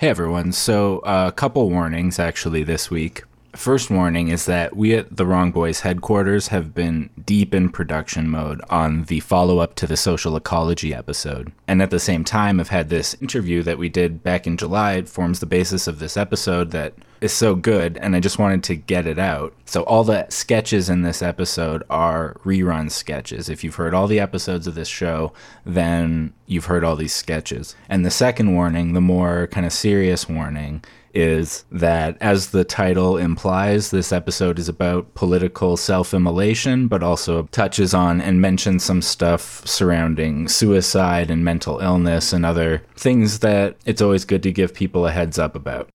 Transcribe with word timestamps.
Hey 0.00 0.08
everyone. 0.08 0.52
So, 0.52 1.00
uh, 1.00 1.26
a 1.28 1.32
couple 1.32 1.68
warnings 1.68 2.18
actually 2.18 2.62
this 2.62 2.90
week. 2.90 3.24
First 3.54 3.90
warning 3.90 4.28
is 4.28 4.46
that 4.46 4.76
we 4.76 4.94
at 4.94 5.16
the 5.16 5.26
Wrong 5.26 5.50
Boys 5.50 5.80
headquarters 5.80 6.48
have 6.48 6.72
been 6.72 7.10
deep 7.24 7.52
in 7.52 7.68
production 7.68 8.28
mode 8.28 8.60
on 8.70 9.04
the 9.04 9.20
follow 9.20 9.58
up 9.58 9.74
to 9.76 9.86
the 9.88 9.96
social 9.96 10.36
ecology 10.36 10.94
episode. 10.94 11.52
And 11.66 11.82
at 11.82 11.90
the 11.90 11.98
same 11.98 12.22
time, 12.22 12.58
have 12.58 12.68
had 12.68 12.90
this 12.90 13.14
interview 13.20 13.62
that 13.64 13.78
we 13.78 13.88
did 13.88 14.22
back 14.22 14.46
in 14.46 14.56
July. 14.56 14.94
It 14.94 15.08
forms 15.08 15.40
the 15.40 15.46
basis 15.46 15.88
of 15.88 15.98
this 15.98 16.16
episode 16.16 16.70
that 16.70 16.94
is 17.20 17.32
so 17.32 17.54
good, 17.54 17.98
and 17.98 18.16
I 18.16 18.20
just 18.20 18.38
wanted 18.38 18.62
to 18.64 18.76
get 18.76 19.06
it 19.06 19.18
out. 19.18 19.52
So, 19.66 19.82
all 19.82 20.04
the 20.04 20.26
sketches 20.30 20.88
in 20.88 21.02
this 21.02 21.20
episode 21.20 21.82
are 21.90 22.36
rerun 22.44 22.90
sketches. 22.90 23.48
If 23.48 23.62
you've 23.62 23.74
heard 23.74 23.94
all 23.94 24.06
the 24.06 24.20
episodes 24.20 24.66
of 24.66 24.74
this 24.74 24.88
show, 24.88 25.32
then 25.66 26.32
you've 26.46 26.66
heard 26.66 26.84
all 26.84 26.96
these 26.96 27.12
sketches. 27.12 27.74
And 27.88 28.06
the 28.06 28.10
second 28.10 28.54
warning, 28.54 28.94
the 28.94 29.00
more 29.00 29.48
kind 29.48 29.66
of 29.66 29.72
serious 29.72 30.28
warning, 30.28 30.82
is 31.14 31.64
that, 31.70 32.16
as 32.20 32.50
the 32.50 32.64
title 32.64 33.16
implies, 33.16 33.90
this 33.90 34.12
episode 34.12 34.58
is 34.58 34.68
about 34.68 35.14
political 35.14 35.76
self 35.76 36.14
immolation, 36.14 36.88
but 36.88 37.02
also 37.02 37.44
touches 37.52 37.94
on 37.94 38.20
and 38.20 38.40
mentions 38.40 38.84
some 38.84 39.02
stuff 39.02 39.66
surrounding 39.66 40.48
suicide 40.48 41.30
and 41.30 41.44
mental 41.44 41.78
illness 41.80 42.32
and 42.32 42.46
other 42.46 42.82
things 42.96 43.40
that 43.40 43.76
it's 43.84 44.02
always 44.02 44.24
good 44.24 44.42
to 44.42 44.52
give 44.52 44.74
people 44.74 45.06
a 45.06 45.12
heads 45.12 45.38
up 45.38 45.54
about. 45.54 45.88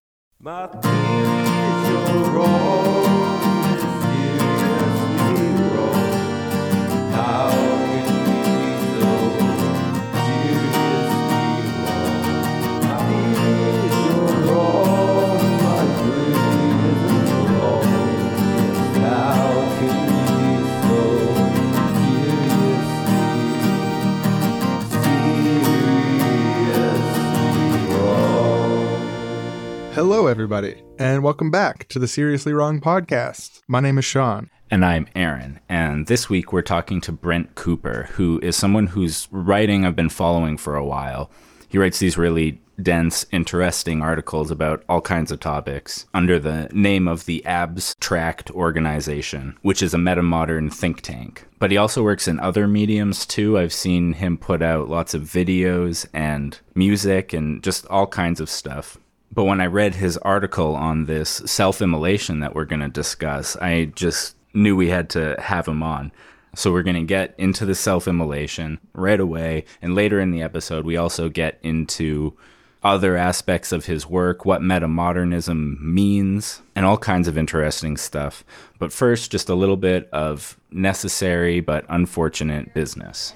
Hello, 29.96 30.28
everybody, 30.28 30.84
and 31.00 31.24
welcome 31.24 31.50
back 31.50 31.88
to 31.88 32.00
the 32.00 32.08
Seriously 32.10 32.52
Wrong 32.52 32.82
podcast. 32.82 33.62
My 33.66 33.80
name 33.80 33.98
is 33.98 34.04
Sean. 34.04 34.50
And 34.70 34.84
I'm 34.84 35.08
Aaron. 35.16 35.62
And 35.70 36.08
this 36.08 36.30
week 36.30 36.52
we're 36.52 36.64
talking 36.64 37.00
to 37.00 37.14
Brent 37.14 37.56
Cooper, 37.56 38.10
who 38.12 38.38
is 38.44 38.58
someone 38.58 38.88
whose 38.88 39.30
writing 39.32 39.86
I've 39.86 39.96
been 39.96 40.10
following 40.10 40.58
for 40.58 40.76
a 40.76 40.84
while. 40.84 41.32
He 41.70 41.78
writes 41.78 42.00
these 42.00 42.18
really 42.18 42.62
dense, 42.82 43.26
interesting 43.32 44.02
articles 44.02 44.52
about 44.52 44.84
all 44.90 45.00
kinds 45.00 45.32
of 45.32 45.40
topics 45.40 46.06
under 46.14 46.40
the 46.40 46.68
name 46.74 47.08
of 47.08 47.24
the 47.24 47.46
Abstract 47.46 48.52
Organization, 48.52 49.58
which 49.62 49.82
is 49.82 49.94
a 49.94 49.98
metamodern 49.98 50.74
think 50.74 51.04
tank. 51.04 51.48
But 51.58 51.72
he 51.72 51.78
also 51.78 52.04
works 52.04 52.28
in 52.28 52.38
other 52.42 52.68
mediums 52.68 53.26
too. 53.26 53.58
I've 53.58 53.72
seen 53.72 54.12
him 54.12 54.38
put 54.38 54.62
out 54.62 54.90
lots 54.90 55.14
of 55.14 55.22
videos 55.22 56.06
and 56.12 56.60
music 56.76 57.32
and 57.32 57.64
just 57.64 57.88
all 57.88 58.08
kinds 58.08 58.42
of 58.42 58.50
stuff. 58.50 58.98
But 59.32 59.46
when 59.46 59.60
I 59.60 59.66
read 59.66 59.96
his 59.96 60.18
article 60.18 60.76
on 60.76 61.06
this 61.06 61.30
self 61.46 61.82
immolation 61.82 62.40
that 62.40 62.56
we're 62.56 62.66
going 62.66 62.82
to 62.82 62.90
discuss, 62.90 63.56
I 63.58 63.86
just 63.96 64.36
knew 64.54 64.76
we 64.76 64.90
had 64.90 65.10
to 65.12 65.36
have 65.40 65.68
him 65.68 65.84
on. 65.84 66.12
So 66.56 66.72
we're 66.72 66.84
going 66.84 66.96
to 66.96 67.04
get 67.04 67.36
into 67.38 67.66
the 67.66 67.76
self 67.76 68.08
immolation 68.08 68.80
right 68.94 69.20
away. 69.20 69.66
And 69.82 69.94
later 69.94 70.20
in 70.20 70.32
the 70.32 70.42
episode, 70.42 70.86
we 70.86 70.96
also 70.96 71.28
get 71.30 71.60
into 71.64 72.38
other 72.82 73.18
aspects 73.18 73.72
of 73.72 73.86
his 73.86 74.08
work, 74.08 74.46
what 74.46 74.62
metamodernism 74.62 75.82
means, 75.82 76.62
and 76.76 76.86
all 76.86 76.98
kinds 76.98 77.28
of 77.28 77.38
interesting 77.38 77.98
stuff. 77.98 78.46
But 78.78 78.94
first, 78.94 79.32
just 79.32 79.50
a 79.50 79.56
little 79.56 79.76
bit 79.76 80.08
of 80.14 80.58
necessary 80.72 81.60
but 81.62 81.86
unfortunate 81.90 82.74
business. 82.76 83.34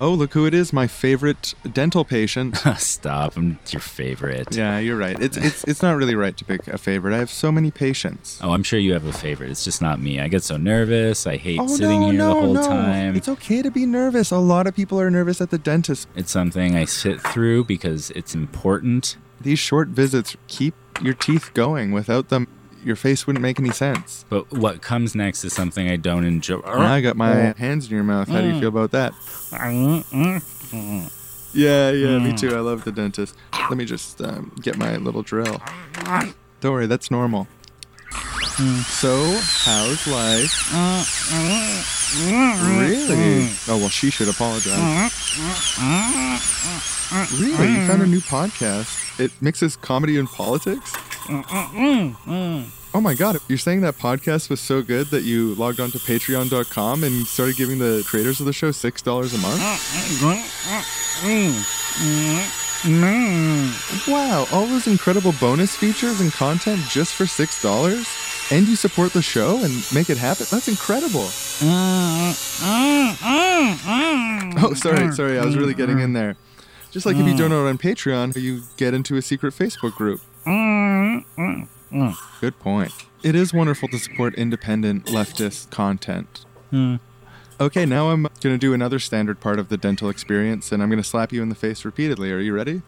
Oh, 0.00 0.12
look 0.12 0.32
who 0.32 0.46
it 0.46 0.54
is, 0.54 0.72
my 0.72 0.86
favorite 0.86 1.54
dental 1.72 2.04
patient. 2.04 2.56
Stop, 2.76 3.36
I'm 3.36 3.58
your 3.70 3.80
favorite. 3.80 4.54
yeah, 4.54 4.78
you're 4.78 4.96
right. 4.96 5.20
It's, 5.20 5.36
it's, 5.36 5.64
it's 5.64 5.82
not 5.82 5.96
really 5.96 6.14
right 6.14 6.36
to 6.36 6.44
pick 6.44 6.68
a 6.68 6.78
favorite. 6.78 7.14
I 7.14 7.18
have 7.18 7.30
so 7.30 7.50
many 7.50 7.72
patients. 7.72 8.38
Oh, 8.40 8.52
I'm 8.52 8.62
sure 8.62 8.78
you 8.78 8.92
have 8.92 9.06
a 9.06 9.12
favorite. 9.12 9.50
It's 9.50 9.64
just 9.64 9.82
not 9.82 10.00
me. 10.00 10.20
I 10.20 10.28
get 10.28 10.44
so 10.44 10.56
nervous. 10.56 11.26
I 11.26 11.36
hate 11.36 11.58
Oh, 11.60 11.66
sitting 11.66 12.00
no, 12.00 12.10
here 12.10 12.18
no, 12.18 12.34
the 12.34 12.40
whole 12.40 12.54
no. 12.54 12.62
time. 12.66 13.16
It's 13.16 13.28
okay 13.28 13.60
to 13.60 13.72
be 13.72 13.86
nervous. 13.86 14.30
A 14.30 14.38
lot 14.38 14.68
of 14.68 14.76
people 14.76 15.00
are 15.00 15.10
nervous 15.10 15.40
at 15.40 15.50
the 15.50 15.58
dentist. 15.58 16.06
It's 16.14 16.30
something 16.30 16.76
I 16.76 16.84
sit 16.84 17.20
through 17.20 17.64
because 17.64 18.10
it's 18.12 18.36
important. 18.36 19.16
These 19.40 19.58
short 19.58 19.88
visits 19.88 20.36
keep 20.46 20.74
your 21.02 21.14
teeth 21.14 21.52
going. 21.54 21.90
Without 21.90 22.28
them, 22.28 22.46
your 22.84 22.96
face 22.96 23.26
wouldn't 23.26 23.42
make 23.42 23.58
any 23.58 23.70
sense. 23.70 24.24
But 24.28 24.50
what 24.52 24.82
comes 24.82 25.14
next 25.14 25.44
is 25.44 25.52
something 25.52 25.88
I 25.88 25.96
don't 25.96 26.24
enjoy. 26.24 26.60
Now 26.60 26.92
I 26.92 27.00
got 27.00 27.16
my 27.16 27.54
hands 27.56 27.86
in 27.86 27.94
your 27.94 28.04
mouth. 28.04 28.28
How 28.28 28.40
do 28.40 28.46
you 28.48 28.60
feel 28.60 28.68
about 28.68 28.90
that? 28.92 29.12
Yeah, 31.54 31.90
yeah, 31.90 32.18
me 32.18 32.34
too. 32.36 32.54
I 32.54 32.60
love 32.60 32.84
the 32.84 32.92
dentist. 32.92 33.34
Let 33.52 33.76
me 33.76 33.84
just 33.84 34.20
um, 34.20 34.52
get 34.62 34.76
my 34.76 34.96
little 34.96 35.22
drill. 35.22 35.60
Don't 36.60 36.72
worry, 36.72 36.86
that's 36.86 37.10
normal. 37.10 37.46
Mm, 38.10 38.82
so, 38.84 39.14
how's 39.64 40.06
life? 40.06 40.72
Really? 42.78 43.50
Oh, 43.68 43.78
well, 43.78 43.88
she 43.88 44.10
should 44.10 44.28
apologize. 44.28 44.78
Really? 47.40 47.68
You 47.72 47.86
found 47.86 48.02
a 48.02 48.06
new 48.06 48.20
podcast? 48.20 49.20
It 49.20 49.30
mixes 49.40 49.76
comedy 49.76 50.18
and 50.18 50.28
politics? 50.28 50.92
Oh 52.94 53.00
my 53.02 53.12
god, 53.14 53.36
you're 53.48 53.58
saying 53.58 53.82
that 53.82 53.98
podcast 53.98 54.48
was 54.48 54.60
so 54.60 54.80
good 54.82 55.08
that 55.08 55.22
you 55.22 55.54
logged 55.56 55.78
on 55.78 55.90
to 55.90 55.98
patreon.com 55.98 57.04
and 57.04 57.26
started 57.26 57.56
giving 57.56 57.78
the 57.78 58.02
creators 58.06 58.40
of 58.40 58.46
the 58.46 58.52
show 58.52 58.70
$6 58.70 59.34
a 59.34 59.38
month? 59.38 59.60
Wow, 62.86 64.46
all 64.52 64.66
those 64.66 64.86
incredible 64.86 65.34
bonus 65.40 65.74
features 65.74 66.20
and 66.20 66.32
content 66.32 66.80
just 66.88 67.14
for 67.14 67.24
$6? 67.24 68.52
And 68.52 68.66
you 68.66 68.76
support 68.76 69.12
the 69.12 69.20
show 69.20 69.62
and 69.62 69.84
make 69.92 70.08
it 70.08 70.16
happen? 70.16 70.46
That's 70.50 70.68
incredible. 70.68 71.28
Oh, 74.60 74.74
sorry, 74.74 75.12
sorry, 75.12 75.38
I 75.38 75.44
was 75.44 75.56
really 75.56 75.74
getting 75.74 75.98
in 75.98 76.12
there. 76.12 76.36
Just 76.90 77.04
like 77.04 77.16
if 77.16 77.26
you 77.26 77.36
donate 77.36 77.58
on 77.58 77.76
Patreon, 77.78 78.34
you 78.40 78.62
get 78.76 78.94
into 78.94 79.16
a 79.16 79.22
secret 79.22 79.52
Facebook 79.54 79.94
group. 79.94 80.20
Good 82.40 82.58
point. 82.58 82.92
It 83.22 83.34
is 83.34 83.52
wonderful 83.52 83.88
to 83.88 83.98
support 83.98 84.34
independent 84.36 85.06
leftist 85.06 85.70
content. 85.70 86.46
Okay, 87.60 87.84
now 87.84 88.10
I'm 88.10 88.22
going 88.22 88.54
to 88.54 88.58
do 88.58 88.72
another 88.72 89.00
standard 89.00 89.40
part 89.40 89.58
of 89.58 89.68
the 89.68 89.76
dental 89.76 90.08
experience, 90.08 90.70
and 90.70 90.80
I'm 90.80 90.88
going 90.88 91.02
to 91.02 91.08
slap 91.08 91.32
you 91.32 91.42
in 91.42 91.48
the 91.48 91.56
face 91.56 91.84
repeatedly. 91.84 92.30
Are 92.30 92.38
you 92.38 92.54
ready? 92.54 92.82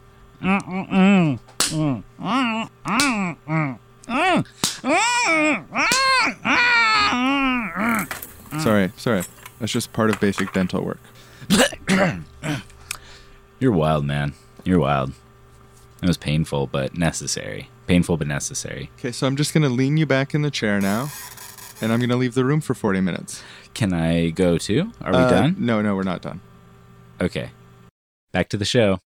Sorry, 8.62 8.92
sorry. 8.96 9.24
That's 9.58 9.72
just 9.72 9.92
part 9.92 10.10
of 10.10 10.20
basic 10.20 10.52
dental 10.52 10.84
work. 10.84 11.00
You're 13.58 13.72
wild, 13.72 14.04
man. 14.04 14.34
You're 14.64 14.78
wild. 14.78 15.12
It 16.00 16.06
was 16.06 16.16
painful, 16.16 16.68
but 16.68 16.96
necessary. 16.96 17.68
Painful, 17.88 18.16
but 18.18 18.28
necessary. 18.28 18.90
Okay, 18.98 19.10
so 19.10 19.26
I'm 19.26 19.34
just 19.34 19.52
going 19.52 19.64
to 19.64 19.68
lean 19.68 19.96
you 19.96 20.06
back 20.06 20.32
in 20.32 20.42
the 20.42 20.50
chair 20.50 20.80
now, 20.80 21.10
and 21.80 21.92
I'm 21.92 21.98
going 21.98 22.10
to 22.10 22.16
leave 22.16 22.34
the 22.34 22.44
room 22.44 22.60
for 22.60 22.74
40 22.74 23.00
minutes. 23.00 23.42
Can 23.74 23.92
I 23.92 24.30
go 24.30 24.58
too? 24.58 24.92
Are 25.00 25.12
we 25.12 25.18
Uh, 25.18 25.30
done? 25.30 25.56
No, 25.58 25.80
no, 25.80 25.94
we're 25.94 26.02
not 26.02 26.22
done. 26.22 26.40
Okay. 27.20 27.50
Back 28.32 28.48
to 28.50 28.56
the 28.56 28.64
show. 28.64 28.98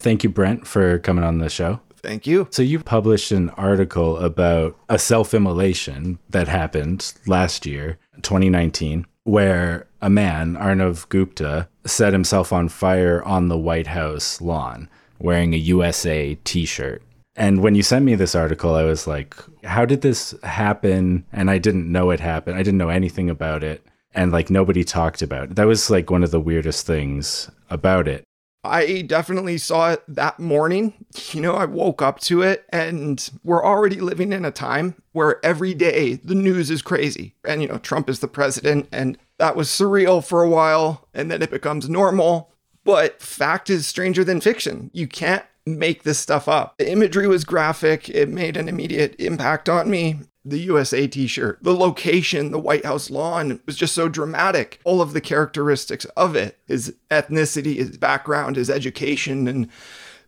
Thank 0.00 0.22
you, 0.22 0.30
Brent, 0.30 0.66
for 0.66 0.98
coming 0.98 1.24
on 1.24 1.38
the 1.38 1.48
show. 1.48 1.80
Thank 1.96 2.26
you. 2.26 2.46
So, 2.50 2.62
you 2.62 2.78
published 2.78 3.32
an 3.32 3.50
article 3.50 4.18
about 4.18 4.76
a 4.88 4.98
self 4.98 5.34
immolation 5.34 6.18
that 6.30 6.46
happened 6.46 7.12
last 7.26 7.66
year, 7.66 7.98
2019, 8.22 9.04
where 9.24 9.88
a 10.00 10.08
man, 10.08 10.54
Arnav 10.56 11.08
Gupta, 11.08 11.68
set 11.84 12.12
himself 12.12 12.52
on 12.52 12.68
fire 12.68 13.22
on 13.24 13.48
the 13.48 13.58
White 13.58 13.88
House 13.88 14.40
lawn 14.40 14.88
wearing 15.18 15.52
a 15.52 15.56
USA 15.56 16.36
t 16.44 16.64
shirt. 16.64 17.02
And 17.34 17.60
when 17.60 17.74
you 17.74 17.82
sent 17.82 18.04
me 18.04 18.14
this 18.14 18.36
article, 18.36 18.74
I 18.76 18.84
was 18.84 19.08
like, 19.08 19.34
how 19.68 19.84
did 19.84 20.00
this 20.00 20.34
happen? 20.42 21.24
And 21.32 21.50
I 21.50 21.58
didn't 21.58 21.90
know 21.90 22.10
it 22.10 22.20
happened. 22.20 22.56
I 22.56 22.62
didn't 22.62 22.78
know 22.78 22.88
anything 22.88 23.30
about 23.30 23.62
it. 23.62 23.84
And 24.14 24.32
like 24.32 24.50
nobody 24.50 24.84
talked 24.84 25.22
about 25.22 25.50
it. 25.50 25.56
That 25.56 25.66
was 25.66 25.90
like 25.90 26.10
one 26.10 26.24
of 26.24 26.30
the 26.30 26.40
weirdest 26.40 26.86
things 26.86 27.50
about 27.70 28.08
it. 28.08 28.24
I 28.64 29.02
definitely 29.02 29.56
saw 29.58 29.92
it 29.92 30.02
that 30.08 30.40
morning. 30.40 30.92
You 31.30 31.40
know, 31.40 31.54
I 31.54 31.64
woke 31.64 32.02
up 32.02 32.18
to 32.20 32.42
it, 32.42 32.66
and 32.70 33.30
we're 33.44 33.64
already 33.64 34.00
living 34.00 34.32
in 34.32 34.44
a 34.44 34.50
time 34.50 34.96
where 35.12 35.44
every 35.44 35.74
day 35.74 36.14
the 36.14 36.34
news 36.34 36.68
is 36.68 36.82
crazy. 36.82 37.34
And, 37.44 37.62
you 37.62 37.68
know, 37.68 37.78
Trump 37.78 38.10
is 38.10 38.18
the 38.18 38.28
president, 38.28 38.88
and 38.90 39.16
that 39.38 39.54
was 39.54 39.68
surreal 39.68 40.26
for 40.26 40.42
a 40.42 40.50
while, 40.50 41.06
and 41.14 41.30
then 41.30 41.40
it 41.40 41.50
becomes 41.50 41.88
normal. 41.88 42.50
But 42.84 43.22
fact 43.22 43.70
is 43.70 43.86
stranger 43.86 44.24
than 44.24 44.40
fiction. 44.40 44.90
You 44.92 45.06
can't 45.06 45.44
make 45.76 46.02
this 46.02 46.18
stuff 46.18 46.48
up. 46.48 46.76
The 46.78 46.90
imagery 46.90 47.26
was 47.26 47.44
graphic, 47.44 48.08
it 48.08 48.28
made 48.28 48.56
an 48.56 48.68
immediate 48.68 49.14
impact 49.18 49.68
on 49.68 49.90
me. 49.90 50.20
The 50.44 50.60
USA 50.60 51.06
t 51.06 51.26
shirt, 51.26 51.58
the 51.62 51.74
location, 51.74 52.52
the 52.52 52.58
White 52.58 52.86
House 52.86 53.10
lawn 53.10 53.60
was 53.66 53.76
just 53.76 53.94
so 53.94 54.08
dramatic. 54.08 54.80
All 54.84 55.02
of 55.02 55.12
the 55.12 55.20
characteristics 55.20 56.06
of 56.16 56.36
it 56.36 56.58
his 56.66 56.94
ethnicity, 57.10 57.76
his 57.76 57.98
background, 57.98 58.56
his 58.56 58.70
education, 58.70 59.46
and 59.46 59.68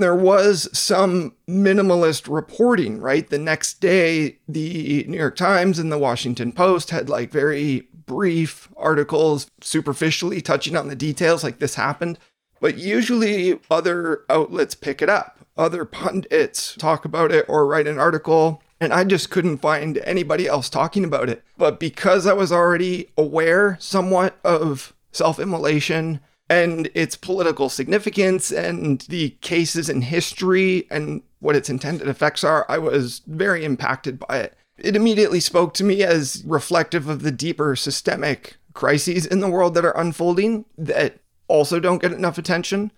there 0.01 0.17
was 0.17 0.69
some 0.77 1.35
minimalist 1.49 2.33
reporting, 2.33 3.01
right? 3.01 3.29
The 3.29 3.39
next 3.39 3.81
day, 3.81 4.39
the 4.49 5.05
New 5.07 5.19
York 5.19 5.37
Times 5.37 5.79
and 5.79 5.93
the 5.93 5.99
Washington 5.99 6.53
Post 6.53 6.91
had 6.91 7.09
like 7.09 7.31
very 7.31 7.89
brief 8.07 8.69
articles, 8.77 9.49
superficially 9.61 10.41
touching 10.41 10.77
on 10.77 10.89
the 10.89 10.97
details, 10.97 11.45
like 11.45 11.59
this 11.61 11.77
happened. 11.77 12.19
But 12.61 12.79
usually 12.79 13.59
other 13.71 14.25
outlets 14.29 14.75
pick 14.75 15.03
it 15.03 15.09
up. 15.09 15.39
Other 15.57 15.85
pundits 15.85 16.75
talk 16.77 17.05
about 17.05 17.33
it 17.33 17.45
or 17.49 17.67
write 17.67 17.87
an 17.87 17.99
article. 17.99 18.63
And 18.81 18.93
I 18.93 19.05
just 19.05 19.31
couldn't 19.31 19.59
find 19.59 19.99
anybody 19.99 20.47
else 20.47 20.71
talking 20.71 21.05
about 21.05 21.29
it. 21.29 21.43
But 21.59 21.81
because 21.81 22.27
I 22.27 22.33
was 22.33 22.53
already 22.53 23.11
aware 23.17 23.77
somewhat 23.81 24.39
of 24.45 24.95
self 25.13 25.39
immolation 25.39 26.21
and 26.49 26.91
its 26.95 27.17
political 27.17 27.69
significance 27.69 28.51
and 28.51 29.03
the 29.03 29.31
cases 29.41 29.89
in 29.89 30.03
history 30.03 30.87
and 30.91 31.23
what 31.41 31.57
its 31.57 31.71
intended 31.71 32.09
effects 32.09 32.43
are, 32.43 32.67
I 32.69 32.79
was 32.79 33.21
very 33.27 33.65
impacted 33.65 34.19
by 34.19 34.39
it. 34.39 34.57
It 34.79 34.97
immediately 34.97 35.41
spoke 35.41 35.75
to 35.75 35.85
me 35.85 36.03
as 36.03 36.43
reflective 36.47 37.09
of 37.09 37.23
the 37.23 37.31
deeper 37.31 37.77
systemic 37.77 38.57
crises 38.73 39.27
in 39.27 39.41
the 39.41 39.51
world 39.51 39.75
that 39.75 39.85
are 39.85 39.97
unfolding 39.97 40.65
that 40.79 41.20
also 41.51 41.81
don't 41.81 42.01
get 42.01 42.13
enough 42.13 42.39
attention. 42.39 42.93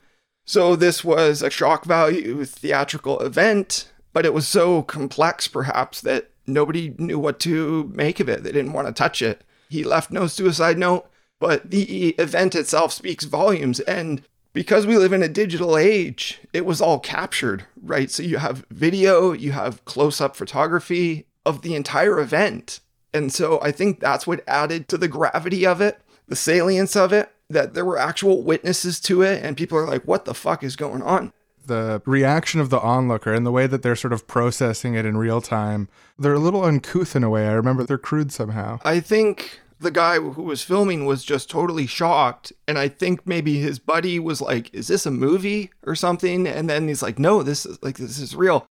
So, 0.44 0.76
this 0.76 1.04
was 1.04 1.43
a 1.43 1.50
shock 1.50 1.84
value 1.84 2.44
theatrical 2.44 3.20
event, 3.20 3.90
but 4.12 4.26
it 4.26 4.34
was 4.34 4.46
so 4.46 4.82
complex, 4.82 5.49
perhaps, 5.49 6.00
that 6.00 6.31
nobody 6.46 6.94
knew 6.99 7.19
what 7.19 7.38
to 7.40 7.90
make 7.94 8.20
of 8.20 8.28
it. 8.28 8.43
They 8.43 8.52
didn't 8.52 8.72
want 8.72 8.88
to 8.88 8.93
touch 8.93 9.22
it. 9.22 9.43
He 9.69 9.84
left 9.84 10.10
no 10.10 10.26
suicide 10.26 10.78
note, 10.78 11.08
but 11.40 11.70
the 11.70 12.10
event 12.10 12.54
itself 12.54 12.93
speaks 12.93 13.25
volumes. 13.25 13.81
And 13.81 14.22
because 14.52 14.84
we 14.84 14.99
live 14.99 15.12
in 15.12 15.22
a 15.22 15.28
digital 15.28 15.78
age, 15.78 16.40
it 16.52 16.66
was 16.66 16.81
all 16.81 16.99
captured, 16.99 17.64
right? 17.81 18.10
So, 18.10 18.25
you 18.25 18.38
have 18.38 18.66
video, 18.69 19.32
you 19.32 19.52
have 19.52 19.84
close 19.84 20.20
up 20.20 20.34
photography 20.34 21.26
of 21.46 21.62
the 21.62 21.76
entire 21.76 22.19
event. 22.19 22.81
And 23.14 23.32
so, 23.32 23.60
I 23.62 23.70
think 23.70 24.00
that's 24.00 24.26
what 24.26 24.43
added 24.49 24.88
to 24.88 24.99
the 24.99 25.08
gravity 25.08 25.64
of 25.64 25.81
it, 25.81 26.00
the 26.26 26.37
salience 26.37 26.96
of 26.96 27.12
it 27.12 27.32
that 27.52 27.75
there 27.75 27.84
were 27.84 27.99
actual 27.99 28.43
witnesses 28.43 29.00
to 29.00 29.22
it 29.22 29.44
and 29.44 29.56
people 29.56 29.78
are 29.78 29.87
like 29.87 30.02
what 30.04 30.25
the 30.25 30.34
fuck 30.34 30.62
is 30.62 30.76
going 30.76 31.02
on? 31.02 31.32
The 31.64 32.02
reaction 32.04 32.60
of 32.60 32.70
the 32.70 32.81
onlooker 32.81 33.32
and 33.32 33.46
the 33.46 33.52
way 33.52 33.66
that 33.69 33.82
they're 33.82 33.94
sort 33.96 34.12
of 34.12 34.26
processing 34.26 34.94
it 34.94 35.06
in 35.06 35.16
real 35.16 35.40
time 35.40 35.88
they're 36.19 36.34
a 36.34 36.38
little 36.38 36.64
uncouth 36.64 37.16
in 37.16 37.25
a 37.25 37.31
way. 37.31 37.46
I 37.46 37.52
remember 37.52 37.84
they're 37.84 37.99
crude 37.99 38.32
somehow. 38.32 38.81
I 38.84 39.00
think 39.00 39.60
the 39.81 39.90
guy 39.90 40.19
who 40.19 40.43
was 40.43 40.62
filming 40.62 41.06
was 41.06 41.25
just 41.25 41.50
totally 41.50 41.88
shocked 41.88 42.52
and 42.69 42.78
i 42.78 42.87
think 42.87 43.26
maybe 43.26 43.58
his 43.58 43.81
buddy 43.81 44.16
was 44.20 44.40
like 44.40 44.72
is 44.72 44.87
this 44.87 45.06
a 45.06 45.10
movie 45.10 45.70
or 45.84 45.94
something? 45.94 46.46
And 46.46 46.69
then 46.70 46.88
he's 46.88 47.02
like 47.02 47.19
no 47.19 47.43
this 47.43 47.66
is 47.66 47.82
like 47.82 47.99
this 47.99 48.19
is 48.19 48.34
real. 48.34 48.66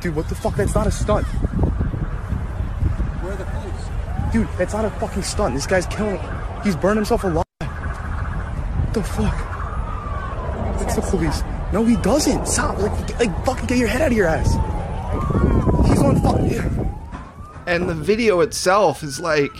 Dude 0.00 0.16
what 0.16 0.28
the 0.28 0.34
fuck? 0.34 0.56
That's 0.56 0.74
not 0.74 0.86
a 0.86 0.90
stunt. 0.90 1.26
Where 3.22 3.32
are 3.32 3.36
the 3.36 3.44
police? 3.44 4.32
dude 4.32 4.48
that's 4.56 4.72
not 4.72 4.84
a 4.84 4.90
fucking 4.90 5.22
stunt. 5.22 5.54
This 5.54 5.66
guy's 5.66 5.86
killing 5.86 6.20
he's 6.64 6.76
burned 6.76 6.96
himself 6.96 7.24
alive 7.24 7.41
what 8.92 9.06
the 9.06 9.10
fuck? 9.10 10.82
It's 10.82 10.96
the 10.96 11.00
police 11.00 11.42
no 11.72 11.84
he 11.86 11.96
doesn't. 11.96 12.46
Stop 12.46 12.78
like, 12.78 13.18
like 13.18 13.44
fucking 13.46 13.66
get 13.66 13.78
your 13.78 13.88
head 13.88 14.02
out 14.02 14.10
of 14.10 14.16
your 14.16 14.26
ass. 14.26 14.52
He's 15.88 16.02
on 16.02 16.20
fire 16.20 16.94
and 17.66 17.88
the 17.88 17.94
video 17.94 18.40
itself 18.40 19.02
is 19.02 19.18
like 19.18 19.52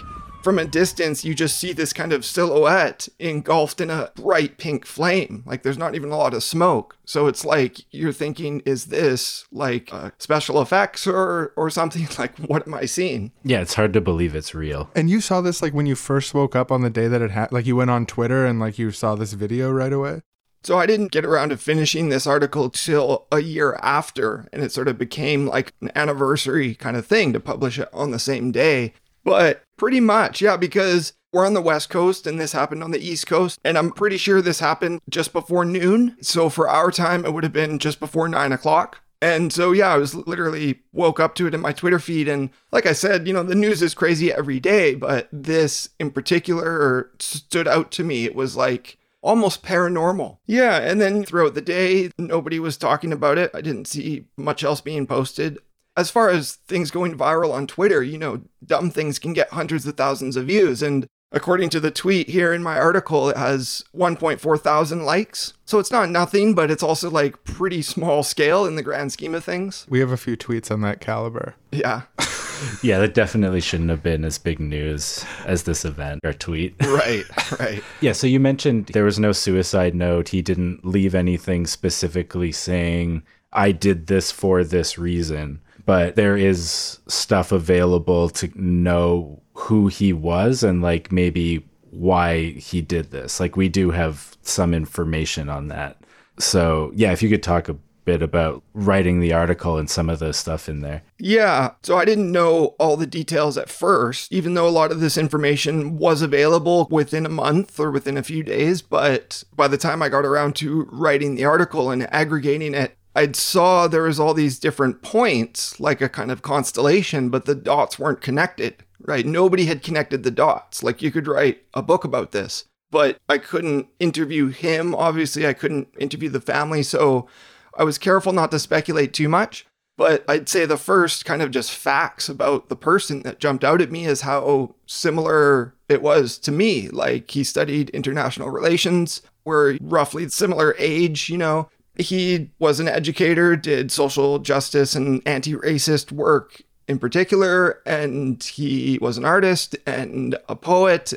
from 0.43 0.59
a 0.59 0.65
distance 0.65 1.25
you 1.25 1.35
just 1.35 1.59
see 1.59 1.73
this 1.73 1.93
kind 1.93 2.13
of 2.13 2.25
silhouette 2.25 3.09
engulfed 3.19 3.81
in 3.81 3.91
a 3.91 4.11
bright 4.15 4.59
pink 4.59 4.85
flame. 4.85 5.43
Like 5.47 5.63
there's 5.63 5.79
not 5.79 5.95
even 5.95 6.11
a 6.11 6.17
lot 6.17 6.35
of 6.35 6.43
smoke. 6.43 6.97
So 7.05 7.27
it's 7.27 7.45
like 7.45 7.81
you're 7.91 8.13
thinking 8.13 8.61
is 8.65 8.87
this 8.87 9.47
like 9.53 9.93
uh, 9.93 10.11
special 10.19 10.61
effects 10.61 11.07
or 11.07 11.53
or 11.57 11.71
something? 11.71 12.09
Like 12.19 12.37
what 12.39 12.67
am 12.67 12.75
i 12.75 12.85
seeing? 12.85 13.33
Yeah, 13.43 13.61
it's 13.61 13.75
hard 13.75 13.93
to 13.95 14.01
believe 14.01 14.35
it's 14.35 14.55
real. 14.55 14.91
and 14.95 15.09
you 15.09 15.21
saw 15.21 15.41
this 15.41 15.63
like 15.63 15.73
when 15.73 15.87
you 15.87 15.95
first 15.95 16.35
woke 16.35 16.55
up 16.55 16.71
on 16.71 16.83
the 16.83 16.91
day 16.91 17.09
that 17.09 17.23
it 17.23 17.31
happened 17.31 17.55
like 17.57 17.67
you 17.67 17.77
went 17.77 17.91
on 17.91 18.07
twitter 18.07 18.45
and 18.47 18.61
like 18.61 18.79
you 18.79 18.91
saw 18.91 19.15
this 19.15 19.33
video 19.33 19.71
right 19.71 19.93
away? 19.93 20.23
So 20.65 20.79
I 20.79 20.87
didn't 20.87 21.11
get 21.11 21.25
around 21.25 21.49
to 21.49 21.57
finishing 21.57 22.09
this 22.09 22.25
article 22.27 22.71
till 22.71 23.27
a 23.33 23.41
year 23.41 23.75
after, 23.83 24.49
and 24.53 24.63
it 24.63 24.71
sort 24.71 24.87
of 24.87 24.97
became 24.97 25.47
like 25.47 25.73
an 25.81 25.91
anniversary 25.97 26.77
kind 26.77 26.97
of 26.97 27.05
thing 27.05 27.33
to 27.33 27.41
publish 27.41 27.81
it 27.81 27.89
on 27.93 28.13
the 28.13 28.19
same 28.21 28.53
day. 28.53 28.93
But 29.25 29.63
pretty 29.83 29.99
much, 29.99 30.41
yeah, 30.41 30.57
because 30.57 31.13
we're 31.33 31.45
on 31.45 31.55
the 31.55 31.61
West 31.61 31.91
Coast 31.91 32.25
and 32.25 32.39
this 32.39 32.53
happened 32.53 32.85
on 32.85 32.93
the 32.93 33.05
East 33.05 33.27
Coast, 33.27 33.59
and 33.65 33.77
I'm 33.77 33.91
pretty 33.91 34.17
sure 34.17 34.41
this 34.41 34.61
happened 34.61 35.01
just 35.11 35.33
before 35.33 35.65
noon. 35.65 36.17
So 36.21 36.49
for 36.49 36.69
our 36.69 36.93
time, 36.93 37.25
it 37.25 37.35
would 37.35 37.43
have 37.43 37.53
been 37.53 37.81
just 37.81 37.99
before 37.99 38.29
nine 38.29 38.53
o'clock. 38.53 39.01
And 39.21 39.53
so, 39.53 39.73
yeah, 39.73 39.89
I 39.89 39.97
was 39.97 40.15
literally 40.15 40.83
woke 40.93 41.19
up 41.19 41.35
to 41.35 41.49
it 41.49 41.55
in 41.55 41.61
my 41.61 41.73
Twitter 41.73 41.99
feed. 41.99 42.29
And 42.29 42.51
like 42.71 42.87
I 42.87 42.93
said, 42.93 43.27
you 43.27 43.33
know, 43.33 43.43
the 43.43 43.57
news 43.57 43.83
is 43.83 43.93
crazy 43.93 44.33
every 44.33 44.61
day, 44.61 44.95
but 44.95 45.29
this 45.33 45.89
in 45.99 46.13
particular 46.13 47.11
stood 47.19 47.67
out 47.67 47.91
to 47.91 48.05
me. 48.05 48.25
It 48.25 48.37
was 48.37 48.55
like, 48.55 48.99
almost 49.21 49.65
paranormal. 49.65 50.39
Yeah, 50.47 50.79
and 50.79 51.01
then 51.01 51.25
throughout 51.25 51.55
the 51.55 51.61
day, 51.61 52.11
nobody 52.19 52.59
was 52.59 52.77
talking 52.77 53.13
about 53.13 53.39
it. 53.39 53.51
I 53.55 53.61
didn't 53.61 53.87
see 53.87 54.27
much 54.37 54.63
else 54.63 54.81
being 54.81 55.07
posted. 55.07 55.59
As 55.97 56.11
far 56.11 56.31
as 56.31 56.57
things 56.69 56.91
going 56.91 57.17
viral 57.17 57.53
on 57.53 57.67
Twitter, 57.67 58.03
you 58.03 58.19
know, 58.19 58.43
dumb 58.65 58.91
things 58.91 59.19
can 59.19 59.33
get 59.33 59.51
hundreds 59.51 59.87
of 59.87 59.97
thousands 59.97 60.37
of 60.37 60.47
views. 60.47 60.83
And 60.83 61.07
according 61.33 61.71
to 61.71 61.81
the 61.81 61.91
tweet 61.91 62.29
here 62.31 62.53
in 62.53 62.63
my 62.63 62.79
article, 62.79 63.29
it 63.29 63.37
has 63.37 63.85
1.4 63.95 64.61
thousand 64.61 65.05
likes. 65.05 65.55
So 65.65 65.79
it's 65.79 65.91
not 65.91 66.11
nothing, 66.11 66.55
but 66.55 66.71
it's 66.71 66.83
also 66.83 67.11
like 67.11 67.45
pretty 67.45 67.83
small 67.83 68.23
scale 68.23 68.65
in 68.67 68.77
the 68.77 68.83
grand 68.83 69.13
scheme 69.13 69.35
of 69.35 69.45
things. 69.45 69.87
we 69.89 70.01
have 70.01 70.13
a 70.13 70.17
few 70.17 70.37
tweets 70.37 70.71
on 70.71 70.81
that 70.83 71.01
caliber 71.01 71.57
Yeah, 71.71 72.03
Yeah, 72.83 72.99
that 72.99 73.15
definitely 73.15 73.61
shouldn't 73.61 73.91
have 73.91 74.03
been 74.03 74.25
as 74.25 74.39
big 74.39 74.61
news 74.61 75.25
as 75.47 75.65
this 75.65 75.85
event 75.85 76.21
or 76.25 76.33
tweet. 76.33 76.75
right, 76.83 77.25
right. 77.59 77.83
Yeah, 78.01 78.13
so 78.13 78.27
you 78.27 78.41
mentioned 78.41 78.87
there 78.87 79.05
was 79.05 79.19
no 79.19 79.33
suicide 79.33 79.95
note. 79.95 80.29
He 80.29 80.43
didn't 80.43 80.85
leave 80.85 81.15
anything 81.15 81.67
specifically 81.67 82.53
saying, 82.53 83.23
I 83.53 83.73
did 83.73 84.07
this 84.07 84.31
for 84.31 84.65
this 84.65 84.99
reason. 84.99 85.61
But 85.85 86.17
there 86.17 86.37
is 86.37 86.99
stuff 87.09 87.53
available 87.53 88.29
to 88.31 88.51
know 88.55 89.43
who 89.55 89.89
he 89.89 90.13
was 90.13 90.63
and, 90.63 90.83
like, 90.83 91.11
maybe 91.11 91.69
why 91.91 92.53
he 92.53 92.81
did 92.81 93.11
this. 93.11 93.41
Like, 93.41 93.57
we 93.57 93.69
do 93.69 93.91
have 93.91 94.37
some 94.43 94.75
information 94.75 95.49
on 95.49 95.69
that. 95.69 95.99
So, 96.39 96.93
yeah, 96.95 97.13
if 97.13 97.23
you 97.23 97.29
could 97.29 97.43
talk 97.43 97.69
a 97.69 97.77
bit 98.05 98.23
about 98.23 98.63
writing 98.75 99.21
the 99.21 99.33
article 99.33 99.79
and 99.79 99.89
some 99.89 100.11
of 100.11 100.19
the 100.19 100.33
stuff 100.33 100.69
in 100.69 100.81
there. 100.81 101.03
Yeah, 101.19 101.73
so 101.83 101.97
I 101.97 102.05
didn't 102.05 102.33
know 102.33 102.75
all 102.79 102.97
the 102.97 103.07
details 103.07 103.57
at 103.57 103.69
first, 103.69 104.33
even 104.33 104.55
though 104.55 104.67
a 104.67 104.71
lot 104.71 104.91
of 104.91 105.01
this 105.01 105.17
information 105.17 105.99
was 105.99 106.21
available 106.21 106.89
within 106.91 107.25
a 107.27 107.31
month 107.31 107.79
or 107.79 107.91
within 107.91 108.17
a 108.17 108.23
few 108.23 108.43
days. 108.43 108.83
But 108.83 109.45
by 109.55 109.69
the 109.69 109.79
time 109.79 110.03
I 110.03 110.09
got 110.09 110.25
around 110.25 110.57
to 110.57 110.89
writing 110.91 111.35
the 111.37 111.45
article 111.45 111.91
and 111.91 112.13
aggregating 112.13 112.75
it, 112.75 112.97
I 113.15 113.31
saw 113.33 113.87
there 113.87 114.03
was 114.03 114.19
all 114.19 114.35
these 114.35 114.59
different 114.59 115.03
points, 115.03 115.79
like 115.79 116.01
a 116.01 116.09
kind 116.09 116.31
of 116.31 116.43
constellation, 116.43 117.29
but 117.29 117.45
the 117.45 117.55
dots 117.55 117.99
weren't 117.99 118.21
connected, 118.21 118.77
right? 119.01 119.27
Nobody 119.27 119.67
had 119.67 119.83
connected 119.83 120.23
the 120.23 120.31
dots. 120.31 120.83
Like 120.83 121.03
you 121.03 121.11
could 121.11 121.27
write 121.27 121.63
a 121.75 121.83
book 121.83 122.05
about 122.05 122.33
this, 122.33 122.65
but 122.91 123.19
I 123.29 123.39
couldn't 123.39 123.89
interview 124.01 124.49
him. 124.49 124.95
Obviously, 124.95 125.47
I 125.47 125.53
couldn't 125.53 125.89
interview 125.99 126.31
the 126.31 126.41
family. 126.41 126.83
So 126.83 127.29
I 127.77 127.85
was 127.85 127.99
careful 127.99 128.33
not 128.33 128.51
to 128.51 128.59
speculate 128.59 129.13
too 129.13 129.29
much. 129.29 129.67
But 129.99 130.25
I'd 130.27 130.49
say 130.49 130.65
the 130.65 130.79
first 130.79 131.27
kind 131.27 131.43
of 131.43 131.51
just 131.51 131.71
facts 131.71 132.29
about 132.29 132.71
the 132.71 132.77
person 132.77 133.23
that 133.25 133.39
jumped 133.39 133.63
out 133.63 133.83
at 133.83 133.93
me 133.93 134.07
is 134.07 134.23
how 134.23 134.75
similar 134.87 135.75
it 135.89 136.01
was 136.01 136.39
to 136.39 136.51
me. 136.51 136.89
Like 136.89 137.31
he 137.31 137.45
studied 137.45 137.91
international 137.91 138.51
relations, 138.51 139.21
we're 139.45 139.77
roughly 139.83 140.29
similar 140.29 140.75
age, 140.79 141.29
you 141.29 141.37
know. 141.37 141.69
He 141.97 142.51
was 142.59 142.81
an 142.81 142.89
educator, 142.89 143.57
did 143.57 143.93
social 143.93 144.39
justice 144.39 144.95
and 144.95 145.23
anti 145.27 145.55
racist 145.55 146.11
work 146.11 146.63
in 146.89 146.99
particular, 146.99 147.81
and 147.87 148.43
he 148.43 148.99
was 149.01 149.19
an 149.19 149.25
artist 149.25 149.77
and 149.87 150.37
a 150.49 150.57
poet. 150.57 151.15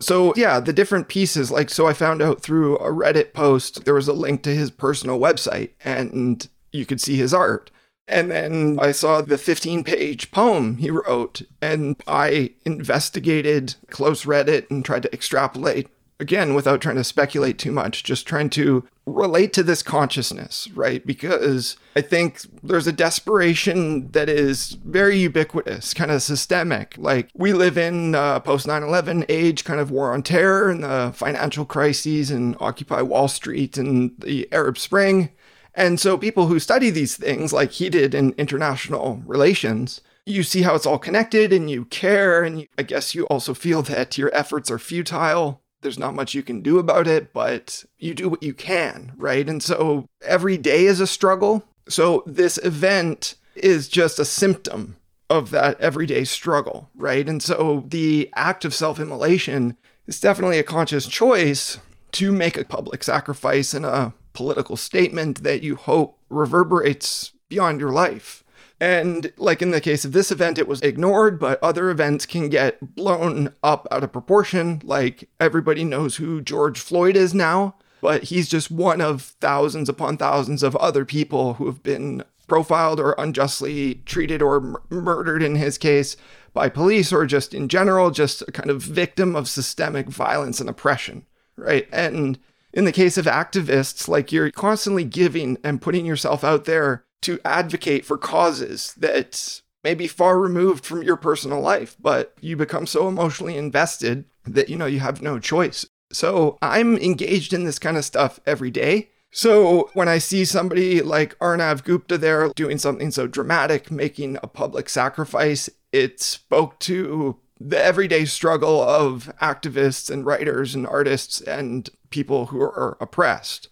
So, 0.00 0.32
yeah, 0.36 0.60
the 0.60 0.72
different 0.72 1.08
pieces. 1.08 1.50
Like, 1.50 1.70
so 1.70 1.86
I 1.86 1.92
found 1.92 2.22
out 2.22 2.40
through 2.40 2.76
a 2.78 2.92
Reddit 2.92 3.32
post, 3.32 3.84
there 3.84 3.94
was 3.94 4.08
a 4.08 4.12
link 4.12 4.42
to 4.42 4.54
his 4.54 4.70
personal 4.70 5.18
website, 5.18 5.70
and 5.84 6.48
you 6.72 6.86
could 6.86 7.00
see 7.00 7.16
his 7.16 7.34
art. 7.34 7.70
And 8.06 8.30
then 8.30 8.78
I 8.80 8.92
saw 8.92 9.20
the 9.20 9.36
15 9.36 9.84
page 9.84 10.30
poem 10.30 10.78
he 10.78 10.90
wrote, 10.90 11.42
and 11.60 11.96
I 12.06 12.52
investigated, 12.64 13.74
close 13.90 14.24
read 14.24 14.48
it, 14.48 14.70
and 14.70 14.84
tried 14.84 15.02
to 15.02 15.12
extrapolate 15.12 15.88
again, 16.20 16.54
without 16.54 16.80
trying 16.80 16.96
to 16.96 17.04
speculate 17.04 17.58
too 17.58 17.72
much, 17.72 18.02
just 18.02 18.26
trying 18.26 18.50
to 18.50 18.86
relate 19.06 19.52
to 19.52 19.62
this 19.62 19.82
consciousness, 19.82 20.68
right? 20.74 21.06
Because 21.06 21.76
I 21.94 22.00
think 22.00 22.42
there's 22.62 22.86
a 22.86 22.92
desperation 22.92 24.10
that 24.10 24.28
is 24.28 24.72
very 24.84 25.18
ubiquitous, 25.18 25.94
kind 25.94 26.10
of 26.10 26.22
systemic. 26.22 26.94
Like 26.98 27.30
we 27.34 27.52
live 27.52 27.78
in 27.78 28.14
uh, 28.14 28.40
post 28.40 28.66
9 28.66 28.82
11 28.82 29.26
age, 29.28 29.64
kind 29.64 29.80
of 29.80 29.90
war 29.90 30.12
on 30.12 30.22
terror 30.22 30.70
and 30.70 30.82
the 30.82 31.12
financial 31.14 31.64
crises 31.64 32.30
and 32.30 32.56
Occupy 32.60 33.02
Wall 33.02 33.28
Street 33.28 33.76
and 33.76 34.12
the 34.18 34.48
Arab 34.52 34.78
Spring. 34.78 35.30
And 35.74 36.00
so 36.00 36.18
people 36.18 36.48
who 36.48 36.58
study 36.58 36.90
these 36.90 37.16
things, 37.16 37.52
like 37.52 37.70
he 37.72 37.88
did 37.88 38.14
in 38.14 38.32
international 38.32 39.22
relations, 39.24 40.00
you 40.26 40.42
see 40.42 40.62
how 40.62 40.74
it's 40.74 40.86
all 40.86 40.98
connected 40.98 41.52
and 41.52 41.70
you 41.70 41.84
care. 41.86 42.42
And 42.42 42.66
I 42.76 42.82
guess 42.82 43.14
you 43.14 43.26
also 43.26 43.54
feel 43.54 43.82
that 43.82 44.18
your 44.18 44.34
efforts 44.34 44.70
are 44.70 44.78
futile. 44.78 45.62
There's 45.80 45.98
not 45.98 46.14
much 46.14 46.34
you 46.34 46.42
can 46.42 46.60
do 46.60 46.78
about 46.78 47.06
it, 47.06 47.32
but 47.32 47.84
you 47.98 48.14
do 48.14 48.28
what 48.28 48.42
you 48.42 48.52
can, 48.52 49.12
right? 49.16 49.48
And 49.48 49.62
so 49.62 50.06
every 50.22 50.56
day 50.56 50.86
is 50.86 51.00
a 51.00 51.06
struggle. 51.06 51.64
So 51.88 52.24
this 52.26 52.58
event 52.58 53.36
is 53.54 53.88
just 53.88 54.18
a 54.18 54.24
symptom 54.24 54.96
of 55.30 55.50
that 55.50 55.80
everyday 55.80 56.24
struggle, 56.24 56.90
right? 56.94 57.28
And 57.28 57.42
so 57.42 57.84
the 57.86 58.30
act 58.34 58.64
of 58.64 58.74
self 58.74 58.98
immolation 58.98 59.76
is 60.06 60.20
definitely 60.20 60.58
a 60.58 60.64
conscious 60.64 61.06
choice 61.06 61.78
to 62.12 62.32
make 62.32 62.56
a 62.56 62.64
public 62.64 63.04
sacrifice 63.04 63.74
and 63.74 63.84
a 63.84 64.14
political 64.32 64.76
statement 64.76 65.42
that 65.42 65.62
you 65.62 65.76
hope 65.76 66.18
reverberates 66.30 67.32
beyond 67.48 67.80
your 67.80 67.90
life. 67.90 68.42
And 68.80 69.32
like 69.36 69.60
in 69.60 69.72
the 69.72 69.80
case 69.80 70.04
of 70.04 70.12
this 70.12 70.30
event, 70.30 70.58
it 70.58 70.68
was 70.68 70.80
ignored, 70.82 71.38
but 71.38 71.62
other 71.62 71.90
events 71.90 72.26
can 72.26 72.48
get 72.48 72.94
blown 72.94 73.54
up 73.62 73.88
out 73.90 74.04
of 74.04 74.12
proportion. 74.12 74.80
Like 74.84 75.28
everybody 75.40 75.84
knows 75.84 76.16
who 76.16 76.40
George 76.40 76.78
Floyd 76.78 77.16
is 77.16 77.34
now, 77.34 77.74
but 78.00 78.24
he's 78.24 78.48
just 78.48 78.70
one 78.70 79.00
of 79.00 79.22
thousands 79.40 79.88
upon 79.88 80.16
thousands 80.16 80.62
of 80.62 80.76
other 80.76 81.04
people 81.04 81.54
who 81.54 81.66
have 81.66 81.82
been 81.82 82.22
profiled 82.46 83.00
or 83.00 83.14
unjustly 83.18 83.96
treated 84.06 84.40
or 84.40 84.56
m- 84.56 84.76
murdered 84.90 85.42
in 85.42 85.56
his 85.56 85.76
case 85.76 86.16
by 86.54 86.68
police 86.68 87.12
or 87.12 87.26
just 87.26 87.52
in 87.52 87.68
general, 87.68 88.10
just 88.10 88.42
a 88.42 88.52
kind 88.52 88.70
of 88.70 88.82
victim 88.82 89.36
of 89.36 89.48
systemic 89.48 90.06
violence 90.06 90.60
and 90.60 90.70
oppression, 90.70 91.26
right? 91.56 91.88
And 91.92 92.38
in 92.72 92.84
the 92.84 92.92
case 92.92 93.18
of 93.18 93.26
activists, 93.26 94.08
like 94.08 94.32
you're 94.32 94.50
constantly 94.50 95.04
giving 95.04 95.58
and 95.62 95.82
putting 95.82 96.06
yourself 96.06 96.44
out 96.44 96.64
there 96.64 97.04
to 97.22 97.40
advocate 97.44 98.04
for 98.04 98.18
causes 98.18 98.94
that 98.96 99.60
may 99.84 99.94
be 99.94 100.06
far 100.06 100.38
removed 100.38 100.84
from 100.84 101.02
your 101.02 101.16
personal 101.16 101.60
life, 101.60 101.96
but 102.00 102.34
you 102.40 102.56
become 102.56 102.86
so 102.86 103.08
emotionally 103.08 103.56
invested 103.56 104.24
that 104.44 104.68
you 104.68 104.76
know 104.76 104.86
you 104.86 105.00
have 105.00 105.22
no 105.22 105.38
choice. 105.38 105.86
So 106.12 106.58
I'm 106.62 106.96
engaged 106.96 107.52
in 107.52 107.64
this 107.64 107.78
kind 107.78 107.96
of 107.96 108.04
stuff 108.04 108.40
every 108.46 108.70
day. 108.70 109.10
So 109.30 109.90
when 109.92 110.08
I 110.08 110.18
see 110.18 110.44
somebody 110.44 111.02
like 111.02 111.38
Arnav 111.38 111.84
Gupta 111.84 112.16
there 112.16 112.48
doing 112.56 112.78
something 112.78 113.10
so 113.10 113.26
dramatic, 113.26 113.90
making 113.90 114.38
a 114.42 114.46
public 114.46 114.88
sacrifice, 114.88 115.68
it 115.92 116.20
spoke 116.20 116.78
to 116.80 117.38
the 117.60 117.82
everyday 117.82 118.24
struggle 118.24 118.80
of 118.80 119.30
activists 119.42 120.10
and 120.10 120.24
writers 120.24 120.74
and 120.74 120.86
artists 120.86 121.40
and 121.40 121.90
people 122.10 122.46
who 122.46 122.60
are 122.60 122.96
oppressed. 123.00 123.68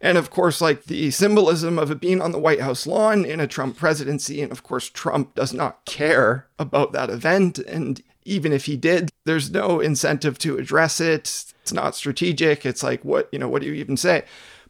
And 0.00 0.18
of 0.18 0.30
course, 0.30 0.60
like 0.60 0.84
the 0.84 1.10
symbolism 1.10 1.78
of 1.78 1.90
it 1.90 2.00
being 2.00 2.20
on 2.20 2.32
the 2.32 2.38
White 2.38 2.60
House 2.60 2.86
lawn 2.86 3.24
in 3.24 3.40
a 3.40 3.46
Trump 3.46 3.76
presidency. 3.76 4.42
And 4.42 4.52
of 4.52 4.62
course, 4.62 4.88
Trump 4.88 5.34
does 5.34 5.52
not 5.52 5.84
care 5.84 6.46
about 6.58 6.92
that 6.92 7.10
event. 7.10 7.58
And 7.58 8.02
even 8.24 8.52
if 8.52 8.66
he 8.66 8.76
did, 8.76 9.10
there's 9.24 9.50
no 9.50 9.80
incentive 9.80 10.38
to 10.38 10.58
address 10.58 11.00
it. 11.00 11.52
It's 11.62 11.72
not 11.72 11.94
strategic. 11.94 12.66
It's 12.66 12.82
like, 12.82 13.04
what, 13.04 13.28
you 13.32 13.38
know, 13.38 13.48
what 13.48 13.62
do 13.62 13.68
you 13.68 13.74
even 13.74 13.96
say? 13.96 14.24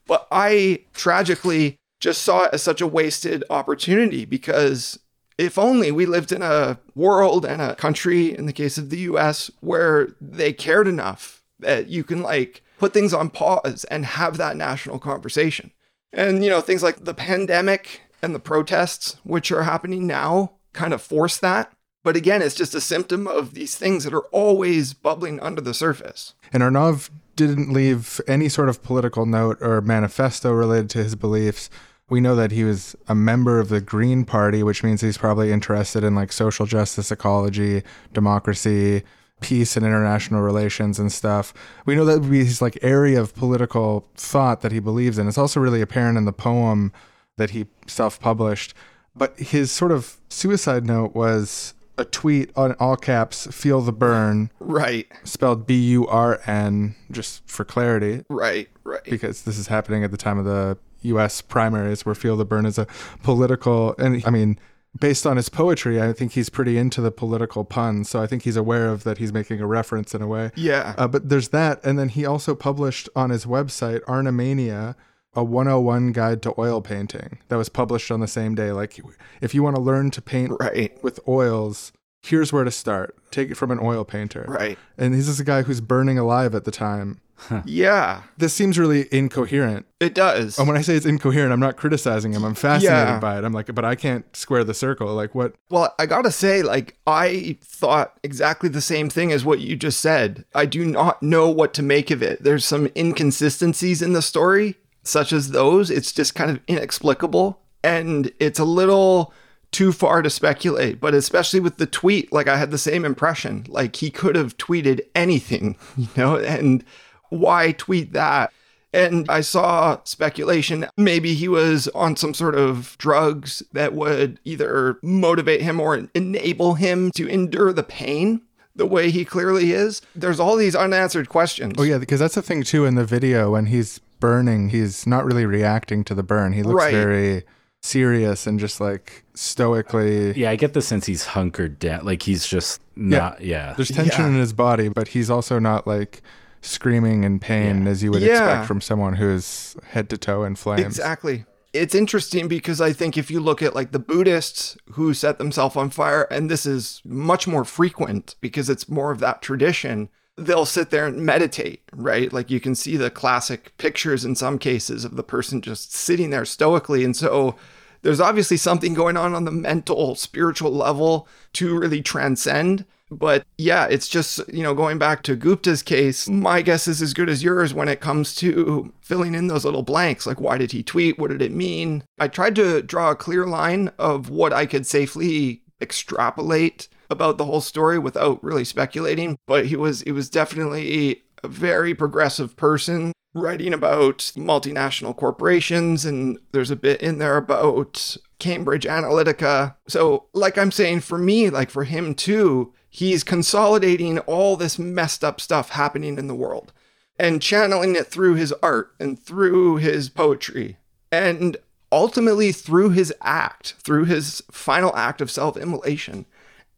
But 0.06 0.26
I 0.30 0.85
tragically 0.95 1.76
just 2.00 2.23
saw 2.23 2.45
it 2.45 2.50
as 2.52 2.62
such 2.62 2.80
a 2.80 2.87
wasted 2.87 3.42
opportunity 3.50 4.25
because 4.25 4.99
if 5.38 5.59
only 5.59 5.90
we 5.90 6.06
lived 6.06 6.33
in 6.33 6.42
a 6.42 6.78
world 6.95 7.45
and 7.45 7.61
a 7.61 7.75
country, 7.75 8.37
in 8.37 8.47
the 8.47 8.52
case 8.52 8.78
of 8.78 8.90
the 8.90 9.00
US, 9.00 9.50
where 9.61 10.09
they 10.21 10.52
cared 10.52 10.88
enough 10.88 11.42
that 11.59 11.88
you 11.88 12.04
can 12.04 12.23
like 12.23 12.62
put 12.78 12.92
things 12.92 13.14
on 13.14 13.30
pause 13.30 13.85
and 13.90 14.04
have 14.04 14.37
that 14.37 14.56
national 14.56 14.99
conversation. 14.99 15.73
And, 16.12 16.45
you 16.45 16.50
know, 16.50 16.61
things 16.61 16.83
like 16.83 17.04
the 17.04 17.14
pandemic 17.14 18.02
and 18.23 18.35
the 18.35 18.40
protests, 18.40 19.16
which 19.25 19.52
are 19.52 19.64
happening 19.64 20.06
now, 20.06 20.52
kind 20.73 20.95
of 20.95 21.02
force 21.02 21.38
that. 21.38 21.73
But 22.04 22.16
again, 22.16 22.40
it's 22.40 22.54
just 22.54 22.75
a 22.75 22.80
symptom 22.80 23.26
of 23.26 23.54
these 23.54 23.76
things 23.76 24.04
that 24.04 24.14
are 24.14 24.26
always 24.26 24.95
bubbling 24.95 25.40
under 25.40 25.61
the 25.61 25.75
surface. 25.75 26.35
And 26.52 26.62
Arnav 26.62 27.11
didn't 27.35 27.73
leave 27.73 28.21
any 28.28 28.49
sort 28.49 28.68
of 28.68 28.83
political 28.83 29.26
note 29.26 29.59
or 29.61 29.80
manifesto 29.80 30.52
related 30.52 30.88
to 30.90 31.02
his 31.02 31.16
beliefs. 31.16 31.68
We 32.09 32.21
know 32.21 32.37
that 32.37 32.52
he 32.52 32.62
was 32.62 32.95
a 33.09 33.14
member 33.14 33.59
of 33.59 33.68
the 33.68 33.80
Green 33.80 34.25
Party, 34.25 34.62
which 34.62 34.85
means 34.85 35.00
he's 35.00 35.18
probably 35.18 35.50
interested 35.50 36.04
in 36.04 36.14
like 36.14 36.30
social 36.30 36.64
justice, 36.64 37.11
ecology, 37.11 37.83
democracy, 38.12 39.02
peace 39.40 39.76
and 39.76 39.85
international 39.85 40.40
relations 40.40 40.99
and 40.99 41.12
stuff. 41.12 41.52
We 41.85 41.95
know 41.95 42.05
that 42.05 42.21
would 42.21 42.31
be 42.31 42.45
his 42.45 42.62
like 42.62 42.78
area 42.83 43.21
of 43.21 43.35
political 43.35 44.09
thought 44.14 44.62
that 44.62 44.73
he 44.73 44.78
believes 44.81 45.19
in. 45.19 45.28
It's 45.28 45.38
also 45.38 45.61
really 45.61 45.81
apparent 45.81 46.19
in 46.19 46.25
the 46.25 46.33
poem 46.33 46.93
that 47.37 47.50
he 47.50 47.66
self-published. 47.87 48.75
But 49.14 49.38
his 49.38 49.71
sort 49.73 49.93
of 49.93 50.19
suicide 50.28 50.87
note 50.87 51.14
was 51.14 51.75
a 51.99 52.05
tweet 52.05 52.50
on 52.57 52.73
all 52.78 52.97
caps, 52.97 53.47
feel 53.50 53.81
the 53.81 53.93
burn, 53.93 54.50
Right, 54.61 55.07
spelled 55.25 55.66
B 55.66 55.75
U 55.90 56.07
R 56.07 56.40
N, 56.47 56.95
just 57.11 57.49
for 57.49 57.64
clarity, 57.64 58.25
right, 58.28 58.69
right. 58.85 59.02
because 59.05 59.43
this 59.43 59.59
is 59.59 59.69
happening 59.69 60.05
at 60.05 60.11
the 60.11 60.19
time 60.19 60.38
of 60.38 60.45
the 60.45 60.76
US 61.02 61.40
primaries 61.40 62.05
where 62.05 62.14
feel 62.14 62.37
the 62.37 62.45
burn 62.45 62.66
is 62.66 62.78
a 62.78 62.87
political 63.23 63.95
and 63.99 64.23
I 64.26 64.31
mean 64.31 64.59
based 64.98 65.26
on 65.26 65.36
his 65.36 65.48
poetry, 65.48 66.00
I 66.00 66.12
think 66.12 66.32
he's 66.32 66.48
pretty 66.48 66.78
into 66.78 67.00
the 67.00 67.10
political 67.10 67.64
puns. 67.64 68.08
So 68.08 68.20
I 68.22 68.26
think 68.26 68.42
he's 68.42 68.56
aware 68.56 68.88
of 68.88 69.04
that 69.04 69.18
he's 69.18 69.32
making 69.32 69.60
a 69.60 69.66
reference 69.66 70.14
in 70.14 70.22
a 70.22 70.26
way. 70.26 70.50
Yeah. 70.54 70.94
Uh, 70.96 71.08
but 71.08 71.28
there's 71.28 71.48
that. 71.48 71.84
And 71.84 71.98
then 71.98 72.08
he 72.08 72.24
also 72.24 72.54
published 72.54 73.08
on 73.14 73.30
his 73.30 73.44
website, 73.46 74.00
Arnamania, 74.04 74.94
a 75.34 75.44
101 75.44 76.12
guide 76.12 76.40
to 76.42 76.54
oil 76.58 76.80
painting 76.80 77.38
that 77.48 77.56
was 77.56 77.68
published 77.68 78.10
on 78.10 78.20
the 78.20 78.26
same 78.28 78.54
day. 78.54 78.72
Like, 78.72 78.98
if 79.40 79.54
you 79.54 79.62
want 79.62 79.76
to 79.76 79.82
learn 79.82 80.10
to 80.12 80.22
paint 80.22 80.52
Right. 80.58 80.96
with 81.02 81.20
oils, 81.28 81.92
here's 82.22 82.52
where 82.52 82.64
to 82.64 82.70
start. 82.70 83.14
Take 83.30 83.50
it 83.50 83.56
from 83.56 83.70
an 83.70 83.78
oil 83.80 84.04
painter. 84.04 84.46
Right. 84.48 84.78
And 84.96 85.14
he's 85.14 85.26
just 85.26 85.40
a 85.40 85.44
guy 85.44 85.62
who's 85.62 85.80
burning 85.82 86.18
alive 86.18 86.54
at 86.54 86.64
the 86.64 86.70
time. 86.70 87.20
Yeah, 87.64 88.23
This 88.38 88.55
seems 88.55 88.78
really 88.78 89.09
incoherent. 89.12 89.87
it 90.00 90.14
does. 90.14 90.59
And 90.59 90.66
when 90.66 90.76
I 90.76 90.81
say 90.83 90.95
it's 90.97 91.07
incoherent, 91.07 91.52
I'm 91.52 91.61
not 91.61 91.76
criticizing 91.76 92.33
him. 92.33 92.45
I'm 92.45 92.55
fascinated 92.55 92.90
Yeah. 93.09 93.19
by 93.19 93.38
it. 93.38 93.45
I'm 93.45 93.52
like, 93.52 93.75
but 93.75 93.85
I 93.85 93.95
can't 93.95 94.25
square 94.37 94.64
the 94.64 94.75
circle. 94.75 95.14
Like, 95.14 95.35
what? 95.35 95.55
Well, 95.71 95.95
I 95.99 96.07
gotta 96.07 96.31
say, 96.31 96.62
like, 96.62 96.97
I 97.07 97.59
thought 97.62 98.19
exactly 98.23 98.69
the 98.69 98.81
same 98.81 99.09
thing 99.11 99.33
as 99.33 99.45
what 99.45 99.61
you 99.61 99.76
just 99.76 100.00
said. 100.00 100.45
I 100.55 100.66
do 100.66 100.85
not 100.85 101.23
know 101.23 101.49
what 101.49 101.75
to 101.75 101.83
make 101.83 102.11
of 102.11 102.23
it. 102.23 102.43
There's 102.43 102.64
some 102.64 102.88
inconsistencies 102.97 104.02
in 104.02 104.12
the 104.12 104.23
story, 104.23 104.76
such 105.02 105.33
as 105.33 105.50
those. 105.50 105.90
It's 105.90 106.12
just 106.12 106.35
kind 106.35 106.50
of 106.50 106.61
inexplicable. 106.66 107.61
And 107.85 108.33
it's 108.40 108.59
a 108.59 108.64
little 108.64 109.33
too 109.73 109.93
far 109.93 110.23
to 110.23 110.31
speculate, 110.31 111.00
but 111.00 111.12
especially 111.12 111.61
with 111.61 111.76
the 111.76 111.87
tweet, 111.87 112.33
like, 112.33 112.49
I 112.49 112.57
had 112.57 112.71
the 112.71 112.78
same 112.78 113.05
impression. 113.05 113.66
Like, 113.69 113.97
he 113.97 114.11
could 114.11 114.35
have 114.37 114.57
tweeted 114.57 115.00
anything, 115.14 115.76
you 115.97 116.09
know, 116.16 116.37
and 116.37 116.83
why 117.30 117.73
tweet 117.73 118.12
that? 118.12 118.52
And 118.92 119.28
I 119.28 119.42
saw 119.42 119.99
speculation. 120.04 120.87
Maybe 120.97 121.35
he 121.35 121.49
was 121.49 121.87
on 121.88 122.16
some 122.16 122.33
sort 122.33 122.54
of 122.54 122.97
drugs 122.99 123.62
that 123.73 123.92
would 123.92 124.40
either 124.45 124.99
motivate 125.02 125.61
him 125.61 125.80
or 125.80 126.09
enable 126.14 126.75
him 126.75 127.11
to 127.12 127.28
endure 127.28 127.73
the 127.75 127.83
pain 127.83 128.40
the 128.75 128.87
way 128.87 129.11
he 129.11 129.25
clearly 129.25 129.73
is. 129.73 130.00
There's 130.14 130.40
all 130.40 130.56
these 130.56 130.75
unanswered 130.75 131.28
questions. 131.28 131.75
Oh, 131.78 131.83
yeah, 131.83 131.99
because 131.99 132.21
that's 132.21 132.37
the 132.37 132.42
thing, 132.42 132.62
too, 132.62 132.85
in 132.87 132.95
the 132.95 133.04
video 133.04 133.50
when 133.52 133.66
he's 133.66 133.99
burning, 134.21 134.71
he's 134.71 135.06
not 135.06 135.25
really 135.26 135.45
reacting 135.45 136.02
to 136.04 136.14
the 136.14 136.23
burn. 136.23 136.52
He 136.54 136.62
looks 136.62 136.83
Right. 136.85 136.92
very 136.95 137.45
serious 137.83 138.47
and 138.47 138.59
just 138.59 138.80
like 138.80 139.25
stoically. 139.35 140.33
Yeah, 140.33 140.50
I 140.50 140.56
get 140.56 140.73
the 140.75 140.83
sense 140.83 141.06
he's 141.06 141.25
hunkered 141.26 141.78
down. 141.78 142.04
Like 142.04 142.23
he's 142.23 142.47
just 142.47 142.80
not. 142.97 143.40
Yeah. 143.42 143.75
There's 143.76 143.88
tension 143.90 144.23
Yeah. 144.25 144.28
in 144.28 144.35
his 144.37 144.52
body, 144.52 144.88
but 144.88 145.09
he's 145.09 145.30
also 145.30 145.59
not 145.59 145.87
like 145.87 146.23
screaming 146.66 147.25
in 147.25 147.38
pain 147.38 147.85
Yeah. 147.85 147.90
as 147.90 148.02
you 148.02 148.11
would 148.11 148.23
Yeah. 148.23 148.32
expect 148.35 148.66
from 148.66 148.80
someone 148.80 149.14
who's 149.14 149.76
head 149.90 150.08
to 150.11 150.18
toe 150.18 150.44
in 150.44 150.56
flames. 150.56 150.85
Exactly. 150.85 151.44
It's 151.73 151.94
interesting 151.94 152.49
because 152.49 152.80
I 152.80 152.92
think 152.92 153.18
if 153.18 153.30
you 153.30 153.38
look 153.38 153.62
at 153.62 153.75
like 153.75 153.92
the 153.92 153.99
Buddhists 153.99 154.76
who 154.92 155.12
set 155.12 155.38
themselves 155.38 155.76
on 155.76 155.90
fire, 155.90 156.23
and 156.30 156.50
this 156.50 156.64
is 156.64 157.02
much 157.04 157.46
more 157.46 157.64
frequent 157.64 158.35
because 158.40 158.70
it's 158.70 158.88
more 158.88 159.11
of 159.11 159.20
that 159.20 159.42
tradition, 159.42 160.08
they'll 160.38 160.64
sit 160.66 160.90
there 160.90 161.06
and 161.06 161.18
meditate, 161.25 161.82
right? 161.92 162.32
Like 162.32 162.50
you 162.50 162.61
can 162.61 162.75
see 162.75 162.96
the 162.96 163.11
classic 163.11 163.73
pictures 163.78 164.25
in 164.25 164.35
some 164.37 164.58
cases 164.58 165.04
of 165.04 165.16
the 165.16 165.23
person 165.23 165.61
just 165.61 165.92
sitting 165.94 166.30
there 166.30 166.44
stoically. 166.46 167.04
And 167.04 167.14
so 167.16 167.56
there's 168.02 168.20
obviously 168.20 168.56
something 168.56 168.94
going 168.94 169.16
on 169.16 169.35
on 169.35 169.44
the 169.44 169.50
mental, 169.50 170.14
spiritual 170.14 170.73
level 170.73 171.28
to 171.54 171.78
really 171.78 172.00
transcend. 172.02 172.85
But 173.10 173.46
yeah, 173.56 173.86
it's 173.86 174.08
just, 174.08 174.40
you 174.52 174.62
know, 174.62 174.75
going 174.75 174.98
back 174.98 175.22
to 175.25 175.36
Gupta's 175.36 175.82
case, 175.82 176.28
my 176.28 176.60
guess 176.60 176.88
is 176.88 177.00
as 177.00 177.14
good 177.14 177.28
as 177.28 177.42
yours 177.42 177.72
when 177.72 177.88
it 177.88 178.00
comes 178.00 178.34
to 178.36 178.92
filling 179.00 179.34
in 179.34 179.46
those 179.46 179.64
little 179.64 179.84
blanks. 179.84 180.26
Like, 180.26 180.40
why 180.40 180.58
did 180.58 180.72
he 180.72 180.82
tweet? 180.82 181.18
What 181.18 181.30
did 181.30 181.42
it 181.42 181.52
mean? 181.52 182.02
I 182.18 182.28
tried 182.28 182.56
to 182.56 182.82
draw 182.82 183.10
a 183.10 183.16
clear 183.16 183.46
line 183.46 183.90
of 183.98 184.28
what 184.28 184.52
I 184.52 184.66
could 184.66 184.86
safely 184.86 185.62
extrapolate 185.80 186.88
about 187.08 187.38
the 187.38 187.44
whole 187.44 187.60
story 187.60 187.98
without 187.98 188.42
really 188.42 188.64
speculating. 188.64 189.36
But 189.46 189.66
he 189.66 189.76
was, 189.76 190.00
he 190.00 190.10
was 190.10 190.28
definitely 190.28 191.22
a 191.44 191.48
very 191.48 191.94
progressive 191.94 192.56
person 192.56 193.12
writing 193.34 193.72
about 193.72 194.18
multinational 194.34 195.14
corporations. 195.16 196.04
And 196.04 196.38
there's 196.50 196.72
a 196.72 196.76
bit 196.76 197.00
in 197.02 197.18
there 197.18 197.36
about 197.36 198.16
Cambridge 198.38 198.84
Analytica. 198.84 199.76
So, 199.86 200.26
like 200.32 200.58
I'm 200.58 200.72
saying, 200.72 201.00
for 201.00 201.18
me, 201.18 201.50
like 201.50 201.70
for 201.70 201.84
him 201.84 202.14
too, 202.14 202.72
he's 202.96 203.22
consolidating 203.22 204.18
all 204.20 204.56
this 204.56 204.78
messed 204.78 205.22
up 205.22 205.38
stuff 205.38 205.68
happening 205.68 206.16
in 206.16 206.28
the 206.28 206.34
world 206.34 206.72
and 207.18 207.42
channeling 207.42 207.94
it 207.94 208.06
through 208.06 208.36
his 208.36 208.54
art 208.62 208.94
and 208.98 209.22
through 209.22 209.76
his 209.76 210.08
poetry 210.08 210.78
and 211.12 211.58
ultimately 211.92 212.52
through 212.52 212.88
his 212.88 213.12
act, 213.20 213.74
through 213.84 214.06
his 214.06 214.42
final 214.50 214.96
act 214.96 215.20
of 215.20 215.30
self 215.30 215.58
immolation. 215.58 216.24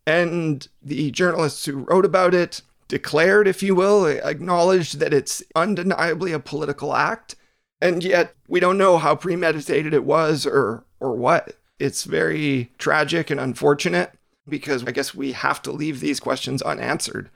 And 0.08 0.66
the 0.82 1.12
journalists 1.12 1.64
who 1.66 1.84
wrote 1.84 2.04
about 2.04 2.34
it 2.34 2.62
declared, 2.88 3.46
if 3.46 3.62
you 3.62 3.76
will, 3.76 4.04
acknowledged 4.04 4.98
that 4.98 5.14
it's 5.14 5.40
undeniably 5.54 6.32
a 6.32 6.40
political 6.40 6.96
act. 6.96 7.36
And 7.80 8.02
yet 8.02 8.34
we 8.48 8.58
don't 8.58 8.78
know 8.78 8.98
how 8.98 9.14
premeditated 9.14 9.94
it 9.94 10.04
was 10.04 10.46
or 10.46 10.84
or 10.98 11.14
what. 11.14 11.58
It's 11.78 12.02
very 12.02 12.72
tragic 12.76 13.30
and 13.30 13.38
unfortunate 13.38 14.17
because 14.48 14.84
I 14.84 14.90
guess 14.90 15.14
we 15.14 15.32
have 15.32 15.62
to 15.62 15.72
leave 15.72 16.00
these 16.00 16.20
questions 16.20 16.62
unanswered. 16.62 17.30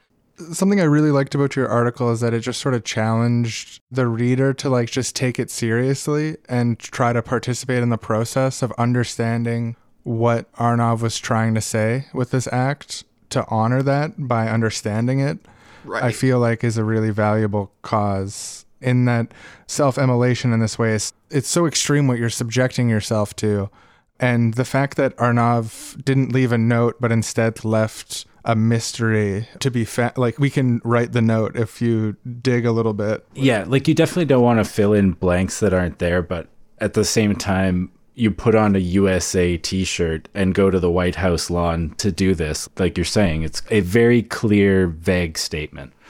Something 0.51 0.81
I 0.81 0.85
really 0.85 1.11
liked 1.11 1.35
about 1.35 1.55
your 1.55 1.67
article 1.67 2.11
is 2.11 2.21
that 2.21 2.33
it 2.33 2.39
just 2.39 2.59
sort 2.59 2.73
of 2.73 2.83
challenged 2.83 3.81
the 3.91 4.07
reader 4.07 4.53
to 4.55 4.69
like 4.69 4.89
just 4.89 5.15
take 5.15 5.37
it 5.37 5.51
seriously 5.51 6.37
and 6.49 6.79
try 6.79 7.13
to 7.13 7.21
participate 7.21 7.83
in 7.83 7.89
the 7.89 7.97
process 7.97 8.63
of 8.63 8.71
understanding 8.77 9.75
what 10.01 10.51
Arnav 10.53 11.01
was 11.01 11.19
trying 11.19 11.53
to 11.53 11.61
say 11.61 12.07
with 12.13 12.31
this 12.31 12.47
act 12.51 13.03
to 13.29 13.45
honor 13.47 13.83
that 13.83 14.27
by 14.27 14.49
understanding 14.49 15.19
it. 15.19 15.39
Right. 15.85 16.03
I 16.03 16.11
feel 16.11 16.39
like 16.39 16.63
is 16.63 16.77
a 16.77 16.83
really 16.83 17.11
valuable 17.11 17.71
cause 17.81 18.65
in 18.81 19.05
that 19.05 19.33
self-immolation 19.67 20.53
in 20.53 20.59
this 20.59 20.77
way 20.77 20.93
is 20.93 21.13
it's 21.29 21.47
so 21.47 21.65
extreme 21.65 22.07
what 22.07 22.17
you're 22.17 22.29
subjecting 22.29 22.89
yourself 22.89 23.35
to 23.37 23.69
and 24.23 24.53
the 24.53 24.65
fact 24.65 24.97
that 24.97 25.15
Arnav 25.17 26.03
didn't 26.03 26.31
leave 26.31 26.51
a 26.51 26.57
note 26.57 26.95
but 26.99 27.11
instead 27.11 27.63
left 27.65 28.25
a 28.45 28.55
mystery 28.55 29.47
to 29.59 29.71
be 29.71 29.85
fa- 29.85 30.13
like 30.17 30.37
we 30.39 30.49
can 30.49 30.81
write 30.83 31.11
the 31.13 31.21
note 31.21 31.55
if 31.55 31.81
you 31.81 32.15
dig 32.41 32.65
a 32.65 32.71
little 32.71 32.93
bit 32.93 33.25
Yeah, 33.33 33.63
like 33.67 33.87
you 33.87 33.93
definitely 33.93 34.25
don't 34.25 34.43
want 34.43 34.59
to 34.59 34.65
fill 34.65 34.93
in 34.93 35.11
blanks 35.11 35.59
that 35.61 35.73
aren't 35.73 35.99
there, 35.99 36.21
but 36.21 36.47
at 36.79 36.93
the 36.93 37.05
same 37.05 37.35
time, 37.35 37.91
you 38.15 38.29
put 38.29 38.53
on 38.53 38.75
a 38.75 38.79
USA 38.79 39.57
t 39.57 39.83
shirt 39.83 40.27
and 40.33 40.53
go 40.53 40.69
to 40.69 40.79
the 40.79 40.91
White 40.91 41.15
House 41.15 41.49
lawn 41.49 41.95
to 41.97 42.11
do 42.11 42.35
this. 42.35 42.67
Like 42.77 42.97
you're 42.97 43.05
saying, 43.05 43.43
it's 43.43 43.61
a 43.71 43.79
very 43.79 44.21
clear, 44.21 44.87
vague 44.87 45.37
statement. 45.37 45.93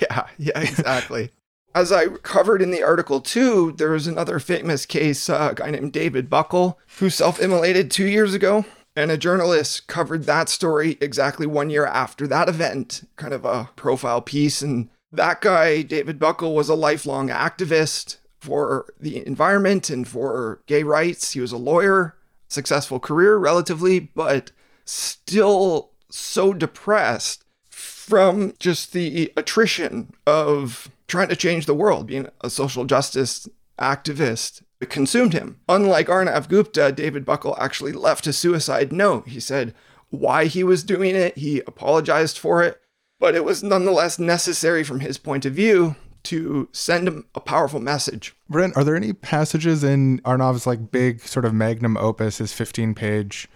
Yeah, 0.00 0.26
yeah, 0.38 0.58
exactly. 0.58 1.30
As 1.74 1.92
I 1.92 2.08
covered 2.08 2.62
in 2.62 2.72
the 2.72 2.82
article 2.82 3.20
too, 3.20 3.72
there 3.72 3.90
was 3.90 4.06
another 4.06 4.40
famous 4.40 4.86
case, 4.86 5.28
uh, 5.28 5.50
a 5.52 5.54
guy 5.54 5.70
named 5.70 5.92
David 5.92 6.28
Buckel, 6.28 6.76
who 6.98 7.10
self 7.10 7.40
immolated 7.40 7.90
two 7.90 8.06
years 8.06 8.34
ago. 8.34 8.64
And 8.96 9.10
a 9.10 9.16
journalist 9.16 9.86
covered 9.86 10.24
that 10.24 10.48
story 10.48 10.98
exactly 11.00 11.46
one 11.46 11.70
year 11.70 11.86
after 11.86 12.26
that 12.26 12.48
event, 12.48 13.08
kind 13.14 13.32
of 13.32 13.44
a 13.44 13.70
profile 13.76 14.20
piece. 14.20 14.62
And 14.62 14.90
that 15.12 15.40
guy, 15.40 15.82
David 15.82 16.18
Buckel, 16.18 16.54
was 16.54 16.68
a 16.68 16.74
lifelong 16.74 17.28
activist 17.28 18.16
for 18.40 18.92
the 18.98 19.24
environment 19.26 19.90
and 19.90 20.08
for 20.08 20.60
gay 20.66 20.82
rights. 20.82 21.32
He 21.32 21.40
was 21.40 21.52
a 21.52 21.56
lawyer, 21.56 22.16
successful 22.48 22.98
career 22.98 23.36
relatively, 23.36 24.00
but 24.00 24.50
still 24.84 25.92
so 26.10 26.52
depressed 26.52 27.44
from 27.68 28.54
just 28.58 28.92
the 28.92 29.32
attrition 29.36 30.12
of 30.26 30.90
trying 31.10 31.28
to 31.28 31.36
change 31.36 31.66
the 31.66 31.74
world, 31.74 32.06
being 32.06 32.28
a 32.40 32.48
social 32.48 32.84
justice 32.84 33.48
activist. 33.78 34.62
It 34.80 34.88
consumed 34.88 35.34
him. 35.34 35.60
Unlike 35.68 36.06
Arnav 36.06 36.48
Gupta, 36.48 36.92
David 36.92 37.26
Buckel 37.26 37.58
actually 37.58 37.92
left 37.92 38.26
a 38.26 38.32
suicide 38.32 38.92
note. 38.92 39.28
He 39.28 39.40
said 39.40 39.74
why 40.10 40.46
he 40.46 40.64
was 40.64 40.82
doing 40.82 41.14
it, 41.14 41.36
he 41.38 41.60
apologized 41.66 42.38
for 42.38 42.62
it, 42.62 42.80
but 43.18 43.34
it 43.34 43.44
was 43.44 43.62
nonetheless 43.62 44.18
necessary 44.18 44.82
from 44.82 45.00
his 45.00 45.18
point 45.18 45.44
of 45.44 45.54
view 45.54 45.94
to 46.24 46.68
send 46.72 47.08
him 47.08 47.26
a 47.34 47.40
powerful 47.40 47.80
message. 47.80 48.34
Brent, 48.48 48.76
are 48.76 48.84
there 48.84 48.96
any 48.96 49.12
passages 49.12 49.84
in 49.84 50.18
Arnav's 50.20 50.66
like 50.66 50.90
big 50.90 51.20
sort 51.20 51.44
of 51.44 51.54
magnum 51.54 51.96
opus, 51.96 52.38
his 52.38 52.52
15 52.52 52.94
page 52.94 53.48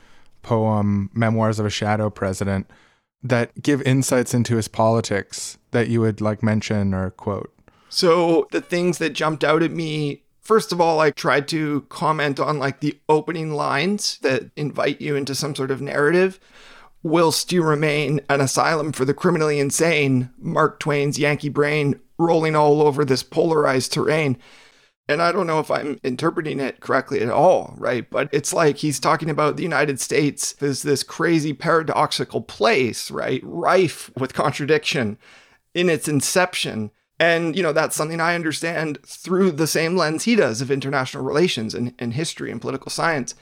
poem, 0.42 1.10
Memoirs 1.12 1.58
of 1.58 1.66
a 1.66 1.70
Shadow 1.70 2.08
President, 2.08 2.66
that 3.24 3.62
give 3.62 3.82
insights 3.82 4.34
into 4.34 4.56
his 4.56 4.68
politics 4.68 5.58
that 5.70 5.88
you 5.88 6.00
would 6.02 6.20
like 6.20 6.42
mention 6.42 6.94
or 6.94 7.10
quote? 7.10 7.52
So 7.88 8.46
the 8.52 8.60
things 8.60 8.98
that 8.98 9.14
jumped 9.14 9.42
out 9.42 9.62
at 9.62 9.70
me, 9.70 10.22
first 10.40 10.72
of 10.72 10.80
all, 10.80 11.00
I 11.00 11.10
tried 11.10 11.48
to 11.48 11.82
comment 11.88 12.38
on 12.38 12.58
like 12.58 12.80
the 12.80 12.98
opening 13.08 13.52
lines 13.52 14.18
that 14.18 14.50
invite 14.56 15.00
you 15.00 15.16
into 15.16 15.34
some 15.34 15.54
sort 15.54 15.70
of 15.70 15.80
narrative. 15.80 16.38
Whilst 17.02 17.52
you 17.52 17.62
remain 17.62 18.20
an 18.28 18.40
asylum 18.40 18.92
for 18.92 19.04
the 19.04 19.14
criminally 19.14 19.58
insane, 19.58 20.30
Mark 20.38 20.80
Twain's 20.80 21.18
Yankee 21.18 21.50
brain 21.50 22.00
rolling 22.18 22.56
all 22.56 22.82
over 22.82 23.04
this 23.04 23.22
polarized 23.22 23.92
terrain. 23.92 24.38
And 25.06 25.20
I 25.20 25.32
don't 25.32 25.46
know 25.46 25.60
if 25.60 25.70
I'm 25.70 26.00
interpreting 26.02 26.60
it 26.60 26.80
correctly 26.80 27.20
at 27.20 27.28
all, 27.28 27.74
right? 27.76 28.08
But 28.08 28.30
it's 28.32 28.54
like 28.54 28.78
he's 28.78 28.98
talking 28.98 29.28
about 29.28 29.56
the 29.56 29.62
United 29.62 30.00
States 30.00 30.54
as 30.62 30.82
this 30.82 31.02
crazy 31.02 31.52
paradoxical 31.52 32.40
place, 32.40 33.10
right? 33.10 33.42
Rife 33.44 34.10
with 34.16 34.32
contradiction 34.32 35.18
in 35.74 35.90
its 35.90 36.08
inception. 36.08 36.90
And, 37.20 37.54
you 37.54 37.62
know, 37.62 37.72
that's 37.72 37.94
something 37.94 38.20
I 38.20 38.34
understand 38.34 38.98
through 39.04 39.52
the 39.52 39.66
same 39.66 39.94
lens 39.94 40.24
he 40.24 40.36
does 40.36 40.62
of 40.62 40.70
international 40.70 41.22
relations 41.22 41.74
and, 41.74 41.94
and 41.98 42.14
history 42.14 42.50
and 42.50 42.60
political 42.60 42.90
science. 42.90 43.34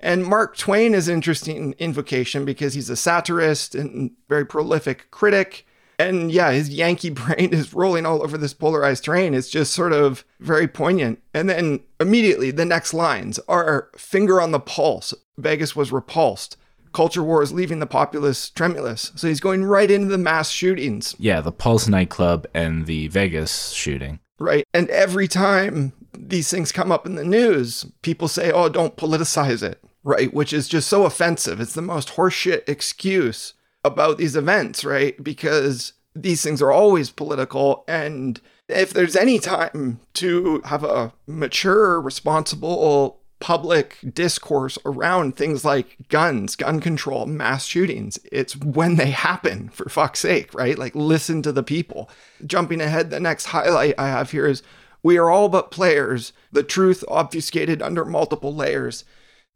And 0.00 0.24
Mark 0.24 0.56
Twain 0.56 0.92
is 0.92 1.08
an 1.08 1.14
interesting 1.14 1.74
invocation 1.78 2.44
because 2.44 2.74
he's 2.74 2.90
a 2.90 2.96
satirist 2.96 3.74
and 3.74 4.10
very 4.28 4.44
prolific 4.44 5.10
critic. 5.10 5.66
And 5.98 6.30
yeah, 6.30 6.50
his 6.52 6.68
Yankee 6.70 7.10
brain 7.22 7.52
is 7.52 7.72
rolling 7.74 8.04
all 8.06 8.22
over 8.22 8.36
this 8.38 8.54
polarized 8.54 9.04
terrain. 9.04 9.34
It's 9.34 9.48
just 9.50 9.72
sort 9.72 9.92
of 9.92 10.24
very 10.40 10.68
poignant. 10.68 11.20
And 11.34 11.48
then 11.48 11.80
immediately 12.00 12.50
the 12.50 12.64
next 12.64 12.92
lines 12.94 13.38
are 13.48 13.88
finger 13.96 14.40
on 14.40 14.50
the 14.52 14.60
pulse. 14.60 15.14
Vegas 15.38 15.74
was 15.76 15.92
repulsed. 15.92 16.56
Culture 16.92 17.22
war 17.22 17.42
is 17.42 17.52
leaving 17.52 17.78
the 17.78 17.86
populace 17.86 18.48
tremulous. 18.48 19.12
So 19.16 19.28
he's 19.28 19.40
going 19.40 19.64
right 19.64 19.90
into 19.90 20.08
the 20.08 20.16
mass 20.16 20.48
shootings, 20.50 21.14
Yeah, 21.18 21.42
the 21.42 21.52
Pulse 21.52 21.88
nightclub 21.88 22.46
and 22.54 22.86
the 22.86 23.08
Vegas 23.08 23.70
shooting. 23.70 24.20
right? 24.38 24.64
And 24.72 24.88
every 24.88 25.28
time 25.28 25.92
these 26.16 26.50
things 26.50 26.72
come 26.72 26.90
up 26.90 27.04
in 27.04 27.16
the 27.16 27.24
news, 27.24 27.84
people 28.00 28.28
say, 28.28 28.50
oh, 28.50 28.70
don't 28.70 28.96
politicize 28.96 29.62
it, 29.62 29.82
right? 30.04 30.32
Which 30.32 30.54
is 30.54 30.68
just 30.68 30.88
so 30.88 31.04
offensive. 31.04 31.60
It's 31.60 31.74
the 31.74 31.82
most 31.82 32.14
horseshit 32.14 32.66
excuse 32.66 33.52
about 33.86 34.18
these 34.18 34.36
events, 34.36 34.84
right? 34.84 35.22
Because 35.22 35.92
these 36.14 36.42
things 36.42 36.60
are 36.60 36.72
always 36.72 37.10
political. 37.10 37.84
And 37.86 38.40
if 38.68 38.92
there's 38.92 39.16
any 39.16 39.38
time 39.38 40.00
to 40.14 40.60
have 40.64 40.84
a 40.84 41.12
mature, 41.26 42.00
responsible 42.00 43.20
public 43.38 43.98
discourse 44.14 44.78
around 44.86 45.36
things 45.36 45.64
like 45.64 45.96
guns, 46.08 46.56
gun 46.56 46.80
control, 46.80 47.26
mass 47.26 47.66
shootings, 47.66 48.18
it's 48.32 48.56
when 48.56 48.96
they 48.96 49.10
happen, 49.10 49.68
for 49.68 49.88
fuck's 49.88 50.20
sake, 50.20 50.52
right? 50.54 50.78
Like, 50.78 50.94
listen 50.94 51.42
to 51.42 51.52
the 51.52 51.62
people. 51.62 52.08
Jumping 52.46 52.80
ahead, 52.80 53.10
the 53.10 53.20
next 53.20 53.46
highlight 53.46 53.94
I 53.98 54.08
have 54.08 54.30
here 54.30 54.46
is 54.46 54.62
we 55.02 55.18
are 55.18 55.30
all 55.30 55.48
but 55.48 55.70
players, 55.70 56.32
the 56.50 56.62
truth 56.62 57.04
obfuscated 57.08 57.82
under 57.82 58.04
multiple 58.04 58.54
layers. 58.54 59.04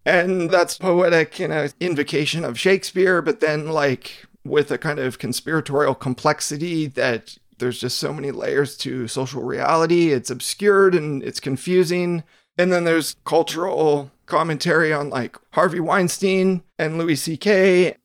And 0.04 0.50
that's 0.50 0.78
poetic 0.78 1.40
in 1.40 1.52
an 1.52 1.70
invocation 1.78 2.44
of 2.44 2.58
Shakespeare, 2.58 3.20
but 3.20 3.40
then, 3.40 3.68
like, 3.68 4.26
with 4.44 4.70
a 4.70 4.78
kind 4.78 4.98
of 4.98 5.18
conspiratorial 5.18 5.94
complexity 5.94 6.86
that 6.86 7.36
there's 7.58 7.78
just 7.78 7.98
so 7.98 8.12
many 8.12 8.30
layers 8.30 8.76
to 8.78 9.06
social 9.06 9.42
reality. 9.42 10.12
It's 10.12 10.30
obscured 10.30 10.94
and 10.94 11.22
it's 11.22 11.40
confusing. 11.40 12.24
And 12.58 12.72
then 12.72 12.84
there's 12.84 13.16
cultural 13.24 14.10
commentary 14.26 14.92
on 14.92 15.10
like 15.10 15.36
Harvey 15.52 15.80
Weinstein 15.80 16.62
and 16.78 16.98
Louis 16.98 17.16
C.K. 17.16 17.96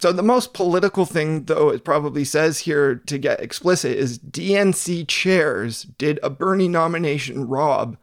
So 0.00 0.12
the 0.12 0.22
most 0.22 0.54
political 0.54 1.06
thing, 1.06 1.44
though, 1.44 1.70
it 1.70 1.84
probably 1.84 2.24
says 2.24 2.60
here 2.60 2.94
to 2.94 3.18
get 3.18 3.40
explicit 3.40 3.96
is 3.96 4.18
DNC 4.18 5.08
chairs 5.08 5.84
did 5.98 6.20
a 6.22 6.30
Bernie 6.30 6.68
nomination 6.68 7.46
rob. 7.48 7.96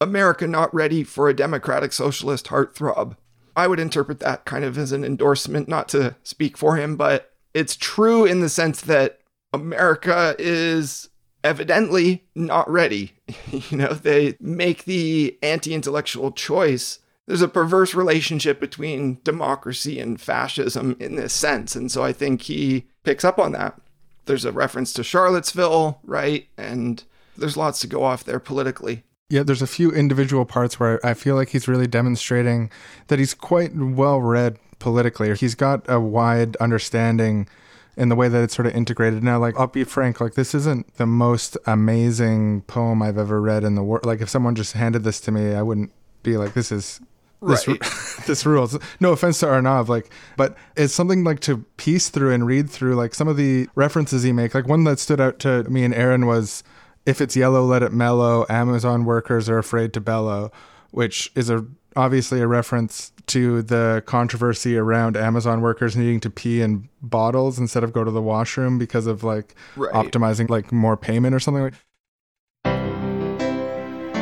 America 0.00 0.46
not 0.46 0.72
ready 0.74 1.02
for 1.02 1.28
a 1.28 1.34
democratic 1.34 1.92
socialist 1.92 2.46
heartthrob. 2.46 3.16
I 3.56 3.66
would 3.66 3.80
interpret 3.80 4.20
that 4.20 4.44
kind 4.44 4.64
of 4.64 4.78
as 4.78 4.92
an 4.92 5.04
endorsement, 5.04 5.68
not 5.68 5.88
to 5.90 6.14
speak 6.22 6.56
for 6.56 6.76
him, 6.76 6.96
but 6.96 7.32
It's 7.54 7.74
true 7.74 8.24
in 8.24 8.40
the 8.40 8.48
sense 8.48 8.80
that 8.82 9.20
America 9.52 10.36
is 10.38 11.08
evidently 11.42 12.24
not 12.34 12.70
ready. 12.70 13.14
you 13.50 13.76
know, 13.76 13.94
they 13.94 14.36
make 14.38 14.84
the 14.84 15.38
anti 15.42 15.74
intellectual 15.74 16.30
choice. 16.30 17.00
There's 17.26 17.42
a 17.42 17.48
perverse 17.48 17.94
relationship 17.94 18.60
between 18.60 19.18
democracy 19.24 19.98
and 19.98 20.20
fascism 20.20 20.96
in 21.00 21.16
this 21.16 21.32
sense. 21.32 21.74
And 21.74 21.90
so 21.90 22.04
I 22.04 22.12
think 22.12 22.42
he 22.42 22.86
picks 23.02 23.24
up 23.24 23.38
on 23.38 23.52
that. 23.52 23.80
There's 24.26 24.44
a 24.44 24.52
reference 24.52 24.92
to 24.94 25.02
Charlottesville, 25.02 26.00
right? 26.04 26.48
And 26.56 27.02
there's 27.36 27.56
lots 27.56 27.80
to 27.80 27.86
go 27.86 28.04
off 28.04 28.24
there 28.24 28.40
politically. 28.40 29.04
Yeah, 29.30 29.42
there's 29.42 29.60
a 29.60 29.66
few 29.66 29.90
individual 29.92 30.46
parts 30.46 30.80
where 30.80 31.04
I 31.04 31.12
feel 31.12 31.34
like 31.34 31.50
he's 31.50 31.68
really 31.68 31.86
demonstrating 31.86 32.70
that 33.08 33.18
he's 33.18 33.34
quite 33.34 33.76
well 33.76 34.22
read 34.22 34.58
politically. 34.78 35.34
He's 35.36 35.54
got 35.54 35.84
a 35.86 36.00
wide 36.00 36.56
understanding 36.56 37.46
in 37.94 38.08
the 38.08 38.14
way 38.14 38.28
that 38.28 38.42
it's 38.42 38.54
sort 38.54 38.66
of 38.66 38.74
integrated. 38.74 39.22
Now, 39.22 39.38
like, 39.38 39.58
I'll 39.58 39.66
be 39.66 39.84
frank, 39.84 40.20
like, 40.20 40.32
this 40.32 40.54
isn't 40.54 40.94
the 40.96 41.06
most 41.06 41.58
amazing 41.66 42.62
poem 42.62 43.02
I've 43.02 43.18
ever 43.18 43.40
read 43.40 43.64
in 43.64 43.74
the 43.74 43.82
world. 43.82 44.06
Like, 44.06 44.22
if 44.22 44.30
someone 44.30 44.54
just 44.54 44.72
handed 44.72 45.04
this 45.04 45.20
to 45.22 45.32
me, 45.32 45.52
I 45.54 45.60
wouldn't 45.62 45.92
be 46.22 46.36
like, 46.38 46.54
this 46.54 46.72
is. 46.72 47.00
This, 47.42 47.68
Right. 47.68 47.80
this 48.26 48.44
rules. 48.46 48.78
No 48.98 49.12
offense 49.12 49.38
to 49.40 49.46
Arnav, 49.46 49.86
like, 49.88 50.10
but 50.36 50.56
it's 50.74 50.92
something 50.94 51.22
like 51.22 51.38
to 51.40 51.58
piece 51.76 52.08
through 52.08 52.32
and 52.32 52.46
read 52.46 52.68
through, 52.68 52.96
like 52.96 53.14
some 53.14 53.28
of 53.28 53.36
the 53.36 53.68
references 53.76 54.24
he 54.24 54.32
make. 54.32 54.54
Like 54.54 54.66
one 54.66 54.82
that 54.84 54.98
stood 54.98 55.20
out 55.20 55.38
to 55.40 55.62
me 55.64 55.84
and 55.84 55.94
Aaron 55.94 56.26
was, 56.26 56.64
"If 57.08 57.22
it's 57.22 57.34
yellow, 57.34 57.64
let 57.64 57.82
it 57.82 57.90
mellow." 57.90 58.44
Amazon 58.50 59.06
workers 59.06 59.48
are 59.48 59.56
afraid 59.56 59.94
to 59.94 60.00
bellow, 60.00 60.52
which 60.90 61.32
is 61.34 61.48
a 61.48 61.64
obviously 61.96 62.40
a 62.42 62.46
reference 62.46 63.12
to 63.26 63.62
the 63.62 64.02
controversy 64.06 64.76
around 64.76 65.16
Amazon 65.16 65.62
workers 65.62 65.96
needing 65.96 66.20
to 66.20 66.28
pee 66.28 66.60
in 66.60 66.88
bottles 67.00 67.58
instead 67.58 67.82
of 67.82 67.94
go 67.94 68.04
to 68.04 68.10
the 68.10 68.20
washroom 68.20 68.78
because 68.78 69.06
of 69.06 69.24
like 69.24 69.54
Right. 69.74 69.92
optimizing 69.94 70.50
like 70.50 70.70
more 70.70 70.98
payment 70.98 71.34
or 71.34 71.40
something 71.40 71.62
like. 71.62 71.74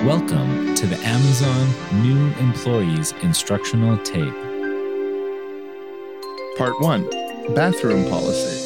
Welcome 0.06 0.74
to 0.76 0.86
the 0.86 0.98
Amazon 1.04 1.66
New 2.02 2.32
Employees 2.38 3.12
Instructional 3.22 3.98
Tape. 3.98 4.32
Part 6.56 6.80
1 6.80 7.04
Bathroom 7.54 8.08
Policy. 8.08 8.65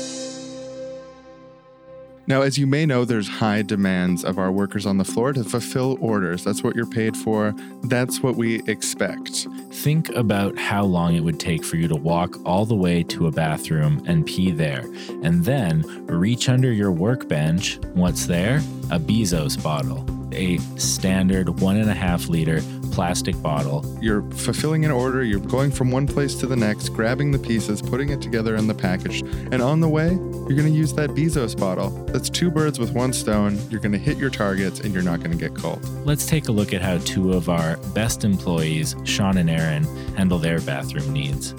Now, 2.30 2.42
as 2.42 2.56
you 2.56 2.68
may 2.68 2.86
know, 2.86 3.04
there's 3.04 3.26
high 3.26 3.62
demands 3.62 4.22
of 4.22 4.38
our 4.38 4.52
workers 4.52 4.86
on 4.86 4.98
the 4.98 5.04
floor 5.04 5.32
to 5.32 5.42
fulfill 5.42 5.98
orders. 6.00 6.44
That's 6.44 6.62
what 6.62 6.76
you're 6.76 6.86
paid 6.86 7.16
for. 7.16 7.52
That's 7.82 8.22
what 8.22 8.36
we 8.36 8.62
expect. 8.68 9.48
Think 9.72 10.10
about 10.10 10.56
how 10.56 10.84
long 10.84 11.16
it 11.16 11.24
would 11.24 11.40
take 11.40 11.64
for 11.64 11.74
you 11.74 11.88
to 11.88 11.96
walk 11.96 12.36
all 12.46 12.64
the 12.64 12.76
way 12.76 13.02
to 13.02 13.26
a 13.26 13.32
bathroom 13.32 14.04
and 14.06 14.24
pee 14.24 14.52
there, 14.52 14.84
and 15.24 15.44
then 15.44 15.82
reach 16.06 16.48
under 16.48 16.72
your 16.72 16.92
workbench. 16.92 17.80
What's 17.94 18.26
there? 18.26 18.58
A 18.92 19.00
Bezos 19.00 19.60
bottle, 19.60 20.06
a 20.32 20.58
standard 20.78 21.58
one 21.58 21.78
and 21.78 21.90
a 21.90 21.94
half 21.94 22.28
liter 22.28 22.60
plastic 22.90 23.40
bottle. 23.42 23.84
You're 24.02 24.22
fulfilling 24.32 24.84
an 24.84 24.90
order, 24.90 25.22
you're 25.24 25.40
going 25.40 25.70
from 25.70 25.90
one 25.90 26.06
place 26.06 26.34
to 26.36 26.46
the 26.46 26.56
next, 26.56 26.90
grabbing 26.90 27.30
the 27.30 27.38
pieces, 27.38 27.80
putting 27.82 28.10
it 28.10 28.20
together 28.20 28.56
in 28.56 28.66
the 28.66 28.74
package, 28.74 29.22
and 29.22 29.60
on 29.62 29.80
the 29.80 29.88
way, 29.88 30.08
you're 30.10 30.56
going 30.56 30.70
to 30.72 30.78
use 30.78 30.92
that 30.94 31.10
Bezos 31.10 31.58
bottle. 31.58 31.90
That's 32.06 32.28
two 32.28 32.50
birds 32.50 32.78
with 32.78 32.90
one 32.92 33.12
stone. 33.12 33.58
You're 33.70 33.80
going 33.80 33.92
to 33.92 33.98
hit 33.98 34.18
your 34.18 34.30
targets 34.30 34.80
and 34.80 34.92
you're 34.92 35.02
not 35.02 35.18
going 35.20 35.30
to 35.30 35.36
get 35.38 35.54
cold. 35.54 35.84
Let's 36.06 36.26
take 36.26 36.48
a 36.48 36.52
look 36.52 36.72
at 36.74 36.82
how 36.82 36.98
two 36.98 37.32
of 37.32 37.48
our 37.48 37.76
best 37.94 38.24
employees, 38.24 38.96
Sean 39.04 39.38
and 39.38 39.48
Aaron, 39.48 39.84
handle 40.16 40.38
their 40.38 40.60
bathroom 40.60 41.12
needs. 41.12 41.54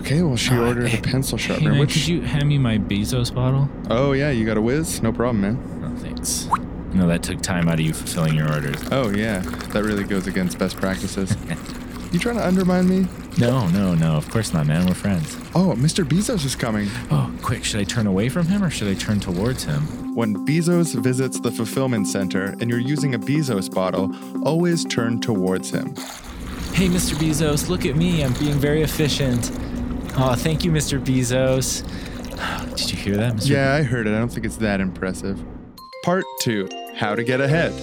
Okay, 0.00 0.20
well, 0.22 0.36
she 0.36 0.52
Uh, 0.54 0.66
ordered 0.66 0.88
hey- 0.88 0.98
a 0.98 1.02
pencil 1.02 1.38
Hey 1.38 1.48
sharpener. 1.48 1.70
man, 1.70 1.80
which, 1.80 1.92
could 1.92 2.08
you 2.08 2.20
hand 2.22 2.48
me 2.48 2.58
my 2.58 2.76
Bezos 2.78 3.32
bottle? 3.32 3.68
oh, 3.90 4.12
yeah, 4.12 4.30
you 4.30 4.44
got 4.44 4.56
a 4.56 4.60
whiz? 4.60 5.00
No 5.02 5.12
problem, 5.12 5.40
man. 5.42 5.58
Oh, 5.84 5.96
thanks. 6.02 6.48
No, 6.96 7.06
that 7.08 7.22
took 7.22 7.42
time 7.42 7.68
out 7.68 7.74
of 7.74 7.80
you 7.80 7.92
fulfilling 7.92 8.34
your 8.34 8.50
orders. 8.50 8.82
Oh, 8.90 9.10
yeah, 9.10 9.40
that 9.40 9.84
really 9.84 10.02
goes 10.02 10.26
against 10.26 10.58
best 10.58 10.78
practices. 10.78 11.36
you 12.10 12.18
trying 12.18 12.36
to 12.36 12.46
undermine 12.46 12.88
me? 12.88 13.06
No, 13.36 13.68
no, 13.68 13.94
no. 13.94 14.14
Of 14.16 14.30
course 14.30 14.54
not, 14.54 14.66
man. 14.66 14.86
We're 14.86 14.94
friends. 14.94 15.36
Oh, 15.54 15.74
Mr. 15.76 16.08
Bezos 16.08 16.46
is 16.46 16.56
coming. 16.56 16.88
Oh, 17.10 17.30
quick. 17.42 17.64
Should 17.64 17.80
I 17.80 17.84
turn 17.84 18.06
away 18.06 18.30
from 18.30 18.46
him 18.46 18.64
or 18.64 18.70
should 18.70 18.88
I 18.88 18.94
turn 18.94 19.20
towards 19.20 19.64
him? 19.64 20.14
When 20.14 20.46
Bezos 20.46 20.94
visits 20.94 21.38
the 21.38 21.50
fulfillment 21.50 22.08
center 22.08 22.56
and 22.60 22.70
you're 22.70 22.78
using 22.78 23.14
a 23.14 23.18
Bezos 23.18 23.72
bottle, 23.72 24.10
always 24.42 24.86
turn 24.86 25.20
towards 25.20 25.68
him. 25.68 25.88
Hey, 26.72 26.88
Mr. 26.88 27.14
Bezos, 27.14 27.68
look 27.68 27.84
at 27.84 27.94
me. 27.94 28.24
I'm 28.24 28.32
being 28.34 28.58
very 28.58 28.80
efficient. 28.80 29.50
Oh, 30.16 30.34
thank 30.34 30.64
you, 30.64 30.70
Mr. 30.70 30.98
Bezos. 30.98 31.84
Did 32.76 32.90
you 32.90 32.96
hear 32.96 33.16
that, 33.18 33.34
Mr. 33.34 33.50
Yeah, 33.50 33.74
I 33.74 33.82
heard 33.82 34.06
it. 34.06 34.14
I 34.14 34.18
don't 34.18 34.32
think 34.32 34.46
it's 34.46 34.56
that 34.56 34.80
impressive. 34.80 35.44
Part 36.02 36.24
2 36.40 36.85
How 36.96 37.14
to 37.14 37.22
Get 37.22 37.42
Ahead. 37.42 37.74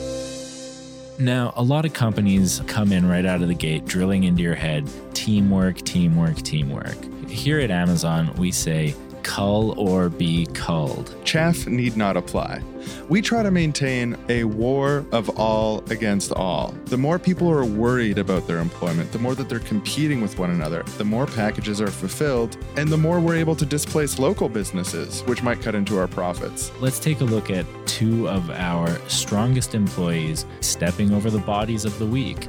Now, 1.19 1.54
a 1.56 1.62
lot 1.62 1.86
of 1.86 1.93
companies 1.93 2.63
come 2.65 2.91
in 2.91 3.08
right 3.08 3.26
out 3.28 3.43
of 3.43 3.47
the 3.47 3.54
gate, 3.54 3.86
drilling 3.86 4.23
into 4.23 4.41
your 4.41 4.56
head 4.56 4.89
teamwork, 5.13 5.78
teamwork, 5.84 6.38
teamwork. 6.38 6.97
Here 7.30 7.60
at 7.60 7.69
Amazon, 7.69 8.34
we 8.38 8.52
say 8.52 8.95
cull 9.23 9.77
or 9.79 10.09
be 10.09 10.45
culled. 10.53 11.15
Chaff 11.23 11.65
need 11.67 11.97
not 11.97 12.17
apply. 12.17 12.62
We 13.09 13.21
try 13.21 13.43
to 13.43 13.51
maintain 13.51 14.17
a 14.29 14.43
war 14.43 15.05
of 15.12 15.29
all 15.39 15.83
against 15.89 16.31
all. 16.33 16.75
The 16.86 16.97
more 16.97 17.17
people 17.17 17.49
are 17.49 17.65
worried 17.65 18.17
about 18.17 18.47
their 18.47 18.59
employment, 18.59 19.12
the 19.12 19.19
more 19.19 19.36
that 19.36 19.49
they're 19.49 19.59
competing 19.59 20.21
with 20.21 20.38
one 20.38 20.51
another, 20.51 20.83
the 20.97 21.05
more 21.05 21.25
packages 21.25 21.81
are 21.81 21.88
fulfilled, 21.88 22.57
and 22.75 22.89
the 22.89 22.97
more 22.97 23.19
we're 23.19 23.36
able 23.36 23.55
to 23.55 23.65
displace 23.65 24.19
local 24.19 24.49
businesses, 24.49 25.21
which 25.21 25.43
might 25.43 25.62
cut 25.62 25.75
into 25.75 25.97
our 25.97 26.07
profits. 26.07 26.71
Let's 26.79 26.99
take 26.99 27.21
a 27.21 27.25
look 27.25 27.49
at 27.49 27.65
two 27.86 28.27
of 28.27 28.49
our 28.51 28.97
strongest 29.07 29.75
employees 29.75 30.45
stepping 30.59 31.13
over 31.13 31.29
the 31.29 31.39
bodies 31.39 31.86
of 31.86 31.97
the 31.99 32.05
week. 32.05 32.47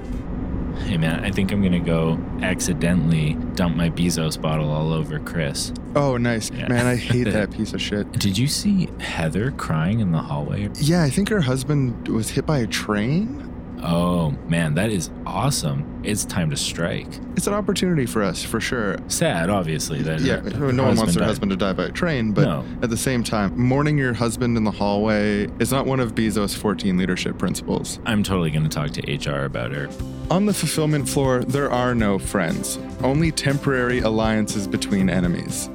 Hey 0.78 0.96
man, 0.96 1.24
I 1.24 1.30
think 1.30 1.52
I'm 1.52 1.62
gonna 1.62 1.80
go 1.80 2.18
accidentally 2.42 3.34
dump 3.54 3.76
my 3.76 3.90
Bezos 3.90 4.40
bottle 4.40 4.70
all 4.70 4.92
over 4.92 5.18
Chris. 5.18 5.72
Oh, 5.96 6.16
nice. 6.16 6.50
Yeah. 6.50 6.68
Man, 6.68 6.86
I 6.86 6.96
hate 6.96 7.24
that 7.24 7.50
piece 7.56 7.72
of 7.72 7.80
shit. 7.80 8.10
Did 8.12 8.36
you 8.36 8.48
see 8.48 8.88
Heather 8.98 9.52
crying 9.52 10.00
in 10.00 10.10
the 10.12 10.18
hallway? 10.18 10.68
Yeah, 10.74 11.02
I 11.04 11.10
think 11.10 11.28
her 11.28 11.40
husband 11.40 12.08
was 12.08 12.30
hit 12.30 12.44
by 12.46 12.58
a 12.58 12.66
train. 12.66 13.50
Oh 13.86 14.30
man, 14.48 14.74
that 14.76 14.88
is 14.90 15.10
awesome. 15.26 16.00
It's 16.04 16.24
time 16.24 16.48
to 16.50 16.56
strike. 16.56 17.06
It's 17.36 17.46
an 17.46 17.52
opportunity 17.52 18.06
for 18.06 18.22
us, 18.22 18.42
for 18.42 18.58
sure. 18.58 18.96
Sad, 19.08 19.50
obviously. 19.50 20.00
That 20.00 20.20
Yeah, 20.20 20.40
her 20.40 20.72
no 20.72 20.84
one 20.84 20.96
wants 20.96 21.14
their 21.14 21.20
died. 21.20 21.26
husband 21.28 21.50
to 21.50 21.56
die 21.56 21.74
by 21.74 21.84
a 21.84 21.90
train, 21.90 22.32
but 22.32 22.44
No. 22.44 22.64
at 22.82 22.88
the 22.88 22.96
same 22.96 23.22
time, 23.22 23.52
mourning 23.60 23.98
your 23.98 24.14
husband 24.14 24.56
in 24.56 24.64
the 24.64 24.70
hallway 24.70 25.48
is 25.58 25.70
not 25.70 25.84
one 25.86 26.00
of 26.00 26.14
Bezos' 26.14 26.56
14 26.56 26.96
leadership 26.96 27.36
principles. 27.36 27.98
I'm 28.06 28.22
totally 28.22 28.50
going 28.50 28.64
to 28.66 28.70
talk 28.70 28.90
to 28.92 29.02
HR 29.12 29.44
about 29.44 29.72
her. 29.72 29.88
On 30.30 30.46
the 30.46 30.54
fulfillment 30.54 31.06
floor, 31.06 31.40
there 31.44 31.70
are 31.70 31.94
no 31.94 32.18
friends, 32.18 32.78
only 33.02 33.30
temporary 33.30 34.00
alliances 34.00 34.66
between 34.66 35.10
enemies. 35.10 35.68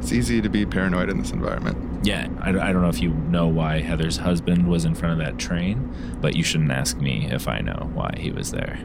It's 0.00 0.12
easy 0.12 0.40
to 0.40 0.48
be 0.48 0.64
paranoid 0.64 1.10
in 1.10 1.18
this 1.18 1.32
environment. 1.32 1.76
Yeah, 2.02 2.28
I, 2.40 2.50
I 2.50 2.72
don't 2.72 2.82
know 2.82 2.88
if 2.88 3.00
you 3.00 3.10
know 3.10 3.48
why 3.48 3.80
Heather's 3.80 4.16
husband 4.16 4.68
was 4.68 4.84
in 4.84 4.94
front 4.94 5.20
of 5.20 5.26
that 5.26 5.38
train, 5.38 5.92
but 6.20 6.36
you 6.36 6.42
shouldn't 6.42 6.70
ask 6.70 6.98
me 6.98 7.28
if 7.30 7.48
I 7.48 7.60
know 7.60 7.90
why 7.94 8.14
he 8.16 8.30
was 8.30 8.52
there. 8.52 8.78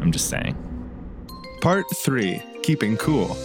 I'm 0.00 0.12
just 0.12 0.28
saying. 0.28 0.56
Part 1.60 1.86
3 1.96 2.42
Keeping 2.62 2.96
Cool. 2.96 3.36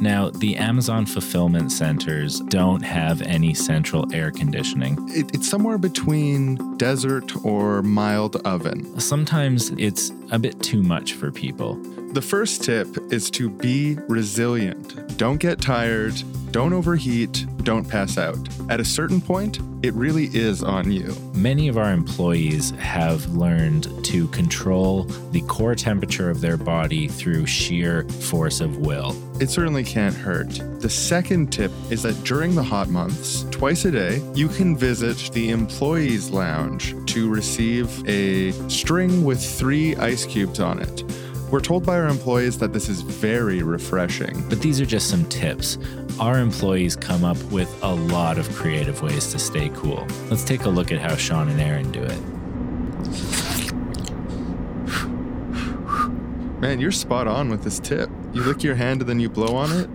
Now, 0.00 0.30
the 0.30 0.56
Amazon 0.56 1.06
fulfillment 1.06 1.70
centers 1.70 2.40
don't 2.40 2.82
have 2.82 3.22
any 3.22 3.54
central 3.54 4.12
air 4.12 4.32
conditioning. 4.32 4.96
It, 5.10 5.32
it's 5.34 5.48
somewhere 5.48 5.78
between 5.78 6.76
desert 6.76 7.44
or 7.44 7.82
mild 7.82 8.36
oven. 8.44 8.98
Sometimes 8.98 9.70
it's 9.78 10.10
a 10.32 10.38
bit 10.40 10.60
too 10.60 10.82
much 10.82 11.12
for 11.12 11.30
people. 11.30 11.80
The 12.12 12.20
first 12.20 12.62
tip 12.62 12.88
is 13.10 13.30
to 13.30 13.48
be 13.48 13.96
resilient. 14.06 15.16
Don't 15.16 15.38
get 15.38 15.62
tired, 15.62 16.12
don't 16.50 16.74
overheat, 16.74 17.46
don't 17.64 17.88
pass 17.88 18.18
out. 18.18 18.36
At 18.68 18.80
a 18.80 18.84
certain 18.84 19.18
point, 19.18 19.60
it 19.82 19.94
really 19.94 20.26
is 20.34 20.62
on 20.62 20.92
you. 20.92 21.16
Many 21.32 21.68
of 21.68 21.78
our 21.78 21.90
employees 21.90 22.72
have 22.72 23.24
learned 23.34 24.04
to 24.04 24.28
control 24.28 25.04
the 25.30 25.40
core 25.42 25.74
temperature 25.74 26.28
of 26.28 26.42
their 26.42 26.58
body 26.58 27.08
through 27.08 27.46
sheer 27.46 28.04
force 28.04 28.60
of 28.60 28.76
will. 28.76 29.16
It 29.40 29.48
certainly 29.48 29.82
can't 29.82 30.14
hurt. 30.14 30.50
The 30.80 30.90
second 30.90 31.50
tip 31.50 31.72
is 31.90 32.02
that 32.02 32.22
during 32.24 32.54
the 32.54 32.62
hot 32.62 32.90
months, 32.90 33.44
twice 33.50 33.86
a 33.86 33.90
day, 33.90 34.20
you 34.34 34.48
can 34.48 34.76
visit 34.76 35.32
the 35.32 35.48
employees 35.48 36.28
lounge 36.28 36.94
to 37.06 37.30
receive 37.30 38.06
a 38.06 38.52
string 38.68 39.24
with 39.24 39.42
three 39.42 39.96
ice 39.96 40.26
cubes 40.26 40.60
on 40.60 40.78
it. 40.78 41.04
We're 41.52 41.60
told 41.60 41.84
by 41.84 41.98
our 41.98 42.08
employees 42.08 42.56
that 42.60 42.72
this 42.72 42.88
is 42.88 43.02
very 43.02 43.62
refreshing. 43.62 44.48
But 44.48 44.62
these 44.62 44.80
are 44.80 44.86
just 44.86 45.10
some 45.10 45.26
tips. 45.26 45.76
Our 46.18 46.38
employees 46.38 46.96
come 46.96 47.24
up 47.24 47.36
with 47.52 47.70
a 47.82 47.94
lot 47.94 48.38
of 48.38 48.48
creative 48.54 49.02
ways 49.02 49.30
to 49.32 49.38
stay 49.38 49.68
cool. 49.74 50.06
Let's 50.30 50.44
take 50.44 50.64
a 50.64 50.70
look 50.70 50.90
at 50.90 50.98
how 50.98 51.14
Sean 51.14 51.50
and 51.50 51.60
Aaron 51.60 51.92
do 51.92 52.02
it. 52.02 52.18
Man, 56.58 56.80
you're 56.80 56.90
spot 56.90 57.26
on 57.26 57.50
with 57.50 57.62
this 57.64 57.78
tip. 57.78 58.08
You 58.32 58.42
lick 58.44 58.62
your 58.62 58.76
hand 58.76 59.02
and 59.02 59.10
then 59.10 59.20
you 59.20 59.28
blow 59.28 59.54
on 59.54 59.72
it. 59.72 59.90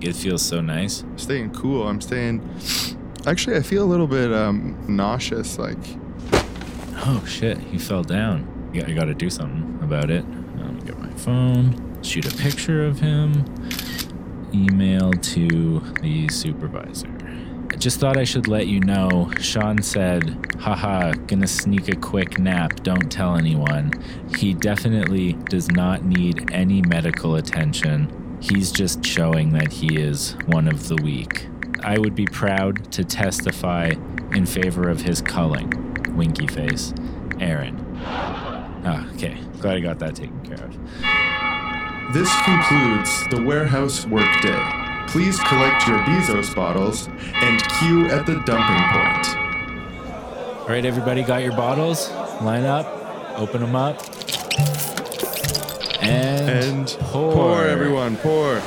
It 0.00 0.14
feels 0.14 0.42
so 0.42 0.60
nice. 0.60 1.02
Staying 1.16 1.54
cool. 1.54 1.88
I'm 1.88 2.00
staying. 2.00 2.40
Actually, 3.26 3.56
I 3.56 3.62
feel 3.62 3.82
a 3.82 3.90
little 3.90 4.06
bit 4.06 4.32
um, 4.32 4.80
nauseous. 4.86 5.58
Like, 5.58 5.76
Oh 7.04 7.24
shit, 7.26 7.58
he 7.58 7.78
fell 7.78 8.04
down. 8.04 8.70
Yeah, 8.72 8.86
I 8.86 8.92
gotta 8.92 9.12
do 9.12 9.28
something 9.28 9.80
about 9.82 10.08
it. 10.08 10.24
Phone, 11.16 12.02
shoot 12.02 12.32
a 12.32 12.36
picture 12.36 12.84
of 12.84 12.98
him, 13.00 13.44
email 14.52 15.12
to 15.12 15.80
the 16.00 16.28
supervisor. 16.28 17.08
I 17.72 17.76
just 17.76 18.00
thought 18.00 18.16
I 18.16 18.24
should 18.24 18.48
let 18.48 18.66
you 18.66 18.80
know. 18.80 19.30
Sean 19.40 19.80
said, 19.82 20.54
haha, 20.58 21.12
gonna 21.12 21.46
sneak 21.46 21.88
a 21.88 21.96
quick 21.96 22.38
nap, 22.38 22.82
don't 22.82 23.10
tell 23.10 23.36
anyone. 23.36 23.92
He 24.36 24.52
definitely 24.52 25.34
does 25.48 25.70
not 25.70 26.04
need 26.04 26.52
any 26.52 26.82
medical 26.82 27.36
attention. 27.36 28.38
He's 28.42 28.72
just 28.72 29.04
showing 29.06 29.50
that 29.50 29.72
he 29.72 29.96
is 30.00 30.36
one 30.46 30.66
of 30.66 30.88
the 30.88 30.96
weak. 30.96 31.46
I 31.84 31.98
would 31.98 32.14
be 32.14 32.26
proud 32.26 32.92
to 32.92 33.04
testify 33.04 33.92
in 34.34 34.46
favor 34.46 34.88
of 34.88 35.00
his 35.02 35.22
culling. 35.22 35.70
Winky 36.16 36.46
face. 36.46 36.92
Aaron. 37.40 37.98
Ah, 38.04 39.08
okay. 39.14 39.38
Glad 39.62 39.76
I 39.76 39.80
got 39.80 40.00
that 40.00 40.16
taken 40.16 40.40
care 40.40 40.64
of. 40.64 42.12
this 42.12 42.28
concludes 42.42 43.28
the 43.30 43.40
warehouse 43.46 44.04
workday. 44.06 44.60
Please 45.06 45.38
collect 45.38 45.86
your 45.86 45.98
Bezos 45.98 46.52
bottles 46.52 47.06
and 47.06 47.62
queue 47.78 48.06
at 48.06 48.26
the 48.26 48.42
dumping 48.44 48.82
point. 48.90 50.62
All 50.62 50.66
right, 50.66 50.84
everybody, 50.84 51.22
got 51.22 51.44
your 51.44 51.52
bottles? 51.52 52.10
Line 52.42 52.64
up, 52.64 52.86
open 53.38 53.60
them 53.60 53.76
up, 53.76 54.02
and, 56.02 56.88
And 56.88 56.96
pour, 57.12 57.64
everyone, 57.64 58.16
pour. 58.16 58.60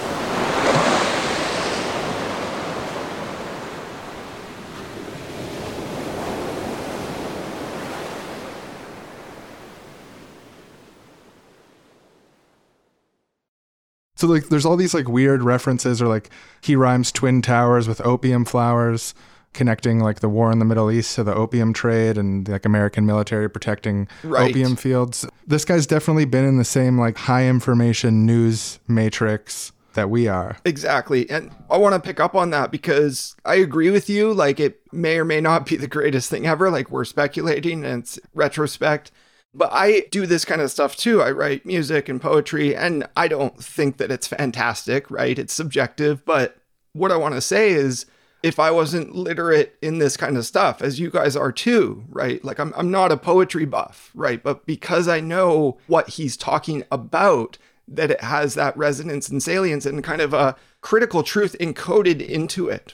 So 14.26 14.32
like 14.32 14.50
there's 14.50 14.66
all 14.66 14.76
these 14.76 14.94
like 14.94 15.08
weird 15.08 15.44
references 15.44 16.02
or 16.02 16.08
like 16.08 16.30
he 16.62 16.76
rhymes 16.76 17.12
twin 17.12 17.42
towers 17.42 17.88
with 17.88 18.02
opium 18.02 18.46
flowers 18.46 19.14
connecting 19.54 20.00
like 20.00 20.20
the 20.20 20.28
war 20.30 20.52
in 20.52 20.60
the 20.60 20.66
Middle 20.66 20.92
East 20.92 21.16
to 21.16 21.24
the 21.24 21.34
opium 21.34 21.72
trade 21.74 22.18
and 22.18 22.48
like 22.50 22.66
American 22.66 23.06
military 23.06 23.50
protecting 23.50 24.08
Right. 24.24 24.50
opium 24.50 24.76
fields. 24.76 25.26
This 25.48 25.64
guy's 25.64 25.88
definitely 25.88 26.26
been 26.26 26.44
in 26.44 26.58
the 26.58 26.66
same 26.66 27.00
like 27.00 27.18
high 27.18 27.46
information 27.48 28.26
news 28.26 28.80
matrix 28.88 29.72
that 29.94 30.10
we 30.10 30.28
are. 30.28 30.58
Exactly. 30.66 31.30
And 31.30 31.52
I 31.70 31.78
want 31.78 31.94
to 31.96 32.06
pick 32.06 32.20
up 32.20 32.36
on 32.36 32.50
that 32.50 32.70
because 32.70 33.34
I 33.46 33.56
agree 33.56 33.90
with 33.92 34.10
you. 34.10 34.34
Like, 34.34 34.60
it 34.60 34.82
may 34.92 35.18
or 35.18 35.24
may 35.24 35.40
not 35.40 35.66
be 35.66 35.78
the 35.78 35.88
greatest 35.88 36.30
thing 36.30 36.46
ever. 36.46 36.70
Like, 36.70 36.92
we're 36.92 37.06
speculating 37.06 37.86
and 37.86 38.04
it's 38.04 38.20
retrospect. 38.34 39.12
But 39.58 39.70
I 39.72 40.02
do 40.12 40.26
this 40.26 40.44
kind 40.44 40.62
of 40.62 40.70
stuff 40.70 40.98
too. 40.98 41.22
I 41.22 41.32
write 41.32 41.65
music 41.65 42.10
and 42.10 42.22
poetry, 42.22 42.76
and 42.76 43.08
I 43.15 43.30
don't 43.30 43.58
think 43.63 43.98
that 43.98 44.12
it's 44.12 44.28
fantastic, 44.28 45.10
right? 45.10 45.39
It's 45.39 45.54
subjective. 45.54 46.26
But 46.26 46.58
what 46.91 47.12
I 47.12 47.15
want 47.15 47.36
to 47.36 47.41
say 47.41 47.72
is, 47.72 48.06
if 48.44 48.60
I 48.60 48.70
wasn't 48.70 49.15
literate 49.15 49.76
in 49.82 49.98
this 49.98 50.18
kind 50.18 50.38
of 50.38 50.46
stuff, 50.46 50.82
as 50.82 51.00
you 51.00 51.10
guys 51.10 51.36
are 51.38 51.54
too, 51.54 52.04
right? 52.10 52.44
Like, 52.44 52.60
I'm, 52.60 52.74
I'm 52.76 52.91
not 52.91 53.13
a 53.13 53.18
poetry 53.18 53.65
buff, 53.65 54.12
right? 54.13 54.44
But 54.44 54.65
because 54.65 55.08
I 55.08 55.22
know 55.22 55.78
what 55.88 56.10
he's 56.10 56.36
talking 56.36 56.84
about, 56.91 57.58
that 57.88 58.12
it 58.12 58.22
has 58.22 58.56
that 58.56 58.76
resonance 58.78 59.30
and 59.30 59.41
salience 59.41 59.86
and 59.86 60.04
kind 60.04 60.22
of 60.22 60.34
a 60.34 60.56
critical 60.82 61.24
truth 61.24 61.56
encoded 61.60 62.22
into 62.22 62.68
it. 62.68 62.94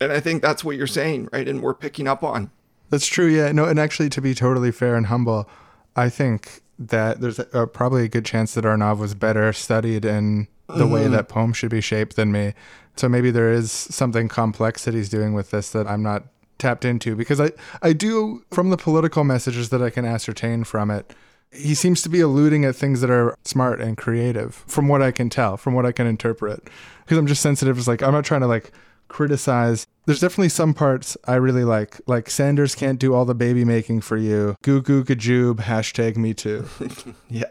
And 0.00 0.12
I 0.12 0.20
think 0.20 0.42
that's 0.42 0.62
what 0.62 0.76
you're 0.76 0.86
saying, 0.86 1.30
right? 1.32 1.48
And 1.48 1.62
we're 1.62 1.74
picking 1.74 2.06
up 2.06 2.22
on. 2.22 2.50
That's 2.90 3.06
true. 3.06 3.26
Yeah. 3.26 3.50
No, 3.52 3.64
and 3.64 3.80
actually, 3.80 4.10
to 4.10 4.20
be 4.20 4.34
totally 4.34 4.70
fair 4.72 4.94
and 4.94 5.06
humble, 5.06 5.48
I 5.96 6.08
think 6.08 6.62
that 6.78 7.20
there's 7.20 7.38
a, 7.38 7.66
probably 7.66 8.04
a 8.04 8.08
good 8.08 8.24
chance 8.24 8.54
that 8.54 8.64
Arnav 8.64 8.98
was 8.98 9.14
better 9.14 9.52
studied 9.52 10.04
in 10.04 10.48
the 10.68 10.86
way 10.86 11.02
mm-hmm. 11.02 11.12
that 11.12 11.28
poems 11.28 11.56
should 11.56 11.70
be 11.70 11.80
shaped 11.80 12.16
than 12.16 12.32
me. 12.32 12.54
So 12.96 13.08
maybe 13.08 13.30
there 13.30 13.52
is 13.52 13.70
something 13.70 14.28
complex 14.28 14.84
that 14.84 14.94
he's 14.94 15.08
doing 15.08 15.34
with 15.34 15.50
this 15.50 15.70
that 15.70 15.86
I'm 15.86 16.02
not 16.02 16.24
tapped 16.58 16.84
into 16.84 17.16
because 17.16 17.40
I, 17.40 17.50
I 17.82 17.92
do, 17.92 18.44
from 18.50 18.70
the 18.70 18.76
political 18.76 19.24
messages 19.24 19.70
that 19.70 19.82
I 19.82 19.90
can 19.90 20.04
ascertain 20.04 20.64
from 20.64 20.90
it, 20.90 21.12
he 21.50 21.74
seems 21.74 22.00
to 22.02 22.08
be 22.08 22.20
alluding 22.20 22.64
at 22.64 22.74
things 22.74 23.02
that 23.02 23.10
are 23.10 23.36
smart 23.44 23.80
and 23.80 23.96
creative 23.96 24.54
from 24.66 24.88
what 24.88 25.02
I 25.02 25.10
can 25.10 25.28
tell, 25.28 25.56
from 25.56 25.74
what 25.74 25.84
I 25.84 25.92
can 25.92 26.06
interpret. 26.06 26.68
Because 27.04 27.18
I'm 27.18 27.26
just 27.26 27.42
sensitive. 27.42 27.76
It's 27.76 27.88
like, 27.88 28.02
I'm 28.02 28.12
not 28.12 28.24
trying 28.24 28.40
to 28.40 28.46
like 28.46 28.72
criticize. 29.08 29.86
There's 30.04 30.20
definitely 30.20 30.48
some 30.48 30.74
parts 30.74 31.16
I 31.26 31.34
really 31.36 31.64
like. 31.64 32.00
Like 32.06 32.28
Sanders 32.28 32.74
can't 32.74 32.98
do 32.98 33.14
all 33.14 33.24
the 33.24 33.34
baby 33.36 33.64
making 33.64 34.00
for 34.00 34.16
you. 34.16 34.56
Goo 34.62 34.82
goo 34.82 35.04
gajoob, 35.04 35.56
hashtag 35.60 36.16
me 36.16 36.34
too. 36.34 36.66
Yeah. 37.28 37.44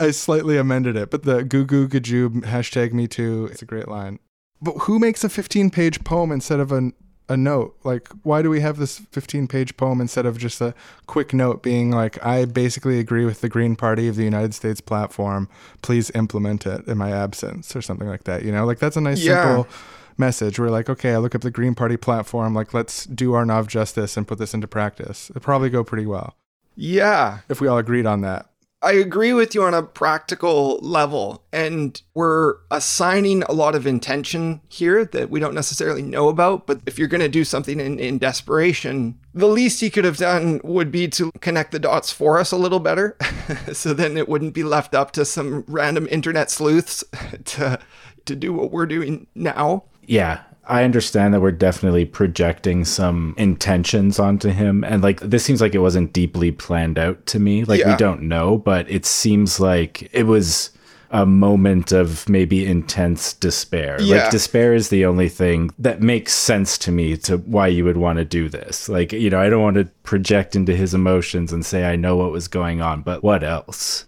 I 0.00 0.10
slightly 0.10 0.56
amended 0.58 0.96
it, 0.96 1.10
but 1.10 1.22
the 1.22 1.44
goo 1.44 1.64
goo 1.64 1.86
gajoob, 1.86 2.42
hashtag 2.44 2.92
me 2.92 3.06
too, 3.06 3.48
it's 3.52 3.62
a 3.62 3.66
great 3.66 3.86
line. 3.88 4.18
But 4.60 4.72
who 4.78 4.98
makes 4.98 5.22
a 5.22 5.28
15 5.28 5.70
page 5.70 6.02
poem 6.02 6.32
instead 6.32 6.60
of 6.60 6.72
a, 6.72 6.90
a 7.28 7.36
note? 7.36 7.76
Like, 7.84 8.08
why 8.22 8.42
do 8.42 8.48
we 8.50 8.60
have 8.60 8.78
this 8.78 8.98
15 9.12 9.46
page 9.46 9.76
poem 9.76 10.00
instead 10.00 10.24
of 10.26 10.38
just 10.38 10.60
a 10.60 10.74
quick 11.06 11.32
note 11.34 11.62
being 11.62 11.90
like, 11.90 12.24
I 12.24 12.46
basically 12.46 12.98
agree 13.00 13.24
with 13.26 13.42
the 13.42 13.48
Green 13.48 13.76
Party 13.76 14.08
of 14.08 14.16
the 14.16 14.24
United 14.24 14.54
States 14.54 14.80
platform. 14.80 15.48
Please 15.82 16.10
implement 16.14 16.66
it 16.66 16.86
in 16.88 16.96
my 16.98 17.10
absence 17.12 17.76
or 17.76 17.82
something 17.82 18.08
like 18.08 18.24
that. 18.24 18.44
You 18.44 18.50
know, 18.52 18.64
like 18.64 18.78
that's 18.78 18.96
a 18.96 19.00
nice, 19.00 19.22
Yeah. 19.22 19.44
simple 19.44 19.72
message. 20.22 20.58
We're 20.58 20.70
like, 20.70 20.88
okay, 20.88 21.14
I 21.14 21.18
look 21.18 21.34
up 21.34 21.40
the 21.42 21.50
Green 21.50 21.74
Party 21.74 21.96
platform. 21.96 22.54
Like, 22.54 22.72
let's 22.72 23.06
do 23.06 23.32
Arnav 23.32 23.66
justice 23.66 24.16
and 24.16 24.26
put 24.28 24.38
this 24.38 24.54
into 24.54 24.68
practice. 24.68 25.30
It'd 25.30 25.42
probably 25.42 25.68
go 25.68 25.82
pretty 25.82 26.06
well 26.06 26.36
Yeah. 26.76 27.38
if 27.48 27.60
we 27.60 27.66
all 27.66 27.78
agreed 27.78 28.06
on 28.06 28.20
that. 28.20 28.46
I 28.84 28.92
agree 28.94 29.32
with 29.32 29.54
you 29.54 29.62
on 29.62 29.74
a 29.74 29.82
practical 29.84 30.78
level. 30.80 31.44
And 31.52 32.00
we're 32.14 32.54
assigning 32.70 33.42
a 33.44 33.52
lot 33.52 33.74
of 33.76 33.86
intention 33.86 34.60
here 34.68 35.04
that 35.04 35.30
we 35.30 35.38
don't 35.40 35.54
necessarily 35.54 36.02
know 36.02 36.28
about. 36.28 36.66
But 36.66 36.80
if 36.86 36.98
you're 36.98 37.06
going 37.08 37.20
to 37.20 37.28
do 37.28 37.44
something 37.44 37.78
in, 37.78 37.98
in 38.00 38.18
desperation, 38.18 39.18
the 39.34 39.46
least 39.46 39.80
he 39.80 39.88
could 39.90 40.04
have 40.04 40.16
done 40.16 40.60
would 40.64 40.90
be 40.90 41.06
to 41.08 41.30
connect 41.40 41.70
the 41.72 41.78
dots 41.78 42.10
for 42.12 42.38
us 42.38 42.50
a 42.50 42.56
little 42.56 42.80
better. 42.80 43.16
so 43.72 43.92
then 43.94 44.16
it 44.16 44.28
wouldn't 44.28 44.54
be 44.54 44.64
left 44.64 44.94
up 44.96 45.12
to 45.12 45.24
some 45.24 45.64
random 45.68 46.08
internet 46.10 46.50
sleuths 46.50 47.04
to, 47.44 47.78
to 48.24 48.34
do 48.36 48.52
what 48.52 48.72
we're 48.72 48.86
doing 48.86 49.26
now. 49.36 49.84
Yeah, 50.02 50.40
I 50.66 50.84
understand 50.84 51.34
that 51.34 51.40
we're 51.40 51.52
definitely 51.52 52.04
projecting 52.04 52.84
some 52.84 53.34
intentions 53.36 54.18
onto 54.18 54.50
him. 54.50 54.84
And 54.84 55.02
like, 55.02 55.20
this 55.20 55.44
seems 55.44 55.60
like 55.60 55.74
it 55.74 55.78
wasn't 55.80 56.12
deeply 56.12 56.52
planned 56.52 56.98
out 56.98 57.24
to 57.26 57.38
me. 57.38 57.64
Like, 57.64 57.80
Yeah. 57.80 57.90
we 57.92 57.96
don't 57.96 58.22
know, 58.22 58.58
but 58.58 58.90
it 58.90 59.04
seems 59.06 59.58
like 59.60 60.08
it 60.12 60.24
was 60.24 60.70
a 61.14 61.26
moment 61.26 61.92
of 61.92 62.26
maybe 62.28 62.64
intense 62.66 63.34
despair. 63.34 64.00
Yeah. 64.00 64.22
Like, 64.22 64.30
despair 64.30 64.72
is 64.72 64.88
the 64.88 65.04
only 65.04 65.28
thing 65.28 65.70
that 65.78 66.00
makes 66.00 66.32
sense 66.32 66.78
to 66.78 66.90
me 66.90 67.16
to 67.18 67.36
why 67.38 67.66
you 67.66 67.84
would 67.84 67.98
want 67.98 68.18
to 68.18 68.24
do 68.24 68.48
this. 68.48 68.88
Like, 68.88 69.12
you 69.12 69.28
know, 69.28 69.38
I 69.40 69.50
don't 69.50 69.62
want 69.62 69.76
to 69.76 69.84
project 70.04 70.56
into 70.56 70.74
his 70.74 70.94
emotions 70.94 71.52
and 71.52 71.66
say 71.66 71.84
I 71.84 71.96
know 71.96 72.16
what 72.16 72.32
was 72.32 72.48
going 72.48 72.80
on, 72.80 73.02
but 73.02 73.22
what 73.22 73.42
else? 73.44 74.06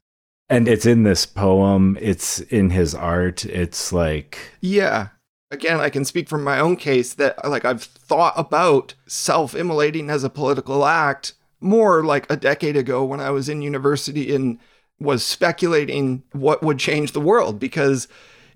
And 0.48 0.66
it's 0.66 0.86
in 0.86 1.02
this 1.02 1.26
poem, 1.26 1.98
it's 2.00 2.40
in 2.40 2.70
his 2.70 2.94
art. 2.94 3.44
It's 3.44 3.92
like, 3.92 4.38
Yeah. 4.62 5.08
Again, 5.54 5.80
I 5.80 5.88
can 5.88 6.04
speak 6.04 6.28
from 6.28 6.42
my 6.42 6.58
own 6.58 6.76
case 6.76 7.14
that 7.14 7.48
like 7.48 7.64
I've 7.64 7.84
thought 7.84 8.34
about 8.36 8.94
self-immolating 9.06 10.10
as 10.10 10.24
a 10.24 10.30
political 10.30 10.84
act 10.84 11.34
more 11.60 12.04
like 12.04 12.30
a 12.30 12.36
decade 12.36 12.76
ago 12.76 13.04
when 13.04 13.20
I 13.20 13.30
was 13.30 13.48
in 13.48 13.62
university 13.62 14.34
and 14.34 14.58
was 14.98 15.24
speculating 15.24 16.24
what 16.32 16.62
would 16.62 16.78
change 16.78 17.12
the 17.12 17.20
world 17.20 17.60
because 17.60 18.08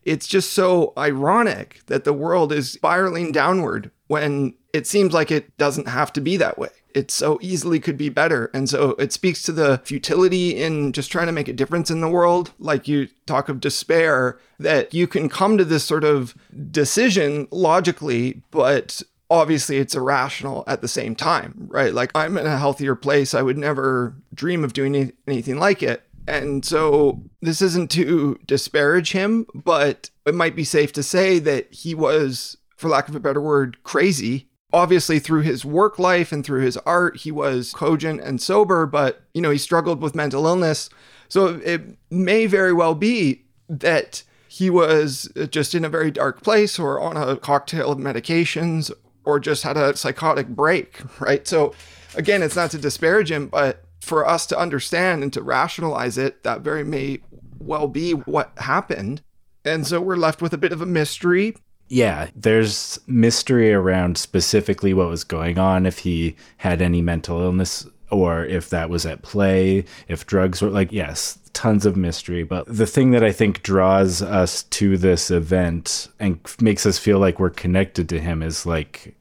it's 0.05 0.27
just 0.27 0.53
so 0.53 0.93
ironic 0.99 1.81
that 1.87 2.05
the 2.05 2.13
world 2.13 2.53
is 2.53 2.73
spiraling 2.73 3.31
downward 3.31 3.93
when 4.09 4.55
it 4.73 4.87
seems 4.87 5.13
like 5.13 5.31
it 5.31 5.57
doesn't 5.57 5.89
have 5.89 6.13
to 6.15 6.21
be 6.21 6.37
that 6.37 6.59
way. 6.59 6.71
It 6.95 7.11
so 7.11 7.39
easily 7.43 7.81
could 7.81 7.97
be 7.97 8.09
better. 8.09 8.51
And 8.55 8.69
so 8.69 8.91
it 8.93 9.13
speaks 9.13 9.43
to 9.43 9.53
the 9.53 9.81
futility 9.85 10.61
in 10.61 10.93
just 10.93 11.13
trying 11.13 11.27
to 11.27 11.33
make 11.33 11.49
a 11.49 11.53
difference 11.53 11.91
in 11.91 12.01
the 12.01 12.09
world. 12.09 12.53
Like 12.59 12.89
you 12.89 13.09
talk 13.27 13.49
of 13.49 13.61
despair, 13.61 14.39
that 14.59 14.95
you 14.95 15.07
can 15.07 15.29
come 15.29 15.59
to 15.59 15.65
this 15.65 15.85
sort 15.85 16.05
of 16.05 16.35
decision 16.71 17.47
logically, 17.51 18.43
but 18.51 19.03
obviously 19.31 19.77
it's 19.77 19.95
irrational 19.95 20.65
at 20.67 20.81
the 20.81 20.89
same 20.89 21.15
time, 21.15 21.55
right? 21.69 21.93
Like 21.93 22.11
I'm 22.15 22.39
in 22.39 22.47
a 22.47 22.59
healthier 22.59 22.95
place. 22.95 23.35
I 23.35 23.43
would 23.43 23.59
never 23.59 24.15
dream 24.35 24.65
of 24.65 24.73
doing 24.73 24.95
any- 24.97 25.13
anything 25.27 25.59
like 25.59 25.83
it. 25.83 26.03
And 26.27 26.65
so 26.65 27.23
this 27.41 27.63
isn't 27.63 27.91
to 27.93 28.39
disparage 28.47 29.13
him, 29.13 29.47
but 29.55 30.11
it 30.27 30.35
might 30.35 30.55
be 30.55 30.65
safe 30.65 30.93
to 30.95 31.03
say 31.03 31.39
that 31.39 31.73
he 31.73 31.95
was, 31.95 32.59
for 32.77 32.89
lack 32.89 33.09
of 33.09 33.17
a 33.17 33.21
better 33.21 33.41
word, 33.41 33.83
crazy. 33.83 34.49
Obviously, 34.73 35.19
through 35.19 35.43
his 35.43 35.65
work 35.65 35.99
life 35.99 36.31
and 36.31 36.45
through 36.45 36.61
his 36.61 36.77
art, 36.79 37.19
he 37.19 37.31
was 37.31 37.73
cogent 37.73 38.21
and 38.21 38.41
sober, 38.41 38.85
but, 38.85 39.23
you 39.33 39.41
know, 39.41 39.51
he 39.51 39.59
struggled 39.59 40.03
with 40.03 40.15
mental 40.15 40.47
illness. 40.47 40.91
So 41.29 41.61
it 41.65 41.97
may 42.11 42.47
very 42.47 42.73
well 42.73 42.95
be 42.95 43.45
that 43.69 44.23
he 44.49 44.71
was 44.71 45.31
just 45.51 45.75
in 45.75 45.85
a 45.85 45.89
very 45.89 46.11
dark 46.11 46.43
place 46.43 46.79
or 46.79 47.01
on 47.01 47.17
a 47.17 47.37
cocktail 47.37 47.93
of 47.93 47.99
medications 47.99 48.91
or 49.25 49.39
just 49.39 49.63
had 49.63 49.77
a 49.77 49.97
psychotic 49.97 50.49
break, 50.49 51.01
right? 51.21 51.47
So, 51.47 51.75
again, 52.15 52.43
it's 52.43 52.57
not 52.57 52.71
to 52.73 52.79
disparage 52.79 53.31
him, 53.31 53.49
but 53.49 53.85
for 54.01 54.27
us 54.27 54.47
to 54.47 54.59
understand 54.59 55.23
and 55.23 55.33
to 55.35 55.43
rationalize 55.43 56.19
it, 56.19 56.43
that 56.43 56.63
very 56.63 56.85
may 56.85 57.21
well 57.59 57.89
be 57.89 58.13
what 58.13 58.53
happened. 58.59 59.23
And 59.65 59.87
so 59.87 60.01
we're 60.01 60.17
left 60.17 60.41
with 60.41 60.55
a 60.55 60.59
bit 60.59 60.73
of 60.73 60.81
a 60.81 60.87
mystery. 60.87 61.57
Yeah, 61.89 62.29
there's 62.37 63.01
mystery 63.07 63.73
around 63.73 64.19
specifically 64.19 64.93
what 64.93 65.09
was 65.09 65.25
going 65.25 65.59
on, 65.59 65.87
if 65.87 66.01
he 66.01 66.37
had 66.59 66.83
any 66.83 67.01
mental 67.01 67.41
illness 67.41 67.87
or 68.11 68.45
if 68.45 68.71
that 68.71 68.89
was 68.89 69.05
at 69.05 69.23
play, 69.23 69.85
if 70.09 70.27
drugs 70.27 70.63
were 70.63 70.71
like, 70.71 70.93
yes, 70.93 71.39
tons 71.53 71.85
of 71.85 71.97
mystery. 71.97 72.43
But 72.43 72.65
the 72.67 72.87
thing 72.87 73.11
that 73.11 73.25
I 73.25 73.33
think 73.33 73.63
draws 73.63 74.23
us 74.23 74.63
to 74.65 74.97
this 74.97 75.31
event 75.31 76.09
and 76.19 76.39
makes 76.61 76.87
us 76.87 76.99
feel 76.99 77.19
like 77.19 77.39
we're 77.39 77.51
connected 77.51 78.09
to 78.11 78.21
him 78.21 78.43
is 78.43 78.65
like 78.65 79.15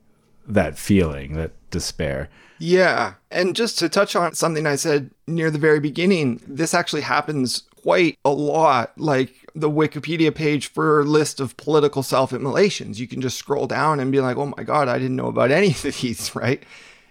that 0.47 0.77
feeling, 0.77 1.34
that 1.36 1.51
despair. 1.69 2.30
Yeah. 2.60 3.15
And 3.30 3.56
just 3.56 3.77
to 3.80 3.89
touch 3.89 4.15
on 4.15 4.34
something 4.34 4.65
I 4.65 4.77
said 4.77 5.12
near 5.27 5.51
the 5.51 5.60
very 5.60 5.80
beginning, 5.80 6.41
this 6.47 6.73
actually 6.73 7.01
happens 7.01 7.63
quite 7.82 8.17
a 8.25 8.32
lot. 8.32 8.97
Like 8.97 9.34
the 9.60 9.70
Wikipedia 9.70 10.34
page 10.34 10.67
for 10.67 11.00
a 11.00 11.04
list 11.04 11.39
of 11.39 11.58
political 11.58 12.04
self 12.04 12.32
immolations. 12.32 13.00
You 13.00 13.08
can 13.08 13.22
just 13.22 13.38
scroll 13.38 13.67
down 13.67 14.00
and 14.00 14.12
be 14.12 14.20
like, 14.20 14.38
oh 14.38 14.54
my 14.58 14.63
God, 14.63 14.88
I 14.88 14.98
didn't 14.98 15.15
know 15.15 15.28
about 15.28 15.52
any 15.52 15.72
of 15.72 15.82
these, 15.82 16.36
right? 16.36 16.63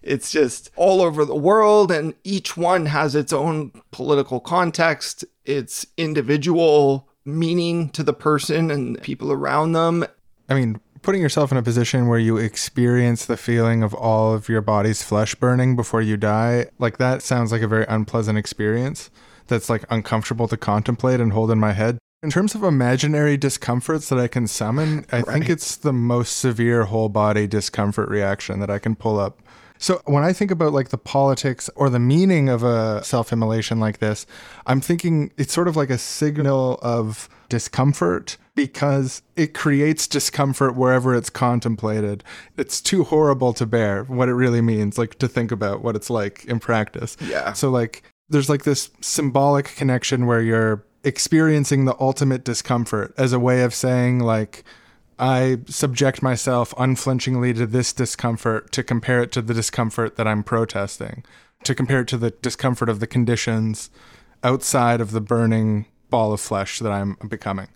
It's 0.02 0.30
just 0.30 0.70
all 0.76 1.02
over 1.02 1.24
the 1.24 1.34
world, 1.34 1.90
and 1.90 2.14
each 2.22 2.56
one 2.56 2.86
has 2.86 3.16
its 3.16 3.32
own 3.32 3.72
political 3.90 4.38
context, 4.38 5.24
its 5.44 5.84
individual 5.96 7.08
meaning 7.24 7.90
to 7.90 8.04
the 8.04 8.12
person 8.12 8.70
and 8.70 9.02
people 9.02 9.32
around 9.32 9.72
them. 9.72 10.06
I 10.48 10.54
mean, 10.54 10.80
putting 11.02 11.20
yourself 11.20 11.50
in 11.50 11.58
a 11.58 11.62
position 11.62 12.06
where 12.06 12.20
you 12.20 12.36
experience 12.36 13.26
the 13.26 13.36
feeling 13.36 13.82
of 13.82 13.94
all 13.94 14.32
of 14.32 14.48
your 14.48 14.60
body's 14.60 15.02
flesh 15.02 15.34
burning 15.34 15.74
before 15.74 16.02
you 16.02 16.16
die, 16.16 16.66
like 16.78 16.98
that 16.98 17.20
sounds 17.20 17.50
like 17.50 17.62
a 17.62 17.68
very 17.68 17.84
unpleasant 17.88 18.38
experience 18.38 19.10
that's 19.48 19.68
like 19.68 19.84
uncomfortable 19.90 20.48
to 20.48 20.56
contemplate 20.56 21.20
and 21.20 21.32
hold 21.32 21.50
in 21.50 21.58
my 21.58 21.72
head. 21.72 21.98
In 22.26 22.30
terms 22.30 22.56
of 22.56 22.64
imaginary 22.64 23.36
discomforts 23.36 24.08
that 24.08 24.18
I 24.18 24.26
can 24.26 24.48
summon, 24.48 25.06
I 25.12 25.22
think 25.22 25.48
it's 25.48 25.76
the 25.76 25.92
most 25.92 26.38
severe 26.38 26.86
whole 26.86 27.08
body 27.08 27.46
discomfort 27.46 28.08
reaction 28.08 28.58
that 28.58 28.68
I 28.68 28.80
can 28.80 28.96
pull 28.96 29.20
up. 29.20 29.40
So 29.78 30.02
when 30.06 30.24
I 30.24 30.32
think 30.32 30.50
about 30.50 30.72
like 30.72 30.88
the 30.88 30.98
politics 30.98 31.70
or 31.76 31.88
the 31.88 32.00
meaning 32.00 32.48
of 32.48 32.64
a 32.64 33.04
self-immolation 33.04 33.78
like 33.78 33.98
this, 33.98 34.26
I'm 34.66 34.80
thinking 34.80 35.30
it's 35.36 35.52
sort 35.52 35.68
of 35.68 35.76
like 35.76 35.88
a 35.88 35.98
signal 35.98 36.80
of 36.82 37.28
discomfort 37.48 38.38
because 38.56 39.22
it 39.36 39.54
creates 39.54 40.08
discomfort 40.08 40.74
wherever 40.74 41.14
it's 41.14 41.30
contemplated. 41.30 42.24
It's 42.56 42.80
too 42.80 43.04
horrible 43.04 43.52
to 43.52 43.66
bear 43.66 44.02
what 44.02 44.28
it 44.28 44.34
really 44.34 44.62
means, 44.62 44.98
like 44.98 45.16
to 45.20 45.28
think 45.28 45.52
about 45.52 45.80
what 45.80 45.94
it's 45.94 46.10
like 46.10 46.44
in 46.46 46.58
practice. 46.58 47.16
Yeah. 47.20 47.52
So 47.52 47.70
like 47.70 48.02
there's 48.28 48.48
like 48.48 48.64
this 48.64 48.90
symbolic 49.00 49.76
connection 49.76 50.26
where 50.26 50.42
you're 50.42 50.82
experiencing 51.06 51.84
the 51.84 51.96
ultimate 52.00 52.44
discomfort 52.44 53.14
as 53.16 53.32
a 53.32 53.38
way 53.38 53.62
of 53.62 53.72
saying 53.72 54.18
like 54.18 54.64
I 55.18 55.58
subject 55.66 56.20
myself 56.20 56.74
unflinchingly 56.76 57.54
to 57.54 57.66
this 57.66 57.92
discomfort 57.92 58.72
to 58.72 58.82
compare 58.82 59.22
it 59.22 59.32
to 59.32 59.40
the 59.40 59.54
discomfort 59.54 60.16
that 60.16 60.26
I'm 60.26 60.42
protesting, 60.42 61.24
to 61.62 61.74
compare 61.74 62.00
it 62.00 62.08
to 62.08 62.18
the 62.18 62.32
discomfort 62.32 62.88
of 62.88 63.00
the 63.00 63.06
conditions 63.06 63.88
outside 64.42 65.00
of 65.00 65.12
the 65.12 65.20
burning 65.20 65.86
ball 66.10 66.32
of 66.32 66.40
flesh 66.40 66.80
that 66.80 66.92
I'm 66.92 67.16
becoming. 67.28 67.68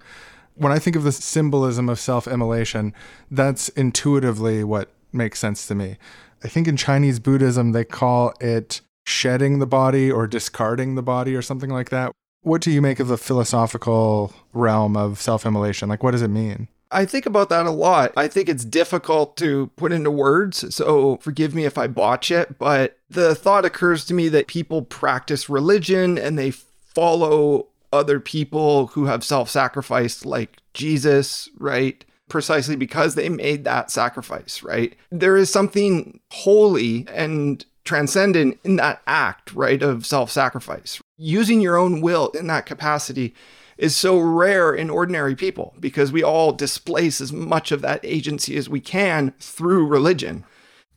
When 0.57 0.73
I 0.73 0.79
think 0.79 0.97
of 0.97 1.05
the 1.05 1.13
symbolism 1.13 1.89
of 1.89 2.01
self 2.01 2.27
immolation, 2.27 2.93
that's 3.31 3.69
intuitively 3.71 4.65
what 4.65 4.91
makes 5.13 5.39
sense 5.39 5.67
to 5.69 5.75
me. 5.75 5.97
I 6.43 6.49
think 6.49 6.67
in 6.67 6.77
Chinese 6.77 7.21
Buddhism, 7.21 7.73
they 7.73 7.85
call 7.85 8.35
it 8.41 8.81
shedding 9.07 9.61
the 9.61 9.67
body 9.67 10.11
or 10.11 10.27
discarding 10.27 10.97
the 10.97 11.03
body 11.03 11.35
or 11.35 11.43
something 11.43 11.71
like 11.71 11.91
that. 11.91 12.13
What 12.43 12.63
do 12.63 12.71
you 12.71 12.81
make 12.81 13.01
of 13.01 13.09
the 13.09 13.19
philosophical 13.19 14.33
realm 14.53 14.97
of 14.97 15.21
self 15.21 15.45
immolation? 15.45 15.89
Like, 15.89 16.03
what 16.03 16.13
does 16.13 16.23
it 16.23 16.29
mean? 16.29 16.69
I 16.93 17.05
think 17.05 17.27
about 17.27 17.51
that 17.51 17.67
a 17.67 17.71
lot. 17.71 18.13
I 18.17 18.27
think 18.27 18.49
it's 18.49 18.65
difficult 18.65 19.37
to 19.37 19.69
put 19.77 19.93
into 19.93 20.11
words, 20.11 20.75
so 20.75 21.19
forgive 21.19 21.55
me 21.55 21.65
if 21.65 21.79
I 21.79 21.87
botch 21.87 22.33
it, 22.33 22.59
but 22.59 22.99
the 23.09 23.35
thought 23.35 23.65
occurs 23.65 24.05
to 24.07 24.15
me 24.15 24.29
that 24.31 24.49
people 24.49 24.83
practice 24.83 25.49
religion 25.49 26.19
and 26.19 26.37
they 26.37 26.51
follow 26.51 27.69
other 27.93 28.19
people 28.19 28.89
who 28.89 29.05
have 29.07 29.23
self 29.23 29.49
sacrificed, 29.49 30.27
like 30.27 30.57
Jesus, 30.75 31.49
right? 31.59 32.05
Precisely 32.29 32.77
because 32.77 33.15
they 33.15 33.29
made 33.29 33.65
that 33.65 33.91
sacrifice, 33.91 34.63
right? 34.63 34.97
There 35.11 35.37
is 35.37 35.51
something 35.51 36.21
holy 36.31 37.07
and 37.13 37.65
transcendent 37.85 38.59
in 38.65 38.77
that 38.77 39.03
act, 39.07 39.53
right, 39.53 39.83
of 39.83 40.07
self 40.07 40.31
sacrifice. 40.31 41.01
Using 41.23 41.61
your 41.61 41.77
own 41.77 42.01
will 42.01 42.29
in 42.31 42.47
that 42.47 42.65
capacity 42.65 43.35
is 43.77 43.95
so 43.95 44.19
rare 44.19 44.73
in 44.73 44.89
ordinary 44.89 45.37
people 45.37 45.75
because 45.79 46.11
we 46.11 46.23
all 46.23 46.51
displace 46.51 47.21
as 47.21 47.31
much 47.31 47.71
of 47.73 47.83
that 47.83 48.01
agency 48.03 48.57
as 48.57 48.71
we 48.71 48.81
can 48.81 49.35
through 49.39 49.87
religion. 49.87 50.47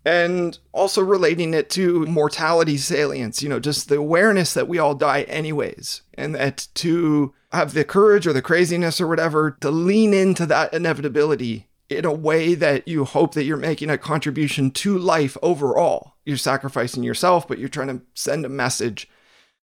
And 0.06 0.58
also 0.72 1.04
relating 1.04 1.54
it 1.54 1.70
to 1.72 2.06
mortality 2.06 2.78
salience, 2.78 3.44
you 3.44 3.50
know, 3.50 3.60
just 3.60 3.90
the 3.90 3.98
awareness 3.98 4.54
that 4.54 4.70
we 4.70 4.80
all 4.80 4.96
die 4.96 5.24
anyways, 5.24 6.04
and 6.14 6.34
that 6.36 6.70
to 6.76 7.34
have 7.52 7.74
the 7.74 7.84
courage 7.84 8.26
or 8.26 8.32
the 8.32 8.42
craziness 8.42 9.02
or 9.02 9.08
whatever 9.08 9.58
to 9.60 9.72
lean 9.72 10.14
into 10.14 10.46
that 10.46 10.74
inevitability 10.74 11.68
in 11.90 12.06
a 12.06 12.14
way 12.14 12.56
that 12.56 12.88
you 12.88 13.04
hope 13.04 13.34
that 13.34 13.44
you're 13.44 13.58
making 13.58 13.90
a 13.90 13.98
contribution 13.98 14.72
to 14.72 14.98
life 14.98 15.38
overall. 15.42 16.14
You're 16.26 16.38
sacrificing 16.38 17.04
yourself, 17.04 17.46
but 17.46 17.60
you're 17.60 17.68
trying 17.68 17.90
to 17.90 18.02
send 18.14 18.46
a 18.46 18.50
message. 18.50 19.10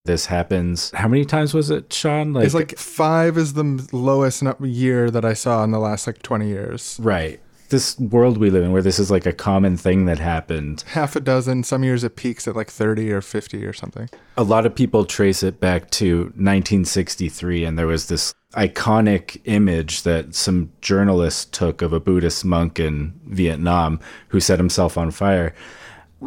This 0.05 0.25
happens. 0.25 0.89
How 0.91 1.07
many 1.07 1.25
times 1.25 1.53
was 1.53 1.69
it, 1.69 1.93
Sean? 1.93 2.33
Like, 2.33 2.45
It's 2.45 2.55
like 2.55 2.77
five 2.77 3.37
is 3.37 3.53
the 3.53 3.87
lowest 3.91 4.41
year 4.61 5.11
that 5.11 5.23
I 5.23 5.33
saw 5.33 5.63
in 5.63 5.69
the 5.71 5.79
last 5.79 6.07
like 6.07 6.21
20 6.23 6.47
years. 6.47 6.99
right. 7.01 7.39
This 7.69 7.97
world 7.97 8.37
we 8.37 8.49
live 8.49 8.65
in, 8.65 8.73
where 8.73 8.81
this 8.81 8.99
is 8.99 9.09
like 9.09 9.25
a 9.25 9.31
common 9.31 9.77
thing 9.77 10.03
that 10.03 10.19
happened, 10.19 10.83
Half 10.87 11.15
a 11.15 11.21
dozen. 11.21 11.63
Some 11.63 11.85
years 11.85 12.03
it 12.03 12.17
peaks 12.17 12.45
at 12.45 12.53
like 12.53 12.69
30 12.69 13.09
or 13.13 13.21
50 13.21 13.63
or 13.65 13.71
something. 13.71 14.09
a 14.35 14.43
lot 14.43 14.65
of 14.65 14.75
people 14.75 15.05
trace 15.05 15.41
it 15.41 15.61
back 15.61 15.89
to 15.91 16.23
1963 16.35 17.63
and 17.63 17.79
there 17.79 17.87
was 17.87 18.07
this 18.07 18.33
iconic 18.55 19.39
image 19.45 20.01
that 20.01 20.35
some 20.35 20.69
journalists 20.81 21.45
took 21.45 21.81
of 21.81 21.93
a 21.93 21.99
buddhist 22.01 22.43
monk 22.43 22.77
in 22.79 23.13
vietnam 23.25 23.99
who 24.29 24.41
set 24.41 24.59
himself 24.59 24.97
on 24.97 25.09
fire 25.11 25.53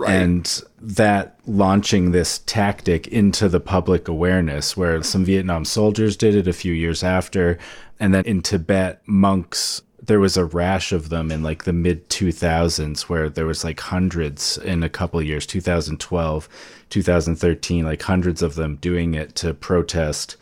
and 0.02 0.62
that 0.80 1.38
launching 1.46 2.10
this 2.10 2.40
tactic 2.40 3.06
into 3.08 3.48
the 3.48 3.60
public 3.60 4.08
awareness 4.08 4.76
where 4.76 5.02
some 5.02 5.24
vietnam 5.24 5.64
soldiers 5.64 6.16
did 6.16 6.34
it 6.34 6.48
a 6.48 6.52
few 6.52 6.72
years 6.72 7.04
after. 7.04 7.58
And 8.00 8.12
then 8.12 8.24
in 8.24 8.42
tibet 8.42 9.02
monks 9.06 9.82
there 10.02 10.20
was 10.20 10.36
a 10.36 10.44
rash 10.44 10.92
of 10.92 11.08
them 11.08 11.30
in 11.30 11.42
like 11.42 11.64
the 11.64 11.72
mid 11.72 12.08
2000s 12.10 13.02
where 13.02 13.30
there 13.30 13.46
was 13.46 13.64
like 13.64 13.80
hundreds 13.80 14.58
in 14.58 14.82
a 14.82 14.88
couple 14.88 15.22
years 15.22 15.46
2012 15.46 16.48
2013 16.90 17.84
like 17.84 18.02
hundreds 18.02 18.42
of 18.42 18.54
them 18.54 18.76
doing 18.76 19.14
it 19.14 19.34
to 19.36 19.54
protest 19.54 20.36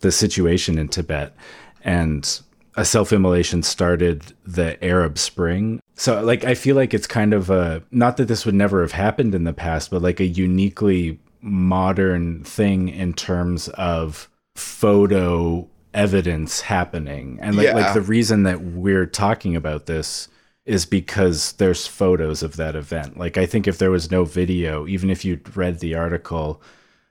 the 0.00 0.12
situation 0.12 0.78
in 0.78 0.88
tibet. 0.88 1.34
And 1.82 2.40
a 2.78 2.84
self-immolation 2.84 3.62
started 3.62 4.32
the 4.46 4.82
arab 4.84 5.18
spring. 5.18 5.80
So 5.94 6.22
like 6.22 6.44
i 6.44 6.54
feel 6.54 6.76
like 6.76 6.94
it's 6.94 7.06
kind 7.06 7.34
of 7.34 7.50
a 7.50 7.82
not 7.90 8.16
that 8.16 8.28
this 8.28 8.46
would 8.46 8.54
never 8.54 8.80
have 8.80 8.92
happened 8.92 9.34
in 9.34 9.44
the 9.44 9.52
past 9.52 9.90
but 9.90 10.00
like 10.02 10.20
a 10.20 10.26
uniquely 10.26 11.18
modern 11.40 12.44
thing 12.44 12.88
in 12.88 13.12
terms 13.12 13.68
of 13.70 14.28
photo 14.56 15.68
evidence 15.94 16.60
happening. 16.60 17.38
And 17.40 17.56
like, 17.56 17.66
Yeah. 17.66 17.74
like 17.74 17.94
the 17.94 18.00
reason 18.00 18.42
that 18.44 18.60
we're 18.60 19.06
talking 19.06 19.56
about 19.56 19.86
this 19.86 20.28
is 20.66 20.84
because 20.84 21.52
there's 21.52 21.86
photos 21.86 22.42
of 22.42 22.56
that 22.56 22.76
event. 22.76 23.18
Like 23.18 23.36
i 23.36 23.46
think 23.46 23.66
if 23.66 23.78
there 23.78 23.90
was 23.90 24.10
no 24.10 24.24
video 24.24 24.86
even 24.86 25.10
if 25.10 25.24
you'd 25.24 25.56
read 25.56 25.80
the 25.80 25.94
article 25.94 26.62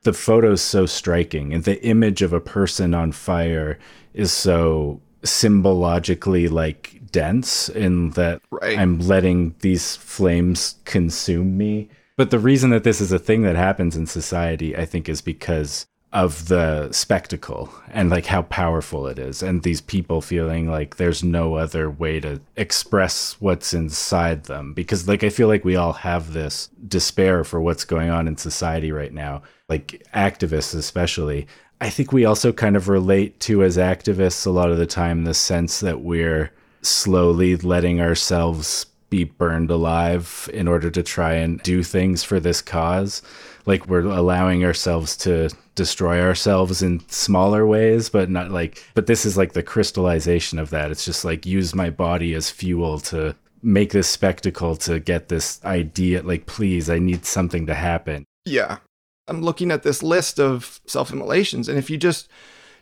the 0.03 0.13
photo's 0.13 0.61
so 0.61 0.85
striking. 0.85 1.53
And 1.53 1.63
the 1.65 1.83
image 1.83 2.21
of 2.21 2.31
a 2.31 2.39
person 2.39 2.93
on 2.93 3.11
fire 3.11 3.77
is 4.13 4.31
so 4.31 5.01
symbologically 5.23 6.47
like 6.47 7.01
dense 7.11 7.69
in 7.69 8.11
that 8.11 8.41
Right. 8.51 8.77
i'm 8.77 8.99
letting 8.99 9.55
these 9.59 9.95
flames 9.95 10.75
consume 10.85 11.57
me 11.57 11.89
but 12.17 12.31
the 12.31 12.39
reason 12.39 12.69
that 12.71 12.83
this 12.83 12.99
is 13.01 13.11
a 13.11 13.19
thing 13.19 13.43
that 13.43 13.55
happens 13.55 13.95
in 13.95 14.05
society 14.05 14.75
i 14.75 14.85
think 14.85 15.07
is 15.09 15.21
because 15.21 15.87
of 16.13 16.47
the 16.47 16.89
spectacle 16.91 17.69
and 17.91 18.09
like 18.09 18.25
how 18.25 18.41
powerful 18.43 19.07
it 19.07 19.19
is 19.19 19.43
and 19.43 19.63
these 19.63 19.81
people 19.81 20.21
feeling 20.21 20.69
like 20.71 20.95
there's 20.95 21.21
no 21.21 21.55
other 21.55 21.89
way 21.89 22.17
to 22.19 22.39
express 22.55 23.35
what's 23.39 23.73
inside 23.73 24.45
them 24.45 24.73
because 24.73 25.05
like 25.05 25.21
I 25.25 25.29
feel 25.29 25.49
like 25.49 25.65
we 25.65 25.75
all 25.75 25.91
have 25.91 26.31
this 26.31 26.69
despair 26.87 27.43
for 27.43 27.59
what's 27.59 27.83
going 27.83 28.09
on 28.09 28.25
in 28.25 28.37
society 28.37 28.93
right 28.93 29.13
now 29.13 29.41
like 29.67 30.01
activists 30.15 30.73
especially 30.73 31.45
I 31.79 31.89
think 31.89 32.11
we 32.11 32.25
also 32.25 32.51
kind 32.51 32.75
of 32.75 32.89
relate 32.89 33.39
to 33.41 33.63
as 33.63 33.77
activists 33.77 34.45
a 34.45 34.51
lot 34.51 34.71
of 34.71 34.77
the 34.77 34.87
time 34.87 35.23
the 35.23 35.33
sense 35.33 35.79
that 35.81 36.01
we're 36.01 36.51
slowly 36.81 37.55
letting 37.57 38.01
ourselves 38.01 38.85
be 39.09 39.23
burned 39.23 39.71
alive 39.71 40.49
in 40.53 40.67
order 40.67 40.89
to 40.89 41.03
try 41.03 41.33
and 41.33 41.61
do 41.61 41.83
things 41.83 42.23
for 42.23 42.39
this 42.39 42.61
cause. 42.61 43.21
Like 43.65 43.87
we're 43.87 44.01
allowing 44.01 44.65
ourselves 44.65 45.15
to 45.17 45.49
destroy 45.75 46.21
ourselves 46.21 46.81
in 46.81 47.07
smaller 47.09 47.65
ways, 47.65 48.09
but 48.09 48.29
not 48.29 48.51
like, 48.51 48.83
but 48.95 49.07
this 49.07 49.25
is 49.25 49.37
like 49.37 49.53
the 49.53 49.63
crystallization 49.63 50.59
of 50.59 50.71
that. 50.71 50.91
It's 50.91 51.05
just 51.05 51.23
like 51.23 51.45
use 51.45 51.75
my 51.75 51.89
body 51.89 52.33
as 52.33 52.49
fuel 52.49 52.99
to 53.01 53.35
make 53.61 53.91
this 53.91 54.09
spectacle 54.09 54.75
to 54.77 54.99
get 54.99 55.29
this 55.29 55.63
idea. 55.63 56.23
Like, 56.23 56.45
please, 56.45 56.89
I 56.89 56.99
need 56.99 57.25
something 57.25 57.65
to 57.67 57.73
happen. 57.73 58.25
Yeah. 58.45 58.77
I'm 59.27 59.41
looking 59.41 59.71
at 59.71 59.83
this 59.83 60.01
list 60.01 60.39
of 60.39 60.79
self 60.85 61.11
immolations, 61.11 61.67
and 61.67 61.77
if 61.77 61.89
you 61.89 61.97
just 61.97 62.29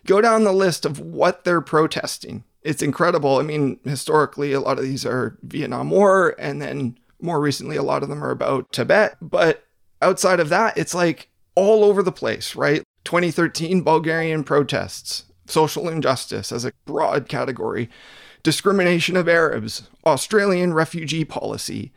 go 0.05 0.21
down 0.21 0.43
the 0.43 0.53
list 0.53 0.85
of 0.85 0.99
what 0.99 1.43
they're 1.43 1.61
protesting, 1.61 2.43
it's 2.61 2.81
incredible. 2.81 3.37
I 3.37 3.43
mean, 3.43 3.79
historically, 3.83 4.53
a 4.53 4.59
lot 4.59 4.77
of 4.77 4.83
these 4.83 5.05
are 5.05 5.37
Vietnam 5.43 5.89
War, 5.89 6.35
and 6.39 6.61
then 6.61 6.97
more 7.21 7.39
recently, 7.39 7.75
a 7.75 7.83
lot 7.83 8.03
of 8.03 8.09
them 8.09 8.23
are 8.23 8.31
about 8.31 8.71
Tibet. 8.71 9.17
But 9.21 9.65
outside 10.01 10.39
of 10.39 10.49
that, 10.49 10.77
it's 10.77 10.93
like 10.93 11.29
all 11.55 11.83
over 11.83 12.03
the 12.03 12.11
place, 12.11 12.55
right? 12.55 12.83
2013 13.05 13.83
Bulgarian 13.83 14.43
protests, 14.43 15.25
social 15.47 15.87
injustice 15.87 16.51
as 16.51 16.65
a 16.65 16.73
broad 16.85 17.29
category, 17.29 17.89
discrimination 18.43 19.15
of 19.15 19.29
Arabs, 19.29 19.89
Australian 20.05 20.73
refugee 20.73 21.25
policy, 21.25 21.91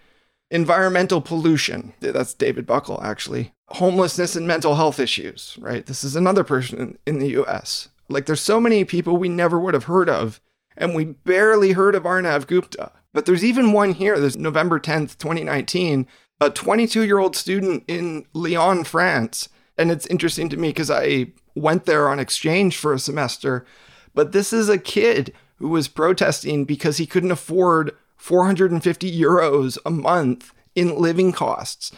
environmental 0.50 1.20
pollution. 1.20 1.94
That's 2.00 2.34
David 2.34 2.66
Buckel, 2.66 3.02
actually. 3.02 3.52
Homelessness 3.72 4.34
and 4.34 4.46
mental 4.46 4.76
health 4.76 4.98
issues, 4.98 5.56
right? 5.60 5.84
This 5.84 6.02
is 6.04 6.16
another 6.16 6.44
person 6.44 6.98
in 7.06 7.18
the 7.18 7.40
US. 7.42 7.88
Like, 8.08 8.26
there's 8.26 8.40
so 8.40 8.60
many 8.60 8.84
people 8.84 9.16
we 9.16 9.28
never 9.28 9.58
would 9.58 9.74
have 9.74 9.84
heard 9.84 10.08
of, 10.08 10.40
and 10.76 10.94
we 10.94 11.04
barely 11.04 11.72
heard 11.72 11.94
of 11.94 12.04
Arnav 12.04 12.46
Gupta. 12.46 12.92
But 13.12 13.26
there's 13.26 13.44
even 13.44 13.72
one 13.72 13.92
here. 13.92 14.18
There's 14.18 14.36
November 14.36 14.78
10th, 14.78 15.18
2019, 15.18 16.06
a 16.40 16.50
22 16.50 17.02
year 17.02 17.18
old 17.18 17.36
student 17.36 17.84
in 17.88 18.26
Lyon, 18.32 18.84
France. 18.84 19.48
And 19.76 19.90
it's 19.90 20.06
interesting 20.06 20.48
to 20.50 20.56
me 20.56 20.68
because 20.68 20.90
I 20.90 21.32
went 21.54 21.84
there 21.84 22.08
on 22.08 22.18
exchange 22.18 22.76
for 22.76 22.92
a 22.92 22.98
semester. 22.98 23.66
But 24.14 24.32
this 24.32 24.52
is 24.52 24.68
a 24.68 24.78
kid 24.78 25.32
who 25.56 25.68
was 25.68 25.88
protesting 25.88 26.64
because 26.64 26.96
he 26.96 27.06
couldn't 27.06 27.30
afford 27.30 27.92
450 28.16 29.20
euros 29.20 29.78
a 29.84 29.90
month 29.90 30.52
in 30.74 31.00
living 31.00 31.32
costs. 31.32 31.92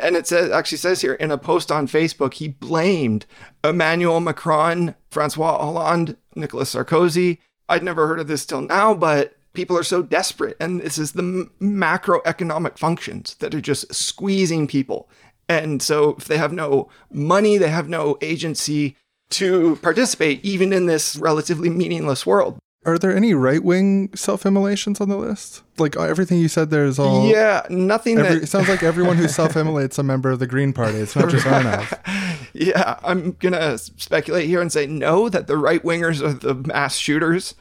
And 0.00 0.16
it 0.16 0.26
says, 0.26 0.50
actually 0.50 0.78
says 0.78 1.02
here 1.02 1.14
in 1.14 1.30
a 1.30 1.38
post 1.38 1.70
on 1.70 1.86
Facebook, 1.86 2.34
he 2.34 2.48
blamed 2.48 3.26
Emmanuel 3.62 4.20
Macron, 4.20 4.94
Francois 5.10 5.58
Hollande, 5.58 6.16
Nicolas 6.34 6.74
Sarkozy. 6.74 7.38
I'd 7.68 7.82
never 7.82 8.06
heard 8.06 8.20
of 8.20 8.28
this 8.28 8.46
till 8.46 8.62
now, 8.62 8.94
but 8.94 9.36
people 9.52 9.76
are 9.76 9.82
so 9.82 10.02
desperate. 10.02 10.56
And 10.58 10.80
this 10.80 10.96
is 10.96 11.12
the 11.12 11.22
m- 11.22 11.50
macroeconomic 11.60 12.78
functions 12.78 13.34
that 13.40 13.54
are 13.54 13.60
just 13.60 13.94
squeezing 13.94 14.66
people. 14.66 15.08
And 15.48 15.82
so 15.82 16.16
if 16.18 16.24
they 16.24 16.38
have 16.38 16.52
no 16.52 16.88
money, 17.10 17.58
they 17.58 17.68
have 17.68 17.88
no 17.88 18.16
agency 18.22 18.96
to 19.30 19.76
participate, 19.76 20.44
even 20.44 20.72
in 20.72 20.86
this 20.86 21.16
relatively 21.16 21.68
meaningless 21.68 22.24
world. 22.24 22.58
Are 22.84 22.98
there 22.98 23.14
any 23.14 23.32
right 23.32 23.62
wing 23.62 24.10
self 24.14 24.44
immolations 24.44 25.00
on 25.00 25.08
the 25.08 25.16
list? 25.16 25.62
Like 25.78 25.96
uh, 25.96 26.02
everything 26.02 26.38
you 26.38 26.48
said 26.48 26.70
there 26.70 26.84
is 26.84 26.98
all. 26.98 27.28
yeah, 27.28 27.64
nothing 27.70 28.18
Every, 28.18 28.34
that 28.34 28.42
it 28.42 28.46
sounds 28.48 28.68
like 28.68 28.82
everyone 28.82 29.16
who 29.16 29.28
self 29.28 29.56
immolates 29.56 29.98
a 29.98 30.02
member 30.02 30.30
of 30.30 30.40
the 30.40 30.46
Green 30.48 30.72
Party. 30.72 30.98
It's 30.98 31.14
not 31.14 31.28
just 31.28 31.46
Arnav. 31.46 32.48
yeah, 32.52 32.98
I'm 33.04 33.32
gonna 33.32 33.78
speculate 33.78 34.48
here 34.48 34.60
and 34.60 34.72
say 34.72 34.86
no, 34.86 35.28
that 35.28 35.46
the 35.46 35.56
right 35.56 35.82
wingers 35.82 36.20
are 36.20 36.32
the 36.32 36.54
mass 36.54 36.96
shooters. 36.96 37.54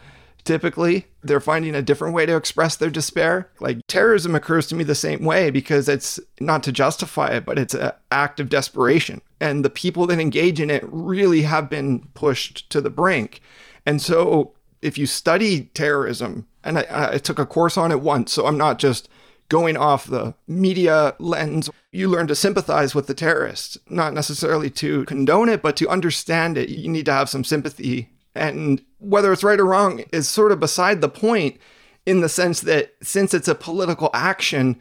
Typically, 0.43 1.05
they're 1.21 1.39
finding 1.39 1.75
a 1.75 1.83
different 1.83 2.15
way 2.15 2.25
to 2.25 2.35
express 2.35 2.75
their 2.75 2.89
despair. 2.89 3.47
Like 3.59 3.85
terrorism 3.85 4.33
occurs 4.33 4.65
to 4.67 4.75
me 4.75 4.83
the 4.83 4.95
same 4.95 5.23
way 5.23 5.51
because 5.51 5.87
it's 5.87 6.19
not 6.39 6.63
to 6.63 6.71
justify 6.71 7.27
it, 7.27 7.45
but 7.45 7.59
it's 7.59 7.75
an 7.75 7.91
act 8.11 8.39
of 8.39 8.49
desperation. 8.49 9.21
And 9.39 9.63
the 9.63 9.69
people 9.69 10.07
that 10.07 10.19
engage 10.19 10.59
in 10.59 10.71
it 10.71 10.83
really 10.87 11.43
have 11.43 11.69
been 11.69 12.07
pushed 12.15 12.71
to 12.71 12.81
the 12.81 12.89
brink. 12.89 13.39
And 13.85 14.01
so, 14.01 14.53
if 14.81 14.97
you 14.97 15.05
study 15.05 15.65
terrorism, 15.73 16.47
and 16.63 16.79
I, 16.79 17.11
I 17.13 17.17
took 17.17 17.39
a 17.39 17.45
course 17.45 17.77
on 17.77 17.91
it 17.91 18.01
once, 18.01 18.33
so 18.33 18.47
I'm 18.47 18.57
not 18.57 18.79
just 18.79 19.09
going 19.49 19.75
off 19.75 20.07
the 20.07 20.33
media 20.47 21.13
lens, 21.19 21.69
you 21.91 22.07
learn 22.07 22.25
to 22.27 22.35
sympathize 22.35 22.95
with 22.95 23.07
the 23.07 23.13
terrorists, 23.13 23.77
not 23.89 24.13
necessarily 24.13 24.69
to 24.69 25.03
condone 25.05 25.49
it, 25.49 25.61
but 25.61 25.75
to 25.75 25.89
understand 25.89 26.57
it. 26.57 26.69
You 26.69 26.87
need 26.87 27.05
to 27.07 27.13
have 27.13 27.29
some 27.29 27.43
sympathy. 27.43 28.09
And 28.33 28.81
whether 28.99 29.33
it's 29.33 29.43
right 29.43 29.59
or 29.59 29.65
wrong 29.65 30.05
is 30.13 30.29
sort 30.29 30.53
of 30.53 30.61
beside 30.61 31.01
the 31.01 31.09
point 31.09 31.59
in 32.05 32.21
the 32.21 32.29
sense 32.29 32.61
that 32.61 32.93
since 33.03 33.33
it's 33.33 33.49
a 33.49 33.55
political 33.55 34.09
action, 34.13 34.79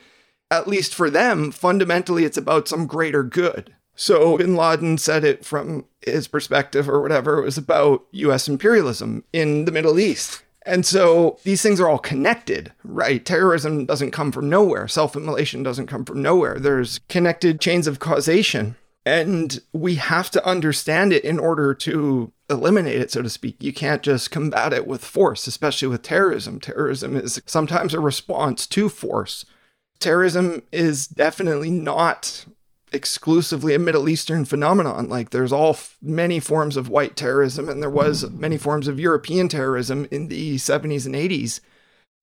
at 0.53 0.69
least 0.69 0.95
for 0.95 1.11
them, 1.11 1.51
fundamentally 1.51 2.25
it's 2.25 2.39
about 2.39 2.69
some 2.69 2.87
greater 2.87 3.25
good. 3.25 3.75
So 4.01 4.39
bin 4.39 4.57
Laden 4.57 4.97
said 4.97 5.25
it 5.25 5.45
from 5.45 5.85
his 6.01 6.27
perspective 6.27 6.89
or 6.89 7.03
whatever, 7.03 7.39
it 7.39 7.45
was 7.45 7.59
about 7.59 8.07
US 8.13 8.49
imperialism 8.49 9.25
in 9.31 9.67
the 9.67 9.73
Middle 9.73 10.01
East. 10.01 10.43
And 10.65 10.87
so 10.87 11.39
these 11.45 11.61
things 11.61 11.79
are 11.81 11.89
all 11.89 11.99
connected, 11.99 12.73
right? 12.83 13.23
Terrorism 13.23 13.85
doesn't 13.85 14.13
come 14.13 14.33
from 14.33 14.49
nowhere. 14.49 14.89
Self 14.89 15.17
immolation 15.17 15.63
doesn't 15.63 15.87
come 15.87 16.07
from 16.07 16.23
nowhere. 16.23 16.59
There's 16.59 17.01
connected 17.11 17.61
chains 17.61 17.87
of 17.87 17.99
causation. 17.99 18.77
And 19.05 19.61
we 19.75 19.97
have 19.97 20.31
to 20.31 20.47
understand 20.47 21.13
it 21.13 21.23
in 21.23 21.39
order 21.39 21.75
to 21.75 22.33
eliminate 22.49 23.03
it, 23.03 23.11
so 23.11 23.21
to 23.21 23.29
speak. 23.29 23.63
You 23.63 23.75
can't 23.75 24.03
just 24.03 24.31
combat 24.31 24.73
it 24.73 24.87
with 24.87 25.05
force, 25.05 25.47
especially 25.47 25.89
with 25.89 26.01
terrorism. 26.01 26.59
Terrorism 26.59 27.17
is 27.17 27.43
sometimes 27.45 27.93
a 27.93 28.01
response 28.01 28.67
to 28.69 28.89
force. 28.89 29.45
Terrorism 29.99 30.63
is 30.73 31.07
definitely 31.07 31.71
not 31.71 32.47
exclusively 32.93 33.75
a 33.75 33.79
Middle 33.79 34.09
Eastern 34.09 34.45
phenomenon. 34.45 35.09
Like 35.09 35.31
there's 35.31 35.53
all 35.53 35.71
f- 35.71 35.97
many 36.03 36.41
forms 36.41 36.77
of 36.77 36.89
white 36.89 37.17
terrorism, 37.17 37.69
and 37.69 37.83
there 37.83 37.91
was 37.91 38.31
many 38.31 38.59
forms 38.59 38.89
of 38.89 39.01
European 39.01 39.49
terrorism 39.49 40.07
in 40.11 40.29
the 40.29 40.57
70s 40.57 41.07
and 41.07 41.15
80s. 41.15 41.61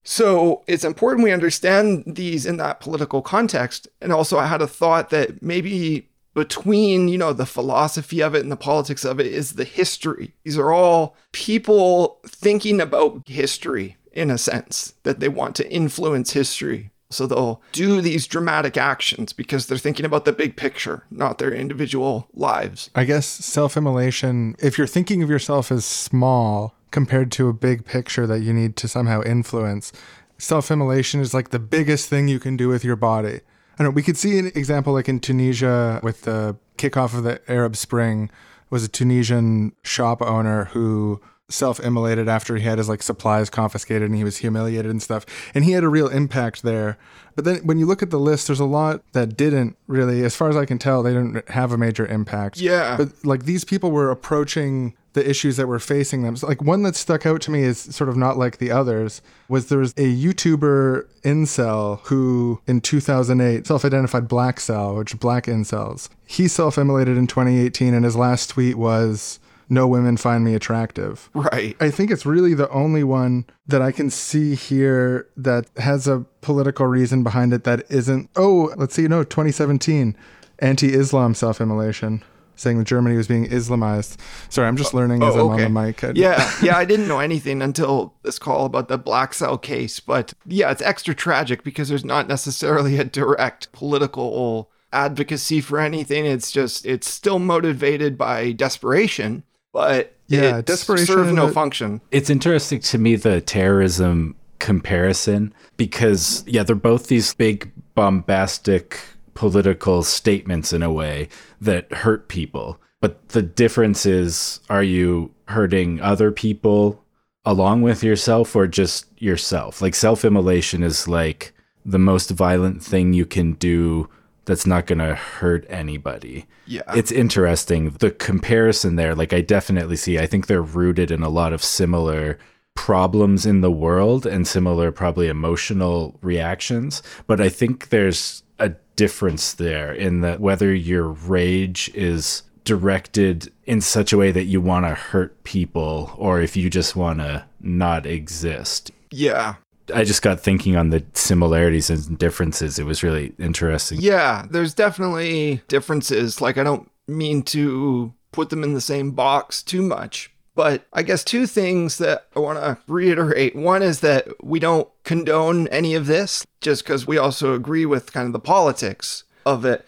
So 0.03 0.63
it's 0.67 0.85
important 0.85 1.23
we 1.23 1.31
understand 1.31 2.03
these 2.05 2.45
in 2.45 2.57
that 2.57 2.79
political 2.79 3.21
context. 3.21 3.87
And 4.01 4.13
also, 4.13 4.37
I 4.37 4.47
had 4.47 4.61
a 4.61 4.67
thought 4.67 5.09
that 5.09 5.41
maybe 5.41 6.07
between 6.33 7.07
you 7.07 7.17
know 7.17 7.33
the 7.33 7.47
philosophy 7.47 8.21
of 8.21 8.35
it 8.35 8.43
and 8.43 8.51
the 8.51 8.55
politics 8.55 9.03
of 9.03 9.19
it 9.19 9.25
is 9.25 9.53
the 9.53 9.63
history. 9.63 10.33
These 10.43 10.57
are 10.57 10.71
all 10.71 11.15
people 11.31 12.19
thinking 12.27 12.79
about 12.79 13.23
history 13.25 13.97
in 14.13 14.29
a 14.29 14.37
sense 14.37 14.93
that 15.03 15.19
they 15.19 15.29
want 15.29 15.55
to 15.55 15.71
influence 15.71 16.33
history. 16.33 16.91
So 17.09 17.25
they'll 17.25 17.61
do 17.71 18.01
these 18.01 18.27
dramatic 18.27 18.75
actions 18.75 19.31
because 19.31 19.67
they're 19.67 19.77
thinking 19.77 20.05
about 20.05 20.25
the 20.25 20.33
big 20.33 20.55
picture, 20.57 21.03
not 21.09 21.37
their 21.37 21.53
individual 21.53 22.27
lives. 22.33 22.89
I 22.95 23.05
guess 23.05 23.25
self 23.25 23.77
immolation, 23.77 24.55
if 24.59 24.77
you're 24.77 24.87
thinking 24.87 25.23
of 25.23 25.29
yourself 25.29 25.71
as 25.71 25.85
small 25.85 26.75
compared 26.91 27.31
to 27.33 27.47
a 27.47 27.53
big 27.53 27.85
picture 27.85 28.27
that 28.27 28.41
you 28.41 28.53
need 28.53 28.75
to 28.77 28.87
somehow 28.87 29.21
influence, 29.23 29.93
self 30.37 30.69
immolation 30.69 31.21
is 31.21 31.33
like 31.33 31.49
the 31.49 31.59
biggest 31.59 32.09
thing 32.09 32.27
you 32.27 32.39
can 32.39 32.57
do 32.57 32.67
with 32.67 32.83
your 32.83 32.95
body. 32.95 33.39
I 33.79 33.83
know, 33.83 33.89
we 33.91 34.03
could 34.03 34.17
see 34.17 34.39
an 34.39 34.47
example 34.47 34.93
like 34.93 35.07
in 35.07 35.19
Tunisia 35.19 35.99
with 36.03 36.23
the 36.23 36.57
kickoff 36.77 37.15
of 37.15 37.23
the 37.23 37.39
Arab 37.49 37.75
Spring 37.75 38.29
was 38.69 38.83
a 38.83 38.87
Tunisian 38.87 39.71
shop 39.83 40.21
owner 40.21 40.65
who 40.65 41.21
self-immolated 41.49 42.27
after 42.27 42.55
he 42.57 42.63
had 42.63 42.77
his 42.77 42.89
like 42.89 43.01
supplies 43.01 43.49
confiscated 43.49 44.09
and 44.09 44.17
he 44.17 44.23
was 44.23 44.37
humiliated 44.37 44.91
and 44.91 45.01
stuff 45.01 45.25
and 45.53 45.63
he 45.63 45.71
had 45.71 45.83
a 45.83 45.87
real 45.87 46.09
impact 46.09 46.61
there 46.61 46.97
but 47.35 47.45
then 47.45 47.57
when 47.65 47.77
you 47.77 47.85
look 47.85 48.03
at 48.03 48.09
the 48.09 48.19
list 48.19 48.47
there's 48.47 48.59
a 48.59 48.65
lot 48.65 49.01
that 49.13 49.37
didn't 49.37 49.77
really 49.87 50.25
as 50.25 50.35
far 50.35 50.49
as 50.49 50.57
i 50.57 50.65
can 50.65 50.77
tell 50.77 51.01
they 51.01 51.13
didn't 51.13 51.47
have 51.49 51.71
a 51.71 51.77
major 51.77 52.05
impact 52.07 52.57
Yeah. 52.59 52.97
but 52.97 53.09
like 53.23 53.45
these 53.45 53.63
people 53.63 53.91
were 53.91 54.11
approaching 54.11 54.93
the 55.13 55.27
issues 55.27 55.57
that 55.57 55.65
were 55.67 55.79
facing 55.79 56.21
them. 56.21 56.35
So, 56.35 56.45
like 56.45 56.61
one 56.61 56.83
that 56.83 56.95
stuck 56.95 57.25
out 57.25 57.41
to 57.41 57.49
me 57.49 57.63
is 57.63 57.79
sort 57.79 58.07
of 58.07 58.15
not 58.15 58.37
like 58.37 58.59
the 58.59 58.69
others 58.69 59.23
was 59.49 59.67
there 59.67 59.79
was 59.79 59.91
a 59.97 60.15
YouTuber 60.15 61.07
incel 61.23 62.01
who 62.01 62.61
in 62.67 62.81
2008 62.81 63.65
self-identified 63.65 64.27
black 64.27 64.59
cell, 64.59 64.95
which 64.95 65.19
black 65.19 65.45
incels. 65.45 66.09
He 66.27 66.47
self-immolated 66.47 67.17
in 67.17 67.25
2018 67.25 67.95
and 67.95 68.05
his 68.05 68.15
last 68.15 68.51
tweet 68.51 68.77
was 68.77 69.39
no 69.69 69.87
women 69.87 70.17
find 70.17 70.43
me 70.43 70.55
attractive. 70.55 71.29
Right. 71.33 71.75
I 71.79 71.89
think 71.89 72.11
it's 72.11 72.25
really 72.25 72.53
the 72.53 72.69
only 72.69 73.03
one 73.03 73.45
that 73.67 73.81
I 73.81 73.91
can 73.91 74.09
see 74.09 74.55
here 74.55 75.27
that 75.37 75.65
has 75.77 76.07
a 76.07 76.25
political 76.41 76.85
reason 76.87 77.23
behind 77.23 77.53
it 77.53 77.63
that 77.65 77.83
isn't, 77.89 78.29
oh, 78.35 78.73
let's 78.77 78.93
see, 78.95 79.07
no, 79.07 79.23
2017, 79.23 80.15
anti 80.59 80.93
Islam 80.93 81.33
self 81.33 81.59
immolation. 81.61 82.23
saying 82.55 82.79
that 82.79 82.85
Germany 82.87 83.15
was 83.15 83.27
being 83.27 83.45
Islamized. 83.49 84.17
Sorry, 84.49 84.67
I'm 84.67 84.77
just 84.77 84.95
oh, 84.95 84.97
learning 84.97 85.21
as 85.21 85.35
Oh, 85.35 85.49
I'm 85.49 85.53
okay. 85.55 85.65
on 85.65 85.73
the 85.73 85.81
mic. 85.81 86.03
I- 86.03 86.11
Yeah, 86.15 86.51
yeah, 86.63 86.75
I 86.77 86.85
didn't 86.91 87.07
know 87.07 87.19
anything 87.19 87.61
until 87.61 88.15
this 88.23 88.39
call 88.39 88.65
about 88.65 88.87
the 88.87 88.97
Black 88.97 89.33
Cell 89.35 89.57
case. 89.59 89.99
But 89.99 90.33
yeah, 90.45 90.71
it's 90.71 90.81
extra 90.81 91.13
tragic 91.13 91.63
because 91.63 91.89
there's 91.89 92.03
not 92.05 92.27
necessarily 92.27 92.97
a 92.97 93.03
direct 93.03 93.71
political 93.73 94.71
advocacy 94.91 95.61
for 95.61 95.79
anything. 95.79 96.25
It's 96.25 96.51
just, 96.51 96.85
it's 96.85 97.07
still 97.07 97.37
motivated 97.37 98.17
by 98.17 98.53
desperation, 98.53 99.43
but 99.77 100.15
Yeah, 100.25 100.57
it 100.57 100.65
desperation 100.65 101.05
serves 101.05 101.31
no 101.33 101.45
the- 101.47 101.53
function. 101.53 102.01
It's 102.09 102.31
interesting 102.31 102.79
to 102.79 102.97
me 102.97 103.15
the 103.15 103.41
terrorism 103.41 104.35
comparison 104.57 105.53
because 105.77 106.43
yeah, 106.47 106.63
they're 106.63 106.75
both 106.75 107.07
these 107.07 107.33
big 107.35 107.71
bombastic 107.93 108.99
political 109.35 110.01
statements 110.01 110.73
in 110.73 110.81
a 110.81 110.91
way 110.91 111.29
that 111.61 111.91
hurt 111.93 112.27
people. 112.27 112.79
But 113.01 113.29
the 113.29 113.43
difference 113.43 114.07
is 114.07 114.59
are 114.67 114.81
you 114.81 115.29
hurting 115.47 116.01
other 116.01 116.31
people 116.31 117.03
along 117.45 117.83
with 117.83 118.03
yourself 118.03 118.55
or 118.55 118.65
just 118.65 119.05
yourself? 119.21 119.79
Like 119.79 119.93
self-immolation 119.93 120.81
is 120.81 121.07
like 121.07 121.53
the 121.85 121.99
most 121.99 122.31
violent 122.31 122.83
thing 122.83 123.13
you 123.13 123.27
can 123.27 123.53
do 123.53 124.09
that's 124.47 124.65
not 124.65 124.87
going 124.87 124.99
to 124.99 125.13
hurt 125.13 125.65
anybody. 125.69 126.47
Yeah. 126.65 126.81
It's 126.95 127.11
interesting. 127.11 127.91
The 127.91 128.11
comparison 128.11 128.95
there, 128.95 129.13
like 129.13 129.33
I 129.33 129.41
definitely 129.41 129.97
see, 129.97 130.17
I 130.17 130.25
think 130.25 130.47
they're 130.47 130.61
rooted 130.61 131.11
in 131.11 131.21
a 131.21 131.29
lot 131.29 131.53
of 131.53 131.63
similar 131.63 132.39
problems 132.73 133.45
in 133.45 133.61
the 133.61 133.71
world 133.71 134.25
and 134.25 134.47
similar, 134.47 134.91
probably 134.91 135.27
emotional 135.27 136.17
reactions. 136.21 137.03
But 137.27 137.41
I 137.41 137.49
think 137.49 137.89
there's 137.89 138.41
a 138.57 138.69
difference 138.95 139.53
there 139.53 139.93
in 139.93 140.21
that 140.21 140.39
whether 140.39 140.73
your 140.73 141.09
rage 141.09 141.91
is 141.93 142.43
directed 142.63 143.51
in 143.65 143.81
such 143.81 144.11
a 144.11 144.17
way 144.17 144.31
that 144.31 144.45
you 144.45 144.61
want 144.61 144.85
to 144.85 144.93
hurt 144.93 145.43
people 145.43 146.13
or 146.17 146.41
if 146.41 146.55
you 146.55 146.69
just 146.69 146.95
want 146.95 147.19
to 147.19 147.45
not 147.61 148.05
exist. 148.05 148.91
Yeah. 149.11 149.55
I 149.93 150.03
just 150.03 150.21
got 150.21 150.39
thinking 150.39 150.75
on 150.75 150.89
the 150.89 151.03
similarities 151.13 151.89
and 151.89 152.17
differences. 152.17 152.79
It 152.79 152.85
was 152.85 153.03
really 153.03 153.33
interesting. 153.39 153.99
Yeah, 154.01 154.45
there's 154.49 154.73
definitely 154.73 155.61
differences. 155.67 156.41
Like, 156.41 156.57
I 156.57 156.63
don't 156.63 156.89
mean 157.07 157.43
to 157.43 158.13
put 158.31 158.49
them 158.49 158.63
in 158.63 158.73
the 158.73 158.81
same 158.81 159.11
box 159.11 159.63
too 159.63 159.81
much, 159.81 160.31
but 160.55 160.85
I 160.93 161.03
guess 161.03 161.23
two 161.23 161.47
things 161.47 161.97
that 161.99 162.27
I 162.35 162.39
want 162.39 162.59
to 162.59 162.77
reiterate. 162.87 163.55
One 163.55 163.81
is 163.81 164.01
that 164.01 164.27
we 164.43 164.59
don't 164.59 164.89
condone 165.03 165.67
any 165.69 165.95
of 165.95 166.07
this 166.07 166.45
just 166.61 166.83
because 166.83 167.07
we 167.07 167.17
also 167.17 167.53
agree 167.53 167.85
with 167.85 168.13
kind 168.13 168.27
of 168.27 168.33
the 168.33 168.39
politics 168.39 169.23
of 169.45 169.65
it. 169.65 169.85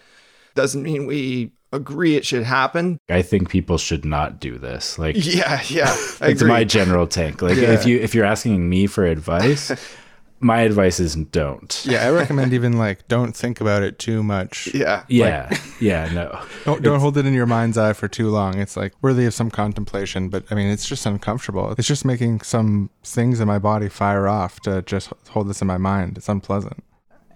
Doesn't 0.54 0.82
mean 0.82 1.06
we 1.06 1.52
agree 1.72 2.16
it 2.16 2.26
should 2.26 2.42
happen. 2.44 2.98
I 3.08 3.22
think 3.22 3.48
people 3.48 3.78
should 3.78 4.04
not 4.04 4.40
do 4.40 4.58
this. 4.58 4.98
Like 4.98 5.16
Yeah, 5.24 5.60
yeah. 5.68 5.94
It's 6.22 6.40
agree. 6.42 6.48
my 6.48 6.64
general 6.64 7.06
take. 7.06 7.42
Like 7.42 7.56
Yeah. 7.56 7.72
if 7.72 7.86
you 7.86 7.98
if 7.98 8.14
you're 8.14 8.24
asking 8.24 8.68
me 8.68 8.86
for 8.86 9.04
advice, 9.04 9.70
my 10.42 10.60
advice 10.62 10.98
is 11.00 11.14
don't. 11.16 11.82
Yeah, 11.86 12.06
I 12.06 12.10
recommend 12.10 12.52
even 12.54 12.78
like 12.78 13.06
don't 13.08 13.36
think 13.36 13.60
about 13.60 13.82
it 13.82 13.98
too 13.98 14.22
much. 14.22 14.68
yeah. 14.74 15.04
Yeah. 15.08 15.54
yeah, 15.80 16.10
no. 16.12 16.42
Don't 16.64 16.82
don't 16.82 16.98
hold 17.00 17.16
it 17.18 17.26
in 17.26 17.34
your 17.34 17.46
mind's 17.46 17.76
eye 17.78 17.92
for 17.92 18.08
too 18.08 18.30
long. 18.30 18.58
It's 18.58 18.76
like 18.76 18.92
worthy 19.02 19.26
of 19.26 19.34
some 19.34 19.50
contemplation, 19.50 20.28
but 20.28 20.44
I 20.50 20.54
mean, 20.54 20.68
it's 20.68 20.88
just 20.88 21.04
uncomfortable. 21.06 21.72
It's 21.78 21.86
just 21.86 22.04
making 22.04 22.40
some 22.40 22.90
things 23.04 23.38
in 23.38 23.46
my 23.46 23.58
body 23.58 23.88
fire 23.88 24.26
off 24.28 24.60
to 24.60 24.82
just 24.82 25.12
hold 25.28 25.48
this 25.48 25.60
in 25.60 25.68
my 25.68 25.78
mind. 25.78 26.16
It's 26.18 26.28
unpleasant. 26.28 26.82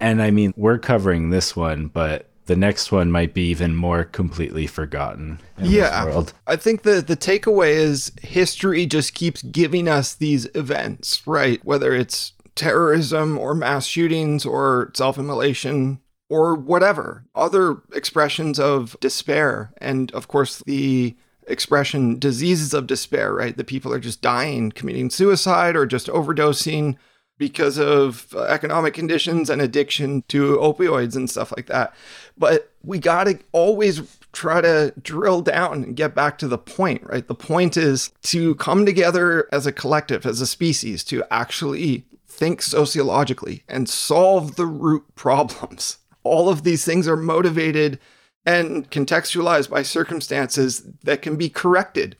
And 0.01 0.21
I 0.21 0.31
mean, 0.33 0.53
we're 0.57 0.79
covering 0.79 1.31
this 1.31 1.55
one, 1.55 1.87
but 1.87 2.29
the 2.47 2.57
next 2.57 2.93
one 2.93 3.11
might 3.11 3.33
be 3.33 3.49
even 3.49 3.75
more 3.75 4.05
completely 4.05 4.67
forgotten 4.67 5.41
in 5.59 5.67
yeah. 5.67 6.25
I 6.47 6.57
think 6.57 6.83
the 6.83 7.01
the 7.01 7.17
takeaway 7.17 7.71
is 7.71 8.13
history 8.23 8.87
just 8.87 9.15
keeps 9.15 9.43
giving 9.43 9.89
us 9.89 10.15
these 10.15 10.47
events, 10.55 11.27
right? 11.27 11.65
Whether 11.65 11.95
it's 11.95 12.33
terrorism 12.55 13.39
or 13.39 13.55
mass 13.55 13.87
shootings 13.87 14.47
or 14.47 14.93
self-immolation 14.95 16.01
or 16.29 16.55
whatever, 16.55 17.25
other 17.35 17.83
expressions 17.93 18.59
of 18.59 18.97
despair 19.01 19.73
and 19.79 20.13
of 20.13 20.29
course 20.29 20.63
the 20.67 21.17
expression 21.47 22.19
diseases 22.19 22.73
of 22.73 22.87
despair, 22.87 23.33
right? 23.35 23.57
The 23.57 23.65
people 23.65 23.93
are 23.93 24.01
just 24.01 24.23
dying, 24.23 24.71
committing 24.71 25.11
suicide 25.11 25.77
or 25.77 25.87
just 25.87 26.07
overdosing 26.09 26.97
because 27.37 27.79
of 27.79 28.33
uh, 28.35 28.43
economic 28.45 28.95
conditions 28.95 29.51
and 29.51 29.61
addiction 29.61 30.23
to 30.29 30.57
opioids 30.59 31.17
and 31.17 31.29
stuff 31.29 31.53
like 31.57 31.67
that. 31.67 31.95
But 32.37 32.73
we 32.83 32.99
got 32.99 33.25
to 33.25 33.39
always 33.53 34.19
try 34.33 34.61
to 34.61 34.93
drill 35.01 35.41
down 35.41 35.85
and 35.85 35.97
get 35.97 36.15
back 36.15 36.39
to 36.39 36.49
the 36.49 36.59
point, 36.59 37.03
right? 37.05 37.27
The 37.27 37.35
point 37.35 37.77
is 37.77 38.11
to 38.25 38.57
come 38.57 38.85
together 38.85 39.49
as 39.53 39.67
a 39.67 39.73
collective, 39.73 40.27
as 40.27 40.41
a 40.41 40.47
species, 40.47 41.05
to 41.05 41.25
actually 41.31 42.05
think 42.27 42.61
sociologically 42.61 43.63
and 43.69 43.89
solve 43.89 44.57
the 44.57 44.67
root 44.67 45.05
problems. 45.15 45.99
All 46.25 46.49
of 46.49 46.65
these 46.65 46.85
things 46.85 47.07
are 47.07 47.17
motivated 47.17 47.99
and 48.47 48.91
contextualized 48.91 49.71
by 49.71 49.83
circumstances 49.83 50.83
that 51.05 51.23
can 51.23 51.37
be 51.37 51.49
corrected 51.49 52.17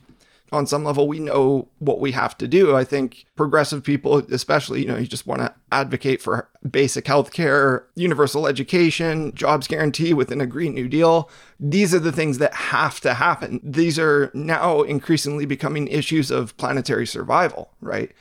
on 0.53 0.67
some 0.67 0.85
level 0.85 1.09
we 1.09 1.19
know 1.19 1.69
what 1.79 2.01
we 2.01 2.13
have 2.13 2.37
to 2.39 2.47
do. 2.47 2.77
I 2.77 2.85
think 2.85 3.27
progressive 3.37 3.83
people 3.83 4.19
especially 4.33 4.83
you 4.83 4.89
know 4.89 4.97
you 4.97 5.07
just 5.07 5.27
want 5.27 5.41
to 5.41 5.55
advocate 5.73 6.23
for 6.23 6.49
basic 6.71 7.07
health 7.07 7.33
care 7.33 7.87
universal 7.95 8.47
education 8.47 9.35
jobs 9.35 9.67
guarantee 9.67 10.15
within 10.15 10.41
a 10.41 10.47
green 10.47 10.75
new 10.75 10.89
deal. 10.89 11.31
These 11.59 11.95
are 11.95 11.99
the 11.99 12.13
things 12.13 12.39
that 12.39 12.55
have 12.55 13.01
to 13.01 13.15
happen. 13.15 13.61
These 13.63 13.99
are 13.99 14.31
now 14.35 14.83
increasingly 14.83 15.47
becoming 15.47 15.89
issues 15.89 16.31
of 16.31 16.57
planetary 16.57 17.07
survival 17.07 17.71
right? 17.81 18.13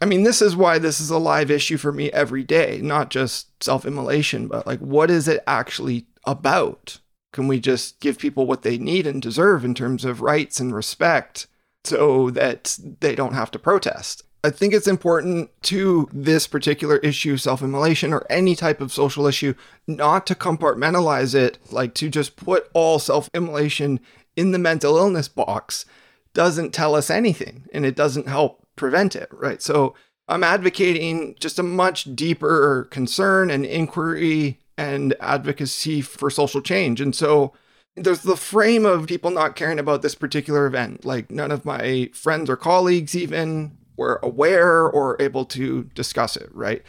I 0.00 0.04
mean, 0.04 0.24
this 0.24 0.42
is 0.42 0.54
why 0.54 0.78
this 0.78 1.00
is 1.00 1.10
a 1.10 1.18
live 1.18 1.50
issue 1.50 1.78
for 1.78 1.90
me 1.92 2.10
every 2.12 2.44
day, 2.44 2.80
not 2.82 3.10
just 3.10 3.62
self 3.62 3.86
immolation, 3.86 4.46
but 4.46 4.66
like, 4.66 4.80
what 4.80 5.10
is 5.10 5.26
it 5.26 5.42
actually 5.46 6.06
about? 6.24 6.98
Can 7.36 7.48
we 7.48 7.60
just 7.60 8.00
give 8.00 8.16
people 8.16 8.46
what 8.46 8.62
they 8.62 8.78
need 8.78 9.06
and 9.06 9.20
deserve 9.20 9.62
in 9.62 9.74
terms 9.74 10.06
of 10.06 10.22
rights 10.22 10.58
and 10.58 10.74
respect 10.74 11.46
so 11.84 12.30
that 12.30 12.78
they 13.00 13.14
don't 13.14 13.34
have 13.34 13.50
to 13.50 13.58
protest? 13.58 14.22
I 14.42 14.48
think 14.48 14.72
it's 14.72 14.88
important 14.88 15.50
to 15.64 16.08
this 16.14 16.46
particular 16.46 16.96
issue, 16.96 17.36
self 17.36 17.60
immolation, 17.60 18.14
or 18.14 18.24
any 18.30 18.56
type 18.56 18.80
of 18.80 18.90
social 18.90 19.26
issue, 19.26 19.52
not 19.86 20.26
to 20.28 20.34
compartmentalize 20.34 21.34
it, 21.34 21.58
like 21.70 21.92
to 21.96 22.08
just 22.08 22.36
put 22.36 22.70
all 22.72 22.98
self 22.98 23.28
immolation 23.34 24.00
in 24.34 24.52
the 24.52 24.58
mental 24.58 24.96
illness 24.96 25.28
box 25.28 25.84
doesn't 26.32 26.72
tell 26.72 26.94
us 26.94 27.10
anything 27.10 27.66
and 27.70 27.84
it 27.84 27.96
doesn't 27.96 28.28
help 28.28 28.66
prevent 28.76 29.14
it, 29.14 29.28
right? 29.30 29.60
So 29.60 29.94
I'm 30.26 30.42
advocating 30.42 31.36
just 31.38 31.58
a 31.58 31.62
much 31.62 32.16
deeper 32.16 32.88
concern 32.90 33.50
and 33.50 33.66
inquiry 33.66 34.58
and 34.78 35.14
advocacy 35.20 36.00
for 36.00 36.30
social 36.30 36.60
change. 36.60 37.00
And 37.00 37.14
so 37.14 37.52
there's 37.96 38.22
the 38.22 38.36
frame 38.36 38.84
of 38.84 39.06
people 39.06 39.30
not 39.30 39.56
caring 39.56 39.78
about 39.78 40.02
this 40.02 40.14
particular 40.14 40.66
event. 40.66 41.04
Like 41.04 41.30
none 41.30 41.50
of 41.50 41.64
my 41.64 42.10
friends 42.12 42.50
or 42.50 42.56
colleagues 42.56 43.16
even 43.16 43.76
were 43.96 44.20
aware 44.22 44.84
or 44.86 45.16
able 45.20 45.44
to 45.46 45.84
discuss 45.94 46.36
it, 46.36 46.50
right? 46.52 46.82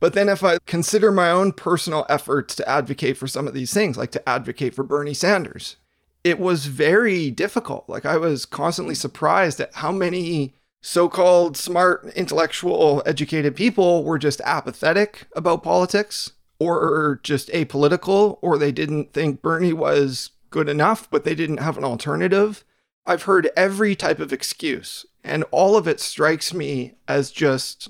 But 0.00 0.14
then 0.14 0.28
if 0.28 0.42
I 0.42 0.58
consider 0.66 1.12
my 1.12 1.30
own 1.30 1.52
personal 1.52 2.04
efforts 2.08 2.56
to 2.56 2.68
advocate 2.68 3.16
for 3.16 3.28
some 3.28 3.46
of 3.46 3.54
these 3.54 3.72
things, 3.72 3.96
like 3.96 4.10
to 4.12 4.28
advocate 4.28 4.74
for 4.74 4.82
Bernie 4.82 5.14
Sanders, 5.14 5.76
it 6.24 6.40
was 6.40 6.66
very 6.66 7.30
difficult. 7.30 7.88
Like 7.88 8.04
I 8.04 8.16
was 8.16 8.44
constantly 8.44 8.96
surprised 8.96 9.60
at 9.60 9.74
how 9.74 9.92
many 9.92 10.54
so-called 10.80 11.56
smart, 11.56 12.04
intellectual, 12.16 13.04
educated 13.06 13.54
people 13.54 14.02
were 14.02 14.18
just 14.18 14.40
apathetic 14.40 15.28
about 15.36 15.62
politics 15.62 16.32
or 16.70 17.20
just 17.22 17.48
apolitical 17.48 18.38
or 18.42 18.58
they 18.58 18.72
didn't 18.72 19.12
think 19.12 19.42
Bernie 19.42 19.72
was 19.72 20.30
good 20.50 20.68
enough, 20.68 21.10
but 21.10 21.24
they 21.24 21.34
didn't 21.34 21.58
have 21.60 21.78
an 21.78 21.84
alternative. 21.84 22.64
I've 23.04 23.24
heard 23.24 23.50
every 23.56 23.96
type 23.96 24.20
of 24.20 24.32
excuse, 24.32 25.04
and 25.24 25.44
all 25.50 25.76
of 25.76 25.88
it 25.88 25.98
strikes 25.98 26.54
me 26.54 26.94
as 27.08 27.32
just 27.32 27.88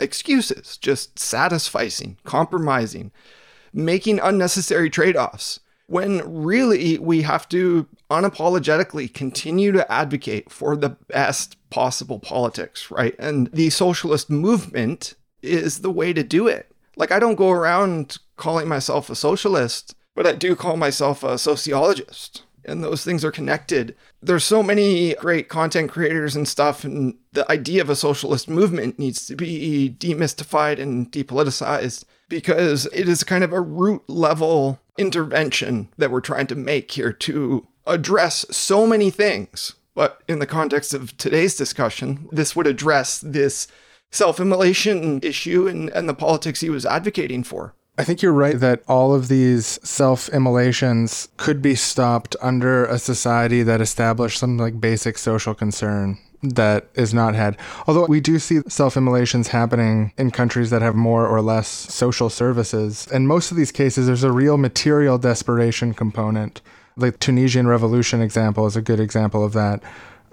excuses, 0.00 0.76
just 0.78 1.16
satisficing, 1.16 2.16
compromising, 2.24 3.12
making 3.72 4.20
unnecessary 4.20 4.88
trade 4.88 5.16
offs. 5.16 5.60
When 5.86 6.22
really 6.42 6.98
we 6.98 7.22
have 7.22 7.46
to 7.50 7.86
unapologetically 8.10 9.12
continue 9.12 9.70
to 9.72 9.92
advocate 9.92 10.50
for 10.50 10.76
the 10.76 10.90
best 10.90 11.58
possible 11.68 12.18
politics, 12.18 12.90
right? 12.90 13.14
And 13.18 13.48
the 13.52 13.68
socialist 13.68 14.30
movement 14.30 15.14
is 15.42 15.80
the 15.80 15.90
way 15.90 16.14
to 16.14 16.22
do 16.22 16.48
it. 16.48 16.73
Like, 16.96 17.10
I 17.10 17.18
don't 17.18 17.34
go 17.34 17.50
around 17.50 18.18
calling 18.36 18.68
myself 18.68 19.10
a 19.10 19.14
socialist, 19.14 19.94
but 20.14 20.26
I 20.26 20.32
do 20.32 20.56
call 20.56 20.76
myself 20.76 21.22
a 21.22 21.38
sociologist 21.38 22.42
and 22.64 22.82
those 22.82 23.04
things 23.04 23.24
are 23.24 23.32
connected. 23.32 23.94
There's 24.22 24.44
so 24.44 24.62
many 24.62 25.14
great 25.14 25.48
content 25.48 25.90
creators 25.90 26.34
and 26.34 26.48
stuff, 26.48 26.84
and 26.84 27.14
the 27.32 27.50
idea 27.50 27.82
of 27.82 27.90
a 27.90 27.96
socialist 27.96 28.48
movement 28.48 28.98
needs 28.98 29.26
to 29.26 29.36
be 29.36 29.94
demystified 29.98 30.80
and 30.80 31.10
depoliticized 31.10 32.04
because 32.28 32.86
it 32.86 33.08
is 33.08 33.24
kind 33.24 33.44
of 33.44 33.52
a 33.52 33.60
root 33.60 34.02
level 34.08 34.80
intervention 34.96 35.88
that 35.98 36.10
we're 36.10 36.20
trying 36.20 36.46
to 36.46 36.54
make 36.54 36.90
here 36.92 37.12
to 37.12 37.66
address 37.86 38.46
so 38.50 38.86
many 38.86 39.10
things. 39.10 39.74
But 39.94 40.22
in 40.26 40.38
the 40.38 40.46
context 40.46 40.94
of 40.94 41.16
today's 41.16 41.56
discussion, 41.56 42.28
this 42.32 42.56
would 42.56 42.66
address 42.66 43.20
this 43.20 43.68
self 44.14 44.40
immolation 44.40 45.20
issue 45.22 45.66
and, 45.66 45.90
and 45.90 46.08
the 46.08 46.14
politics 46.14 46.60
he 46.60 46.70
was 46.70 46.86
advocating 46.86 47.44
for. 47.44 47.74
I 47.96 48.02
think 48.02 48.22
you're 48.22 48.32
right 48.32 48.58
that 48.58 48.82
all 48.88 49.14
of 49.14 49.28
these 49.28 49.78
self 49.84 50.28
immolations 50.30 51.28
could 51.36 51.62
be 51.62 51.74
stopped 51.74 52.34
under 52.40 52.84
a 52.86 52.98
society 52.98 53.62
that 53.62 53.80
established 53.80 54.38
some 54.38 54.58
like 54.58 54.80
basic 54.80 55.16
social 55.16 55.54
concern 55.54 56.18
that 56.42 56.88
is 56.94 57.14
not 57.14 57.34
had. 57.34 57.56
Although 57.86 58.06
we 58.06 58.20
do 58.20 58.38
see 58.38 58.60
self 58.68 58.96
immolations 58.96 59.48
happening 59.48 60.12
in 60.18 60.30
countries 60.30 60.70
that 60.70 60.82
have 60.82 60.94
more 60.94 61.26
or 61.26 61.40
less 61.40 61.68
social 61.68 62.28
services. 62.28 63.06
In 63.12 63.26
most 63.26 63.50
of 63.50 63.56
these 63.56 63.72
cases, 63.72 64.06
there's 64.06 64.24
a 64.24 64.32
real 64.32 64.56
material 64.56 65.16
desperation 65.18 65.94
component. 65.94 66.60
The 66.96 67.12
Tunisian 67.12 67.66
revolution 67.66 68.20
example 68.20 68.66
is 68.66 68.76
a 68.76 68.82
good 68.82 69.00
example 69.00 69.44
of 69.44 69.52
that. 69.54 69.82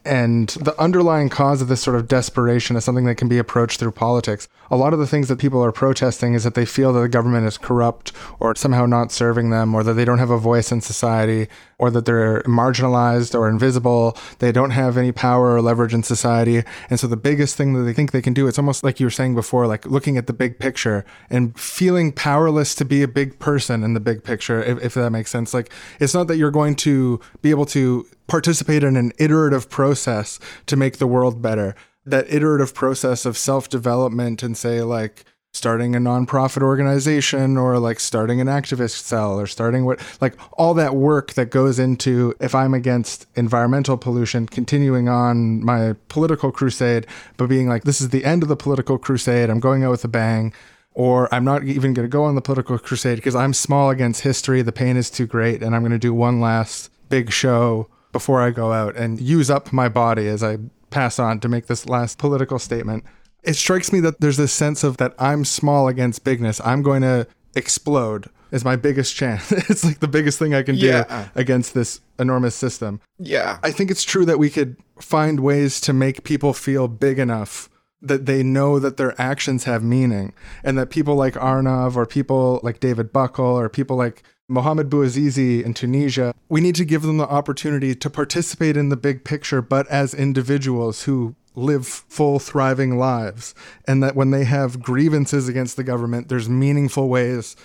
And 0.03 0.49
the 0.49 0.79
underlying 0.81 1.29
cause 1.29 1.61
of 1.61 1.67
this 1.67 1.81
sort 1.81 1.95
of 1.95 2.07
desperation 2.07 2.75
is 2.75 2.83
something 2.83 3.05
that 3.05 3.15
can 3.15 3.27
be 3.27 3.37
approached 3.37 3.79
through 3.79 3.91
politics. 3.91 4.47
A 4.71 4.75
lot 4.75 4.93
of 4.93 4.99
the 4.99 5.05
things 5.05 5.27
that 5.27 5.37
people 5.37 5.63
are 5.63 5.71
protesting 5.71 6.33
is 6.33 6.43
that 6.43 6.55
they 6.55 6.65
feel 6.65 6.91
that 6.93 7.01
the 7.01 7.09
government 7.09 7.45
is 7.45 7.57
corrupt 7.57 8.11
or 8.39 8.55
somehow 8.55 8.87
not 8.87 9.11
serving 9.11 9.51
them, 9.51 9.75
or 9.75 9.83
that 9.83 9.93
they 9.93 10.05
don't 10.05 10.17
have 10.17 10.31
a 10.31 10.39
voice 10.39 10.71
in 10.71 10.81
society, 10.81 11.47
or 11.77 11.91
that 11.91 12.05
they're 12.05 12.41
marginalized 12.43 13.37
or 13.37 13.47
invisible. 13.47 14.17
They 14.39 14.51
don't 14.51 14.71
have 14.71 14.97
any 14.97 15.11
power 15.11 15.55
or 15.55 15.61
leverage 15.61 15.93
in 15.93 16.03
society. 16.03 16.63
And 16.89 16.99
so 16.99 17.05
the 17.07 17.17
biggest 17.17 17.55
thing 17.55 17.73
that 17.73 17.83
they 17.83 17.93
think 17.93 18.11
they 18.11 18.21
can 18.21 18.33
do, 18.33 18.47
it's 18.47 18.57
almost 18.57 18.83
like 18.83 18.99
you 18.99 19.05
were 19.05 19.11
saying 19.11 19.35
before, 19.35 19.67
like 19.67 19.85
looking 19.85 20.17
at 20.17 20.25
the 20.25 20.33
big 20.33 20.57
picture 20.57 21.05
and 21.29 21.57
feeling 21.59 22.11
powerless 22.11 22.73
to 22.75 22.85
be 22.85 23.03
a 23.03 23.07
big 23.07 23.37
person 23.37 23.83
in 23.83 23.93
the 23.93 23.99
big 23.99 24.23
picture, 24.23 24.63
if, 24.63 24.83
if 24.83 24.93
that 24.95 25.11
makes 25.11 25.29
sense. 25.29 25.53
Like 25.53 25.71
it's 25.99 26.13
not 26.13 26.27
that 26.27 26.37
you're 26.37 26.49
going 26.49 26.75
to 26.77 27.19
be 27.41 27.51
able 27.51 27.65
to 27.67 28.07
participate 28.31 28.81
in 28.81 28.95
an 28.95 29.11
iterative 29.19 29.69
process 29.69 30.39
to 30.65 30.77
make 30.77 30.99
the 30.99 31.05
world 31.05 31.41
better. 31.41 31.75
That 32.05 32.31
iterative 32.31 32.73
process 32.73 33.25
of 33.25 33.37
self 33.37 33.67
development 33.67 34.41
and 34.41 34.55
say, 34.55 34.81
like, 34.83 35.25
starting 35.53 35.97
a 35.97 35.99
nonprofit 35.99 36.61
organization 36.63 37.57
or 37.57 37.77
like 37.77 37.99
starting 37.99 38.39
an 38.39 38.47
activist 38.47 39.01
cell 39.01 39.37
or 39.37 39.45
starting 39.45 39.83
what, 39.83 39.99
like, 40.21 40.33
all 40.53 40.73
that 40.73 40.95
work 40.95 41.33
that 41.33 41.49
goes 41.49 41.77
into 41.77 42.33
if 42.39 42.55
I'm 42.55 42.73
against 42.73 43.27
environmental 43.35 43.97
pollution, 43.97 44.47
continuing 44.47 45.09
on 45.09 45.61
my 45.65 45.93
political 46.07 46.53
crusade, 46.53 47.05
but 47.35 47.47
being 47.47 47.67
like, 47.67 47.83
this 47.83 47.99
is 47.99 48.09
the 48.11 48.23
end 48.23 48.43
of 48.43 48.49
the 48.49 48.55
political 48.55 48.97
crusade. 48.97 49.49
I'm 49.49 49.59
going 49.59 49.83
out 49.83 49.91
with 49.91 50.05
a 50.05 50.07
bang 50.07 50.53
or 50.93 51.27
I'm 51.35 51.43
not 51.43 51.65
even 51.65 51.93
going 51.93 52.07
to 52.07 52.17
go 52.17 52.23
on 52.23 52.35
the 52.35 52.41
political 52.41 52.79
crusade 52.79 53.17
because 53.17 53.35
I'm 53.35 53.53
small 53.53 53.89
against 53.89 54.21
history. 54.21 54.61
The 54.61 54.71
pain 54.71 54.95
is 54.95 55.09
too 55.09 55.25
great, 55.25 55.61
and 55.61 55.75
I'm 55.75 55.81
going 55.81 55.91
to 55.91 55.99
do 55.99 56.13
one 56.13 56.39
last 56.39 56.89
big 57.09 57.29
show 57.29 57.89
before 58.11 58.41
I 58.41 58.51
go 58.51 58.71
out 58.73 58.95
and 58.95 59.19
use 59.19 59.49
up 59.49 59.71
my 59.73 59.89
body 59.89 60.27
as 60.27 60.43
I 60.43 60.57
pass 60.89 61.19
on 61.19 61.39
to 61.39 61.49
make 61.49 61.67
this 61.67 61.87
last 61.87 62.17
political 62.17 62.59
statement. 62.59 63.03
It 63.43 63.55
strikes 63.55 63.91
me 63.91 63.99
that 64.01 64.19
there's 64.21 64.37
this 64.37 64.53
sense 64.53 64.83
of 64.83 64.97
that 64.97 65.13
I'm 65.17 65.45
small 65.45 65.87
against 65.87 66.23
bigness. 66.23 66.61
I'm 66.63 66.81
going 66.81 67.01
to 67.01 67.27
explode 67.55 68.29
is 68.51 68.65
my 68.65 68.75
biggest 68.75 69.15
chance. 69.15 69.51
it's 69.69 69.83
like 69.85 69.99
the 69.99 70.07
biggest 70.07 70.37
thing 70.37 70.53
I 70.53 70.61
can 70.63 70.75
do 70.75 70.87
Yeah. 70.87 71.29
against 71.35 71.73
this 71.73 72.01
enormous 72.19 72.53
system. 72.55 72.99
Yeah. 73.17 73.57
I 73.63 73.71
think 73.71 73.89
it's 73.89 74.03
true 74.03 74.25
that 74.25 74.37
we 74.39 74.49
could 74.49 74.75
find 74.99 75.39
ways 75.39 75.79
to 75.81 75.93
make 75.93 76.23
people 76.23 76.53
feel 76.53 76.87
big 76.87 77.17
enough 77.17 77.69
that 78.01 78.25
they 78.25 78.41
know 78.43 78.79
that 78.79 78.97
their 78.97 79.19
actions 79.21 79.63
have 79.65 79.83
meaning 79.83 80.33
and 80.63 80.77
that 80.77 80.89
people 80.89 81.15
like 81.15 81.35
Arnav 81.35 81.95
or 81.95 82.05
people 82.05 82.59
like 82.63 82.79
David 82.79 83.13
Buckel 83.13 83.53
or 83.53 83.69
people 83.69 83.95
like 83.95 84.23
Mohamed 84.51 84.89
Bouazizi 84.89 85.63
in 85.63 85.73
Tunisia, 85.73 86.35
we 86.49 86.61
need 86.61 86.75
to 86.75 86.85
give 86.85 87.03
them 87.03 87.17
the 87.17 87.27
opportunity 87.27 87.95
to 87.95 88.09
participate 88.09 88.75
in 88.75 88.89
the 88.89 88.97
big 88.97 89.23
picture, 89.23 89.61
but 89.61 89.87
as 89.87 90.13
individuals 90.13 91.03
who 91.03 91.35
live 91.55 91.87
full, 91.87 92.39
thriving 92.39 92.97
lives. 92.97 93.55
And 93.87 94.03
that 94.03 94.15
when 94.15 94.31
they 94.31 94.43
have 94.43 94.81
grievances 94.81 95.47
against 95.47 95.77
the 95.77 95.83
government, 95.83 96.29
there's 96.29 96.49
meaningful 96.49 97.09
ways 97.09 97.55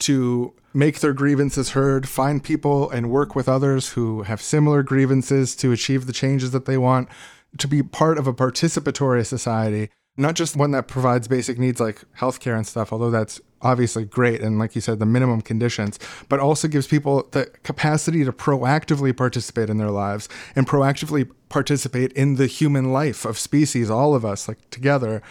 to 0.00 0.54
make 0.72 1.00
their 1.00 1.12
grievances 1.12 1.70
heard, 1.70 2.08
find 2.08 2.42
people 2.42 2.90
and 2.90 3.10
work 3.10 3.34
with 3.34 3.48
others 3.48 3.90
who 3.90 4.22
have 4.22 4.42
similar 4.42 4.82
grievances 4.82 5.54
to 5.56 5.72
achieve 5.72 6.06
the 6.06 6.12
changes 6.12 6.50
that 6.50 6.66
they 6.66 6.76
want, 6.76 7.08
to 7.58 7.68
be 7.68 7.82
part 7.82 8.18
of 8.18 8.26
a 8.26 8.34
participatory 8.34 9.24
society, 9.24 9.88
not 10.16 10.34
just 10.34 10.56
one 10.56 10.72
that 10.72 10.88
provides 10.88 11.28
basic 11.28 11.58
needs 11.58 11.80
like 11.80 12.02
healthcare 12.18 12.56
and 12.56 12.66
stuff, 12.66 12.92
although 12.92 13.10
that's 13.10 13.40
obviously 13.64 14.04
great 14.04 14.40
and 14.40 14.58
like 14.58 14.74
you 14.74 14.80
said 14.80 14.98
the 15.00 15.06
minimum 15.06 15.40
conditions 15.40 15.98
but 16.28 16.38
also 16.38 16.68
gives 16.68 16.86
people 16.86 17.26
the 17.32 17.46
capacity 17.64 18.24
to 18.24 18.32
proactively 18.32 19.16
participate 19.16 19.68
in 19.70 19.78
their 19.78 19.90
lives 19.90 20.28
and 20.54 20.68
proactively 20.68 21.28
participate 21.48 22.12
in 22.12 22.36
the 22.36 22.46
human 22.46 22.92
life 22.92 23.24
of 23.24 23.38
species 23.38 23.90
all 23.90 24.14
of 24.14 24.24
us 24.24 24.46
like 24.48 24.58
together 24.70 25.22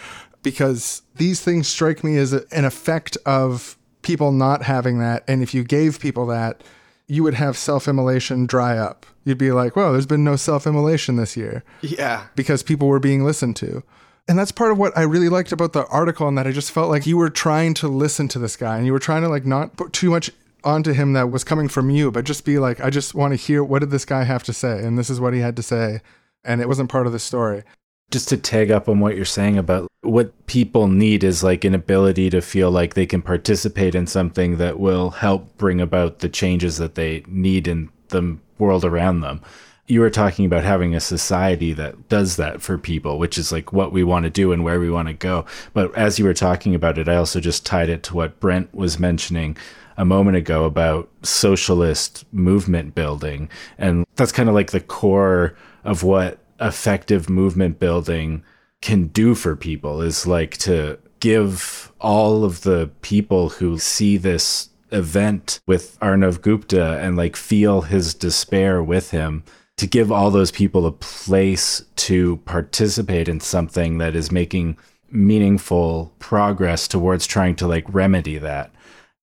because 0.42 1.04
these 1.16 1.42
things 1.42 1.68
strike 1.68 2.04
me 2.04 2.18
as 2.18 2.34
a, 2.34 2.44
an 2.52 2.66
effect 2.66 3.18
of 3.26 3.78
people 4.02 4.32
not 4.32 4.64
having 4.64 5.00
that 5.00 5.24
and 5.28 5.42
if 5.42 5.54
you 5.54 5.64
gave 5.64 6.00
people 6.00 6.26
that 6.26 6.64
you 7.08 7.24
would 7.24 7.34
have 7.36 7.58
self-immolation 7.58 8.46
dry 8.46 8.78
up 8.78 9.06
you'd 9.26 9.38
be 9.38 9.52
like 9.52 9.76
well 9.76 9.92
there's 9.92 10.06
been 10.06 10.24
no 10.24 10.36
self-immolation 10.36 11.16
this 11.16 11.38
year 11.38 11.64
Yeah. 11.82 12.26
because 12.36 12.64
people 12.64 12.88
were 12.88 13.00
being 13.00 13.24
listened 13.24 13.56
to. 13.58 13.84
And 14.28 14.40
that's 14.40 14.54
part 14.54 14.72
of 14.72 14.78
what 14.78 14.98
I 14.98 15.02
really 15.02 15.28
liked 15.30 15.52
about 15.52 15.74
the 15.74 15.86
article 15.88 16.28
and 16.28 16.38
that 16.38 16.48
I 16.48 16.52
just 16.52 16.72
felt 16.72 16.90
like 16.90 17.06
you 17.06 17.18
were 17.18 17.30
trying 17.30 17.74
to 17.76 17.88
listen 17.90 18.28
to 18.30 18.40
this 18.40 18.56
guy 18.56 18.78
and 18.78 18.86
you 18.86 18.94
were 18.94 19.00
trying 19.00 19.22
to 19.24 19.28
like 19.30 19.46
not 19.46 19.76
put 19.76 19.92
too 19.92 20.10
much 20.10 20.32
onto 20.64 20.94
him 20.94 21.12
that 21.12 21.30
was 21.30 21.44
coming 21.44 21.68
from 21.68 21.90
you, 21.90 22.10
but 22.10 22.24
just 22.24 22.46
be 22.46 22.58
like, 22.58 22.80
I 22.80 22.90
just 22.90 23.14
want 23.14 23.34
to 23.34 23.36
hear 23.36 23.64
what 23.66 23.80
did 23.80 23.90
this 23.90 24.06
guy 24.06 24.24
have 24.24 24.44
to 24.44 24.54
say? 24.54 24.82
And 24.84 24.98
this 24.98 25.10
is 25.10 25.20
what 25.20 25.34
he 25.34 25.42
had 25.42 25.58
to 25.58 25.64
say. 25.64 26.00
And 26.46 26.62
it 26.62 26.70
wasn't 26.70 26.90
part 26.90 27.06
of 27.06 27.12
the 27.12 27.20
story. 27.20 27.64
just 28.12 28.30
to 28.30 28.38
tag 28.38 28.70
up 28.70 28.88
on 28.88 29.00
what 29.00 29.16
you're 29.16 29.26
saying 29.26 29.58
about 29.58 29.88
what 30.02 30.46
people 30.46 30.88
need 30.88 31.24
is 31.24 31.44
like 31.44 31.66
an 31.66 31.74
ability 31.74 32.30
to 32.30 32.42
feel 32.42 32.70
like 32.70 32.94
they 32.94 33.08
can 33.08 33.24
participate 33.24 33.96
in 33.96 34.06
something 34.06 34.58
that 34.58 34.80
will 34.80 35.10
help 35.10 35.58
bring 35.58 35.82
about 35.82 36.20
the 36.20 36.30
changes 36.30 36.78
that 36.78 36.94
they 36.94 37.24
need 37.28 37.68
in 37.68 37.90
the 38.10 38.38
world 38.60 38.86
around 38.86 39.22
them. 39.22 39.42
You 39.86 40.00
were 40.00 40.10
talking 40.10 40.46
about 40.46 40.64
having 40.64 40.96
a 40.96 41.00
society 41.00 41.74
that 41.74 42.08
does 42.08 42.38
that 42.38 42.62
for 42.62 42.78
people, 42.78 43.20
which 43.20 43.38
is 43.38 43.52
like 43.52 43.74
what 43.74 43.92
we 43.92 44.04
want 44.04 44.24
to 44.24 44.30
do 44.30 44.52
and 44.52 44.64
where 44.64 44.80
we 44.80 44.90
want 44.90 45.10
to 45.10 45.14
go. 45.14 45.46
But 45.74 45.94
as 45.96 46.18
you 46.18 46.26
were 46.26 46.34
talking 46.34 46.74
about 46.74 46.98
it, 46.98 47.10
I 47.10 47.18
also 47.18 47.40
just 47.40 47.66
tied 47.66 47.90
it 47.90 48.02
to 48.04 48.16
what 48.16 48.40
Brent 48.40 48.74
was 48.74 48.98
mentioning 48.98 49.58
a 49.98 50.06
moment 50.06 50.38
ago 50.38 50.64
about 50.64 51.10
socialist 51.22 52.26
movement 52.32 52.96
building. 52.96 53.50
And 53.78 54.06
that's 54.16 54.32
kind 54.32 54.50
of 54.50 54.56
like 54.56 54.72
the 54.72 54.80
core 54.80 55.56
of 55.84 56.04
what 56.04 56.40
effective 56.60 57.30
movement 57.30 57.80
building 57.80 58.44
can 58.82 59.08
do 59.08 59.36
for 59.36 59.56
people 59.56 60.02
is 60.02 60.26
like 60.28 60.58
to 60.58 61.00
give 61.20 61.92
all 62.00 62.44
of 62.44 62.62
the 62.62 62.90
people 63.02 63.50
who 63.50 63.78
see 63.78 64.18
this 64.18 64.70
event 64.92 65.60
with 65.66 65.98
Arnav 66.00 66.42
Gupta 66.42 67.00
and 67.00 67.16
like 67.16 67.36
feel 67.36 67.82
his 67.82 68.14
despair 68.14 68.84
with 68.84 69.12
him 69.12 69.44
to 69.78 69.88
give 69.88 70.12
all 70.12 70.32
those 70.32 70.52
people 70.52 70.86
a 70.86 70.92
place 70.92 71.84
to 71.96 72.38
participate 72.38 73.28
in 73.28 73.40
something 73.40 73.98
that 73.98 74.16
is 74.16 74.32
making 74.32 74.78
meaningful 75.10 76.14
progress 76.20 76.88
towards 76.88 77.28
trying 77.28 77.56
to 77.56 77.68
like 77.68 77.86
remedy 77.94 78.38
that 78.38 78.72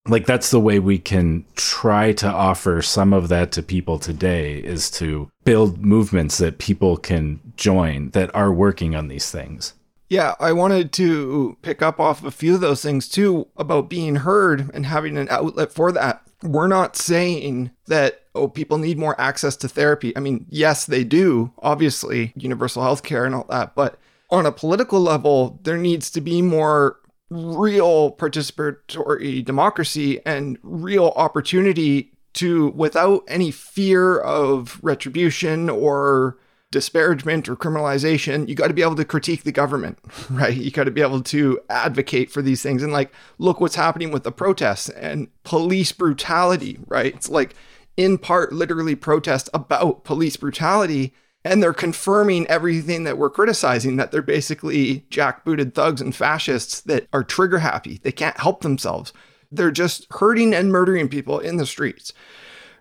like 0.08 0.24
that's 0.24 0.50
the 0.50 0.60
way 0.60 0.78
we 0.78 0.98
can 0.98 1.44
try 1.56 2.12
to 2.12 2.28
offer 2.28 2.80
some 2.80 3.12
of 3.12 3.28
that 3.28 3.52
to 3.52 3.62
people 3.62 3.98
today 3.98 4.54
is 4.58 4.88
to 4.90 5.28
build 5.44 5.84
movements 5.84 6.38
that 6.38 6.58
people 6.58 6.96
can 6.96 7.40
join 7.56 8.08
that 8.10 8.32
are 8.34 8.52
working 8.52 8.94
on 8.94 9.08
these 9.08 9.30
things 9.30 9.74
Yeah, 10.10 10.34
I 10.40 10.52
wanted 10.52 10.92
to 10.94 11.56
pick 11.62 11.82
up 11.82 12.00
off 12.00 12.24
a 12.24 12.32
few 12.32 12.56
of 12.56 12.60
those 12.60 12.82
things 12.82 13.08
too 13.08 13.46
about 13.56 13.88
being 13.88 14.16
heard 14.16 14.68
and 14.74 14.84
having 14.84 15.16
an 15.16 15.28
outlet 15.30 15.72
for 15.72 15.92
that. 15.92 16.22
We're 16.42 16.66
not 16.66 16.96
saying 16.96 17.70
that, 17.86 18.19
oh, 18.34 18.48
people 18.48 18.78
need 18.78 18.98
more 18.98 19.20
access 19.20 19.56
to 19.56 19.68
therapy. 19.68 20.16
I 20.16 20.20
mean, 20.20 20.46
yes, 20.48 20.86
they 20.86 21.04
do, 21.04 21.52
obviously, 21.58 22.32
universal 22.36 22.82
health 22.82 23.02
care 23.02 23.24
and 23.24 23.34
all 23.34 23.46
that. 23.50 23.74
But 23.74 23.98
on 24.30 24.46
a 24.46 24.52
political 24.52 25.00
level, 25.00 25.58
there 25.64 25.76
needs 25.76 26.10
to 26.12 26.20
be 26.20 26.42
more 26.42 26.96
real 27.30 28.12
participatory 28.12 29.44
democracy 29.44 30.20
and 30.26 30.58
real 30.62 31.12
opportunity 31.16 32.12
to, 32.34 32.68
without 32.68 33.24
any 33.28 33.50
fear 33.50 34.18
of 34.18 34.78
retribution 34.82 35.68
or 35.68 36.38
disparagement 36.70 37.48
or 37.48 37.56
criminalization, 37.56 38.48
you 38.48 38.54
got 38.54 38.68
to 38.68 38.74
be 38.74 38.82
able 38.82 38.94
to 38.94 39.04
critique 39.04 39.42
the 39.42 39.52
government, 39.52 39.98
right? 40.30 40.56
You 40.56 40.70
got 40.70 40.84
to 40.84 40.92
be 40.92 41.02
able 41.02 41.22
to 41.22 41.60
advocate 41.68 42.30
for 42.30 42.42
these 42.42 42.62
things. 42.62 42.82
And 42.82 42.92
like, 42.92 43.12
look 43.38 43.60
what's 43.60 43.74
happening 43.74 44.12
with 44.12 44.22
the 44.22 44.32
protests 44.32 44.88
and 44.88 45.28
police 45.42 45.90
brutality, 45.90 46.78
right? 46.86 47.14
It's 47.14 47.28
like, 47.28 47.54
in 47.96 48.18
part, 48.18 48.52
literally 48.52 48.94
protest 48.94 49.48
about 49.54 50.04
police 50.04 50.36
brutality. 50.36 51.14
And 51.42 51.62
they're 51.62 51.72
confirming 51.72 52.46
everything 52.48 53.04
that 53.04 53.16
we're 53.16 53.30
criticizing 53.30 53.96
that 53.96 54.12
they're 54.12 54.20
basically 54.20 55.06
jackbooted 55.10 55.72
thugs 55.72 56.02
and 56.02 56.14
fascists 56.14 56.82
that 56.82 57.08
are 57.14 57.24
trigger 57.24 57.60
happy. 57.60 57.98
They 58.02 58.12
can't 58.12 58.38
help 58.38 58.60
themselves. 58.60 59.14
They're 59.50 59.70
just 59.70 60.06
hurting 60.10 60.54
and 60.54 60.70
murdering 60.70 61.08
people 61.08 61.38
in 61.38 61.56
the 61.56 61.64
streets 61.64 62.12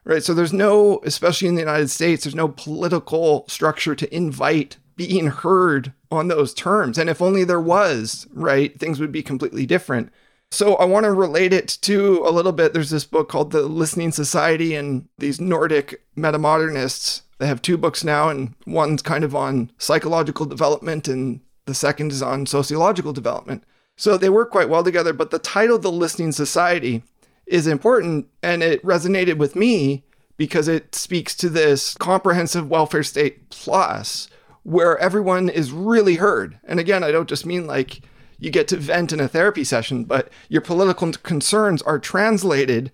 right? 0.09 0.23
So 0.23 0.33
there's 0.33 0.53
no, 0.53 1.01
especially 1.03 1.47
in 1.47 1.55
the 1.55 1.61
United 1.61 1.89
States, 1.89 2.23
there's 2.23 2.35
no 2.35 2.47
political 2.47 3.45
structure 3.47 3.95
to 3.95 4.15
invite 4.15 4.77
being 4.95 5.27
heard 5.27 5.93
on 6.11 6.27
those 6.27 6.53
terms. 6.53 6.97
And 6.97 7.09
if 7.09 7.21
only 7.21 7.43
there 7.43 7.59
was, 7.59 8.27
right, 8.33 8.77
things 8.79 8.99
would 8.99 9.11
be 9.11 9.21
completely 9.21 9.65
different. 9.65 10.11
So 10.51 10.75
I 10.75 10.85
want 10.85 11.03
to 11.03 11.13
relate 11.13 11.53
it 11.53 11.67
to 11.81 12.23
a 12.25 12.31
little 12.31 12.51
bit. 12.51 12.73
There's 12.73 12.89
this 12.89 13.05
book 13.05 13.29
called 13.29 13.51
The 13.51 13.61
Listening 13.61 14.11
Society, 14.11 14.75
and 14.75 15.07
these 15.17 15.39
Nordic 15.39 16.01
metamodernists. 16.17 17.21
They 17.37 17.47
have 17.47 17.61
two 17.61 17.77
books 17.77 18.03
now, 18.03 18.29
and 18.29 18.55
one's 18.65 19.01
kind 19.01 19.23
of 19.23 19.35
on 19.35 19.71
psychological 19.77 20.45
development, 20.45 21.07
and 21.07 21.41
the 21.65 21.75
second 21.75 22.11
is 22.11 22.23
on 22.23 22.47
sociological 22.47 23.13
development. 23.13 23.63
So 23.95 24.17
they 24.17 24.29
work 24.29 24.49
quite 24.49 24.69
well 24.69 24.83
together. 24.83 25.13
But 25.13 25.29
the 25.29 25.39
title, 25.39 25.77
The 25.77 25.91
Listening 25.91 26.31
Society, 26.31 27.03
is 27.45 27.67
important, 27.67 28.27
and 28.41 28.63
it 28.63 28.83
resonated 28.83 29.37
with 29.37 29.55
me 29.55 30.03
because 30.35 30.67
it 30.67 30.95
speaks 30.95 31.35
to 31.35 31.49
this 31.49 31.93
comprehensive 31.95 32.69
welfare 32.69 33.03
state 33.03 33.49
plus 33.49 34.29
where 34.63 34.97
everyone 34.97 35.49
is 35.49 35.71
really 35.71 36.15
heard. 36.15 36.59
And 36.63 36.79
again, 36.79 37.03
I 37.03 37.11
don't 37.11 37.29
just 37.29 37.45
mean 37.45 37.67
like 37.67 38.01
you 38.39 38.49
get 38.49 38.67
to 38.69 38.77
vent 38.77 39.11
in 39.11 39.19
a 39.19 39.27
therapy 39.27 39.63
session, 39.63 40.05
but 40.05 40.29
your 40.47 40.61
political 40.61 41.11
concerns 41.11 41.81
are 41.81 41.99
translated 41.99 42.91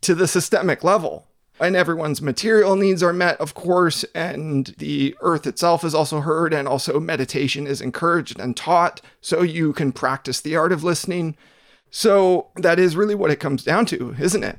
to 0.00 0.14
the 0.14 0.28
systemic 0.28 0.84
level. 0.84 1.26
And 1.60 1.76
everyone's 1.76 2.20
material 2.20 2.74
needs 2.74 3.00
are 3.02 3.12
met, 3.12 3.40
of 3.40 3.54
course, 3.54 4.04
and 4.14 4.74
the 4.78 5.14
earth 5.20 5.46
itself 5.46 5.84
is 5.84 5.94
also 5.94 6.20
heard, 6.20 6.52
and 6.52 6.66
also 6.66 6.98
meditation 6.98 7.66
is 7.66 7.80
encouraged 7.80 8.40
and 8.40 8.56
taught 8.56 9.00
so 9.20 9.42
you 9.42 9.72
can 9.72 9.92
practice 9.92 10.40
the 10.40 10.56
art 10.56 10.72
of 10.72 10.82
listening. 10.82 11.36
So 11.90 12.48
that 12.56 12.80
is 12.80 12.96
really 12.96 13.14
what 13.14 13.30
it 13.30 13.38
comes 13.38 13.62
down 13.62 13.86
to, 13.86 14.16
isn't 14.18 14.42
it? 14.42 14.58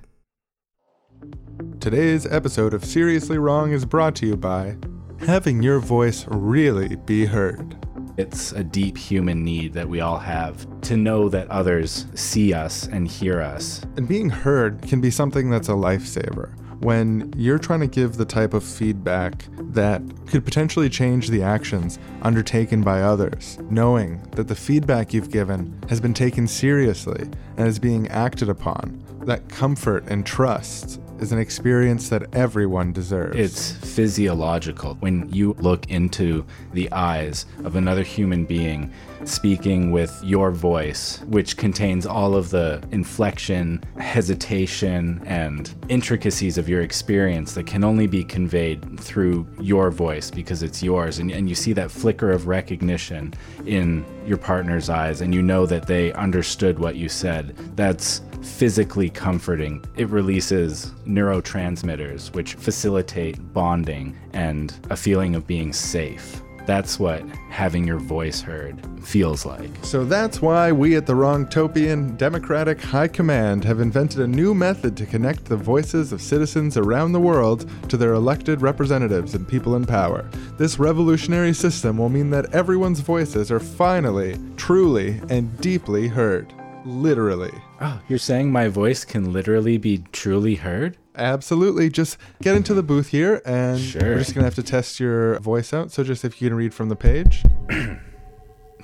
Today's 1.82 2.26
episode 2.26 2.74
of 2.74 2.86
Seriously 2.86 3.38
Wrong 3.38 3.72
is 3.72 3.86
brought 3.86 4.16
to 4.16 4.26
you 4.26 4.38
by 4.38 4.78
having 5.20 5.62
your 5.62 5.80
voice 5.80 6.26
really 6.30 6.96
be 6.96 7.26
heard. 7.26 7.85
It's 8.18 8.54
a 8.54 8.64
deep 8.64 8.98
human 8.98 9.44
need 9.44 9.74
that 9.74 9.90
we 9.90 10.00
all 10.00 10.20
have 10.20 10.66
to 10.82 10.96
know 10.96 11.28
that 11.30 11.50
others 11.50 12.06
see 12.16 12.54
us 12.54 12.88
and 12.88 13.08
hear 13.08 13.42
us. 13.42 13.82
And 13.98 14.08
being 14.08 14.30
heard 14.30 14.82
can 14.84 15.02
be 15.02 15.12
something 15.12 15.50
that's 15.50 15.68
a 15.68 15.74
lifesaver. 15.74 16.58
When 16.80 17.34
you're 17.36 17.60
trying 17.60 17.82
to 17.82 17.88
give 17.88 18.16
the 18.16 18.26
type 18.26 18.54
of 18.54 18.64
feedback 18.64 19.46
that 19.74 20.02
could 20.28 20.46
potentially 20.46 20.90
change 20.90 21.30
the 21.30 21.42
actions 21.44 22.00
undertaken 22.22 22.84
by 22.84 23.02
others, 23.02 23.58
knowing 23.70 24.22
that 24.32 24.48
the 24.48 24.56
feedback 24.56 25.14
you've 25.14 25.32
given 25.32 25.78
has 25.90 26.00
been 26.00 26.14
taken 26.14 26.48
seriously 26.48 27.30
and 27.58 27.68
is 27.68 27.80
being 27.80 28.08
acted 28.10 28.48
upon, 28.48 29.04
that 29.26 29.50
comfort 29.50 30.06
and 30.08 30.26
trust 30.26 31.02
is 31.20 31.32
an 31.32 31.40
experience 31.40 32.10
that 32.10 32.34
everyone 32.34 32.92
deserves. 32.92 33.38
It's 33.38 33.72
physiological. 33.72 34.96
When 35.00 35.32
you 35.32 35.56
look 35.60 35.90
into 35.90 36.46
the 36.74 36.92
eyes 36.92 37.46
of 37.64 37.76
another 37.76 38.04
human 38.04 38.46
being 38.46 38.92
speaking 39.24 39.92
with 39.92 40.20
your 40.24 40.52
voice, 40.52 41.22
which 41.28 41.58
contains 41.58 42.06
all 42.06 42.36
of 42.36 42.50
the 42.50 42.84
inflection, 42.92 43.84
hesitation, 43.98 45.22
and 45.26 45.74
intricacies 45.90 46.58
of 46.58 46.70
your 46.70 46.82
experience 46.82 47.54
that 47.54 47.66
can 47.66 47.84
only 47.84 48.08
be 48.08 48.24
conveyed 48.24 49.00
through 49.00 49.48
your 49.60 49.90
voice 49.90 50.30
because 50.30 50.64
it's 50.64 50.84
yours. 50.84 51.20
And, 51.20 51.32
and 51.32 51.50
you 51.50 51.56
see 51.56 51.74
that 51.74 51.90
flicker 51.90 52.32
of 52.32 52.48
recognition 52.48 53.34
in 53.66 54.06
your 54.28 54.38
partner's 54.38 54.90
eyes, 54.90 55.22
and 55.22 55.34
you 55.34 55.42
know 55.42 55.66
that 55.66 55.88
they 55.88 56.14
understood 56.14 56.80
what 56.80 56.96
you 56.96 57.10
said. 57.10 57.56
That's 57.76 58.22
physically 58.46 59.10
comforting. 59.10 59.84
It 59.98 60.10
releases 60.10 60.94
neurotransmitters, 61.06 62.34
which 62.34 62.54
facilitate 62.54 63.54
bonding 63.54 64.18
and 64.34 64.74
a 64.90 64.96
feeling 64.96 65.36
of 65.36 65.48
being 65.48 65.74
safe. 65.74 66.42
That's 66.66 67.00
what 67.00 67.24
having 67.50 67.86
your 67.86 68.00
voice 68.00 68.42
heard 68.42 68.82
feels 69.04 69.46
like. 69.46 69.70
So 69.84 70.04
that's 70.04 70.42
why 70.42 70.72
we 70.72 70.96
at 70.96 71.06
the 71.06 71.14
Wrongtopian 71.14 72.18
Democratic 72.18 72.82
High 72.82 73.08
Command 73.08 73.64
have 73.64 73.80
invented 73.80 74.22
a 74.22 74.28
new 74.28 74.56
method 74.56 74.98
to 74.98 75.06
connect 75.06 75.46
the 75.46 75.58
voices 75.58 76.12
of 76.12 76.22
citizens 76.22 76.76
around 76.76 77.12
the 77.12 77.20
world 77.20 77.70
to 77.90 77.98
their 77.98 78.14
elected 78.14 78.62
representatives 78.62 79.36
and 79.36 79.48
people 79.48 79.76
in 79.76 79.86
power. 79.86 80.28
This 80.58 80.80
revolutionary 80.80 81.54
system 81.54 82.00
will 82.00 82.10
mean 82.10 82.32
that 82.32 82.52
everyone's 82.54 83.00
voices 83.00 83.52
are 83.52 83.60
finally, 83.60 84.40
truly, 84.58 85.22
and 85.30 85.56
deeply 85.62 86.08
heard. 86.08 86.52
Literally. 86.84 87.54
Oh, 87.82 88.00
you're 88.08 88.20
saying 88.20 88.52
my 88.52 88.68
voice 88.70 89.04
can 89.04 89.34
literally 89.34 89.78
be 89.78 90.04
truly 90.12 90.56
heard? 90.56 90.98
Absolutely. 91.16 91.90
Just 91.90 92.18
get 92.42 92.56
into 92.56 92.74
the 92.74 92.84
booth 92.84 93.08
here 93.10 93.42
and 93.46 93.80
Sure. 93.80 94.02
we're 94.02 94.18
just 94.20 94.34
going 94.34 94.42
to 94.44 94.46
have 94.46 94.56
to 94.56 94.64
test 94.64 95.00
your 95.00 95.40
voice 95.40 95.74
out. 95.74 95.92
So 95.92 96.04
just 96.04 96.24
if 96.26 96.42
you 96.42 96.50
can 96.50 96.58
read 96.58 96.74
from 96.74 96.90
the 96.90 96.96
page. 96.96 97.44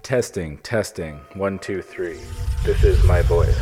Testing, 0.03 0.57
testing. 0.59 1.19
One, 1.35 1.59
two, 1.59 1.81
three. 1.83 2.19
This 2.63 2.83
is 2.83 3.03
my 3.03 3.21
voice. 3.21 3.55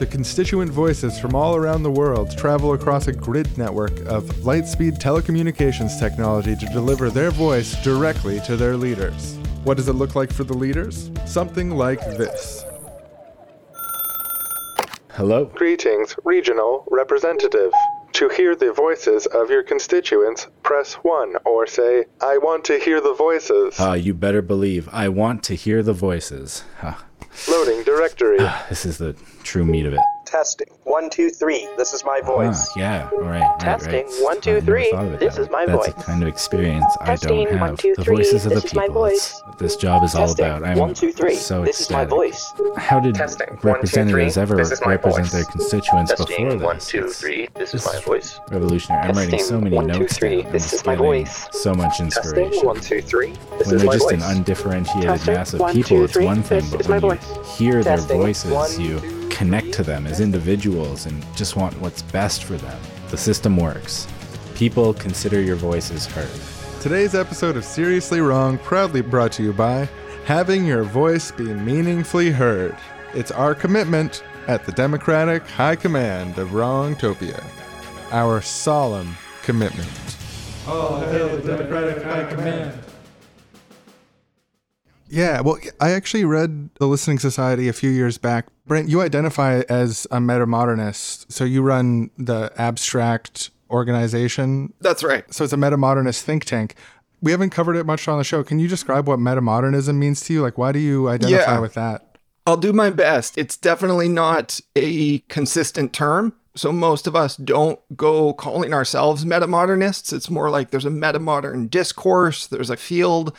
The 0.00 0.06
constituent 0.06 0.72
voices 0.72 1.18
from 1.20 1.34
all 1.36 1.54
around 1.54 1.82
the 1.84 1.90
world 1.90 2.36
travel 2.36 2.72
across 2.72 3.06
a 3.06 3.12
grid 3.12 3.56
network 3.56 3.92
of 4.06 4.24
lightspeed 4.42 4.98
telecommunications 5.00 5.98
technology 5.98 6.56
to 6.56 6.66
deliver 6.66 7.10
their 7.10 7.30
voice 7.30 7.80
directly 7.84 8.40
to 8.40 8.56
their 8.56 8.76
leaders. 8.76 9.36
What 9.62 9.76
does 9.76 9.88
it 9.88 9.92
look 9.94 10.14
like 10.16 10.32
for 10.32 10.42
the 10.44 10.54
leaders? 10.54 11.10
Something 11.26 11.70
like 11.70 12.00
this. 12.00 12.64
Hello? 15.18 15.46
Greetings, 15.46 16.14
regional 16.22 16.84
representative. 16.92 17.72
To 18.12 18.28
hear 18.28 18.54
the 18.54 18.72
voices 18.72 19.26
of 19.26 19.50
your 19.50 19.64
constituents, 19.64 20.46
press 20.62 20.94
1 20.94 21.34
or 21.44 21.66
say, 21.66 22.04
I 22.20 22.38
want 22.38 22.64
to 22.66 22.78
hear 22.78 23.00
the 23.00 23.14
voices. 23.14 23.80
Uh, 23.80 23.94
you 23.94 24.14
better 24.14 24.42
believe 24.42 24.88
I 24.92 25.08
want 25.08 25.42
to 25.42 25.56
hear 25.56 25.82
the 25.82 25.92
voices. 25.92 26.62
Huh. 26.78 26.94
Loading 27.50 27.82
directory. 27.82 28.38
This 28.68 28.86
is 28.86 28.98
the 28.98 29.14
true 29.42 29.64
meat 29.64 29.86
of 29.86 29.94
it. 29.94 30.00
Testing. 30.28 30.66
One, 30.84 31.08
two, 31.08 31.30
three. 31.30 31.66
This 31.78 31.94
is 31.94 32.04
my 32.04 32.20
voice. 32.20 32.68
Ah, 32.68 32.72
yeah, 32.76 33.08
right. 33.14 33.40
right, 33.40 33.60
Testing. 33.60 34.06
right. 34.06 34.14
One, 34.20 34.40
two, 34.42 34.60
three. 34.60 34.90
thought 34.90 35.06
of 35.06 35.14
it 35.14 35.20
This 35.20 35.38
is 35.38 35.48
my 35.48 35.64
That's 35.64 35.86
voice. 35.86 35.94
a 35.96 36.02
kind 36.02 36.22
of 36.22 36.28
experience 36.28 36.84
I 37.00 37.16
don't 37.16 37.48
have. 37.50 37.60
One, 37.62 37.76
two, 37.78 37.94
the 37.96 38.04
three. 38.04 38.16
voices 38.16 38.44
of 38.44 38.52
This 38.52 38.62
the 38.64 38.66
is 38.68 38.74
my 38.74 38.82
people. 38.88 38.94
voice. 39.02 39.42
This 39.58 39.76
job 39.76 40.04
is 40.04 40.14
all 40.14 40.30
about. 40.30 40.64
I'm 40.64 40.76
One, 40.76 40.92
two, 40.92 41.12
three. 41.12 41.34
so 41.34 41.64
This 41.64 41.80
is 41.80 41.88
my 41.90 42.04
voice. 42.04 42.52
How 42.76 43.00
did 43.00 43.14
Testing. 43.14 43.58
Representatives 43.62 44.34
three. 44.34 44.42
ever 44.42 44.56
This 44.56 44.70
is 44.72 44.80
my 44.82 44.90
represent 44.92 45.24
voice. 45.28 45.32
their 45.32 45.44
constituents 45.44 46.10
Testing. 46.10 46.26
before 46.44 46.52
this? 46.58 46.62
One, 46.62 46.78
two, 46.78 47.08
three. 47.08 47.48
This 47.54 47.72
is 47.72 47.86
my 47.86 47.98
voice. 48.00 48.38
Revolutionary. 48.50 49.08
I'm 49.08 49.16
writing 49.16 49.38
so 49.40 49.58
many 49.62 49.76
One, 49.76 49.88
two, 49.88 50.00
notes 50.00 50.18
three. 50.18 50.42
down. 50.42 50.52
This 50.52 50.72
I'm 50.74 50.78
is 50.78 50.84
my 50.84 50.94
voice. 50.94 51.48
So 51.52 51.72
much 51.74 52.00
inspiration. 52.00 52.50
Testing. 52.50 52.66
One, 52.66 52.80
two, 52.82 53.00
three. 53.00 53.32
This 53.32 53.38
when 53.48 53.60
is 53.60 53.68
they're 53.70 53.86
my 53.86 53.92
just 53.94 54.10
voice. 54.10 54.22
an 54.22 54.36
undifferentiated 54.36 55.26
mass 55.26 55.54
of 55.54 55.72
people, 55.72 56.04
it's 56.04 56.18
one 56.18 56.42
thing. 56.42 56.64
But 56.70 56.86
when 56.86 57.02
you 57.02 57.42
hear 57.56 57.82
their 57.82 57.96
Testing. 57.96 58.20
voices, 58.20 58.52
One, 58.52 58.80
you 58.80 59.00
two, 59.00 59.17
connect 59.30 59.72
to 59.74 59.82
them 59.82 60.06
as 60.06 60.20
individuals 60.20 61.06
and 61.06 61.24
just 61.36 61.56
want 61.56 61.78
what's 61.80 62.02
best 62.02 62.44
for 62.44 62.56
them. 62.56 62.80
The 63.10 63.16
system 63.16 63.56
works. 63.56 64.06
People 64.54 64.94
consider 64.94 65.40
your 65.40 65.56
voices 65.56 66.06
heard. 66.06 66.30
Today's 66.80 67.14
episode 67.14 67.56
of 67.56 67.64
Seriously 67.64 68.20
Wrong 68.20 68.58
proudly 68.58 69.00
brought 69.00 69.32
to 69.32 69.42
you 69.42 69.52
by 69.52 69.88
having 70.24 70.64
your 70.64 70.84
voice 70.84 71.30
be 71.30 71.44
meaningfully 71.44 72.30
heard. 72.30 72.76
It's 73.14 73.30
our 73.30 73.54
commitment 73.54 74.22
at 74.46 74.64
the 74.64 74.72
Democratic 74.72 75.46
High 75.46 75.76
Command 75.76 76.38
of 76.38 76.50
Wrongtopia. 76.50 77.42
Our 78.10 78.40
solemn 78.40 79.16
commitment. 79.42 79.88
All 80.66 81.00
hail 81.00 81.36
the 81.36 81.42
Democratic 81.42 82.02
High 82.02 82.24
Command. 82.24 82.78
Yeah, 85.08 85.40
well, 85.40 85.58
I 85.80 85.92
actually 85.92 86.24
read 86.24 86.70
The 86.74 86.86
Listening 86.86 87.18
Society 87.18 87.68
a 87.68 87.72
few 87.72 87.90
years 87.90 88.18
back. 88.18 88.46
Brent, 88.68 88.88
you 88.88 89.00
identify 89.00 89.62
as 89.68 90.06
a 90.10 90.20
meta 90.20 90.46
modernist, 90.46 91.32
so 91.32 91.44
you 91.44 91.62
run 91.62 92.10
the 92.18 92.52
abstract 92.56 93.50
organization. 93.70 94.72
That's 94.80 95.02
right. 95.02 95.24
So 95.32 95.44
it's 95.44 95.52
a 95.52 95.56
meta 95.56 95.76
modernist 95.76 96.24
think 96.24 96.44
tank. 96.44 96.74
We 97.20 97.32
haven't 97.32 97.50
covered 97.50 97.74
it 97.76 97.84
much 97.84 98.06
on 98.06 98.18
the 98.18 98.24
show. 98.24 98.44
Can 98.44 98.58
you 98.60 98.68
describe 98.68 99.08
what 99.08 99.18
meta 99.18 99.40
modernism 99.40 99.98
means 99.98 100.20
to 100.26 100.32
you? 100.32 100.42
Like, 100.42 100.56
why 100.56 100.70
do 100.72 100.78
you 100.78 101.08
identify 101.08 101.54
Yeah. 101.54 101.58
with 101.60 101.74
that? 101.74 102.16
I'll 102.46 102.56
do 102.56 102.72
my 102.72 102.90
best. 102.90 103.36
It's 103.36 103.56
definitely 103.56 104.08
not 104.08 104.60
a 104.76 105.18
consistent 105.28 105.92
term. 105.92 106.34
So 106.54 106.72
most 106.72 107.06
of 107.06 107.14
us 107.14 107.36
don't 107.36 107.78
go 107.96 108.32
calling 108.32 108.72
ourselves 108.72 109.24
meta 109.24 109.46
modernists. 109.46 110.12
It's 110.12 110.30
more 110.30 110.50
like 110.50 110.70
there's 110.70 110.84
a 110.84 110.90
meta 110.90 111.18
modern 111.18 111.68
discourse, 111.68 112.46
there's 112.46 112.70
a 112.70 112.76
field, 112.76 113.34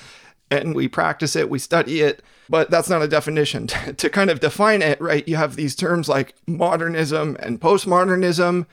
and 0.51 0.73
we 0.75 0.87
practice 0.87 1.35
it, 1.35 1.49
we 1.49 1.59
study 1.59 2.01
it. 2.01 2.21
But 2.49 2.71
that's 2.71 2.89
not 2.89 3.03
a 3.03 3.07
definition. 3.07 3.67
to 3.97 4.09
kind 4.09 4.29
of 4.29 4.39
define 4.39 4.81
it, 4.81 4.99
right, 4.99 5.27
you 5.27 5.35
have 5.35 5.55
these 5.55 5.75
terms 5.75 6.09
like 6.09 6.35
modernism 6.47 7.37
and 7.39 7.61
postmodernism, 7.61 8.65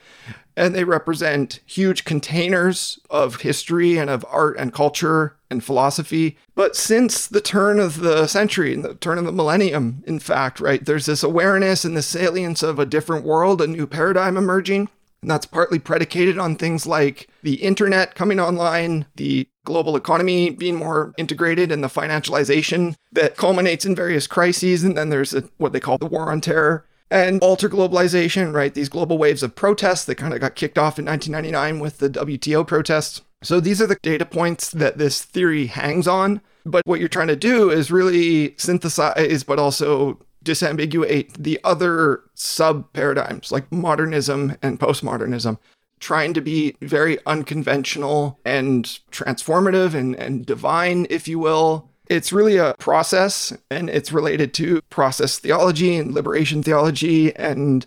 and 0.57 0.73
they 0.73 0.83
represent 0.83 1.59
huge 1.67 2.03
containers 2.03 2.99
of 3.11 3.41
history 3.41 3.97
and 3.97 4.09
of 4.09 4.25
art 4.29 4.57
and 4.57 4.73
culture 4.73 5.37
and 5.51 5.63
philosophy. 5.63 6.35
But 6.55 6.75
since 6.75 7.27
the 7.27 7.41
turn 7.41 7.79
of 7.79 7.99
the 7.99 8.25
century 8.25 8.73
and 8.73 8.83
the 8.83 8.95
turn 8.95 9.19
of 9.19 9.25
the 9.25 9.31
millennium, 9.31 10.03
in 10.07 10.17
fact, 10.17 10.59
right, 10.59 10.83
there's 10.83 11.05
this 11.05 11.21
awareness 11.21 11.85
and 11.85 11.95
the 11.95 12.01
salience 12.01 12.63
of 12.63 12.79
a 12.79 12.85
different 12.87 13.23
world, 13.23 13.61
a 13.61 13.67
new 13.67 13.85
paradigm 13.85 14.35
emerging. 14.35 14.89
And 15.21 15.31
that's 15.31 15.45
partly 15.45 15.79
predicated 15.79 16.37
on 16.37 16.55
things 16.55 16.87
like 16.87 17.27
the 17.43 17.55
internet 17.55 18.15
coming 18.15 18.39
online, 18.39 19.05
the 19.15 19.47
global 19.67 19.97
economy 19.97 20.49
being 20.49 20.75
more 20.75 21.13
integrated, 21.17 21.71
and 21.71 21.83
the 21.83 21.89
financialization 21.89 22.95
that 23.11 23.35
culminates 23.35 23.85
in 23.85 23.95
various 23.95 24.25
crises. 24.25 24.83
And 24.83 24.97
then 24.97 25.09
there's 25.09 25.33
a, 25.33 25.43
what 25.57 25.73
they 25.73 25.81
call 25.81 25.97
the 25.97 26.07
war 26.07 26.31
on 26.31 26.39
terror 26.39 26.85
and 27.11 27.41
alter 27.41 27.69
globalization, 27.69 28.53
right? 28.53 28.73
These 28.73 28.89
global 28.89 29.17
waves 29.17 29.43
of 29.43 29.55
protests 29.55 30.05
that 30.05 30.15
kind 30.15 30.33
of 30.33 30.39
got 30.39 30.55
kicked 30.55 30.77
off 30.77 30.97
in 30.97 31.05
1999 31.05 31.79
with 31.79 31.97
the 31.97 32.09
WTO 32.09 32.65
protests. 32.65 33.21
So 33.43 33.59
these 33.59 33.81
are 33.81 33.87
the 33.87 33.99
data 34.01 34.25
points 34.25 34.71
that 34.71 34.97
this 34.97 35.21
theory 35.21 35.67
hangs 35.67 36.07
on. 36.07 36.41
But 36.65 36.85
what 36.85 36.99
you're 36.99 37.09
trying 37.09 37.27
to 37.27 37.35
do 37.35 37.69
is 37.69 37.91
really 37.91 38.55
synthesize, 38.57 39.43
but 39.43 39.59
also 39.59 40.19
disambiguate 40.43 41.33
the 41.37 41.59
other 41.63 42.21
sub 42.33 42.91
paradigms 42.93 43.51
like 43.51 43.69
modernism 43.71 44.55
and 44.61 44.79
postmodernism, 44.79 45.57
trying 45.99 46.33
to 46.33 46.41
be 46.41 46.75
very 46.81 47.17
unconventional 47.25 48.39
and 48.45 48.85
transformative 49.11 49.93
and, 49.93 50.15
and 50.15 50.45
divine, 50.45 51.07
if 51.09 51.27
you 51.27 51.39
will. 51.39 51.89
It's 52.09 52.31
really 52.31 52.57
a 52.57 52.73
process 52.79 53.51
and 53.69 53.89
it's 53.89 54.13
related 54.13 54.53
to 54.55 54.81
process 54.89 55.39
theology 55.39 55.97
and 55.97 56.13
liberation 56.13 56.63
theology 56.63 57.35
and 57.35 57.85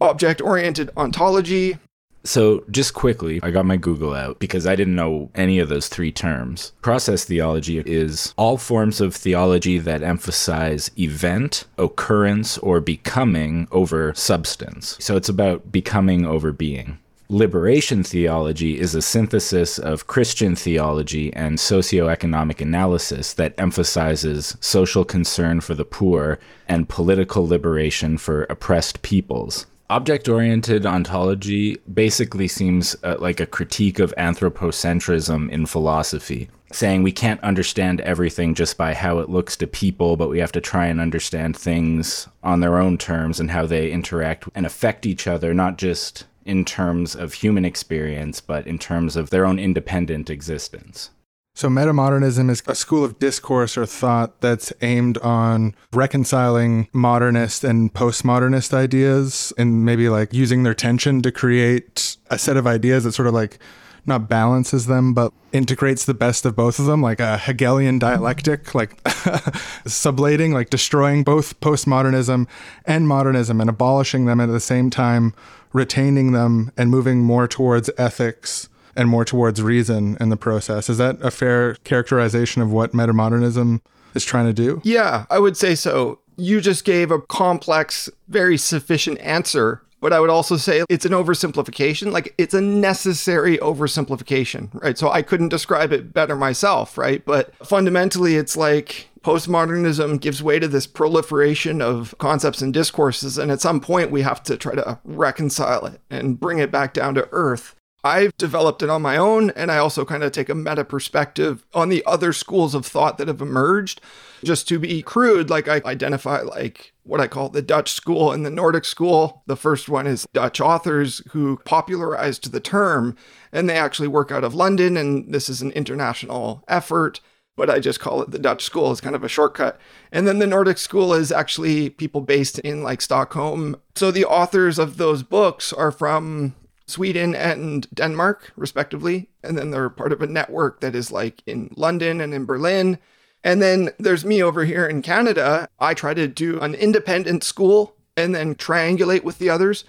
object 0.00 0.40
oriented 0.40 0.90
ontology. 0.96 1.78
So, 2.26 2.64
just 2.70 2.94
quickly, 2.94 3.38
I 3.42 3.50
got 3.50 3.66
my 3.66 3.76
Google 3.76 4.14
out 4.14 4.38
because 4.38 4.66
I 4.66 4.76
didn't 4.76 4.94
know 4.94 5.30
any 5.34 5.58
of 5.58 5.68
those 5.68 5.88
three 5.88 6.10
terms. 6.10 6.72
Process 6.80 7.24
theology 7.24 7.82
is 7.84 8.32
all 8.38 8.56
forms 8.56 9.02
of 9.02 9.14
theology 9.14 9.76
that 9.78 10.02
emphasize 10.02 10.90
event, 10.98 11.66
occurrence, 11.76 12.56
or 12.58 12.80
becoming 12.80 13.68
over 13.70 14.14
substance. 14.14 14.96
So, 15.00 15.16
it's 15.16 15.28
about 15.28 15.70
becoming 15.70 16.24
over 16.24 16.50
being. 16.50 16.98
Liberation 17.30 18.02
theology 18.02 18.78
is 18.78 18.94
a 18.94 19.00
synthesis 19.00 19.78
of 19.78 20.06
Christian 20.06 20.54
theology 20.54 21.32
and 21.32 21.56
socioeconomic 21.56 22.60
analysis 22.60 23.32
that 23.32 23.54
emphasizes 23.56 24.58
social 24.60 25.06
concern 25.06 25.62
for 25.62 25.74
the 25.74 25.86
poor 25.86 26.38
and 26.68 26.86
political 26.86 27.46
liberation 27.46 28.18
for 28.18 28.42
oppressed 28.44 29.00
peoples. 29.00 29.64
Object 29.88 30.28
oriented 30.28 30.84
ontology 30.84 31.78
basically 31.92 32.46
seems 32.46 32.94
uh, 33.02 33.16
like 33.18 33.40
a 33.40 33.46
critique 33.46 33.98
of 33.98 34.14
anthropocentrism 34.18 35.48
in 35.50 35.64
philosophy, 35.64 36.50
saying 36.72 37.02
we 37.02 37.12
can't 37.12 37.42
understand 37.42 38.02
everything 38.02 38.54
just 38.54 38.76
by 38.76 38.92
how 38.92 39.18
it 39.18 39.30
looks 39.30 39.56
to 39.56 39.66
people, 39.66 40.16
but 40.16 40.28
we 40.28 40.40
have 40.40 40.52
to 40.52 40.60
try 40.60 40.86
and 40.86 41.00
understand 41.00 41.56
things 41.56 42.28
on 42.42 42.60
their 42.60 42.78
own 42.78 42.98
terms 42.98 43.40
and 43.40 43.50
how 43.50 43.64
they 43.64 43.90
interact 43.90 44.48
and 44.54 44.66
affect 44.66 45.06
each 45.06 45.26
other, 45.26 45.54
not 45.54 45.78
just 45.78 46.24
in 46.44 46.64
terms 46.64 47.14
of 47.14 47.34
human 47.34 47.64
experience, 47.64 48.40
but 48.40 48.66
in 48.66 48.78
terms 48.78 49.16
of 49.16 49.30
their 49.30 49.46
own 49.46 49.58
independent 49.58 50.30
existence. 50.30 51.10
So, 51.56 51.68
metamodernism 51.68 52.50
is 52.50 52.64
a 52.66 52.74
school 52.74 53.04
of 53.04 53.20
discourse 53.20 53.78
or 53.78 53.86
thought 53.86 54.40
that's 54.40 54.72
aimed 54.82 55.18
on 55.18 55.76
reconciling 55.92 56.88
modernist 56.92 57.62
and 57.62 57.94
postmodernist 57.94 58.74
ideas 58.74 59.52
and 59.56 59.84
maybe 59.84 60.08
like 60.08 60.34
using 60.34 60.64
their 60.64 60.74
tension 60.74 61.22
to 61.22 61.30
create 61.30 62.16
a 62.28 62.38
set 62.40 62.56
of 62.56 62.66
ideas 62.66 63.04
that 63.04 63.12
sort 63.12 63.28
of 63.28 63.34
like 63.34 63.60
not 64.04 64.28
balances 64.28 64.86
them, 64.86 65.14
but 65.14 65.32
integrates 65.52 66.04
the 66.04 66.12
best 66.12 66.44
of 66.44 66.56
both 66.56 66.78
of 66.78 66.86
them, 66.86 67.00
like 67.00 67.20
a 67.20 67.38
Hegelian 67.38 67.98
dialectic, 67.98 68.74
like 68.74 69.02
sublating, 69.04 70.52
like 70.52 70.70
destroying 70.70 71.22
both 71.22 71.58
postmodernism 71.60 72.46
and 72.84 73.08
modernism 73.08 73.60
and 73.60 73.70
abolishing 73.70 74.26
them 74.26 74.40
at 74.40 74.46
the 74.46 74.60
same 74.60 74.90
time 74.90 75.32
retaining 75.74 76.32
them 76.32 76.72
and 76.78 76.88
moving 76.88 77.18
more 77.18 77.46
towards 77.46 77.90
ethics 77.98 78.70
and 78.96 79.08
more 79.08 79.24
towards 79.24 79.60
reason 79.60 80.16
in 80.20 80.30
the 80.30 80.36
process. 80.36 80.88
Is 80.88 80.96
that 80.98 81.18
a 81.20 81.30
fair 81.30 81.74
characterization 81.84 82.62
of 82.62 82.72
what 82.72 82.92
metamodernism 82.92 83.80
is 84.14 84.24
trying 84.24 84.46
to 84.46 84.54
do? 84.54 84.80
Yeah, 84.84 85.26
I 85.28 85.38
would 85.38 85.56
say 85.56 85.74
so. 85.74 86.20
You 86.36 86.60
just 86.60 86.84
gave 86.84 87.10
a 87.10 87.20
complex, 87.20 88.08
very 88.28 88.56
sufficient 88.56 89.18
answer. 89.18 89.82
But 90.00 90.12
I 90.12 90.20
would 90.20 90.28
also 90.28 90.58
say 90.58 90.84
it's 90.90 91.06
an 91.06 91.12
oversimplification. 91.12 92.12
Like 92.12 92.34
it's 92.36 92.52
a 92.52 92.60
necessary 92.60 93.56
oversimplification, 93.58 94.68
right? 94.82 94.98
So 94.98 95.10
I 95.10 95.22
couldn't 95.22 95.48
describe 95.48 95.92
it 95.92 96.12
better 96.12 96.36
myself, 96.36 96.98
right? 96.98 97.24
But 97.24 97.54
fundamentally, 97.66 98.36
it's 98.36 98.54
like 98.54 99.08
postmodernism 99.24 100.20
gives 100.20 100.42
way 100.42 100.58
to 100.58 100.68
this 100.68 100.86
proliferation 100.86 101.80
of 101.80 102.14
concepts 102.18 102.60
and 102.60 102.74
discourses. 102.74 103.38
And 103.38 103.50
at 103.50 103.60
some 103.60 103.80
point, 103.80 104.10
we 104.10 104.22
have 104.22 104.42
to 104.44 104.56
try 104.56 104.74
to 104.74 105.00
reconcile 105.02 105.86
it 105.86 106.00
and 106.10 106.38
bring 106.38 106.58
it 106.58 106.70
back 106.70 106.92
down 106.92 107.14
to 107.14 107.28
earth. 107.32 107.74
I've 108.04 108.36
developed 108.36 108.82
it 108.82 108.90
on 108.90 109.00
my 109.00 109.16
own, 109.16 109.48
and 109.52 109.72
I 109.72 109.78
also 109.78 110.04
kind 110.04 110.22
of 110.22 110.30
take 110.30 110.50
a 110.50 110.54
meta 110.54 110.84
perspective 110.84 111.64
on 111.72 111.88
the 111.88 112.04
other 112.04 112.34
schools 112.34 112.74
of 112.74 112.84
thought 112.84 113.16
that 113.16 113.28
have 113.28 113.40
emerged. 113.40 114.02
Just 114.44 114.68
to 114.68 114.78
be 114.78 115.00
crude, 115.00 115.48
like 115.48 115.68
I 115.68 115.80
identify 115.86 116.42
like 116.42 116.92
what 117.04 117.22
I 117.22 117.28
call 117.28 117.48
the 117.48 117.62
Dutch 117.62 117.90
school 117.90 118.30
and 118.30 118.44
the 118.44 118.50
Nordic 118.50 118.84
school. 118.84 119.42
The 119.46 119.56
first 119.56 119.88
one 119.88 120.06
is 120.06 120.26
Dutch 120.34 120.60
authors 120.60 121.22
who 121.30 121.56
popularized 121.64 122.52
the 122.52 122.60
term, 122.60 123.16
and 123.50 123.70
they 123.70 123.76
actually 123.76 124.08
work 124.08 124.30
out 124.30 124.44
of 124.44 124.54
London, 124.54 124.98
and 124.98 125.32
this 125.32 125.48
is 125.48 125.62
an 125.62 125.70
international 125.72 126.62
effort. 126.68 127.20
But 127.56 127.70
I 127.70 127.78
just 127.78 128.00
call 128.00 128.20
it 128.22 128.30
the 128.30 128.38
Dutch 128.38 128.64
school 128.64 128.90
as 128.90 129.00
kind 129.00 129.14
of 129.14 129.22
a 129.22 129.28
shortcut. 129.28 129.80
And 130.10 130.26
then 130.26 130.40
the 130.40 130.46
Nordic 130.46 130.78
school 130.78 131.14
is 131.14 131.30
actually 131.30 131.90
people 131.90 132.20
based 132.20 132.58
in 132.60 132.82
like 132.82 133.00
Stockholm. 133.00 133.76
So 133.94 134.10
the 134.10 134.24
authors 134.24 134.78
of 134.78 134.96
those 134.96 135.22
books 135.22 135.72
are 135.72 135.92
from 135.92 136.54
Sweden 136.86 137.34
and 137.34 137.86
Denmark, 137.94 138.52
respectively. 138.56 139.28
And 139.42 139.56
then 139.56 139.70
they're 139.70 139.88
part 139.88 140.12
of 140.12 140.20
a 140.20 140.26
network 140.26 140.80
that 140.80 140.94
is 140.94 141.12
like 141.12 141.42
in 141.46 141.72
London 141.76 142.20
and 142.20 142.34
in 142.34 142.44
Berlin. 142.44 142.98
And 143.44 143.62
then 143.62 143.90
there's 143.98 144.24
me 144.24 144.42
over 144.42 144.64
here 144.64 144.86
in 144.86 145.02
Canada. 145.02 145.68
I 145.78 145.94
try 145.94 146.14
to 146.14 146.26
do 146.26 146.58
an 146.60 146.74
independent 146.74 147.44
school 147.44 147.94
and 148.16 148.34
then 148.34 148.54
triangulate 148.54 149.22
with 149.22 149.38
the 149.38 149.50
others 149.50 149.84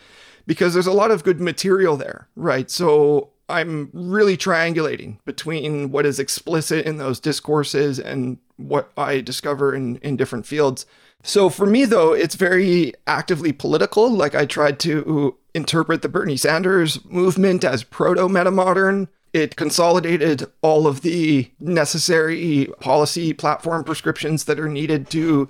because 0.46 0.74
there's 0.74 0.88
a 0.88 0.94
lot 0.94 1.12
of 1.12 1.24
good 1.24 1.40
material 1.40 1.98
there, 1.98 2.28
right? 2.36 2.70
So 2.70 3.30
I'm 3.48 3.90
really 3.94 4.38
triangulating 4.38 5.20
between 5.26 5.92
what 5.92 6.06
is 6.06 6.20
explicit 6.20 6.86
in 6.86 6.98
those 6.98 7.20
discourses 7.20 8.00
and 8.00 8.38
what 8.58 8.92
I 8.98 9.22
discover 9.22 9.76
in, 9.76 9.98
in 9.98 10.18
different 10.18 10.46
fields. 10.46 10.86
So 11.24 11.50
for 11.50 11.66
me, 11.66 11.86
though, 11.86 12.14
it's 12.14 12.36
very 12.36 12.94
actively 13.08 13.52
political. 13.52 14.10
Like 14.10 14.36
I 14.36 14.46
tried 14.46 14.80
to 14.82 15.38
interpret 15.54 16.02
the 16.02 16.10
Bernie 16.10 16.38
Sanders 16.38 17.04
movement 17.06 17.64
as 17.64 17.84
proto 17.84 18.28
metamodern. 18.28 19.08
It 19.34 19.56
consolidated 19.56 20.46
all 20.62 20.88
of 20.88 21.02
the 21.02 21.52
necessary 21.60 22.70
policy 22.80 23.34
platform 23.34 23.84
prescriptions 23.84 24.46
that 24.46 24.60
are 24.60 24.70
needed 24.70 25.10
to 25.12 25.50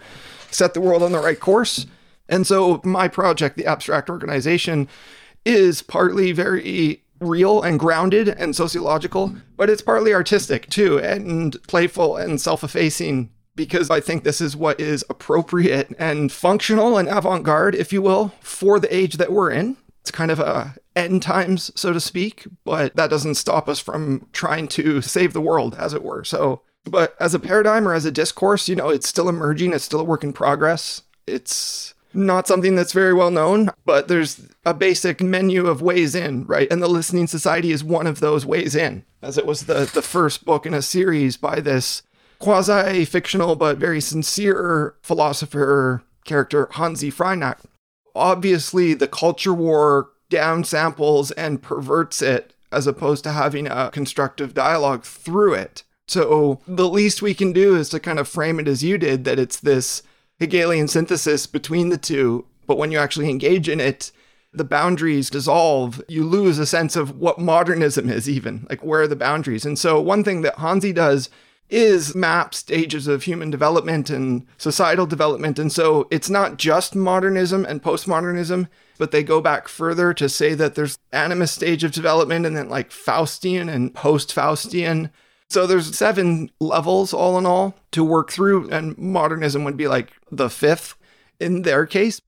set 0.50 0.74
the 0.74 0.82
world 0.82 1.04
on 1.04 1.12
the 1.12 1.20
right 1.20 1.40
course. 1.40 1.86
And 2.28 2.48
so 2.48 2.82
my 2.84 3.08
project, 3.08 3.58
the 3.58 3.68
Abstract 3.68 4.10
Organization, 4.10 4.88
is 5.46 5.82
partly 5.82 6.32
very 6.32 7.04
real 7.20 7.62
and 7.62 7.80
grounded 7.80 8.28
and 8.28 8.56
sociological, 8.56 9.36
but 9.58 9.70
it's 9.70 9.82
partly 9.82 10.14
artistic 10.14 10.70
too, 10.70 11.00
and 11.00 11.62
playful 11.68 12.18
and 12.18 12.40
self 12.40 12.64
effacing 12.64 13.32
because 13.56 13.90
I 13.90 14.02
think 14.02 14.24
this 14.24 14.42
is 14.42 14.56
what 14.56 14.80
is 14.80 15.04
appropriate 15.10 15.94
and 15.98 16.32
functional 16.32 16.98
and 16.98 17.08
avant 17.08 17.44
garde, 17.44 17.76
if 17.76 17.94
you 17.94 18.02
will, 18.02 18.34
for 18.42 18.80
the 18.80 18.94
age 18.94 19.16
that 19.16 19.32
we're 19.32 19.52
in. 19.52 19.78
It's 20.02 20.12
kind 20.12 20.30
of 20.30 20.40
a 20.40 20.76
end 20.96 21.22
times, 21.22 21.72
so 21.76 21.94
to 21.94 22.00
speak, 22.00 22.46
but 22.64 22.96
that 22.96 23.10
doesn't 23.10 23.36
stop 23.36 23.68
us 23.68 23.80
from 23.80 24.28
trying 24.34 24.68
to 24.70 25.02
save 25.02 25.34
the 25.34 25.42
world, 25.42 25.76
as 25.80 25.94
it 25.94 26.04
were. 26.04 26.24
So, 26.24 26.62
but 26.84 27.16
as 27.20 27.34
a 27.34 27.40
paradigm 27.40 27.88
or 27.88 27.94
as 27.94 28.06
a 28.06 28.12
discourse, 28.12 28.70
you 28.70 28.76
know, 28.76 28.90
it's 28.90 29.08
still 29.08 29.28
emerging, 29.28 29.74
it's 29.74 29.84
still 29.84 30.00
a 30.00 30.06
work 30.06 30.24
in 30.24 30.32
progress. 30.32 31.02
It's 31.26 31.95
not 32.16 32.48
something 32.48 32.76
that's 32.76 32.94
very 32.94 33.14
well 33.14 33.32
known, 33.32 33.70
but 33.86 34.08
there's 34.08 34.48
a 34.66 34.74
basic 34.74 35.22
menu 35.22 35.68
of 35.68 35.82
ways 35.82 36.16
in, 36.16 36.46
right? 36.46 36.72
And 36.72 36.82
the 36.82 36.88
Listening 36.88 37.28
Society 37.28 37.72
is 37.72 37.84
one 37.84 38.08
of 38.08 38.20
those 38.20 38.46
ways 38.46 38.76
in, 38.76 39.04
as 39.22 39.38
it 39.38 39.46
was 39.46 39.66
the, 39.66 39.90
the 39.94 40.02
first 40.02 40.46
book 40.46 40.66
in 40.66 40.74
a 40.74 40.82
series 40.82 41.38
by 41.38 41.60
this 41.60 42.02
quasi 42.40 43.06
fictional 43.06 43.56
but 43.56 43.78
very 43.78 44.02
sincere 44.02 44.96
philosopher 45.02 46.04
character, 46.26 46.68
Hansi 46.72 47.12
Freinacht. 47.12 47.66
Obviously, 48.16 48.94
the 48.94 49.08
culture 49.08 49.54
war 49.54 50.10
downsamples 50.30 51.32
and 51.38 51.62
perverts 51.62 52.22
it 52.22 52.54
as 52.72 52.88
opposed 52.88 53.24
to 53.24 53.32
having 53.32 53.68
a 53.68 53.90
constructive 53.92 54.54
dialogue 54.54 55.04
through 55.04 55.54
it. 55.54 55.84
So, 56.08 56.62
the 56.68 56.90
least 56.90 57.22
we 57.22 57.34
can 57.34 57.52
do 57.52 57.76
is 57.76 57.90
to 57.90 58.00
kind 58.00 58.20
of 58.20 58.28
frame 58.28 58.60
it 58.60 58.68
as 58.68 58.84
you 58.84 58.98
did 58.98 59.24
that 59.26 59.40
it's 59.40 59.60
this 59.60 60.04
Hegelian 60.40 60.88
synthesis 60.88 61.48
between 61.48 61.90
the 61.90 61.98
two. 61.98 62.46
But 62.68 62.78
when 62.78 62.92
you 62.92 62.98
actually 62.98 63.30
engage 63.30 63.70
in 63.70 63.80
it, 63.80 64.12
the 64.54 64.64
boundaries 64.64 65.30
dissolve. 65.30 66.02
You 66.08 66.26
lose 66.26 66.60
a 66.60 66.66
sense 66.66 66.96
of 66.96 67.18
what 67.20 67.40
modernism 67.40 68.10
is, 68.10 68.30
even 68.30 68.66
like 68.70 68.84
where 68.84 69.02
are 69.02 69.08
the 69.08 69.16
boundaries. 69.16 69.66
And 69.66 69.78
so, 69.78 70.00
one 70.02 70.24
thing 70.24 70.42
that 70.42 70.60
Hansi 70.60 70.94
does 70.94 71.30
is 71.70 72.16
map 72.16 72.54
stages 72.54 73.08
of 73.08 73.24
human 73.24 73.50
development 73.50 74.10
and 74.10 74.46
societal 74.58 75.06
development. 75.06 75.58
And 75.58 75.72
so 75.72 76.08
it's 76.12 76.30
not 76.30 76.58
just 76.58 76.96
modernism 76.96 77.66
and 77.66 77.82
postmodernism, 77.82 78.68
but 78.98 79.12
they 79.12 79.24
go 79.24 79.42
back 79.42 79.68
further 79.68 80.14
to 80.14 80.30
say 80.30 80.54
that 80.54 80.76
there's 80.76 80.98
animist 81.12 81.50
stage 81.50 81.84
of 81.84 81.92
development 81.92 82.46
and 82.46 82.56
then 82.56 82.70
like 82.70 82.92
Faustian 82.92 83.74
and 83.74 83.94
post 83.94 84.34
Faustian. 84.34 85.10
So 85.56 85.66
there's 85.66 85.98
seven 85.98 86.52
levels 86.60 87.14
all 87.14 87.38
in 87.38 87.46
all 87.46 87.76
to 87.92 88.04
work 88.04 88.30
through, 88.30 88.70
and 88.72 88.98
modernism 88.98 89.64
would 89.64 89.78
be 89.78 89.88
like 89.88 90.12
the 90.30 90.50
fifth 90.50 90.96
in 91.40 91.62
their 91.62 91.86
case. 91.86 92.20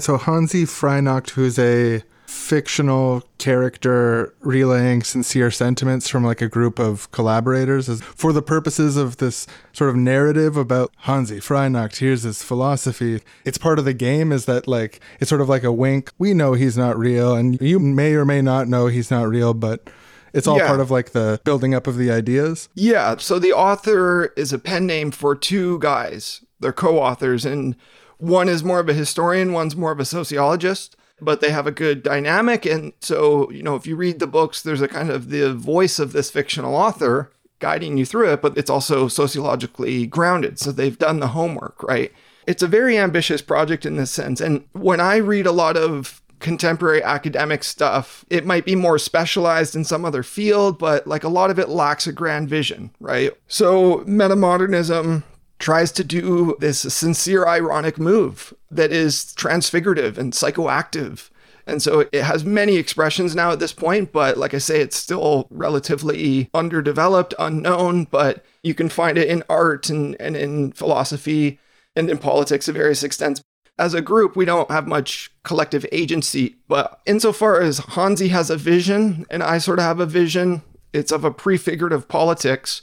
So 0.00 0.18
Hansi 0.18 0.64
Freinacht, 0.64 1.30
who's 1.30 1.60
a 1.60 2.02
fictional 2.26 3.22
character 3.38 4.34
relaying 4.40 5.04
sincere 5.04 5.52
sentiments 5.52 6.08
from 6.08 6.24
like 6.24 6.42
a 6.42 6.48
group 6.48 6.80
of 6.80 7.08
collaborators 7.12 7.88
is 7.88 8.02
for 8.02 8.32
the 8.32 8.42
purposes 8.42 8.96
of 8.96 9.18
this 9.18 9.46
sort 9.72 9.90
of 9.90 9.94
narrative 9.94 10.56
about 10.56 10.90
Hansi 11.00 11.40
Freinacht 11.40 11.98
here's 11.98 12.22
his 12.22 12.42
philosophy 12.42 13.20
it's 13.44 13.58
part 13.58 13.78
of 13.78 13.84
the 13.84 13.92
game 13.92 14.32
is 14.32 14.46
that 14.46 14.66
like 14.66 14.98
it's 15.20 15.28
sort 15.28 15.42
of 15.42 15.48
like 15.48 15.62
a 15.62 15.72
wink 15.72 16.10
we 16.18 16.32
know 16.32 16.54
he's 16.54 16.78
not 16.78 16.96
real 16.98 17.34
and 17.34 17.60
you 17.60 17.78
may 17.78 18.14
or 18.14 18.24
may 18.24 18.40
not 18.40 18.66
know 18.66 18.86
he's 18.86 19.10
not 19.10 19.28
real 19.28 19.52
but 19.52 19.90
it's 20.32 20.46
all 20.46 20.58
Yeah. 20.58 20.66
part 20.66 20.80
of 20.80 20.90
like 20.90 21.12
the 21.12 21.40
building 21.44 21.74
up 21.74 21.86
of 21.86 21.96
the 21.96 22.10
ideas 22.10 22.68
Yeah, 22.74 23.16
so 23.18 23.38
the 23.38 23.52
author 23.52 24.32
is 24.36 24.52
a 24.52 24.58
pen 24.58 24.86
name 24.86 25.10
for 25.10 25.34
two 25.34 25.78
guys. 25.78 26.40
They're 26.60 26.72
co 26.72 26.98
authors, 26.98 27.44
and 27.44 27.76
one 28.18 28.48
is 28.48 28.62
more 28.62 28.78
of 28.80 28.88
a 28.88 28.94
historian, 28.94 29.52
one's 29.52 29.74
more 29.76 29.90
of 29.92 29.98
a 30.00 30.04
sociologist, 30.04 30.96
but 31.20 31.40
they 31.40 31.50
have 31.50 31.66
a 31.66 31.72
good 31.72 32.02
dynamic. 32.02 32.64
And 32.64 32.92
so, 33.00 33.50
you 33.50 33.62
know, 33.62 33.74
if 33.76 33.86
you 33.86 33.96
read 33.96 34.18
the 34.20 34.26
books, 34.26 34.62
there's 34.62 34.80
a 34.80 34.88
kind 34.88 35.10
of 35.10 35.30
the 35.30 35.52
voice 35.54 35.98
of 35.98 36.12
this 36.12 36.30
fictional 36.30 36.74
author 36.74 37.30
guiding 37.58 37.96
you 37.98 38.04
through 38.06 38.32
it, 38.32 38.40
but 38.42 38.56
it's 38.56 38.70
also 38.70 39.08
sociologically 39.08 40.06
grounded. 40.06 40.58
So 40.58 40.72
they've 40.72 40.98
done 40.98 41.20
the 41.20 41.28
homework, 41.28 41.82
right? 41.82 42.12
It's 42.46 42.62
a 42.62 42.66
very 42.68 42.98
ambitious 42.98 43.42
project 43.42 43.84
in 43.86 43.96
this 43.96 44.10
sense. 44.10 44.40
And 44.40 44.64
when 44.72 45.00
I 45.00 45.16
read 45.16 45.46
a 45.46 45.52
lot 45.52 45.76
of 45.76 46.21
contemporary 46.42 47.02
academic 47.02 47.64
stuff, 47.64 48.24
it 48.28 48.44
might 48.44 48.66
be 48.66 48.74
more 48.74 48.98
specialized 48.98 49.74
in 49.74 49.84
some 49.84 50.04
other 50.04 50.22
field, 50.22 50.78
but 50.78 51.06
like 51.06 51.24
a 51.24 51.28
lot 51.28 51.50
of 51.50 51.58
it 51.58 51.68
lacks 51.68 52.06
a 52.06 52.12
grand 52.12 52.48
vision, 52.48 52.90
right? 53.00 53.32
So 53.46 54.00
metamodernism 54.00 55.22
tries 55.58 55.92
to 55.92 56.04
do 56.04 56.56
this 56.58 56.80
sincere 56.80 57.46
ironic 57.46 57.98
move 57.98 58.52
that 58.70 58.92
is 58.92 59.32
transfigurative 59.34 60.18
and 60.18 60.32
psychoactive. 60.32 61.30
And 61.66 61.80
so 61.80 62.08
it 62.12 62.22
has 62.24 62.44
many 62.44 62.76
expressions 62.76 63.36
now 63.36 63.52
at 63.52 63.60
this 63.60 63.72
point, 63.72 64.12
but 64.12 64.36
like 64.36 64.52
I 64.52 64.58
say, 64.58 64.80
it's 64.80 64.96
still 64.96 65.46
relatively 65.50 66.50
underdeveloped, 66.52 67.34
unknown, 67.38 68.04
but 68.10 68.44
you 68.64 68.74
can 68.74 68.88
find 68.88 69.16
it 69.16 69.28
in 69.28 69.44
art 69.48 69.88
and, 69.88 70.16
and 70.20 70.36
in 70.36 70.72
philosophy 70.72 71.60
and 71.94 72.10
in 72.10 72.18
politics 72.18 72.66
to 72.66 72.72
various 72.72 73.04
extents 73.04 73.40
as 73.78 73.94
a 73.94 74.02
group, 74.02 74.36
we 74.36 74.44
don't 74.44 74.70
have 74.70 74.86
much 74.86 75.30
collective 75.44 75.86
agency. 75.92 76.56
But 76.68 77.00
insofar 77.06 77.60
as 77.60 77.80
Hanzi 77.80 78.28
has 78.30 78.50
a 78.50 78.56
vision 78.56 79.26
and 79.30 79.42
I 79.42 79.58
sort 79.58 79.78
of 79.78 79.84
have 79.84 80.00
a 80.00 80.06
vision, 80.06 80.62
it's 80.92 81.12
of 81.12 81.24
a 81.24 81.30
prefigurative 81.30 82.08
politics 82.08 82.82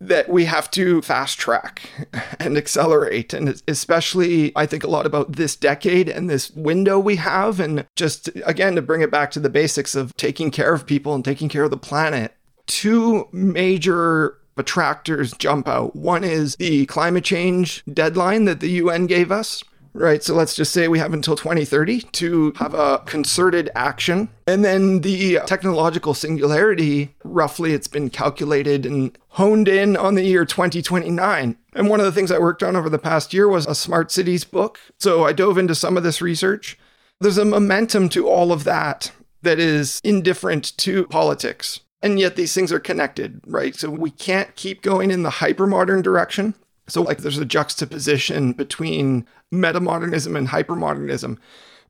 that 0.00 0.28
we 0.28 0.44
have 0.44 0.70
to 0.70 1.02
fast 1.02 1.38
track 1.38 1.90
and 2.38 2.56
accelerate. 2.56 3.32
And 3.32 3.60
especially, 3.66 4.52
I 4.54 4.64
think 4.64 4.84
a 4.84 4.90
lot 4.90 5.06
about 5.06 5.32
this 5.32 5.56
decade 5.56 6.08
and 6.08 6.30
this 6.30 6.50
window 6.52 6.98
we 6.98 7.16
have. 7.16 7.58
And 7.58 7.84
just 7.96 8.28
again, 8.46 8.76
to 8.76 8.82
bring 8.82 9.02
it 9.02 9.10
back 9.10 9.30
to 9.32 9.40
the 9.40 9.50
basics 9.50 9.94
of 9.94 10.16
taking 10.16 10.50
care 10.50 10.72
of 10.72 10.86
people 10.86 11.14
and 11.14 11.24
taking 11.24 11.48
care 11.48 11.64
of 11.64 11.70
the 11.70 11.76
planet, 11.76 12.32
two 12.66 13.28
major 13.32 14.38
attractors 14.56 15.32
jump 15.34 15.68
out. 15.68 15.96
One 15.96 16.24
is 16.24 16.54
the 16.56 16.86
climate 16.86 17.24
change 17.24 17.84
deadline 17.92 18.44
that 18.44 18.60
the 18.60 18.70
UN 18.70 19.06
gave 19.06 19.32
us. 19.32 19.64
Right. 19.98 20.22
So 20.22 20.32
let's 20.32 20.54
just 20.54 20.72
say 20.72 20.86
we 20.86 21.00
have 21.00 21.12
until 21.12 21.34
2030 21.34 22.02
to 22.02 22.52
have 22.56 22.72
a 22.72 22.98
concerted 23.04 23.68
action. 23.74 24.28
And 24.46 24.64
then 24.64 25.00
the 25.00 25.40
technological 25.44 26.14
singularity, 26.14 27.16
roughly, 27.24 27.72
it's 27.72 27.88
been 27.88 28.08
calculated 28.08 28.86
and 28.86 29.18
honed 29.30 29.66
in 29.66 29.96
on 29.96 30.14
the 30.14 30.22
year 30.22 30.44
2029. 30.44 31.56
And 31.72 31.88
one 31.88 31.98
of 31.98 32.06
the 32.06 32.12
things 32.12 32.30
I 32.30 32.38
worked 32.38 32.62
on 32.62 32.76
over 32.76 32.88
the 32.88 32.98
past 32.98 33.34
year 33.34 33.48
was 33.48 33.66
a 33.66 33.74
smart 33.74 34.12
cities 34.12 34.44
book. 34.44 34.78
So 35.00 35.24
I 35.24 35.32
dove 35.32 35.58
into 35.58 35.74
some 35.74 35.96
of 35.96 36.04
this 36.04 36.22
research. 36.22 36.78
There's 37.20 37.38
a 37.38 37.44
momentum 37.44 38.08
to 38.10 38.28
all 38.28 38.52
of 38.52 38.62
that 38.62 39.10
that 39.42 39.58
is 39.58 40.00
indifferent 40.04 40.76
to 40.78 41.06
politics. 41.06 41.80
And 42.00 42.20
yet 42.20 42.36
these 42.36 42.54
things 42.54 42.70
are 42.70 42.78
connected, 42.78 43.40
right? 43.48 43.74
So 43.74 43.90
we 43.90 44.12
can't 44.12 44.54
keep 44.54 44.80
going 44.80 45.10
in 45.10 45.24
the 45.24 45.30
hypermodern 45.30 46.04
direction. 46.04 46.54
So, 46.88 47.02
like, 47.02 47.18
there's 47.18 47.38
a 47.38 47.44
juxtaposition 47.44 48.52
between 48.52 49.26
metamodernism 49.52 50.36
and 50.36 50.48
hypermodernism. 50.48 51.38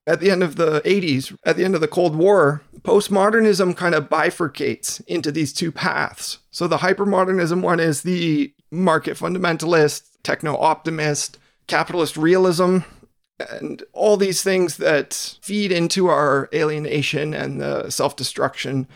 At 0.07 0.21
the 0.21 0.31
end 0.31 0.43
of 0.43 0.57
the 0.57 0.81
80s, 0.83 1.37
at 1.45 1.57
the 1.57 1.65
end 1.65 1.75
of 1.75 1.83
the 1.83 1.89
Cold 1.89 2.17
War, 2.17 2.63
postmodernism 2.81 3.77
kind 3.77 3.95
of 3.95 4.09
bifurcates 4.09 5.05
into 5.07 5.31
these 5.31 5.53
two 5.53 5.71
paths. 5.71 6.39
So, 6.51 6.67
the 6.67 6.79
hypermodernism 6.79 7.61
one 7.61 7.79
is 7.79 8.03
the 8.03 8.55
market 8.71 9.19
fundamentalist, 9.19 10.05
techno 10.23 10.57
optimist, 10.57 11.39
capitalist 11.67 12.17
realism, 12.17 12.79
and 13.39 13.83
all 13.93 14.17
these 14.17 14.43
things 14.43 14.79
that 14.79 15.39
feed 15.43 15.71
into 15.71 16.09
our 16.09 16.49
alienation 16.55 17.35
and 17.35 17.61
the 17.61 17.91
self 17.91 18.17
destruction. 18.17 18.89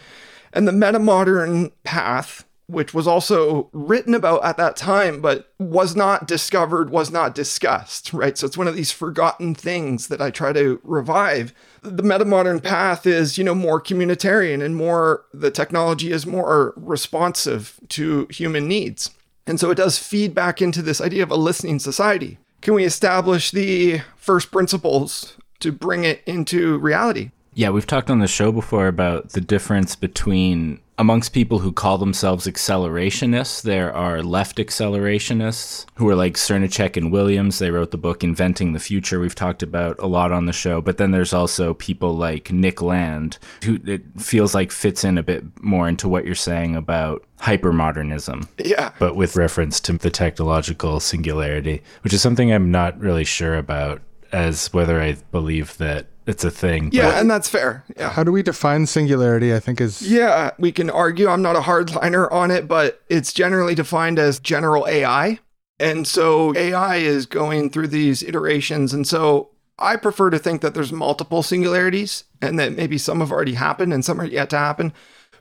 And 0.52 0.66
the 0.66 0.72
metamodern 0.72 1.72
path 1.84 2.44
which 2.72 2.94
was 2.94 3.06
also 3.06 3.68
written 3.72 4.14
about 4.14 4.44
at 4.44 4.56
that 4.56 4.76
time, 4.76 5.20
but 5.20 5.52
was 5.58 5.94
not 5.94 6.26
discovered, 6.26 6.90
was 6.90 7.10
not 7.10 7.34
discussed, 7.34 8.12
right? 8.12 8.36
So 8.36 8.46
it's 8.46 8.56
one 8.56 8.66
of 8.66 8.74
these 8.74 8.90
forgotten 8.90 9.54
things 9.54 10.08
that 10.08 10.22
I 10.22 10.30
try 10.30 10.52
to 10.54 10.80
revive. 10.82 11.52
The 11.82 12.02
metamodern 12.02 12.62
path 12.62 13.06
is, 13.06 13.36
you 13.36 13.44
know, 13.44 13.54
more 13.54 13.80
communitarian 13.80 14.64
and 14.64 14.74
more, 14.74 15.24
the 15.32 15.50
technology 15.50 16.10
is 16.10 16.26
more 16.26 16.72
responsive 16.76 17.78
to 17.90 18.26
human 18.30 18.66
needs. 18.66 19.10
And 19.46 19.60
so 19.60 19.70
it 19.70 19.76
does 19.76 19.98
feed 19.98 20.34
back 20.34 20.62
into 20.62 20.82
this 20.82 21.00
idea 21.00 21.22
of 21.22 21.30
a 21.30 21.36
listening 21.36 21.78
society. 21.78 22.38
Can 22.62 22.74
we 22.74 22.84
establish 22.84 23.50
the 23.50 24.02
first 24.16 24.50
principles 24.50 25.36
to 25.60 25.72
bring 25.72 26.04
it 26.04 26.22
into 26.26 26.78
reality? 26.78 27.30
Yeah, 27.54 27.70
we've 27.70 27.86
talked 27.86 28.10
on 28.10 28.20
the 28.20 28.28
show 28.28 28.52
before 28.52 28.88
about 28.88 29.30
the 29.30 29.40
difference 29.40 29.94
between 29.94 30.80
amongst 30.98 31.32
people 31.32 31.58
who 31.58 31.72
call 31.72 31.98
themselves 31.98 32.46
accelerationists, 32.46 33.62
there 33.62 33.92
are 33.92 34.22
left 34.22 34.58
accelerationists 34.58 35.86
who 35.96 36.08
are 36.08 36.14
like 36.14 36.34
Srnicek 36.34 36.96
and 36.96 37.10
Williams. 37.10 37.58
They 37.58 37.70
wrote 37.70 37.90
the 37.90 37.98
book 37.98 38.22
Inventing 38.22 38.72
the 38.72 38.78
Future. 38.78 39.18
We've 39.18 39.34
talked 39.34 39.62
about 39.62 39.98
a 39.98 40.06
lot 40.06 40.32
on 40.32 40.46
the 40.46 40.52
show. 40.52 40.80
But 40.80 40.98
then 40.98 41.10
there's 41.10 41.32
also 41.32 41.74
people 41.74 42.16
like 42.16 42.52
Nick 42.52 42.80
Land, 42.80 43.38
who 43.64 43.80
it 43.84 44.02
feels 44.16 44.54
like 44.54 44.70
fits 44.70 45.02
in 45.02 45.18
a 45.18 45.22
bit 45.22 45.44
more 45.62 45.88
into 45.88 46.08
what 46.08 46.24
you're 46.24 46.34
saying 46.34 46.76
about 46.76 47.24
hypermodernism. 47.40 48.46
Yeah. 48.58 48.92
But 48.98 49.16
with 49.16 49.36
reference 49.36 49.80
to 49.80 49.94
the 49.94 50.10
technological 50.10 51.00
singularity, 51.00 51.82
which 52.02 52.12
is 52.12 52.22
something 52.22 52.52
I'm 52.52 52.70
not 52.70 53.00
really 53.00 53.24
sure 53.24 53.56
about 53.56 54.02
as 54.32 54.72
whether 54.72 55.00
I 55.00 55.16
believe 55.30 55.76
that 55.78 56.06
it's 56.26 56.44
a 56.44 56.50
thing. 56.50 56.90
Yeah, 56.92 57.10
but- 57.10 57.20
and 57.20 57.30
that's 57.30 57.48
fair. 57.48 57.84
Yeah. 57.96 58.10
how 58.10 58.22
do 58.24 58.30
we 58.32 58.42
define 58.42 58.86
singularity 58.86 59.52
i 59.54 59.58
think 59.60 59.80
is 59.80 60.02
Yeah, 60.02 60.52
we 60.58 60.70
can 60.72 60.88
argue. 60.88 61.28
I'm 61.28 61.42
not 61.42 61.56
a 61.56 61.60
hardliner 61.60 62.30
on 62.32 62.50
it, 62.50 62.68
but 62.68 63.02
it's 63.08 63.32
generally 63.32 63.74
defined 63.74 64.18
as 64.18 64.38
general 64.38 64.86
AI. 64.88 65.40
And 65.80 66.06
so 66.06 66.54
AI 66.56 66.96
is 66.96 67.26
going 67.26 67.70
through 67.70 67.88
these 67.88 68.22
iterations. 68.22 68.94
And 68.94 69.04
so 69.06 69.48
I 69.80 69.96
prefer 69.96 70.30
to 70.30 70.38
think 70.38 70.60
that 70.60 70.74
there's 70.74 70.92
multiple 70.92 71.42
singularities 71.42 72.22
and 72.40 72.56
that 72.60 72.76
maybe 72.76 72.98
some 72.98 73.18
have 73.18 73.32
already 73.32 73.54
happened 73.54 73.92
and 73.92 74.04
some 74.04 74.20
are 74.20 74.24
yet 74.24 74.48
to 74.50 74.58
happen. 74.58 74.92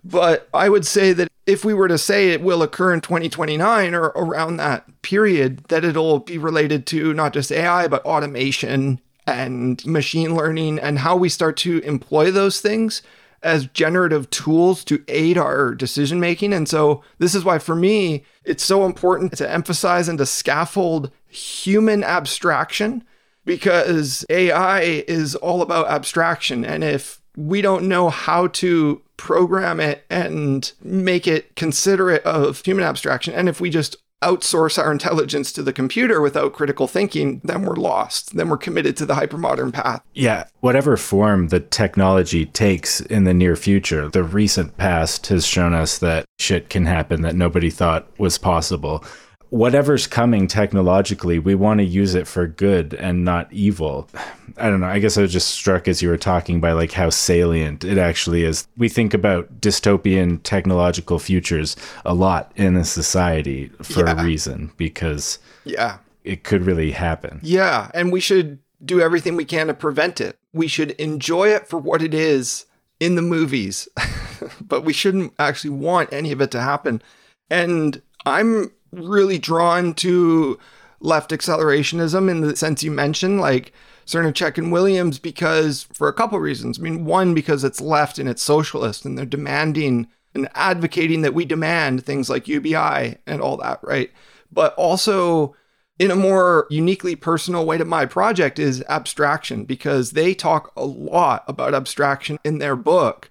But 0.04 0.50
I 0.54 0.70
would 0.70 0.86
say 0.86 1.14
that 1.14 1.32
if 1.46 1.64
we 1.64 1.74
were 1.74 1.88
to 1.88 1.98
say 1.98 2.30
it 2.30 2.42
will 2.42 2.64
occur 2.64 2.94
in 2.94 3.02
2029 3.02 3.94
or 3.94 4.06
around 4.16 4.58
that 4.58 5.02
period, 5.02 5.66
that 5.66 5.86
it'll 5.86 6.20
be 6.20 6.38
related 6.38 6.86
to 6.88 7.14
not 7.14 7.34
just 7.34 7.52
AI, 7.52 7.88
but 7.88 8.06
automation 8.06 9.00
and 9.28 9.86
machine 9.86 10.36
learning 10.36 10.80
and 10.80 11.00
how 11.00 11.16
we 11.16 11.30
start 11.30 11.58
to 11.58 11.80
employ 11.80 12.32
those 12.32 12.62
things 12.62 13.02
as 13.44 13.68
generative 13.68 14.30
tools 14.30 14.84
to 14.86 15.04
aid 15.08 15.38
our 15.38 15.74
decision 15.74 16.20
making. 16.20 16.54
And 16.54 16.68
so, 16.68 17.04
this 17.18 17.34
is 17.34 17.44
why, 17.44 17.60
for 17.60 17.76
me, 17.76 18.24
it's 18.44 18.64
so 18.64 18.86
important 18.86 19.38
to 19.38 19.50
emphasize 19.50 20.08
and 20.08 20.18
to 20.20 20.26
scaffold 20.26 21.12
human 21.28 22.04
abstraction 22.04 23.04
because 23.46 24.26
AI 24.30 24.82
is 24.82 25.36
all 25.36 25.62
about 25.62 25.88
abstraction. 25.88 26.64
And 26.64 26.84
if 26.84 27.22
we 27.36 27.62
don't 27.62 27.88
know 27.88 28.10
how 28.10 28.48
to 28.48 29.02
program 29.22 29.80
it 29.80 30.04
and 30.10 30.72
make 30.82 31.28
it 31.28 31.56
considerate 31.56 32.24
of 32.24 32.60
human 32.66 32.84
abstraction, 32.84 33.36
and 33.36 33.48
if 33.48 33.62
we 33.62 33.70
just 33.70 33.98
outsource 34.24 34.82
our 34.82 34.92
intelligence 34.98 35.52
to 35.52 35.62
the 35.62 35.72
computer 35.72 36.22
without 36.22 36.54
critical 36.54 36.88
thinking, 36.88 37.40
then 37.44 37.62
we're 37.62 37.76
lost. 37.76 38.36
Then 38.36 38.50
we're 38.50 38.58
committed 38.58 38.98
to 38.98 39.06
the 39.06 39.14
hypermodern 39.14 39.74
path. 39.74 40.02
Yeah, 40.16 40.46
whatever 40.62 40.98
form 40.98 41.50
the 41.50 41.60
technology 41.60 42.48
takes 42.48 43.00
in 43.00 43.26
the 43.26 43.34
near 43.34 43.56
future, 43.56 44.10
the 44.10 44.24
recent 44.24 44.76
past 44.78 45.28
has 45.28 45.46
shown 45.46 45.76
us 45.76 46.00
that 46.00 46.26
shit 46.40 46.70
can 46.70 46.88
happen 46.88 47.22
that 47.22 47.36
nobody 47.36 47.70
thought 47.70 48.08
was 48.20 48.40
possible. 48.40 49.06
Whatever's 49.52 50.08
coming 50.08 50.48
technologically, 50.48 51.38
we 51.38 51.56
want 51.56 51.80
to 51.80 51.84
use 51.84 52.16
it 52.16 52.26
for 52.26 52.48
good 52.48 52.94
and 52.94 53.26
not 53.26 53.52
evil. 53.52 54.10
I 54.58 54.70
don't 54.70 54.80
know. 54.80 54.88
I 54.88 55.00
guess 55.00 55.18
I 55.18 55.22
was 55.22 55.34
just 55.34 55.50
struck 55.50 55.90
as 55.90 56.02
you 56.02 56.08
were 56.08 56.18
talking 56.18 56.62
by 56.62 56.72
like 56.72 56.94
how 56.94 57.10
salient 57.10 57.84
it 57.84 57.98
actually 57.98 58.44
is. 58.46 58.66
We 58.78 58.88
think 58.88 59.14
about 59.14 59.60
dystopian 59.60 60.42
technological 60.44 61.20
futures 61.20 61.76
a 62.06 62.14
lot 62.14 62.54
in 62.56 62.78
a 62.78 62.86
society 62.86 63.70
for 63.82 64.06
Yeah. 64.06 64.22
a 64.22 64.24
reason 64.24 64.72
because 64.78 65.38
Yeah. 65.66 65.98
it 66.24 66.44
could 66.46 66.66
really 66.66 66.92
happen. 66.92 67.42
Yeah. 67.44 67.92
And 67.94 68.10
we 68.10 68.22
should 68.22 68.60
do 68.84 69.02
everything 69.02 69.36
we 69.36 69.44
can 69.46 69.68
to 69.68 69.74
prevent 69.74 70.22
it. 70.22 70.38
We 70.54 70.68
should 70.70 70.92
enjoy 70.92 71.50
it 71.50 71.68
for 71.68 71.78
what 71.78 72.02
it 72.02 72.14
is 72.14 72.68
in 73.02 73.16
the 73.16 73.22
movies, 73.22 73.90
but 74.62 74.86
we 74.86 74.94
shouldn't 74.94 75.34
actually 75.38 75.72
want 75.72 76.14
any 76.14 76.32
of 76.32 76.40
it 76.40 76.52
to 76.52 76.62
happen. 76.62 77.02
And 77.50 78.02
I'm 78.26 78.72
really 78.92 79.38
drawn 79.38 79.94
to 79.96 80.60
left 81.00 81.32
accelerationism 81.32 82.30
in 82.30 82.42
the 82.42 82.56
sense 82.56 82.84
you 82.84 82.92
mentioned, 82.92 83.42
like 83.42 83.74
Srnicek 84.06 84.58
and 84.58 84.72
Williams, 84.72 85.20
because 85.20 85.84
for 85.94 86.08
a 86.08 86.14
couple 86.14 86.40
reasons. 86.40 86.80
I 86.80 86.82
mean, 86.82 87.06
one, 87.06 87.34
because 87.34 87.64
it's 87.64 87.82
left 87.82 88.20
and 88.20 88.30
it's 88.30 88.44
socialist 88.44 89.06
and 89.06 89.18
they're 89.18 89.26
demanding 89.26 90.08
and 90.34 90.48
advocating 90.56 91.22
that 91.22 91.34
we 91.34 91.46
demand 91.46 92.06
things 92.06 92.30
like 92.30 92.48
UBI 92.48 93.18
and 93.26 93.42
all 93.42 93.58
that, 93.58 93.80
right? 93.84 94.12
But 94.52 94.74
also, 94.76 95.56
in 96.00 96.12
a 96.12 96.16
more 96.16 96.68
uniquely 96.70 97.16
personal 97.16 97.66
way 97.66 97.78
to 97.78 97.86
my 97.86 98.06
project 98.06 98.58
is 98.60 98.84
abstraction 98.90 99.66
because 99.66 100.12
they 100.12 100.34
talk 100.34 100.72
a 100.76 100.84
lot 100.86 101.44
about 101.48 101.76
abstraction 101.76 102.40
in 102.44 102.58
their 102.58 102.76
book. 102.76 103.30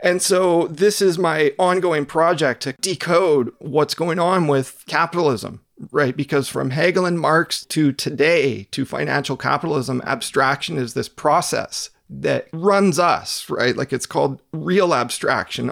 And 0.00 0.22
so 0.22 0.68
this 0.68 1.02
is 1.02 1.18
my 1.18 1.52
ongoing 1.58 2.06
project 2.06 2.62
to 2.62 2.72
decode 2.74 3.52
what's 3.58 3.94
going 3.94 4.18
on 4.18 4.46
with 4.46 4.84
capitalism, 4.86 5.62
right? 5.90 6.16
Because 6.16 6.48
from 6.48 6.70
Hegel 6.70 7.04
and 7.04 7.18
Marx 7.18 7.64
to 7.66 7.92
today 7.92 8.68
to 8.70 8.84
financial 8.84 9.36
capitalism, 9.36 10.00
abstraction 10.04 10.78
is 10.78 10.94
this 10.94 11.08
process 11.08 11.90
that 12.10 12.48
runs 12.52 12.98
us, 12.98 13.48
right? 13.50 13.76
Like 13.76 13.92
it's 13.92 14.06
called 14.06 14.40
real 14.52 14.94
abstraction 14.94 15.70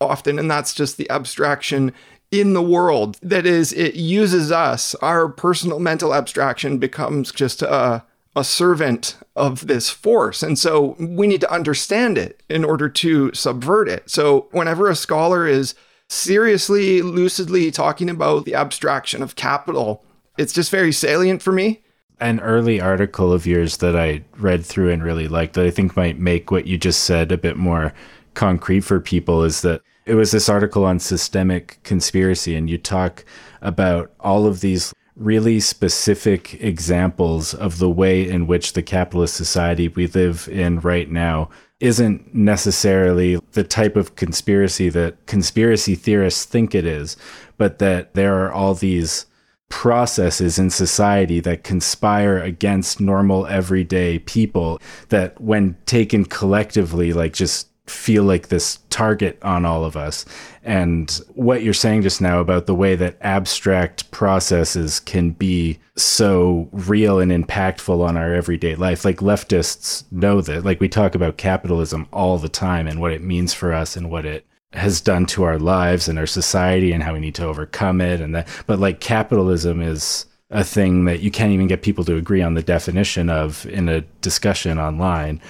often, 0.00 0.38
and 0.38 0.50
that's 0.50 0.74
just 0.74 0.96
the 0.96 1.08
abstraction 1.10 1.92
in 2.30 2.52
the 2.52 2.62
world. 2.62 3.18
That 3.22 3.46
is, 3.46 3.72
it 3.72 3.94
uses 3.94 4.52
us. 4.52 4.94
Our 4.96 5.28
personal 5.28 5.78
mental 5.78 6.14
abstraction 6.14 6.78
becomes 6.78 7.32
just 7.32 7.62
a, 7.62 8.04
a 8.38 8.44
servant 8.44 9.16
of 9.36 9.66
this 9.66 9.90
force. 9.90 10.42
And 10.42 10.58
so 10.58 10.96
we 10.98 11.26
need 11.26 11.40
to 11.42 11.52
understand 11.52 12.16
it 12.16 12.42
in 12.48 12.64
order 12.64 12.88
to 12.88 13.34
subvert 13.34 13.88
it. 13.88 14.08
So 14.08 14.48
whenever 14.52 14.88
a 14.88 14.96
scholar 14.96 15.46
is 15.46 15.74
seriously, 16.08 17.02
lucidly 17.02 17.70
talking 17.70 18.08
about 18.08 18.44
the 18.44 18.54
abstraction 18.54 19.22
of 19.22 19.36
capital, 19.36 20.04
it's 20.38 20.52
just 20.52 20.70
very 20.70 20.92
salient 20.92 21.42
for 21.42 21.52
me. 21.52 21.82
An 22.20 22.40
early 22.40 22.80
article 22.80 23.32
of 23.32 23.46
yours 23.46 23.76
that 23.78 23.94
I 23.94 24.24
read 24.38 24.64
through 24.64 24.90
and 24.90 25.02
really 25.02 25.28
liked 25.28 25.54
that 25.54 25.66
I 25.66 25.70
think 25.70 25.96
might 25.96 26.18
make 26.18 26.50
what 26.50 26.66
you 26.66 26.78
just 26.78 27.04
said 27.04 27.30
a 27.30 27.36
bit 27.36 27.56
more 27.56 27.92
concrete 28.34 28.80
for 28.80 29.00
people 29.00 29.44
is 29.44 29.62
that 29.62 29.82
it 30.06 30.14
was 30.14 30.30
this 30.30 30.48
article 30.48 30.84
on 30.84 30.98
systemic 30.98 31.78
conspiracy, 31.82 32.56
and 32.56 32.70
you 32.70 32.78
talk 32.78 33.24
about 33.60 34.10
all 34.20 34.46
of 34.46 34.60
these 34.60 34.94
really 35.18 35.60
specific 35.60 36.62
examples 36.62 37.52
of 37.52 37.78
the 37.78 37.90
way 37.90 38.28
in 38.28 38.46
which 38.46 38.72
the 38.72 38.82
capitalist 38.82 39.34
society 39.34 39.88
we 39.88 40.06
live 40.06 40.48
in 40.50 40.80
right 40.80 41.10
now 41.10 41.50
isn't 41.80 42.34
necessarily 42.34 43.38
the 43.52 43.64
type 43.64 43.96
of 43.96 44.16
conspiracy 44.16 44.88
that 44.88 45.26
conspiracy 45.26 45.94
theorists 45.94 46.44
think 46.44 46.74
it 46.74 46.84
is, 46.84 47.16
but 47.56 47.78
that 47.78 48.14
there 48.14 48.44
are 48.44 48.52
all 48.52 48.74
these 48.74 49.26
processes 49.68 50.58
in 50.58 50.70
society 50.70 51.40
that 51.40 51.62
conspire 51.62 52.38
against 52.38 53.00
normal 53.00 53.46
everyday 53.46 54.18
people 54.20 54.80
that 55.10 55.38
when 55.40 55.76
taken 55.84 56.24
collectively 56.24 57.12
like 57.12 57.34
just 57.34 57.67
feel 57.90 58.24
like 58.24 58.48
this 58.48 58.78
target 58.90 59.38
on 59.42 59.64
all 59.64 59.84
of 59.84 59.96
us. 59.96 60.24
And 60.62 61.10
what 61.34 61.62
you're 61.62 61.74
saying 61.74 62.02
just 62.02 62.20
now 62.20 62.40
about 62.40 62.66
the 62.66 62.74
way 62.74 62.94
that 62.96 63.16
abstract 63.20 64.10
processes 64.10 65.00
can 65.00 65.30
be 65.30 65.78
so 65.96 66.68
real 66.72 67.18
and 67.18 67.32
impactful 67.32 68.06
on 68.06 68.16
our 68.16 68.32
everyday 68.34 68.74
life 68.76 69.04
like 69.04 69.16
leftists 69.18 70.04
know 70.12 70.40
that 70.40 70.64
like 70.64 70.80
we 70.80 70.88
talk 70.88 71.14
about 71.14 71.36
capitalism 71.36 72.06
all 72.12 72.38
the 72.38 72.48
time 72.48 72.86
and 72.86 73.00
what 73.00 73.12
it 73.12 73.22
means 73.22 73.52
for 73.52 73.72
us 73.72 73.96
and 73.96 74.08
what 74.10 74.24
it 74.24 74.46
has 74.72 75.00
done 75.00 75.26
to 75.26 75.42
our 75.42 75.58
lives 75.58 76.08
and 76.08 76.18
our 76.18 76.26
society 76.26 76.92
and 76.92 77.02
how 77.02 77.14
we 77.14 77.18
need 77.18 77.34
to 77.34 77.44
overcome 77.44 78.00
it 78.00 78.20
and 78.20 78.34
that 78.34 78.46
but 78.66 78.78
like 78.78 79.00
capitalism 79.00 79.80
is 79.82 80.26
a 80.50 80.64
thing 80.64 81.04
that 81.04 81.20
you 81.20 81.30
can't 81.30 81.52
even 81.52 81.66
get 81.66 81.82
people 81.82 82.04
to 82.04 82.16
agree 82.16 82.42
on 82.42 82.54
the 82.54 82.62
definition 82.62 83.28
of 83.28 83.66
in 83.66 83.88
a 83.88 84.00
discussion 84.22 84.78
online 84.78 85.40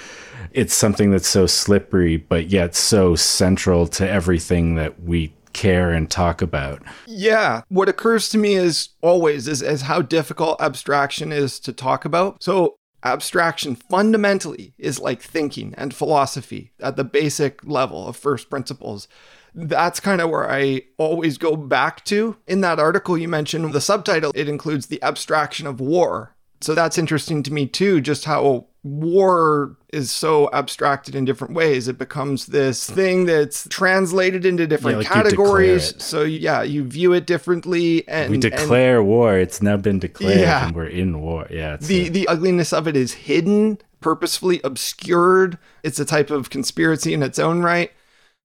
it's 0.53 0.74
something 0.74 1.11
that's 1.11 1.28
so 1.28 1.46
slippery 1.46 2.16
but 2.16 2.49
yet 2.49 2.74
so 2.74 3.14
central 3.14 3.86
to 3.86 4.09
everything 4.09 4.74
that 4.74 5.03
we 5.03 5.32
care 5.53 5.90
and 5.90 6.11
talk 6.11 6.40
about 6.42 6.80
Yeah. 7.07 7.62
What 7.68 7.88
occurs 7.88 8.28
to 8.30 8.38
me 8.38 8.55
is 8.55 8.90
always 9.01 9.49
is, 9.49 9.61
is 9.62 9.82
how 9.82 10.03
difficult 10.03 10.61
abstraction 10.61 11.32
is 11.32 11.59
to 11.61 11.72
talk 11.72 12.05
about. 12.05 12.42
So 12.42 12.76
abstraction 13.03 13.74
fundamentally 13.74 14.74
is 14.78 15.01
like 15.01 15.22
thinking 15.22 15.74
and 15.76 15.94
philosophy 15.94 16.72
at 16.80 16.96
the 16.96 17.05
basic 17.05 17.64
level 17.64 18.07
of 18.07 18.16
first 18.16 18.51
principles. 18.51 19.09
That's 19.55 20.01
kind 20.01 20.20
of 20.20 20.30
where 20.30 20.51
I 20.51 20.82
always 20.99 21.38
go 21.38 21.57
back 21.57 22.05
to. 22.07 22.36
In 22.46 22.61
that 22.62 22.78
article 22.78 23.16
you 23.18 23.28
mentioned, 23.28 23.72
the 23.72 23.80
subtitle, 23.80 24.32
it 24.34 24.49
includes 24.49 24.86
the 24.86 25.03
abstraction 25.03 25.66
of 25.66 25.80
war. 25.80 26.34
So 26.61 26.74
that's 26.74 26.99
interesting 26.99 27.42
to 27.44 27.53
me 27.53 27.66
too, 27.66 28.01
just 28.01 28.24
how 28.24 28.66
war 28.82 29.76
is 29.92 30.11
so 30.11 30.51
abstracted 30.53 31.14
in 31.14 31.24
different 31.24 31.55
ways. 31.55 31.88
It 31.88 31.99
becomes 31.99 32.46
this 32.46 32.88
thing 32.88 33.26
that's 33.26 33.66
translated 33.68 34.44
into 34.44 34.66
different 34.66 34.99
like 34.99 35.07
categories. 35.07 35.94
So 36.03 36.22
yeah, 36.24 36.62
you 36.62 36.84
view 36.84 37.12
it 37.12 37.26
differently 37.26 38.07
and 38.09 38.30
we 38.30 38.36
and 38.36 38.42
declare 38.42 39.03
war 39.03 39.38
it's 39.38 39.62
now 39.62 39.76
been 39.76 39.99
declared 39.99 40.40
Yeah. 40.40 40.66
and 40.66 40.74
we're 40.76 40.86
in 40.86 41.20
war 41.20 41.46
yeah 41.51 41.76
the 41.76 42.07
a- 42.07 42.11
the 42.11 42.28
ugliness 42.28 42.72
of 42.72 42.88
it 42.88 42.96
is 42.96 43.12
hidden, 43.12 43.78
purposefully 44.01 44.61
obscured. 44.64 45.59
It's 45.82 45.99
a 46.01 46.05
type 46.05 46.30
of 46.30 46.51
conspiracy 46.51 47.14
in 47.14 47.22
its 47.22 47.38
own 47.38 47.62
right. 47.62 47.92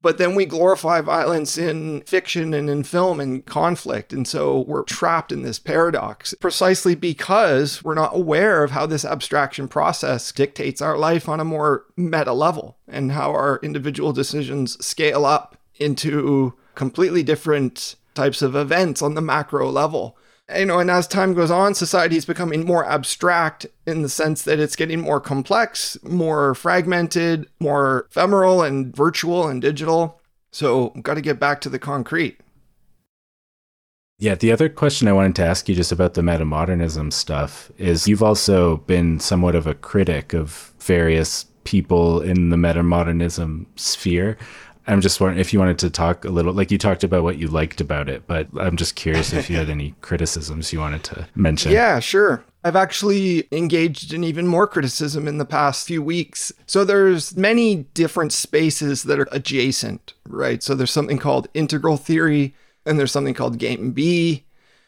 But 0.04 0.18
then 0.18 0.36
we 0.36 0.46
glorify 0.46 1.00
violence 1.00 1.58
in 1.58 2.02
fiction 2.02 2.54
and 2.54 2.70
in 2.70 2.84
film 2.84 3.22
and 3.22 3.44
conflict. 3.44 4.12
And 4.12 4.28
so 4.28 4.60
we're 4.60 4.84
trapped 4.84 5.32
in 5.32 5.44
this 5.44 5.58
paradox 5.58 6.36
precisely 6.42 6.94
because 6.94 7.82
we're 7.84 7.96
not 7.96 8.16
aware 8.16 8.64
of 8.64 8.72
how 8.72 8.86
this 8.86 9.06
abstraction 9.06 9.70
process 9.70 10.32
dictates 10.34 10.82
our 10.82 10.98
life 10.98 11.30
on 11.30 11.40
a 11.40 11.46
more 11.46 11.86
meta 11.96 12.34
level 12.34 12.78
and 12.86 13.14
how 13.14 13.32
our 13.32 13.62
individual 13.64 14.12
decisions 14.12 14.86
scale 14.86 15.26
up 15.26 15.58
into 15.78 16.54
completely 16.76 17.24
different 17.24 17.96
types 18.14 18.42
of 18.42 18.58
events 18.58 19.02
on 19.02 19.16
the 19.16 19.22
macro 19.22 19.70
level 19.70 20.18
you 20.56 20.66
know, 20.66 20.80
and 20.80 20.92
as 20.92 21.08
time 21.08 21.34
goes 21.34 21.52
on, 21.52 21.74
society 21.74 22.18
is 22.18 22.26
becoming 22.26 22.66
more 22.66 22.86
abstract 22.86 23.66
in 23.88 24.02
the 24.02 24.10
sense 24.10 24.42
that 24.44 24.60
it's 24.60 24.76
getting 24.76 25.00
more 25.00 25.22
complex, 25.22 25.98
more 26.04 26.54
fragmented, 26.54 27.48
more 27.60 28.08
ephemeral 28.10 28.62
and 28.62 28.96
virtual 28.96 29.48
and 29.48 29.62
digital. 29.62 30.20
So, 30.52 30.90
got 31.02 31.16
to 31.16 31.22
get 31.22 31.40
back 31.40 31.62
to 31.62 31.70
the 31.70 31.80
concrete. 31.80 32.40
Yeah, 34.20 34.36
the 34.36 34.52
other 34.52 34.70
question 34.70 35.08
I 35.08 35.14
wanted 35.14 35.36
to 35.38 35.46
ask 35.46 35.68
you 35.68 35.76
just 35.76 35.92
about 35.92 36.14
the 36.14 36.22
metamodernism 36.22 37.12
stuff 37.12 37.72
is 37.78 38.08
you've 38.08 38.24
also 38.24 38.78
been 38.78 39.20
somewhat 39.20 39.56
of 39.56 39.66
a 39.66 39.74
critic 39.74 40.34
of 40.34 40.74
various 40.80 41.46
people 41.64 42.22
in 42.22 42.50
the 42.50 42.56
metamodernism 42.56 43.66
sphere. 43.76 44.38
I'm 44.88 45.02
just 45.02 45.20
wondering 45.20 45.40
if 45.40 45.54
you 45.54 45.60
wanted 45.60 45.80
to 45.80 45.90
talk 45.90 46.26
a 46.26 46.30
little, 46.30 46.54
like 46.54 46.72
you 46.72 46.78
talked 46.78 47.04
about 47.04 47.24
what 47.24 47.38
you 47.38 47.48
liked 47.48 47.80
about 47.80 48.10
it, 48.10 48.28
but 48.28 48.48
I'm 48.60 48.76
just 48.76 48.96
curious 48.96 49.32
if 49.34 49.50
you 49.50 49.56
had 49.56 49.70
any 49.70 49.96
criticisms 50.02 50.74
you 50.74 50.80
wanted 50.80 51.04
to 51.06 51.28
mention. 51.36 51.72
Yeah, 51.72 52.00
sure. 52.00 52.44
I've 52.66 52.76
actually 52.76 53.48
engaged 53.52 54.14
in 54.14 54.24
even 54.24 54.48
more 54.48 54.68
criticism 54.68 55.28
in 55.28 55.38
the 55.38 55.46
past 55.46 55.86
few 55.86 56.02
weeks. 56.02 56.52
So 56.66 56.86
there's 56.86 57.36
many 57.36 57.84
different 57.94 58.32
spaces 58.32 59.04
that 59.04 59.20
are 59.20 59.28
adjacent, 59.32 60.14
right? 60.28 60.64
So 60.64 60.74
there's 60.74 60.92
something 60.92 61.18
called 61.18 61.50
integral 61.54 61.98
theory 61.98 62.54
and 62.86 62.98
there's 62.98 63.12
something 63.12 63.34
called 63.34 63.58
game 63.58 63.92
B. 63.92 64.44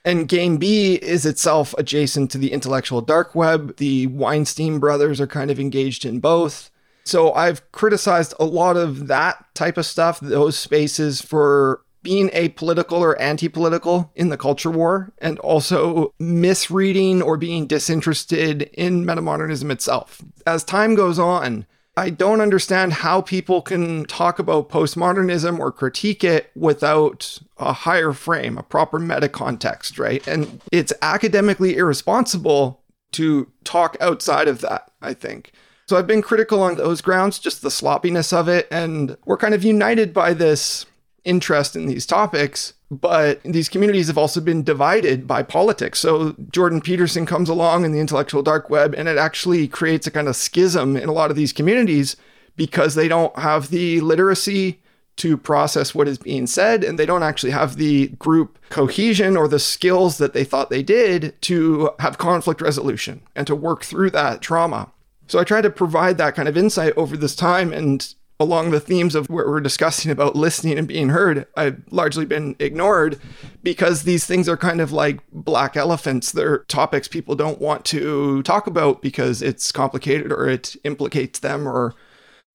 And 0.05 0.27
game 0.27 0.57
B 0.57 0.95
is 0.95 1.26
itself 1.26 1.73
adjacent 1.77 2.31
to 2.31 2.38
the 2.38 2.53
intellectual 2.53 3.01
dark 3.01 3.34
web. 3.34 3.77
The 3.77 4.07
Weinstein 4.07 4.80
brothers 4.80 5.19
are 5.19 5.27
kind 5.27 5.49
of 5.49 5.59
engaged 5.59 6.05
in 6.05 6.19
both. 6.19 6.69
So 7.06 7.34
I've 7.34 7.72
criticized 7.72 8.34
a 8.40 8.45
lot 8.45 8.77
of 8.77 9.07
that 9.07 9.45
type 9.53 9.77
of 9.77 9.86
stuff, 9.86 10.19
those 10.19 10.57
spaces 10.57 11.22
for 11.22 11.82
being 12.02 12.30
apolitical 12.30 12.99
or 12.99 13.19
anti 13.19 13.48
political 13.48 14.11
in 14.15 14.30
the 14.30 14.38
culture 14.38 14.69
war 14.69 15.11
and 15.18 15.40
also 15.40 16.14
misreading 16.19 17.22
or 17.22 17.38
being 17.38 17.68
disinterested 17.68 18.64
in 18.73 19.06
metamodernism 19.06 19.72
itself. 19.72 20.22
As 20.45 20.64
time 20.64 20.95
goes 20.95 21.18
on, 21.18 21.65
I 21.98 22.10
don't 22.10 22.41
understand 22.41 22.94
how 22.94 23.22
people 23.22 23.61
can 23.61 24.06
talk 24.06 24.38
about 24.38 24.69
postmodernism 24.69 25.60
or 25.60 25.72
critique 25.72 26.23
it 26.23 26.52
without 26.56 27.40
a 27.57 27.72
higher 27.72 28.11
frame, 28.14 28.57
a 28.57 28.64
proper 28.64 28.99
meta 28.99 29.30
context, 29.30 29.98
right? 29.98 30.26
And 30.27 30.61
it's 30.72 30.94
academically 31.02 31.77
irresponsible 31.77 32.82
to 33.14 33.49
talk 33.64 33.95
outside 34.02 34.48
of 34.48 34.60
that, 34.61 34.91
I 35.02 35.14
think. 35.14 35.53
So 35.88 35.98
I've 35.98 36.07
been 36.07 36.24
critical 36.24 36.64
on 36.64 36.76
those 36.76 37.02
grounds, 37.02 37.38
just 37.38 37.62
the 37.62 37.70
sloppiness 37.70 38.34
of 38.34 38.48
it. 38.48 38.68
And 38.72 39.18
we're 39.26 39.38
kind 39.38 39.53
of 39.53 39.64
united 39.64 40.14
by 40.14 40.34
this 40.34 40.88
interest 41.24 41.76
in 41.76 41.86
these 41.86 42.06
topics, 42.06 42.74
but 42.90 43.41
these 43.44 43.70
communities 43.70 44.07
have 44.07 44.18
also 44.18 44.41
been 44.41 44.64
divided 44.64 45.28
by 45.28 45.44
politics. 45.44 45.99
So 45.99 46.36
Jordan 46.52 46.82
Peterson 46.82 47.26
comes 47.26 47.49
along 47.49 47.86
in 47.86 47.91
the 47.91 47.99
intellectual 47.99 48.41
dark 48.41 48.70
web, 48.70 48.95
and 48.95 49.07
it 49.07 49.18
actually 49.18 49.68
creates 49.68 50.07
a 50.07 50.12
kind 50.12 50.28
of 50.28 50.36
schism 50.36 50.95
in 50.98 51.10
a 51.10 51.14
lot 51.14 51.30
of 51.30 51.38
these 51.38 51.53
communities 51.53 52.16
because 52.56 52.95
they 52.95 53.07
don't 53.07 53.38
have 53.38 53.70
the 53.70 54.02
literacy 54.02 54.80
to 55.18 55.38
process 55.38 55.95
what 55.95 56.07
is 56.07 56.18
being 56.18 56.45
said, 56.45 56.84
and 56.84 56.99
they 56.99 57.06
don't 57.06 57.24
actually 57.24 57.52
have 57.52 57.78
the 57.78 58.07
group 58.20 58.60
cohesion 58.70 59.38
or 59.38 59.48
the 59.48 59.60
skills 59.60 60.18
that 60.18 60.34
they 60.34 60.44
thought 60.44 60.70
they 60.70 60.84
did 60.84 61.40
to 61.41 61.91
have 61.99 62.18
conflict 62.18 62.62
resolution 62.62 63.22
and 63.36 63.48
to 63.48 63.56
work 63.56 63.84
through 63.84 64.10
that 64.10 64.41
trauma. 64.41 64.91
So 65.27 65.39
I 65.39 65.43
try 65.43 65.61
to 65.61 65.69
provide 65.69 66.18
that 66.18 66.35
kind 66.35 66.47
of 66.47 66.57
insight 66.57 66.93
over 66.95 67.18
this 67.18 67.35
time 67.35 67.73
and 67.73 68.14
along 68.39 68.72
the 68.72 68.80
themes 68.80 69.15
of 69.15 69.30
what 69.30 69.47
we're 69.47 69.61
discussing 69.61 70.11
about 70.11 70.35
listening 70.35 70.77
and 70.77 70.88
being 70.88 71.10
heard, 71.10 71.47
I've 71.56 71.81
largely 71.89 72.26
been 72.26 72.56
ignored 72.60 73.19
because 73.64 74.03
these 74.03 74.26
things 74.26 74.49
are 74.49 74.57
kind 74.57 74.81
of 74.81 74.91
like 74.91 75.22
black 75.31 75.77
elephants. 75.77 76.31
They're 76.31 76.60
topics 76.60 77.07
people 77.07 77.35
don't 77.35 77.61
want 77.61 77.85
to 77.85 78.43
talk 78.43 78.68
about 78.68 79.02
because 79.02 79.41
it's 79.41 79.72
complicated 79.72 80.31
or 80.31 80.47
it 80.47 80.76
implicates 80.84 81.39
them 81.39 81.68
or 81.68 81.95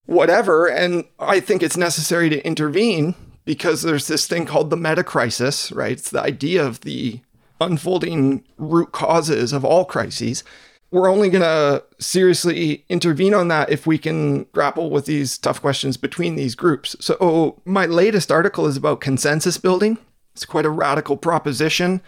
whatever. 0.05 0.67
And 0.67 1.05
I 1.19 1.39
think 1.39 1.63
it's 1.63 1.77
necessary 1.77 2.29
to 2.29 2.45
intervene 2.45 3.15
because 3.43 3.81
there's 3.81 4.07
this 4.07 4.27
thing 4.27 4.45
called 4.45 4.69
the 4.69 4.77
meta 4.77 5.03
crisis, 5.03 5.71
right? 5.71 5.93
It's 5.93 6.11
the 6.11 6.21
idea 6.21 6.63
of 6.63 6.81
the 6.81 7.21
unfolding 7.59 8.43
root 8.57 8.91
causes 8.91 9.51
of 9.51 9.65
all 9.65 9.85
crises 9.85 10.43
we're 10.91 11.09
only 11.09 11.29
going 11.29 11.41
to 11.41 11.83
seriously 11.99 12.85
intervene 12.89 13.33
on 13.33 13.47
that 13.47 13.69
if 13.69 13.87
we 13.87 13.97
can 13.97 14.43
grapple 14.51 14.89
with 14.89 15.05
these 15.05 15.37
tough 15.37 15.61
questions 15.61 15.95
between 15.97 16.35
these 16.35 16.53
groups. 16.53 16.95
So, 16.99 17.61
my 17.65 17.85
latest 17.85 18.31
article 18.31 18.67
is 18.67 18.77
about 18.77 18.99
consensus 18.99 19.57
building. 19.57 19.97
It's 20.33 20.45
quite 20.45 20.65
a 20.65 20.69
radical 20.69 21.17
proposition. 21.17 22.01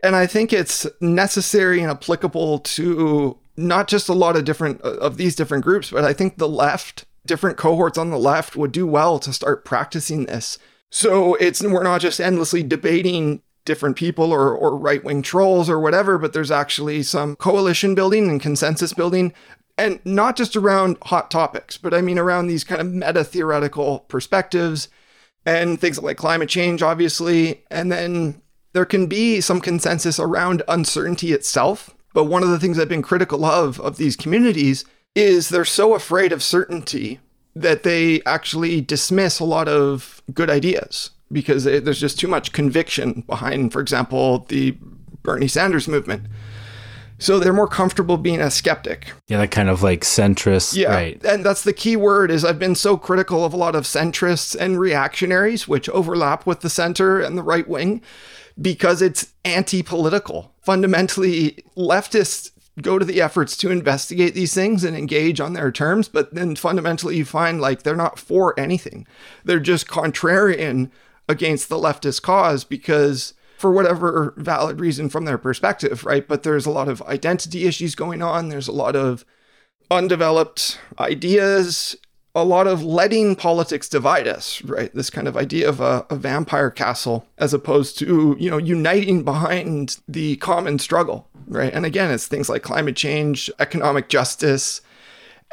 And 0.00 0.14
I 0.14 0.26
think 0.26 0.52
it's 0.52 0.86
necessary 1.00 1.80
and 1.80 1.90
applicable 1.90 2.60
to 2.60 3.38
not 3.56 3.88
just 3.88 4.08
a 4.08 4.14
lot 4.14 4.36
of 4.36 4.44
different 4.44 4.84
uh, 4.84 4.96
of 4.96 5.16
these 5.16 5.34
different 5.34 5.64
groups, 5.64 5.90
but 5.90 6.04
I 6.04 6.12
think 6.12 6.36
the 6.36 6.48
left, 6.48 7.04
different 7.24 7.56
cohorts 7.56 7.96
on 7.96 8.10
the 8.10 8.18
left 8.18 8.56
would 8.56 8.72
do 8.72 8.86
well 8.86 9.18
to 9.20 9.32
start 9.32 9.64
practicing 9.64 10.26
this. 10.26 10.58
So 10.90 11.34
it's 11.36 11.62
we're 11.62 11.82
not 11.82 12.00
just 12.00 12.20
endlessly 12.20 12.62
debating 12.62 13.42
different 13.66 13.96
people 13.96 14.32
or, 14.32 14.54
or 14.54 14.74
right 14.74 15.04
wing 15.04 15.20
trolls 15.20 15.68
or 15.68 15.78
whatever, 15.78 16.16
but 16.16 16.32
there's 16.32 16.50
actually 16.50 17.02
some 17.02 17.36
coalition 17.36 17.94
building 17.94 18.30
and 18.30 18.40
consensus 18.40 18.94
building. 18.94 19.34
And 19.76 20.00
not 20.06 20.36
just 20.36 20.56
around 20.56 20.96
hot 21.02 21.30
topics, 21.30 21.76
but 21.76 21.92
I 21.92 22.00
mean 22.00 22.18
around 22.18 22.46
these 22.46 22.64
kind 22.64 22.80
of 22.80 22.90
meta 22.90 23.24
theoretical 23.24 24.00
perspectives 24.08 24.88
and 25.44 25.78
things 25.78 26.02
like 26.02 26.16
climate 26.16 26.48
change, 26.48 26.82
obviously. 26.82 27.62
And 27.70 27.92
then 27.92 28.40
there 28.72 28.86
can 28.86 29.06
be 29.06 29.42
some 29.42 29.60
consensus 29.60 30.18
around 30.18 30.62
uncertainty 30.66 31.32
itself. 31.32 31.94
But 32.14 32.24
one 32.24 32.42
of 32.42 32.48
the 32.48 32.58
things 32.58 32.78
I've 32.78 32.88
been 32.88 33.02
critical 33.02 33.44
of 33.44 33.78
of 33.80 33.98
these 33.98 34.16
communities 34.16 34.86
is 35.14 35.50
they're 35.50 35.66
so 35.66 35.94
afraid 35.94 36.32
of 36.32 36.42
certainty 36.42 37.20
that 37.54 37.82
they 37.82 38.22
actually 38.24 38.80
dismiss 38.80 39.40
a 39.40 39.44
lot 39.44 39.68
of 39.68 40.22
good 40.32 40.50
ideas 40.50 41.10
because 41.32 41.66
it, 41.66 41.84
there's 41.84 42.00
just 42.00 42.18
too 42.18 42.28
much 42.28 42.52
conviction 42.52 43.24
behind, 43.26 43.72
for 43.72 43.80
example, 43.80 44.46
the 44.48 44.76
Bernie 45.22 45.48
Sanders 45.48 45.88
movement. 45.88 46.26
So 47.18 47.38
they're 47.38 47.52
more 47.52 47.66
comfortable 47.66 48.18
being 48.18 48.40
a 48.40 48.50
skeptic. 48.50 49.12
Yeah, 49.26 49.38
that 49.38 49.50
kind 49.50 49.70
of 49.70 49.82
like 49.82 50.02
centrist. 50.02 50.76
Yeah. 50.76 50.90
Right. 50.90 51.24
And 51.24 51.44
that's 51.44 51.64
the 51.64 51.72
key 51.72 51.96
word 51.96 52.30
is 52.30 52.44
I've 52.44 52.58
been 52.58 52.74
so 52.74 52.98
critical 52.98 53.44
of 53.44 53.54
a 53.54 53.56
lot 53.56 53.74
of 53.74 53.84
centrists 53.84 54.54
and 54.54 54.78
reactionaries, 54.78 55.66
which 55.66 55.88
overlap 55.88 56.46
with 56.46 56.60
the 56.60 56.68
center 56.68 57.18
and 57.20 57.38
the 57.38 57.42
right 57.42 57.66
wing, 57.66 58.02
because 58.60 59.00
it's 59.00 59.32
anti-political. 59.44 60.52
Fundamentally, 60.60 61.64
leftists 61.76 62.50
go 62.82 62.98
to 62.98 63.06
the 63.06 63.22
efforts 63.22 63.56
to 63.56 63.70
investigate 63.70 64.34
these 64.34 64.52
things 64.52 64.84
and 64.84 64.94
engage 64.94 65.40
on 65.40 65.54
their 65.54 65.72
terms, 65.72 66.08
but 66.08 66.34
then 66.34 66.54
fundamentally 66.54 67.16
you 67.16 67.24
find 67.24 67.58
like 67.58 67.82
they're 67.82 67.96
not 67.96 68.18
for 68.18 68.58
anything. 68.60 69.06
They're 69.44 69.58
just 69.58 69.88
contrarian 69.88 70.90
against 71.28 71.68
the 71.68 71.76
leftist 71.76 72.22
cause 72.22 72.64
because 72.64 73.34
for 73.58 73.72
whatever 73.72 74.34
valid 74.36 74.80
reason 74.80 75.08
from 75.08 75.24
their 75.24 75.38
perspective, 75.38 76.04
right? 76.04 76.26
But 76.28 76.42
there's 76.42 76.66
a 76.66 76.70
lot 76.70 76.88
of 76.88 77.02
identity 77.02 77.66
issues 77.66 77.94
going 77.94 78.22
on. 78.22 78.48
There's 78.48 78.68
a 78.68 78.72
lot 78.72 78.94
of 78.94 79.24
undeveloped 79.90 80.78
ideas, 80.98 81.96
a 82.34 82.44
lot 82.44 82.66
of 82.66 82.84
letting 82.84 83.34
politics 83.34 83.88
divide 83.88 84.28
us, 84.28 84.62
right? 84.62 84.94
This 84.94 85.08
kind 85.08 85.26
of 85.26 85.36
idea 85.36 85.68
of 85.68 85.80
a, 85.80 86.04
a 86.10 86.16
vampire 86.16 86.70
castle 86.70 87.26
as 87.38 87.54
opposed 87.54 87.98
to, 88.00 88.36
you 88.38 88.50
know, 88.50 88.58
uniting 88.58 89.24
behind 89.24 89.98
the 90.06 90.36
common 90.36 90.78
struggle, 90.78 91.28
right? 91.46 91.72
And 91.72 91.86
again, 91.86 92.10
it's 92.10 92.26
things 92.26 92.50
like 92.50 92.62
climate 92.62 92.96
change, 92.96 93.50
economic 93.58 94.10
justice, 94.10 94.82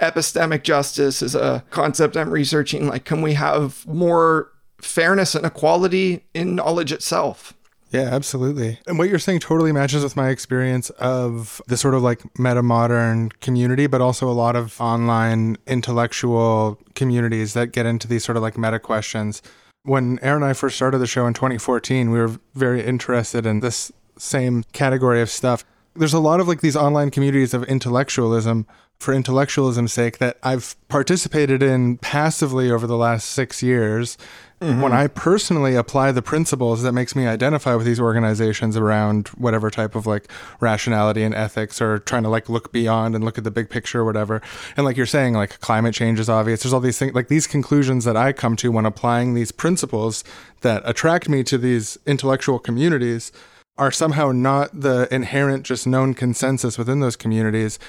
epistemic 0.01 0.63
justice 0.63 1.21
is 1.21 1.35
a 1.35 1.63
concept 1.69 2.17
I'm 2.17 2.29
researching. 2.29 2.87
Like, 2.87 3.05
can 3.05 3.21
we 3.21 3.33
have 3.33 3.87
more 3.87 4.51
fairness 4.83 5.35
and 5.35 5.45
equality 5.45 6.23
in 6.33 6.55
knowledge 6.55 6.91
itself. 6.91 7.53
Yeah, 7.93 8.09
absolutely. 8.11 8.79
And 8.87 8.97
what 8.97 9.07
you're 9.07 9.19
saying 9.19 9.41
totally 9.41 9.71
matches 9.71 10.03
with 10.03 10.15
my 10.15 10.29
experience 10.29 10.89
of 10.91 11.61
the 11.67 11.77
sort 11.77 11.93
of 11.93 12.01
like 12.01 12.23
meta 12.39 12.63
modern 12.63 13.29
community, 13.39 13.85
but 13.85 14.01
also 14.01 14.27
a 14.27 14.33
lot 14.33 14.55
of 14.55 14.81
online 14.81 15.57
intellectual 15.67 16.79
communities 16.95 17.53
that 17.53 17.67
get 17.67 17.85
into 17.85 18.07
these 18.07 18.23
sort 18.23 18.35
of 18.35 18.41
like 18.41 18.57
meta 18.57 18.79
questions. 18.79 19.43
When 19.83 20.17
Aaron 20.23 20.41
and 20.41 20.49
I 20.49 20.53
first 20.53 20.75
started 20.75 20.97
the 20.97 21.07
show 21.07 21.27
in 21.27 21.35
2014, 21.35 22.09
we 22.09 22.17
were 22.17 22.39
very 22.55 22.83
interested 22.83 23.45
in 23.45 23.59
this 23.59 23.91
same 24.17 24.63
category 24.73 25.21
of 25.21 25.29
stuff. 25.29 25.63
There's 25.95 26.13
a 26.13 26.19
lot 26.19 26.39
of 26.39 26.47
like 26.47 26.61
these 26.61 26.75
online 26.75 27.11
communities 27.11 27.53
of 27.53 27.63
intellectualism 27.65 28.65
for 28.99 29.13
intellectualism's 29.13 29.93
sake 29.93 30.17
that 30.17 30.37
I've 30.41 30.75
participated 30.87 31.61
in 31.61 31.97
passively 31.97 32.71
over 32.71 32.87
the 32.87 32.97
last 32.97 33.29
six 33.29 33.61
years 33.61 34.17
Mm-hmm. 34.63 34.81
When 34.81 34.93
I 34.93 35.07
personally 35.07 35.75
apply 35.75 36.13
the 36.13 36.21
principles 36.21 36.83
that 36.83 36.93
makes 36.93 37.15
me 37.15 37.27
identify 37.27 37.75
with 37.75 37.85
these 37.85 37.99
organizations 37.99 38.77
around 38.77 39.27
whatever 39.29 39.69
type 39.69 39.93
of 39.93 40.07
like 40.07 40.31
rationality 40.61 41.23
and 41.23 41.35
ethics 41.35 41.81
or 41.81 41.99
trying 41.99 42.23
to 42.23 42.29
like 42.29 42.47
look 42.47 42.71
beyond 42.71 43.13
and 43.13 43.25
look 43.25 43.37
at 43.37 43.43
the 43.43 43.51
big 43.51 43.69
picture 43.69 43.99
or 43.99 44.05
whatever. 44.05 44.41
And 44.77 44.85
like 44.85 44.95
you're 44.95 45.05
saying, 45.05 45.33
like 45.33 45.59
climate 45.59 45.93
change 45.93 46.17
is 46.17 46.29
obvious. 46.29 46.63
There's 46.63 46.71
all 46.71 46.79
these 46.79 46.97
things 46.97 47.13
like 47.13 47.27
these 47.27 47.45
conclusions 47.45 48.05
that 48.05 48.15
I 48.15 48.31
come 48.31 48.55
to 48.57 48.71
when 48.71 48.85
applying 48.85 49.33
these 49.33 49.51
principles 49.51 50.23
that 50.61 50.81
attract 50.85 51.27
me 51.27 51.43
to 51.43 51.57
these 51.57 51.97
intellectual 52.05 52.57
communities 52.57 53.33
are 53.77 53.91
somehow 53.91 54.31
not 54.31 54.69
the 54.79 55.07
inherent 55.13 55.65
just 55.65 55.87
known 55.87 56.13
consensus 56.13 56.77
within 56.77 56.99
those 56.99 57.15
communities 57.15 57.79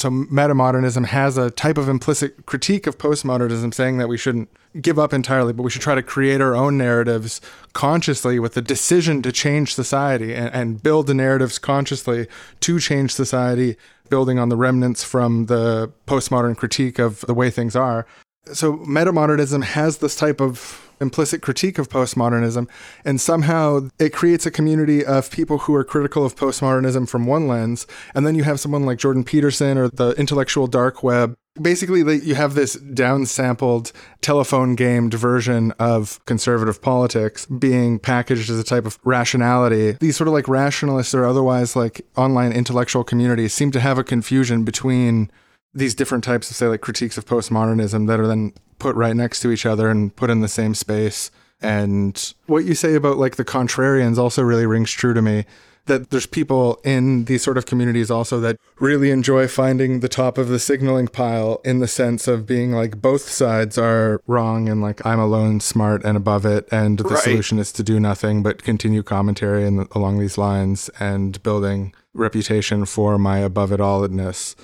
so 0.00 0.10
metamodernism 0.10 1.06
has 1.06 1.36
a 1.36 1.50
type 1.50 1.78
of 1.78 1.88
implicit 1.88 2.46
critique 2.46 2.86
of 2.86 2.98
postmodernism 2.98 3.72
saying 3.72 3.98
that 3.98 4.08
we 4.08 4.16
shouldn't 4.16 4.48
give 4.80 4.98
up 4.98 5.12
entirely 5.12 5.52
but 5.52 5.62
we 5.62 5.70
should 5.70 5.82
try 5.82 5.94
to 5.94 6.02
create 6.02 6.40
our 6.40 6.56
own 6.56 6.78
narratives 6.78 7.40
consciously 7.72 8.38
with 8.38 8.54
the 8.54 8.62
decision 8.62 9.20
to 9.22 9.32
change 9.32 9.74
society 9.74 10.34
and, 10.34 10.52
and 10.54 10.82
build 10.82 11.06
the 11.06 11.14
narratives 11.14 11.58
consciously 11.58 12.26
to 12.60 12.78
change 12.78 13.12
society 13.12 13.76
building 14.08 14.38
on 14.38 14.48
the 14.48 14.56
remnants 14.56 15.04
from 15.04 15.46
the 15.46 15.92
postmodern 16.06 16.56
critique 16.56 16.98
of 16.98 17.20
the 17.22 17.34
way 17.34 17.50
things 17.50 17.76
are 17.76 18.06
so 18.46 18.78
metamodernism 18.78 19.62
has 19.62 19.98
this 19.98 20.16
type 20.16 20.40
of 20.40 20.86
implicit 21.00 21.40
critique 21.40 21.78
of 21.78 21.88
postmodernism, 21.88 22.68
and 23.04 23.20
somehow 23.20 23.88
it 23.98 24.12
creates 24.12 24.44
a 24.46 24.50
community 24.50 25.04
of 25.04 25.30
people 25.30 25.58
who 25.58 25.74
are 25.74 25.84
critical 25.84 26.24
of 26.24 26.36
postmodernism 26.36 27.08
from 27.08 27.26
one 27.26 27.48
lens, 27.48 27.86
and 28.14 28.26
then 28.26 28.34
you 28.34 28.44
have 28.44 28.60
someone 28.60 28.84
like 28.84 28.98
Jordan 28.98 29.24
Peterson 29.24 29.78
or 29.78 29.88
the 29.88 30.10
intellectual 30.12 30.66
dark 30.66 31.02
web. 31.02 31.34
Basically, 31.60 32.00
you 32.18 32.36
have 32.36 32.54
this 32.54 32.76
downsampled, 32.76 33.92
telephone 34.20 34.76
gamed 34.76 35.14
version 35.14 35.72
of 35.78 36.24
conservative 36.24 36.80
politics 36.80 37.44
being 37.46 37.98
packaged 37.98 38.50
as 38.50 38.58
a 38.58 38.64
type 38.64 38.86
of 38.86 38.98
rationality. 39.04 39.92
These 39.92 40.16
sort 40.16 40.28
of 40.28 40.34
like 40.34 40.48
rationalists 40.48 41.12
or 41.12 41.24
otherwise 41.24 41.74
like 41.74 42.02
online 42.16 42.52
intellectual 42.52 43.04
communities 43.04 43.52
seem 43.52 43.72
to 43.72 43.80
have 43.80 43.98
a 43.98 44.04
confusion 44.04 44.64
between 44.64 45.30
these 45.74 45.94
different 45.94 46.24
types 46.24 46.50
of 46.50 46.56
say 46.56 46.66
like 46.66 46.80
critiques 46.80 47.16
of 47.18 47.26
postmodernism 47.26 48.06
that 48.08 48.18
are 48.20 48.26
then 48.26 48.52
put 48.78 48.96
right 48.96 49.14
next 49.16 49.40
to 49.40 49.50
each 49.50 49.66
other 49.66 49.88
and 49.88 50.14
put 50.16 50.30
in 50.30 50.40
the 50.40 50.48
same 50.48 50.74
space 50.74 51.30
And 51.62 52.34
what 52.46 52.64
you 52.64 52.74
say 52.74 52.94
about 52.94 53.18
like 53.18 53.36
the 53.36 53.44
contrarians 53.44 54.16
also 54.18 54.42
really 54.42 54.64
rings 54.66 54.90
true 54.90 55.12
to 55.14 55.20
me 55.22 55.44
that 55.86 56.10
there's 56.10 56.26
people 56.26 56.78
in 56.84 57.24
these 57.24 57.42
sort 57.42 57.58
of 57.58 57.66
communities 57.66 58.10
also 58.10 58.38
that 58.40 58.56
really 58.78 59.10
enjoy 59.10 59.46
finding 59.48 60.00
the 60.00 60.08
top 60.08 60.38
of 60.38 60.48
the 60.48 60.58
signaling 60.58 61.08
pile 61.08 61.60
in 61.64 61.80
the 61.80 61.88
sense 61.88 62.26
of 62.28 62.46
being 62.46 62.72
like 62.72 63.00
both 63.02 63.28
sides 63.28 63.76
are 63.76 64.20
wrong 64.26 64.68
and 64.68 64.80
like 64.80 65.04
I'm 65.04 65.18
alone 65.20 65.60
smart 65.60 66.04
and 66.04 66.16
above 66.16 66.46
it 66.46 66.66
and 66.72 66.98
the 66.98 67.04
Right. 67.04 67.18
solution 67.22 67.58
is 67.58 67.72
to 67.72 67.82
do 67.82 67.98
nothing 68.00 68.42
but 68.42 68.62
continue 68.62 69.02
commentary 69.02 69.66
and 69.66 69.86
along 69.92 70.18
these 70.18 70.38
lines 70.38 70.88
and 71.00 71.42
building 71.42 71.92
reputation 72.14 72.84
for 72.86 73.18
my 73.18 73.38
above 73.38 73.70
it 73.72 73.80
alledness 73.80 74.54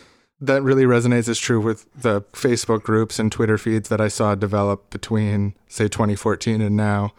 that 0.40 0.62
really 0.62 0.84
resonates 0.84 1.28
as 1.28 1.38
true 1.38 1.60
with 1.60 1.86
the 1.94 2.22
Facebook 2.32 2.82
groups 2.82 3.18
and 3.18 3.32
Twitter 3.32 3.56
feeds 3.58 3.88
that 3.88 4.00
I 4.00 4.08
saw 4.08 4.34
develop 4.34 4.90
between, 4.90 5.54
say, 5.68 5.88
2014 5.88 6.60
and 6.60 6.76
now, 6.76 7.12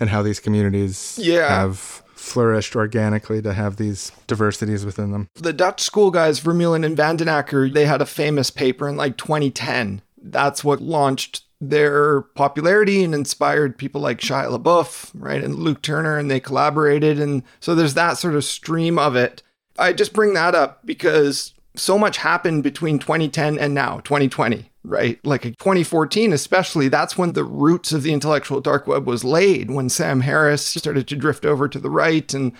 and 0.00 0.10
how 0.10 0.22
these 0.22 0.40
communities 0.40 1.18
Yeah. 1.20 1.48
have 1.48 2.02
flourished 2.14 2.76
organically 2.76 3.42
to 3.42 3.52
have 3.52 3.76
these 3.76 4.12
diversities 4.26 4.84
within 4.86 5.10
them. 5.12 5.28
the 5.34 5.52
Dutch 5.52 5.82
school 5.82 6.10
guys, 6.12 6.40
Vermeulen 6.40 6.84
and 6.86 6.96
van 6.96 7.16
den 7.16 7.26
Akker, 7.26 7.72
they 7.72 7.84
had 7.84 8.00
a 8.00 8.06
famous 8.06 8.48
paper 8.48 8.88
in 8.88 8.96
like 8.96 9.16
2010. 9.16 10.02
That's 10.22 10.62
what 10.62 10.80
launched 10.80 11.42
their 11.60 12.22
popularity 12.22 13.02
and 13.04 13.14
inspired 13.14 13.76
people 13.76 14.00
like 14.00 14.18
Shia 14.20 14.56
LaBeouf, 14.56 15.10
right, 15.14 15.42
and 15.42 15.56
Luke 15.56 15.82
Turner, 15.82 16.16
and 16.16 16.30
they 16.30 16.40
collaborated. 16.40 17.18
And 17.20 17.42
so 17.60 17.74
there's 17.74 17.94
that 17.94 18.18
sort 18.18 18.34
of 18.34 18.44
stream 18.44 18.98
of 18.98 19.14
it. 19.16 19.42
I 19.78 19.92
just 19.92 20.12
bring 20.12 20.34
that 20.34 20.54
up 20.54 20.80
because 20.84 21.54
so 21.74 21.98
much 21.98 22.18
happened 22.18 22.62
between 22.62 22.98
2010 22.98 23.58
and 23.58 23.74
now, 23.74 24.00
2020, 24.00 24.70
right? 24.84 25.18
Like 25.24 25.42
2014, 25.42 26.32
especially, 26.32 26.88
that's 26.88 27.16
when 27.16 27.32
the 27.32 27.44
roots 27.44 27.92
of 27.92 28.02
the 28.02 28.12
intellectual 28.12 28.60
dark 28.60 28.86
web 28.86 29.06
was 29.06 29.24
laid, 29.24 29.70
when 29.70 29.88
Sam 29.88 30.20
Harris 30.20 30.66
started 30.66 31.08
to 31.08 31.16
drift 31.16 31.44
over 31.46 31.68
to 31.68 31.78
the 31.78 31.90
right 31.90 32.32
and 32.34 32.52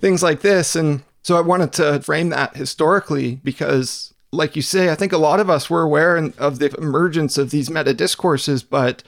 things 0.00 0.22
like 0.22 0.40
this. 0.40 0.74
And 0.74 1.02
so 1.22 1.36
I 1.36 1.40
wanted 1.40 1.72
to 1.74 2.00
frame 2.00 2.30
that 2.30 2.56
historically 2.56 3.36
because, 3.44 4.14
like 4.32 4.56
you 4.56 4.62
say, 4.62 4.90
I 4.90 4.94
think 4.94 5.12
a 5.12 5.18
lot 5.18 5.40
of 5.40 5.50
us 5.50 5.68
were 5.68 5.82
aware 5.82 6.16
of 6.38 6.58
the 6.58 6.74
emergence 6.78 7.36
of 7.36 7.50
these 7.50 7.70
meta 7.70 7.92
discourses, 7.92 8.62
but 8.62 9.02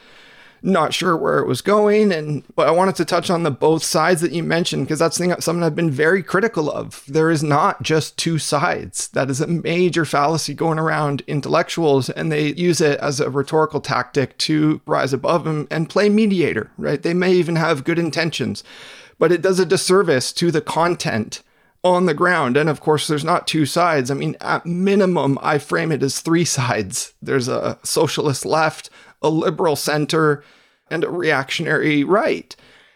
not 0.65 0.95
sure 0.95 1.17
where 1.17 1.39
it 1.39 1.47
was 1.47 1.61
going. 1.61 2.11
And 2.11 2.43
but 2.55 2.67
I 2.67 2.73
wanted 2.73 2.97
to 2.97 3.05
touch 3.05 3.31
on 3.31 3.43
the 3.43 3.51
both 3.51 3.85
sides 3.85 4.21
that 4.23 4.33
you 4.33 4.43
mentioned 4.43 4.87
because 4.87 4.99
that's 4.99 5.19
thing, 5.19 5.35
something 5.41 5.63
I've 5.63 5.77
been 5.77 5.91
very 5.91 6.23
critical 6.23 6.71
of. 6.71 7.05
There 7.07 7.31
is 7.31 7.43
not 7.43 7.83
just 7.83 8.17
two 8.17 8.39
sides. 8.39 9.09
That 9.09 9.31
is 9.31 9.41
a 9.41 9.47
major 9.47 10.05
fallacy 10.05 10.55
going 10.55 10.79
around 10.79 11.23
intellectuals, 11.27 12.11
and 12.11 12.33
they 12.33 12.55
use 12.55 12.81
it 12.81 12.99
as 13.01 13.21
a 13.21 13.31
rhetorical 13.31 13.81
tactic 13.81 14.37
to 14.39 14.81
rise 14.87 15.13
above 15.13 15.45
them 15.45 15.69
and 15.71 15.91
play 15.91 16.09
mediator. 16.09 16.71
Right? 16.79 17.03
They 17.03 17.15
may 17.15 17.33
even 17.33 17.57
have 17.57 17.85
good 17.85 17.99
intentions, 17.99 18.65
but 19.19 19.33
it 19.33 19.43
does 19.43 19.61
a 19.61 19.67
disservice 19.67 20.33
to 20.35 20.51
the 20.51 20.63
content 20.63 21.43
on 21.85 22.07
the 22.07 22.15
ground. 22.15 22.57
And 22.57 22.69
of 22.69 22.81
course, 22.81 23.07
there's 23.07 23.25
not 23.25 23.47
two 23.47 23.67
sides. 23.67 24.11
I 24.11 24.15
mean, 24.15 24.37
at 24.41 24.65
minimum, 24.65 25.39
I 25.43 25.59
frame 25.59 25.93
it 25.93 26.03
as 26.03 26.21
three 26.21 26.47
sides 26.47 27.13
there's 27.21 27.49
a 27.49 27.79
socialist 27.83 28.47
left, 28.47 28.91
a 29.25 29.29
liberal 29.29 29.75
center, 29.75 30.45
and 30.91 31.03
a 31.03 31.11
reactionary 31.11 32.05
right. 32.05 32.55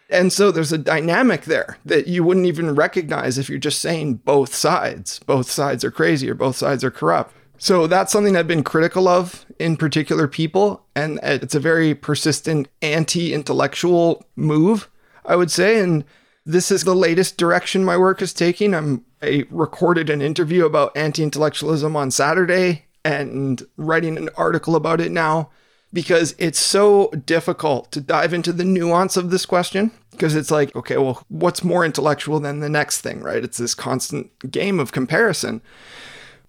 And 0.09 0.31
so 0.31 0.51
there's 0.51 0.71
a 0.71 0.77
dynamic 0.77 1.43
there 1.43 1.77
that 1.85 2.07
you 2.07 2.23
wouldn't 2.23 2.45
even 2.45 2.73
recognize 2.73 3.37
if 3.37 3.49
you're 3.49 3.59
just 3.59 3.79
saying 3.79 4.15
both 4.15 4.55
sides. 4.55 5.19
Both 5.19 5.51
sides 5.51 5.83
are 5.83 5.91
crazy 5.91 6.29
or 6.29 6.35
both 6.35 6.55
sides 6.55 6.83
are 6.83 6.91
corrupt. 6.91 7.35
So 7.57 7.85
that's 7.87 8.11
something 8.11 8.37
I've 8.37 8.47
been 8.47 8.63
critical 8.63 9.07
of 9.07 9.45
in 9.59 9.75
particular 9.75 10.27
people. 10.27 10.85
And 10.95 11.19
it's 11.21 11.53
a 11.53 11.59
very 11.59 11.93
persistent 11.93 12.69
anti 12.81 13.33
intellectual 13.33 14.25
move, 14.35 14.89
I 15.25 15.35
would 15.35 15.51
say. 15.51 15.79
And 15.79 16.05
this 16.45 16.71
is 16.71 16.85
the 16.85 16.95
latest 16.95 17.37
direction 17.37 17.83
my 17.83 17.97
work 17.97 18.21
is 18.21 18.33
taking. 18.33 18.73
I'm 18.73 19.05
I 19.21 19.45
recorded 19.49 20.09
an 20.09 20.21
interview 20.21 20.65
about 20.65 20.95
anti-intellectualism 20.95 21.95
on 21.95 22.11
Saturday 22.11 22.85
and 23.03 23.61
writing 23.75 24.17
an 24.17 24.29
article 24.37 24.75
about 24.75 25.01
it 25.01 25.11
now 25.11 25.49
because 25.91 26.35
it's 26.37 26.59
so 26.59 27.09
difficult 27.25 27.91
to 27.91 28.01
dive 28.01 28.33
into 28.33 28.53
the 28.53 28.65
nuance 28.65 29.17
of 29.17 29.31
this 29.31 29.45
question 29.45 29.91
because 30.11 30.35
it's 30.35 30.51
like, 30.51 30.75
okay, 30.75 30.97
well, 30.97 31.23
what's 31.29 31.63
more 31.63 31.85
intellectual 31.85 32.39
than 32.39 32.59
the 32.59 32.69
next 32.69 33.01
thing, 33.01 33.21
right? 33.21 33.43
It's 33.43 33.57
this 33.57 33.73
constant 33.73 34.51
game 34.51 34.79
of 34.79 34.91
comparison. 34.91 35.61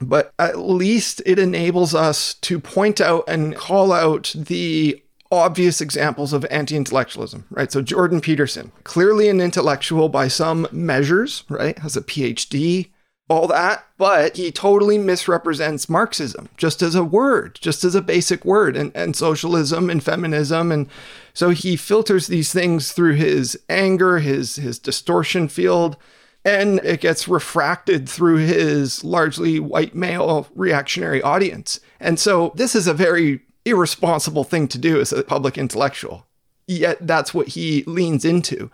But 0.00 0.32
at 0.38 0.58
least 0.58 1.22
it 1.26 1.38
enables 1.38 1.94
us 1.94 2.34
to 2.34 2.58
point 2.58 3.00
out 3.00 3.24
and 3.28 3.54
call 3.54 3.92
out 3.92 4.34
the 4.36 5.00
obvious 5.30 5.80
examples 5.80 6.32
of 6.32 6.44
anti 6.50 6.74
intellectualism, 6.74 7.44
right? 7.50 7.70
So, 7.70 7.82
Jordan 7.82 8.20
Peterson, 8.20 8.72
clearly 8.84 9.28
an 9.28 9.40
intellectual 9.40 10.08
by 10.08 10.28
some 10.28 10.66
measures, 10.72 11.44
right? 11.48 11.78
Has 11.78 11.96
a 11.96 12.02
PhD, 12.02 12.88
all 13.30 13.46
that, 13.46 13.86
but 13.96 14.36
he 14.36 14.50
totally 14.50 14.98
misrepresents 14.98 15.88
Marxism 15.88 16.48
just 16.56 16.82
as 16.82 16.96
a 16.96 17.04
word, 17.04 17.56
just 17.60 17.84
as 17.84 17.94
a 17.94 18.02
basic 18.02 18.44
word, 18.44 18.76
and, 18.76 18.90
and 18.94 19.14
socialism 19.14 19.88
and 19.88 20.02
feminism. 20.02 20.72
And 20.72 20.88
so 21.32 21.50
he 21.50 21.76
filters 21.76 22.26
these 22.26 22.52
things 22.52 22.90
through 22.90 23.14
his 23.14 23.58
anger, 23.68 24.18
his, 24.18 24.56
his 24.56 24.80
distortion 24.80 25.46
field, 25.46 25.96
and 26.44 26.80
it 26.80 27.00
gets 27.00 27.28
refracted 27.28 28.08
through 28.08 28.38
his 28.38 29.04
largely 29.04 29.60
white 29.60 29.94
male 29.94 30.48
reactionary 30.56 31.22
audience. 31.22 31.78
And 32.00 32.18
so 32.18 32.52
this 32.56 32.74
is 32.74 32.88
a 32.88 32.94
very 32.94 33.42
irresponsible 33.64 34.42
thing 34.42 34.66
to 34.68 34.78
do 34.78 35.00
as 35.00 35.12
a 35.12 35.22
public 35.22 35.56
intellectual. 35.56 36.26
Yet 36.66 36.98
that's 37.06 37.32
what 37.32 37.48
he 37.48 37.84
leans 37.86 38.24
into. 38.24 38.70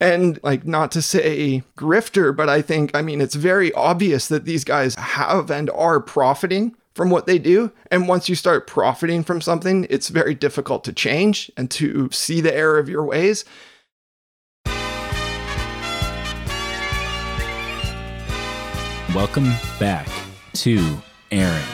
And 0.00 0.38
like, 0.44 0.64
not 0.64 0.92
to 0.92 1.02
say 1.02 1.64
grifter, 1.76 2.34
but 2.34 2.48
I 2.48 2.62
think, 2.62 2.92
I 2.94 3.02
mean, 3.02 3.20
it's 3.20 3.34
very 3.34 3.72
obvious 3.72 4.28
that 4.28 4.44
these 4.44 4.62
guys 4.62 4.94
have 4.94 5.50
and 5.50 5.68
are 5.70 5.98
profiting 5.98 6.76
from 6.94 7.10
what 7.10 7.26
they 7.26 7.40
do. 7.40 7.72
And 7.90 8.06
once 8.06 8.28
you 8.28 8.36
start 8.36 8.68
profiting 8.68 9.24
from 9.24 9.40
something, 9.40 9.88
it's 9.90 10.08
very 10.08 10.34
difficult 10.34 10.84
to 10.84 10.92
change 10.92 11.50
and 11.56 11.68
to 11.72 12.08
see 12.12 12.40
the 12.40 12.54
error 12.54 12.78
of 12.78 12.88
your 12.88 13.04
ways. 13.04 13.44
Welcome 19.12 19.50
back 19.80 20.08
to 20.54 21.02
Aaron. 21.32 21.66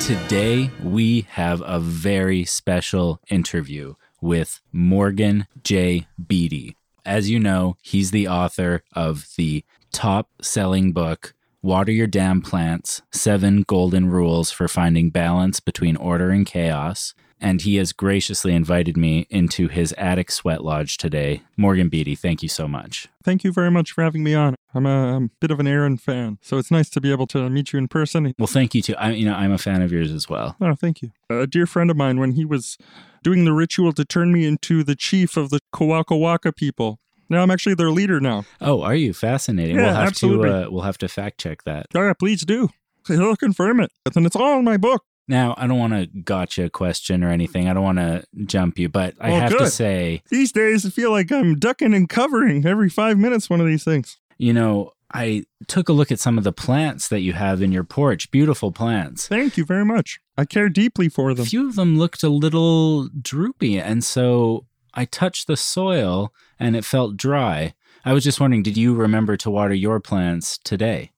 Today 0.00 0.72
we 0.82 1.26
have 1.30 1.62
a 1.64 1.78
very 1.78 2.44
special 2.44 3.20
interview 3.28 3.94
with 4.20 4.60
Morgan 4.72 5.46
J. 5.62 6.06
Beatty. 6.26 6.76
As 7.04 7.30
you 7.30 7.38
know, 7.38 7.76
he's 7.82 8.10
the 8.10 8.28
author 8.28 8.82
of 8.92 9.28
the 9.36 9.64
top 9.92 10.28
selling 10.42 10.92
book, 10.92 11.34
Water 11.62 11.92
Your 11.92 12.06
Damn 12.06 12.42
Plants 12.42 13.02
Seven 13.10 13.62
Golden 13.62 14.08
Rules 14.08 14.50
for 14.50 14.68
Finding 14.68 15.10
Balance 15.10 15.60
Between 15.60 15.96
Order 15.96 16.30
and 16.30 16.46
Chaos. 16.46 17.14
And 17.40 17.62
he 17.62 17.76
has 17.76 17.92
graciously 17.92 18.52
invited 18.52 18.96
me 18.96 19.26
into 19.30 19.68
his 19.68 19.94
attic 19.96 20.30
sweat 20.32 20.64
lodge 20.64 20.96
today. 20.96 21.42
Morgan 21.56 21.88
Beatty, 21.88 22.16
thank 22.16 22.42
you 22.42 22.48
so 22.48 22.66
much. 22.66 23.06
Thank 23.22 23.44
you 23.44 23.52
very 23.52 23.70
much 23.70 23.92
for 23.92 24.02
having 24.02 24.24
me 24.24 24.34
on. 24.34 24.56
I'm 24.74 24.86
a, 24.86 25.16
I'm 25.16 25.24
a 25.26 25.30
bit 25.40 25.52
of 25.52 25.60
an 25.60 25.68
Aaron 25.68 25.96
fan, 25.96 26.38
so 26.42 26.58
it's 26.58 26.72
nice 26.72 26.90
to 26.90 27.00
be 27.00 27.12
able 27.12 27.28
to 27.28 27.48
meet 27.48 27.72
you 27.72 27.78
in 27.78 27.86
person. 27.86 28.34
Well, 28.38 28.48
thank 28.48 28.74
you 28.74 28.82
too. 28.82 28.96
I, 28.96 29.12
you 29.12 29.24
know, 29.24 29.34
I'm 29.34 29.52
a 29.52 29.58
fan 29.58 29.82
of 29.82 29.92
yours 29.92 30.10
as 30.10 30.28
well. 30.28 30.56
Oh, 30.60 30.74
thank 30.74 31.00
you. 31.00 31.12
A 31.30 31.46
dear 31.46 31.66
friend 31.66 31.90
of 31.92 31.96
mine, 31.96 32.18
when 32.18 32.32
he 32.32 32.44
was 32.44 32.76
doing 33.22 33.44
the 33.44 33.52
ritual 33.52 33.92
to 33.92 34.04
turn 34.04 34.32
me 34.32 34.46
into 34.46 34.82
the 34.84 34.94
chief 34.94 35.36
of 35.36 35.50
the 35.50 35.60
Kawaka 35.74 36.18
Waka 36.18 36.52
people, 36.52 36.98
now 37.28 37.42
I'm 37.42 37.50
actually 37.50 37.74
their 37.74 37.90
leader 37.90 38.20
now. 38.20 38.44
Oh, 38.60 38.82
are 38.82 38.94
you 38.94 39.12
fascinating? 39.12 39.76
Yeah, 39.76 39.86
we'll 39.86 39.94
have 39.94 40.06
absolutely. 40.08 40.48
to 40.48 40.66
uh, 40.66 40.70
we'll 40.70 40.82
have 40.82 40.98
to 40.98 41.08
fact 41.08 41.38
check 41.38 41.64
that. 41.64 41.86
Oh, 41.94 42.02
yeah, 42.02 42.12
please 42.14 42.44
do. 42.44 42.68
He'll 43.06 43.36
confirm 43.36 43.80
it. 43.80 43.90
And 44.14 44.26
it's 44.26 44.36
all 44.36 44.58
in 44.58 44.64
my 44.64 44.76
book. 44.76 45.02
Now, 45.30 45.54
I 45.58 45.66
don't 45.66 45.78
want 45.78 45.92
to 45.92 46.06
gotcha 46.06 46.70
question 46.70 47.22
or 47.22 47.30
anything. 47.30 47.68
I 47.68 47.74
don't 47.74 47.82
want 47.84 47.98
to 47.98 48.24
jump 48.46 48.78
you, 48.78 48.88
but 48.88 49.14
I 49.20 49.30
Oh, 49.32 49.40
have 49.40 49.58
to 49.58 49.70
say, 49.70 50.22
These 50.30 50.52
days, 50.52 50.86
I 50.86 50.90
feel 50.90 51.10
like 51.10 51.30
I'm 51.30 51.56
ducking 51.56 51.92
and 51.92 52.08
covering 52.08 52.64
every 52.64 52.88
five 52.88 53.18
minutes 53.18 53.50
one 53.50 53.60
of 53.60 53.66
these 53.66 53.84
things. 53.84 54.16
you 54.38 54.54
know, 54.54 54.92
I 55.12 55.44
took 55.66 55.88
a 55.88 55.92
look 55.92 56.12
at 56.12 56.20
some 56.20 56.36
of 56.36 56.44
the 56.44 56.52
plants 56.52 57.08
that 57.08 57.20
you 57.20 57.32
have 57.32 57.62
in 57.62 57.72
your 57.72 57.84
porch. 57.84 58.30
Beautiful 58.30 58.72
plants. 58.72 59.26
Thank 59.26 59.56
you 59.56 59.64
very 59.64 59.84
much. 59.84 60.20
I 60.36 60.44
care 60.44 60.68
deeply 60.68 61.08
for 61.08 61.32
them. 61.34 61.46
A 61.46 61.48
few 61.48 61.66
of 61.68 61.76
them 61.76 61.98
looked 61.98 62.22
a 62.22 62.28
little 62.28 63.08
droopy, 63.08 63.80
and 63.80 64.04
so 64.04 64.66
I 64.94 65.04
touched 65.04 65.46
the 65.46 65.56
soil 65.56 66.32
and 66.58 66.76
it 66.76 66.84
felt 66.84 67.16
dry. 67.16 67.74
I 68.04 68.12
was 68.12 68.24
just 68.24 68.40
wondering, 68.40 68.62
did 68.62 68.76
you 68.76 68.94
remember 68.94 69.36
to 69.38 69.50
water 69.50 69.74
your 69.74 70.00
plants 70.00 70.58
today? 70.58 71.12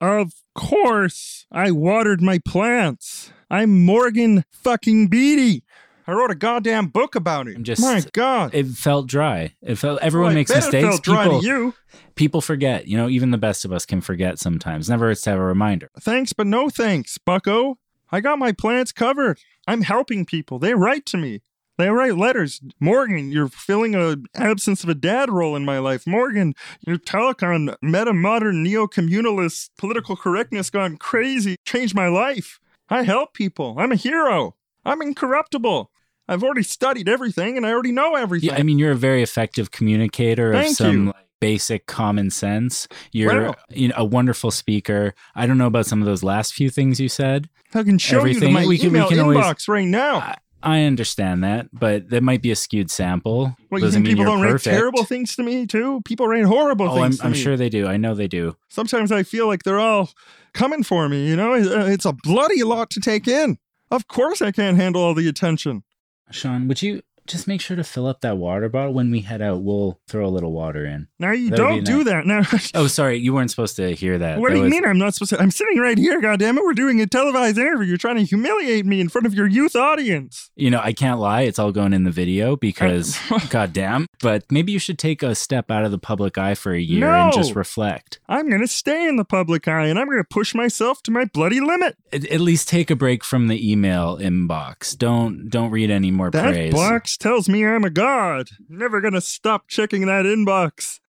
Of 0.00 0.32
course, 0.54 1.46
I 1.50 1.70
watered 1.70 2.22
my 2.22 2.38
plants. 2.38 3.32
I'm 3.50 3.84
Morgan 3.84 4.44
fucking 4.50 5.08
Beatty. 5.08 5.64
I 6.08 6.12
wrote 6.12 6.30
a 6.30 6.34
goddamn 6.34 6.86
book 6.86 7.14
about 7.14 7.48
it. 7.48 7.56
I'm 7.56 7.64
just- 7.64 7.82
my 7.82 8.02
God. 8.14 8.54
It 8.54 8.66
felt 8.68 9.06
dry. 9.06 9.52
It 9.60 9.74
felt 9.74 10.00
everyone 10.00 10.30
I 10.30 10.34
makes 10.36 10.50
mistakes. 10.54 10.74
It 10.74 10.88
felt 10.88 11.02
dry 11.04 11.24
people, 11.24 11.40
to 11.42 11.46
you. 11.46 11.74
people 12.14 12.40
forget. 12.40 12.88
You 12.88 12.96
know, 12.96 13.10
even 13.10 13.30
the 13.30 13.36
best 13.36 13.66
of 13.66 13.72
us 13.72 13.84
can 13.84 14.00
forget 14.00 14.38
sometimes. 14.38 14.88
Never 14.88 15.08
hurts 15.08 15.20
to 15.22 15.30
have 15.30 15.38
a 15.38 15.44
reminder. 15.44 15.90
Thanks, 16.00 16.32
but 16.32 16.46
no 16.46 16.70
thanks, 16.70 17.18
bucko. 17.18 17.76
I 18.10 18.20
got 18.20 18.38
my 18.38 18.52
plants 18.52 18.90
covered. 18.90 19.38
I'm 19.66 19.82
helping 19.82 20.24
people. 20.24 20.58
They 20.58 20.72
write 20.72 21.04
to 21.06 21.18
me. 21.18 21.42
They 21.76 21.90
write 21.90 22.16
letters. 22.16 22.62
Morgan, 22.80 23.30
you're 23.30 23.48
filling 23.48 23.94
a 23.94 24.16
absence 24.34 24.82
of 24.82 24.88
a 24.88 24.94
dad 24.94 25.30
role 25.30 25.54
in 25.54 25.66
my 25.66 25.78
life. 25.78 26.06
Morgan, 26.06 26.54
your 26.86 26.96
talk 26.96 27.42
on 27.42 27.76
meta 27.82 28.14
modern 28.14 28.62
neo 28.62 28.86
communalist 28.86 29.68
political 29.76 30.16
correctness 30.16 30.70
gone 30.70 30.96
crazy 30.96 31.56
changed 31.66 31.94
my 31.94 32.08
life. 32.08 32.58
I 32.88 33.02
help 33.02 33.34
people. 33.34 33.76
I'm 33.78 33.92
a 33.92 33.96
hero. 33.96 34.56
I'm 34.86 35.02
incorruptible. 35.02 35.90
I've 36.28 36.42
already 36.44 36.62
studied 36.62 37.08
everything 37.08 37.56
and 37.56 37.66
I 37.66 37.70
already 37.72 37.92
know 37.92 38.14
everything. 38.14 38.50
Yeah, 38.50 38.56
I 38.56 38.62
mean, 38.62 38.78
you're 38.78 38.92
a 38.92 38.96
very 38.96 39.22
effective 39.22 39.70
communicator 39.70 40.52
of 40.52 40.62
Thank 40.62 40.76
some 40.76 41.06
you. 41.06 41.12
basic 41.40 41.86
common 41.86 42.30
sense. 42.30 42.86
You're 43.12 43.46
Wow. 43.48 43.54
you 43.70 43.88
know, 43.88 43.94
a 43.96 44.04
wonderful 44.04 44.50
speaker. 44.50 45.14
I 45.34 45.46
don't 45.46 45.58
know 45.58 45.66
about 45.66 45.86
some 45.86 46.00
of 46.02 46.06
those 46.06 46.22
last 46.22 46.52
few 46.54 46.68
things 46.70 47.00
you 47.00 47.08
said. 47.08 47.48
I 47.74 47.82
can 47.82 47.98
show 47.98 48.18
everything- 48.18 48.48
you 48.48 48.54
my 48.54 48.66
we 48.66 48.78
can- 48.78 48.92
we 48.92 48.98
email 48.98 49.08
can 49.08 49.18
always- 49.20 49.38
inbox 49.38 49.68
right 49.68 49.86
now. 49.86 50.16
I, 50.16 50.36
I 50.60 50.82
understand 50.82 51.44
that, 51.44 51.68
but 51.72 52.10
that 52.10 52.22
might 52.24 52.42
be 52.42 52.50
a 52.50 52.56
skewed 52.56 52.90
sample. 52.90 53.56
Well, 53.70 53.80
you 53.80 53.90
think 53.92 54.04
people 54.06 54.24
don't 54.24 54.40
perfect. 54.40 54.66
write 54.66 54.72
terrible 54.74 55.04
things 55.04 55.36
to 55.36 55.42
me 55.44 55.66
too? 55.66 56.00
People 56.04 56.26
write 56.26 56.44
horrible 56.44 56.88
Oh, 56.88 56.96
I'm, 56.96 57.02
things 57.12 57.18
to 57.20 57.26
I'm 57.26 57.32
me. 57.32 57.38
sure 57.38 57.56
they 57.56 57.68
do. 57.68 57.86
I 57.86 57.96
know 57.96 58.14
they 58.14 58.26
do. 58.26 58.56
Sometimes 58.68 59.12
I 59.12 59.22
feel 59.22 59.46
like 59.46 59.62
they're 59.62 59.78
all 59.78 60.10
coming 60.54 60.82
for 60.82 61.08
me. 61.08 61.28
You 61.28 61.36
know, 61.36 61.54
it's 61.54 62.04
a 62.04 62.12
bloody 62.12 62.64
lot 62.64 62.90
to 62.90 63.00
take 63.00 63.28
in. 63.28 63.58
Of 63.92 64.08
course, 64.08 64.42
I 64.42 64.50
can't 64.50 64.76
handle 64.76 65.00
all 65.00 65.14
the 65.14 65.28
attention. 65.28 65.84
Sean, 66.30 66.68
would 66.68 66.82
you 66.82 67.02
just 67.28 67.46
make 67.46 67.60
sure 67.60 67.76
to 67.76 67.84
fill 67.84 68.06
up 68.06 68.20
that 68.22 68.36
water 68.38 68.68
bottle 68.68 68.92
when 68.94 69.10
we 69.10 69.20
head 69.20 69.40
out? 69.42 69.62
We'll 69.62 70.00
throw 70.08 70.26
a 70.26 70.28
little 70.28 70.52
water 70.52 70.84
in. 70.86 71.08
Now 71.18 71.32
you 71.32 71.50
That 71.50 71.58
would 71.60 71.84
don't 71.84 71.84
do 71.84 71.96
nice. 72.04 72.04
that. 72.06 72.26
Now, 72.74 72.80
Oh, 72.82 72.86
sorry, 72.86 73.18
you 73.18 73.32
weren't 73.34 73.50
supposed 73.50 73.76
to 73.76 73.94
hear 73.94 74.18
that. 74.18 74.38
what 74.38 74.48
That 74.48 74.54
do 74.54 74.58
you 74.58 74.64
was- 74.64 74.70
mean 74.72 74.84
I'm 74.84 74.98
not 74.98 75.14
supposed 75.14 75.30
to? 75.30 75.40
I'm 75.40 75.50
sitting 75.50 75.78
right 75.78 75.98
here. 75.98 76.20
God 76.20 76.38
damn 76.40 76.58
it, 76.58 76.64
we're 76.64 76.72
doing 76.72 77.00
a 77.00 77.06
televised 77.06 77.58
interview. 77.58 77.86
You're 77.86 77.96
trying 77.98 78.16
to 78.16 78.24
humiliate 78.24 78.86
me 78.86 79.00
in 79.00 79.08
front 79.08 79.26
of 79.26 79.34
your 79.34 79.46
youth 79.46 79.76
audience. 79.76 80.50
You 80.56 80.70
know, 80.70 80.80
I 80.82 80.92
can't 80.92 81.20
lie. 81.20 81.42
It's 81.42 81.58
all 81.58 81.72
going 81.72 81.92
in 81.92 82.04
the 82.04 82.10
video 82.10 82.56
because, 82.56 83.18
goddamn. 83.50 84.06
But 84.22 84.44
maybe 84.50 84.72
you 84.72 84.78
should 84.78 84.98
take 84.98 85.22
a 85.22 85.34
step 85.34 85.70
out 85.70 85.84
of 85.84 85.90
the 85.90 85.98
public 85.98 86.38
eye 86.38 86.54
for 86.54 86.72
a 86.72 86.80
year 86.80 87.06
and 87.08 87.32
just 87.32 87.54
reflect. 87.54 88.18
I'm 88.28 88.48
gonna 88.50 88.66
stay 88.66 89.06
in 89.08 89.16
the 89.16 89.24
public 89.24 89.68
eye, 89.68 89.86
and 89.86 89.98
I'm 89.98 90.08
gonna 90.08 90.24
push 90.24 90.54
myself 90.54 91.02
to 91.04 91.10
my 91.10 91.24
bloody 91.26 91.60
limit. 91.60 91.96
At, 92.12 92.26
at 92.26 92.40
least 92.40 92.68
take 92.68 92.90
a 92.90 92.96
break 92.96 93.24
from 93.24 93.48
the 93.48 93.70
email 93.72 94.18
inbox. 94.18 94.96
Don't 94.96 95.48
don't 95.48 95.70
read 95.70 95.90
any 95.90 96.10
more 96.10 96.30
That 96.30 96.52
praise. 96.52 96.72
Tells 97.18 97.48
me 97.48 97.64
I'm 97.66 97.84
a 97.84 97.90
god. 97.90 98.48
Never 98.68 99.00
gonna 99.00 99.20
stop 99.20 99.68
checking 99.68 100.06
that 100.06 100.24
inbox. 100.24 101.00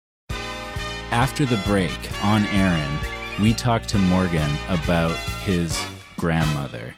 After 1.12 1.46
the 1.46 1.58
break 1.66 1.92
on 2.24 2.46
Aaron, 2.48 3.00
we 3.42 3.54
talked 3.54 3.90
to 3.90 3.98
Morgan 3.98 4.50
about 4.68 5.16
his 5.44 5.80
grandmother. 6.18 6.94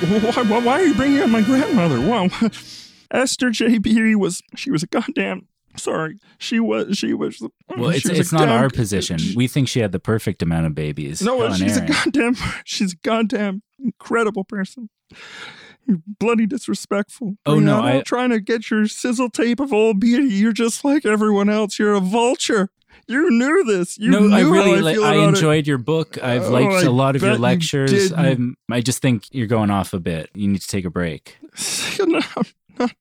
Why, 0.00 0.42
why, 0.42 0.58
why 0.58 0.80
are 0.80 0.84
you 0.84 0.94
bringing 0.94 1.20
up 1.20 1.30
my 1.30 1.42
grandmother? 1.42 2.00
Wow. 2.00 2.28
Esther 3.12 3.50
J. 3.50 3.78
Beatty 3.78 4.14
was, 4.16 4.42
she 4.56 4.70
was 4.70 4.82
a 4.82 4.86
goddamn, 4.86 5.46
sorry. 5.76 6.18
She 6.38 6.58
was, 6.58 6.96
she 6.98 7.14
was. 7.14 7.40
Well, 7.68 7.92
she 7.92 7.98
it's 7.98 8.08
was 8.08 8.18
it's 8.18 8.32
not 8.32 8.48
our 8.48 8.68
position. 8.68 9.18
We 9.36 9.46
think 9.46 9.68
she 9.68 9.80
had 9.80 9.92
the 9.92 10.00
perfect 10.00 10.42
amount 10.42 10.66
of 10.66 10.74
babies. 10.74 11.22
No, 11.22 11.52
she's 11.54 11.76
Aaron. 11.76 11.90
a 11.90 11.92
goddamn, 11.92 12.34
she's 12.64 12.94
a 12.94 12.96
goddamn 12.96 13.62
incredible 13.78 14.44
person. 14.44 14.88
You're 15.86 16.00
bloody 16.20 16.46
disrespectful. 16.46 17.36
Oh, 17.46 17.58
no, 17.58 17.80
Brianna, 17.80 17.98
I- 17.98 18.02
trying 18.02 18.30
to 18.30 18.40
get 18.40 18.70
your 18.70 18.86
sizzle 18.86 19.30
tape 19.30 19.58
of 19.60 19.72
old 19.72 19.98
beauty. 20.00 20.32
You're 20.34 20.52
just 20.52 20.84
like 20.84 21.04
everyone 21.04 21.48
else. 21.48 21.78
You're 21.78 21.94
a 21.94 22.00
vulture. 22.00 22.70
You 23.08 23.30
knew 23.30 23.64
this. 23.64 23.98
You 23.98 24.10
no, 24.10 24.20
knew 24.20 24.34
I 24.34 24.40
really 24.42 24.74
I, 24.78 24.80
li- 24.80 25.04
I 25.04 25.14
about 25.14 25.24
it. 25.24 25.28
enjoyed 25.30 25.66
your 25.66 25.78
book. 25.78 26.22
I've 26.22 26.44
Oh, 26.44 26.50
liked 26.50 26.72
I 26.72 26.82
a 26.82 26.90
lot 26.90 27.16
of 27.16 27.22
your 27.22 27.32
bet 27.32 27.38
you 27.38 27.42
lectures. 27.42 28.12
I'm 28.12 28.56
I 28.70 28.80
just 28.80 29.02
think 29.02 29.24
you're 29.32 29.48
going 29.48 29.70
off 29.70 29.92
a 29.92 29.98
bit. 29.98 30.30
You 30.34 30.46
need 30.48 30.60
to 30.60 30.68
take 30.68 30.84
a 30.84 30.90
break. 30.90 31.38
No, 31.98 32.20
I'm 32.36 32.44
not- 32.78 32.92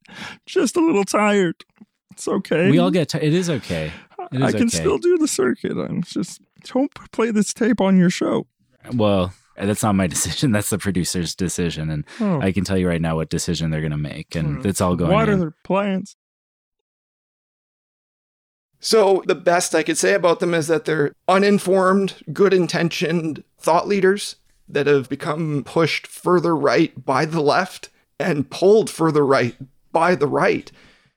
just 0.45 0.75
a 0.75 0.79
little 0.81 1.03
tired. 1.05 1.63
It's 2.11 2.27
okay. 2.27 2.69
We 2.71 2.77
all 2.79 2.91
get. 2.91 3.09
T- 3.09 3.19
it 3.19 3.33
is 3.33 3.49
okay. 3.49 3.91
It 4.31 4.37
is 4.37 4.43
I 4.43 4.51
can 4.51 4.67
okay. 4.67 4.77
still 4.77 4.97
do 4.97 5.17
the 5.17 5.27
circuit. 5.27 5.77
I'm 5.77 6.01
just 6.03 6.41
don't 6.73 6.91
play 7.11 7.31
this 7.31 7.53
tape 7.53 7.79
on 7.79 7.97
your 7.97 8.09
show. 8.09 8.47
Well, 8.93 9.33
that's 9.57 9.83
not 9.83 9.95
my 9.95 10.07
decision. 10.15 10.51
That's 10.51 10.69
the 10.69 10.77
producer's 10.77 11.35
decision, 11.35 11.89
and 11.89 12.05
Oh. 12.19 12.41
I 12.41 12.51
can 12.51 12.63
tell 12.63 12.77
you 12.77 12.87
right 12.87 13.01
now 13.01 13.15
what 13.15 13.29
decision 13.29 13.69
they're 13.71 13.81
going 13.81 13.91
to 13.91 13.97
make, 13.97 14.35
and 14.35 14.61
Hmm. 14.61 14.67
it's 14.67 14.81
all 14.81 14.95
going. 14.95 15.11
What 15.11 15.29
are 15.29 15.35
their 15.37 15.53
plans? 15.63 16.15
So, 18.79 19.21
the 19.27 19.35
best 19.35 19.75
I 19.75 19.83
could 19.83 19.97
say 19.97 20.13
about 20.15 20.39
them 20.39 20.53
is 20.55 20.67
that 20.67 20.85
they're 20.85 21.13
uninformed, 21.27 22.15
good 22.33 22.51
intentioned 22.53 23.43
thought 23.59 23.87
leaders 23.87 24.37
that 24.67 24.87
have 24.87 25.07
become 25.07 25.63
pushed 25.63 26.07
further 26.07 26.55
right 26.55 27.05
by 27.05 27.25
the 27.25 27.41
left 27.41 27.89
and 28.19 28.49
pulled 28.49 28.89
further 28.89 29.23
right 29.25 29.55
by 29.91 30.15
the 30.15 30.27
right 30.27 30.71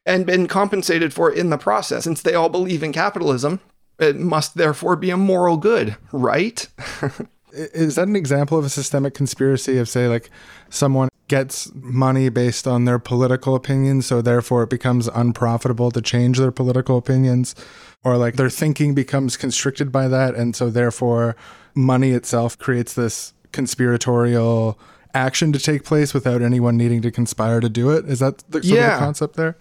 and 0.04 0.26
been 0.26 0.46
compensated 0.46 1.14
for 1.14 1.30
in 1.32 1.48
the 1.48 1.56
process. 1.56 2.04
Since 2.04 2.20
they 2.20 2.34
all 2.34 2.50
believe 2.50 2.82
in 2.82 2.92
capitalism, 2.92 3.60
it 3.98 4.16
must 4.16 4.56
therefore 4.56 4.96
be 4.96 5.08
a 5.10 5.16
moral 5.16 5.56
good, 5.56 5.96
right? 6.12 6.68
Is 7.54 7.94
that 7.94 8.08
an 8.08 8.16
example 8.16 8.58
of 8.58 8.64
a 8.64 8.68
systemic 8.68 9.14
conspiracy 9.14 9.78
of 9.78 9.88
say 9.88 10.08
like 10.08 10.30
someone 10.70 11.08
gets 11.28 11.70
money 11.74 12.28
based 12.28 12.66
on 12.66 12.84
their 12.84 12.98
political 12.98 13.54
opinions, 13.54 14.06
so 14.06 14.20
therefore 14.20 14.64
it 14.64 14.70
becomes 14.70 15.08
unprofitable 15.08 15.90
to 15.90 16.02
change 16.02 16.38
their 16.38 16.50
political 16.50 16.98
opinions, 16.98 17.54
or 18.02 18.16
like 18.16 18.36
their 18.36 18.50
thinking 18.50 18.94
becomes 18.94 19.36
constricted 19.36 19.90
by 19.90 20.08
that, 20.08 20.34
and 20.34 20.54
so 20.54 20.68
therefore 20.68 21.36
money 21.74 22.10
itself 22.10 22.58
creates 22.58 22.94
this 22.94 23.32
conspiratorial 23.52 24.78
action 25.14 25.52
to 25.52 25.58
take 25.58 25.84
place 25.84 26.12
without 26.12 26.42
anyone 26.42 26.76
needing 26.76 27.00
to 27.02 27.10
conspire 27.10 27.60
to 27.60 27.68
do 27.68 27.90
it? 27.90 28.04
Is 28.06 28.18
that 28.18 28.38
the 28.50 28.62
sort 28.62 28.64
of 28.64 28.84
Yeah. 28.84 28.94
the 28.94 29.04
concept 29.04 29.36
there? 29.36 29.56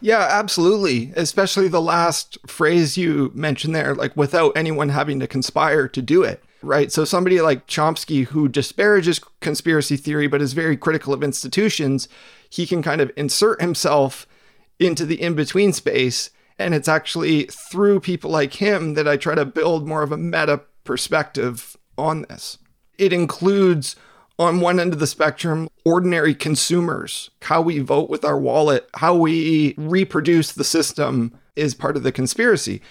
Yeah, 0.00 0.26
absolutely. 0.30 1.12
Especially 1.16 1.68
the 1.68 1.80
last 1.80 2.38
phrase 2.46 2.96
you 2.96 3.30
mentioned 3.34 3.74
there, 3.74 3.94
like 3.94 4.16
without 4.16 4.52
anyone 4.56 4.88
having 4.88 5.20
to 5.20 5.26
conspire 5.26 5.88
to 5.88 6.02
do 6.02 6.22
it, 6.22 6.42
right? 6.62 6.90
So 6.92 7.04
somebody 7.04 7.40
like 7.40 7.66
Chomsky, 7.66 8.26
who 8.26 8.48
disparages 8.48 9.20
conspiracy 9.40 9.96
theory 9.96 10.26
but 10.26 10.42
is 10.42 10.52
very 10.52 10.76
critical 10.76 11.12
of 11.12 11.22
institutions, 11.22 12.08
he 12.48 12.66
can 12.66 12.82
kind 12.82 13.00
of 13.00 13.10
insert 13.16 13.60
himself 13.60 14.26
into 14.78 15.04
the 15.04 15.20
in 15.20 15.34
between 15.34 15.72
space. 15.72 16.30
And 16.58 16.74
it's 16.74 16.88
actually 16.88 17.44
through 17.44 18.00
people 18.00 18.30
like 18.30 18.54
him 18.54 18.94
that 18.94 19.08
I 19.08 19.16
try 19.16 19.34
to 19.34 19.44
build 19.44 19.86
more 19.86 20.02
of 20.02 20.12
a 20.12 20.16
meta 20.16 20.62
perspective 20.84 21.76
on 21.98 22.22
this. 22.22 22.58
It 22.98 23.12
includes 23.12 23.96
on 24.38 24.60
one 24.60 24.80
end 24.80 24.92
of 24.92 24.98
the 24.98 25.06
spectrum, 25.06 25.68
ordinary 25.84 26.34
consumers, 26.34 27.30
how 27.42 27.60
we 27.60 27.78
vote 27.78 28.10
with 28.10 28.24
our 28.24 28.38
wallet, 28.38 28.88
how 28.94 29.14
we 29.14 29.74
reproduce 29.76 30.52
the 30.52 30.64
system 30.64 31.38
is 31.54 31.74
part 31.74 31.96
of 31.96 32.02
the 32.02 32.12
conspiracy. 32.12 32.82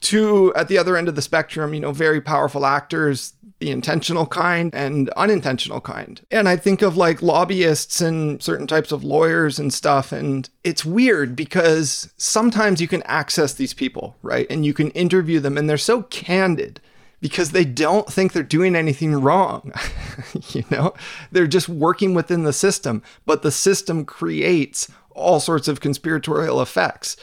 To 0.00 0.54
at 0.54 0.68
the 0.68 0.78
other 0.78 0.96
end 0.96 1.08
of 1.08 1.16
the 1.16 1.22
spectrum, 1.22 1.74
you 1.74 1.80
know, 1.80 1.92
very 1.92 2.20
powerful 2.20 2.64
actors, 2.64 3.34
the 3.58 3.70
intentional 3.70 4.26
kind 4.26 4.72
and 4.74 5.08
unintentional 5.10 5.80
kind. 5.80 6.20
And 6.30 6.48
I 6.48 6.56
think 6.56 6.82
of 6.82 6.96
like 6.96 7.22
lobbyists 7.22 8.00
and 8.00 8.40
certain 8.42 8.66
types 8.66 8.92
of 8.92 9.02
lawyers 9.02 9.58
and 9.58 9.72
stuff. 9.72 10.12
And 10.12 10.48
it's 10.62 10.84
weird 10.84 11.34
because 11.34 12.12
sometimes 12.16 12.80
you 12.80 12.86
can 12.88 13.02
access 13.02 13.54
these 13.54 13.74
people, 13.74 14.16
right? 14.22 14.46
And 14.48 14.64
you 14.64 14.72
can 14.72 14.90
interview 14.92 15.40
them 15.40 15.58
and 15.58 15.68
they're 15.68 15.76
so 15.76 16.02
candid 16.02 16.80
because 17.20 17.50
they 17.50 17.64
don't 17.64 18.10
think 18.12 18.32
they're 18.32 18.44
doing 18.44 18.76
anything 18.76 19.20
wrong. 19.20 19.72
you 20.50 20.64
know, 20.70 20.94
they're 21.32 21.48
just 21.48 21.68
working 21.68 22.14
within 22.14 22.44
the 22.44 22.52
system, 22.52 23.02
but 23.26 23.42
the 23.42 23.50
system 23.50 24.04
creates 24.04 24.88
all 25.16 25.40
sorts 25.40 25.66
of 25.66 25.80
conspiratorial 25.80 26.62
effects. 26.62 27.16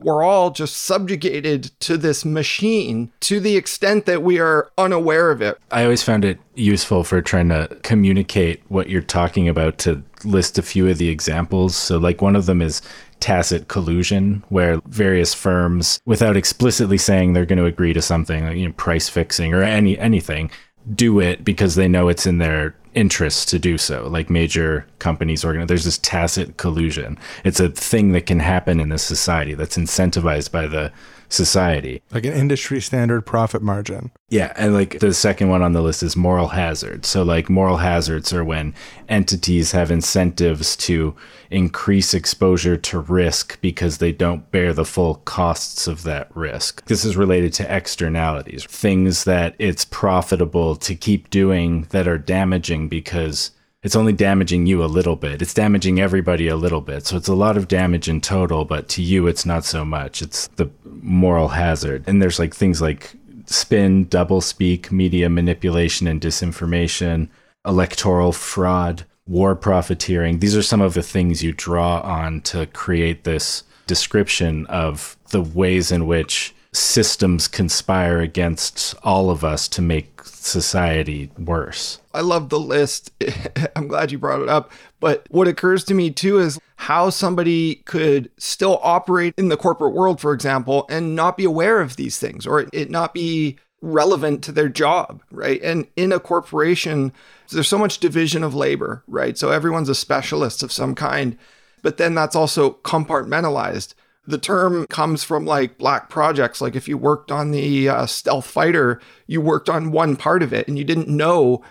We're 0.00 0.22
all 0.22 0.50
just 0.50 0.76
subjugated 0.76 1.64
to 1.80 1.96
this 1.96 2.24
machine 2.24 3.10
to 3.20 3.40
the 3.40 3.56
extent 3.56 4.06
that 4.06 4.22
we 4.22 4.38
are 4.38 4.70
unaware 4.78 5.30
of 5.30 5.42
it. 5.42 5.58
I 5.72 5.82
always 5.82 6.04
found 6.04 6.24
it 6.24 6.38
useful 6.54 7.02
for 7.02 7.20
trying 7.20 7.48
to 7.48 7.68
communicate 7.82 8.62
what 8.68 8.88
you're 8.88 9.02
talking 9.02 9.48
about 9.48 9.78
to 9.78 10.02
list 10.24 10.56
a 10.58 10.62
few 10.62 10.88
of 10.88 10.98
the 10.98 11.08
examples. 11.08 11.74
So, 11.74 11.98
like, 11.98 12.22
one 12.22 12.36
of 12.36 12.46
them 12.46 12.62
is 12.62 12.80
tacit 13.18 13.66
collusion, 13.66 14.44
where 14.48 14.80
various 14.86 15.34
firms, 15.34 16.00
without 16.04 16.36
explicitly 16.36 16.98
saying 16.98 17.32
they're 17.32 17.44
going 17.44 17.58
to 17.58 17.64
agree 17.64 17.92
to 17.92 18.02
something, 18.02 18.44
like, 18.44 18.56
you 18.56 18.68
know, 18.68 18.74
price 18.74 19.08
fixing 19.08 19.52
or 19.52 19.62
any 19.64 19.98
anything, 19.98 20.50
do 20.94 21.20
it 21.20 21.44
because 21.44 21.74
they 21.74 21.88
know 21.88 22.08
it's 22.08 22.26
in 22.26 22.38
their 22.38 22.74
interests 22.94 23.44
to 23.46 23.58
do 23.58 23.78
so. 23.78 24.08
Like 24.08 24.30
major 24.30 24.86
companies, 24.98 25.44
organ- 25.44 25.66
there's 25.66 25.84
this 25.84 25.98
tacit 25.98 26.56
collusion. 26.56 27.18
It's 27.44 27.60
a 27.60 27.68
thing 27.68 28.12
that 28.12 28.26
can 28.26 28.40
happen 28.40 28.80
in 28.80 28.88
this 28.88 29.02
society 29.02 29.54
that's 29.54 29.76
incentivized 29.76 30.50
by 30.50 30.66
the 30.66 30.92
society. 31.28 32.02
Like 32.12 32.24
an 32.24 32.32
industry 32.32 32.80
standard 32.80 33.22
profit 33.22 33.62
margin. 33.62 34.10
Yeah, 34.30 34.52
and 34.56 34.74
like 34.74 34.98
the 34.98 35.14
second 35.14 35.48
one 35.48 35.62
on 35.62 35.72
the 35.72 35.82
list 35.82 36.02
is 36.02 36.16
moral 36.16 36.48
hazards. 36.48 37.08
So 37.08 37.22
like 37.22 37.48
moral 37.48 37.78
hazards 37.78 38.32
are 38.32 38.44
when 38.44 38.74
entities 39.08 39.72
have 39.72 39.90
incentives 39.90 40.76
to 40.76 41.14
increase 41.50 42.12
exposure 42.12 42.76
to 42.76 42.98
risk 42.98 43.58
because 43.62 43.98
they 43.98 44.12
don't 44.12 44.50
bear 44.50 44.74
the 44.74 44.84
full 44.84 45.16
costs 45.24 45.86
of 45.86 46.02
that 46.02 46.34
risk. 46.36 46.84
This 46.86 47.06
is 47.06 47.16
related 47.16 47.54
to 47.54 47.74
externalities, 47.74 48.64
things 48.66 49.24
that 49.24 49.54
it's 49.58 49.86
profitable 49.86 50.76
to 50.76 50.94
keep 50.94 51.30
doing 51.30 51.86
that 51.90 52.06
are 52.06 52.18
damaging 52.18 52.77
because 52.86 53.50
it's 53.82 53.96
only 53.96 54.12
damaging 54.12 54.66
you 54.66 54.84
a 54.84 54.86
little 54.86 55.16
bit. 55.16 55.40
It's 55.42 55.54
damaging 55.54 56.00
everybody 56.00 56.48
a 56.48 56.56
little 56.56 56.80
bit. 56.80 57.06
So 57.06 57.16
it's 57.16 57.28
a 57.28 57.34
lot 57.34 57.56
of 57.56 57.68
damage 57.68 58.08
in 58.08 58.20
total, 58.20 58.64
but 58.64 58.88
to 58.90 59.02
you, 59.02 59.26
it's 59.26 59.46
not 59.46 59.64
so 59.64 59.84
much. 59.84 60.22
It's 60.22 60.48
the 60.56 60.70
moral 60.84 61.48
hazard. 61.48 62.04
And 62.06 62.20
there's 62.20 62.38
like 62.38 62.54
things 62.54 62.82
like 62.82 63.12
spin, 63.46 64.04
double 64.04 64.40
speak, 64.40 64.92
media 64.92 65.28
manipulation 65.28 66.06
and 66.06 66.20
disinformation, 66.20 67.28
electoral 67.66 68.32
fraud, 68.32 69.04
war 69.26 69.54
profiteering. 69.54 70.38
These 70.38 70.56
are 70.56 70.62
some 70.62 70.80
of 70.80 70.94
the 70.94 71.02
things 71.02 71.42
you 71.42 71.52
draw 71.52 72.00
on 72.00 72.40
to 72.42 72.66
create 72.66 73.24
this 73.24 73.62
description 73.86 74.66
of 74.66 75.16
the 75.30 75.42
ways 75.42 75.92
in 75.92 76.06
which 76.06 76.54
systems 76.72 77.48
conspire 77.48 78.20
against 78.20 78.94
all 79.02 79.30
of 79.30 79.44
us 79.44 79.68
to 79.68 79.82
make 79.82 80.22
society 80.24 81.30
worse. 81.38 82.00
I 82.14 82.20
love 82.20 82.48
the 82.48 82.60
list. 82.60 83.12
I'm 83.76 83.88
glad 83.88 84.12
you 84.12 84.18
brought 84.18 84.42
it 84.42 84.48
up. 84.48 84.72
But 85.00 85.26
what 85.30 85.48
occurs 85.48 85.84
to 85.84 85.94
me 85.94 86.10
too 86.10 86.38
is 86.38 86.58
how 86.76 87.10
somebody 87.10 87.76
could 87.86 88.30
still 88.38 88.80
operate 88.82 89.34
in 89.36 89.48
the 89.48 89.56
corporate 89.56 89.94
world, 89.94 90.20
for 90.20 90.32
example, 90.32 90.86
and 90.88 91.14
not 91.14 91.36
be 91.36 91.44
aware 91.44 91.80
of 91.80 91.96
these 91.96 92.18
things 92.18 92.46
or 92.46 92.66
it 92.72 92.90
not 92.90 93.14
be 93.14 93.58
relevant 93.80 94.42
to 94.44 94.52
their 94.52 94.68
job, 94.68 95.22
right? 95.30 95.62
And 95.62 95.86
in 95.96 96.12
a 96.12 96.20
corporation, 96.20 97.12
there's 97.50 97.68
so 97.68 97.78
much 97.78 97.98
division 97.98 98.42
of 98.42 98.54
labor, 98.54 99.04
right? 99.06 99.38
So 99.38 99.50
everyone's 99.50 99.88
a 99.88 99.94
specialist 99.94 100.62
of 100.62 100.72
some 100.72 100.94
kind, 100.94 101.38
but 101.82 101.96
then 101.96 102.14
that's 102.14 102.36
also 102.36 102.72
compartmentalized. 102.82 103.94
The 104.28 104.38
term 104.38 104.86
comes 104.88 105.24
from 105.24 105.46
like 105.46 105.78
black 105.78 106.10
projects. 106.10 106.60
Like 106.60 106.76
if 106.76 106.86
you 106.86 106.98
worked 106.98 107.32
on 107.32 107.50
the 107.50 107.88
uh, 107.88 108.06
stealth 108.06 108.46
fighter, 108.46 109.00
you 109.26 109.40
worked 109.40 109.70
on 109.70 109.90
one 109.90 110.16
part 110.16 110.42
of 110.42 110.52
it 110.52 110.68
and 110.68 110.78
you 110.78 110.84
didn't 110.84 111.08
know 111.08 111.62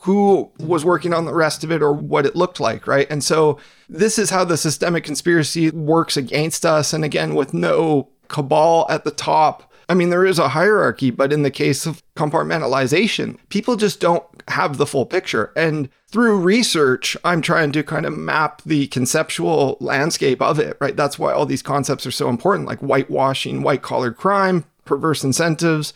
who 0.00 0.50
was 0.58 0.84
working 0.84 1.14
on 1.14 1.24
the 1.24 1.34
rest 1.34 1.62
of 1.62 1.70
it 1.70 1.82
or 1.82 1.92
what 1.92 2.26
it 2.26 2.34
looked 2.34 2.58
like, 2.58 2.86
right? 2.86 3.06
And 3.10 3.22
so 3.22 3.58
this 3.88 4.18
is 4.18 4.30
how 4.30 4.44
the 4.44 4.56
systemic 4.56 5.04
conspiracy 5.04 5.70
works 5.70 6.16
against 6.16 6.66
us. 6.66 6.92
And 6.92 7.04
again, 7.04 7.34
with 7.34 7.54
no 7.54 8.08
cabal 8.28 8.86
at 8.88 9.04
the 9.04 9.10
top. 9.10 9.69
I 9.90 9.94
mean, 9.94 10.10
there 10.10 10.24
is 10.24 10.38
a 10.38 10.50
hierarchy, 10.50 11.10
but 11.10 11.32
in 11.32 11.42
the 11.42 11.50
case 11.50 11.84
of 11.84 12.00
compartmentalization, 12.14 13.38
people 13.48 13.74
just 13.74 13.98
don't 13.98 14.22
have 14.46 14.76
the 14.76 14.86
full 14.86 15.04
picture. 15.04 15.52
And 15.56 15.88
through 16.06 16.38
research, 16.38 17.16
I'm 17.24 17.42
trying 17.42 17.72
to 17.72 17.82
kind 17.82 18.06
of 18.06 18.16
map 18.16 18.62
the 18.62 18.86
conceptual 18.86 19.76
landscape 19.80 20.40
of 20.40 20.60
it, 20.60 20.76
right? 20.80 20.94
That's 20.94 21.18
why 21.18 21.32
all 21.32 21.44
these 21.44 21.60
concepts 21.60 22.06
are 22.06 22.12
so 22.12 22.28
important, 22.28 22.68
like 22.68 22.78
whitewashing, 22.78 23.62
white 23.62 23.82
collar 23.82 24.12
crime, 24.12 24.64
perverse 24.84 25.24
incentives. 25.24 25.92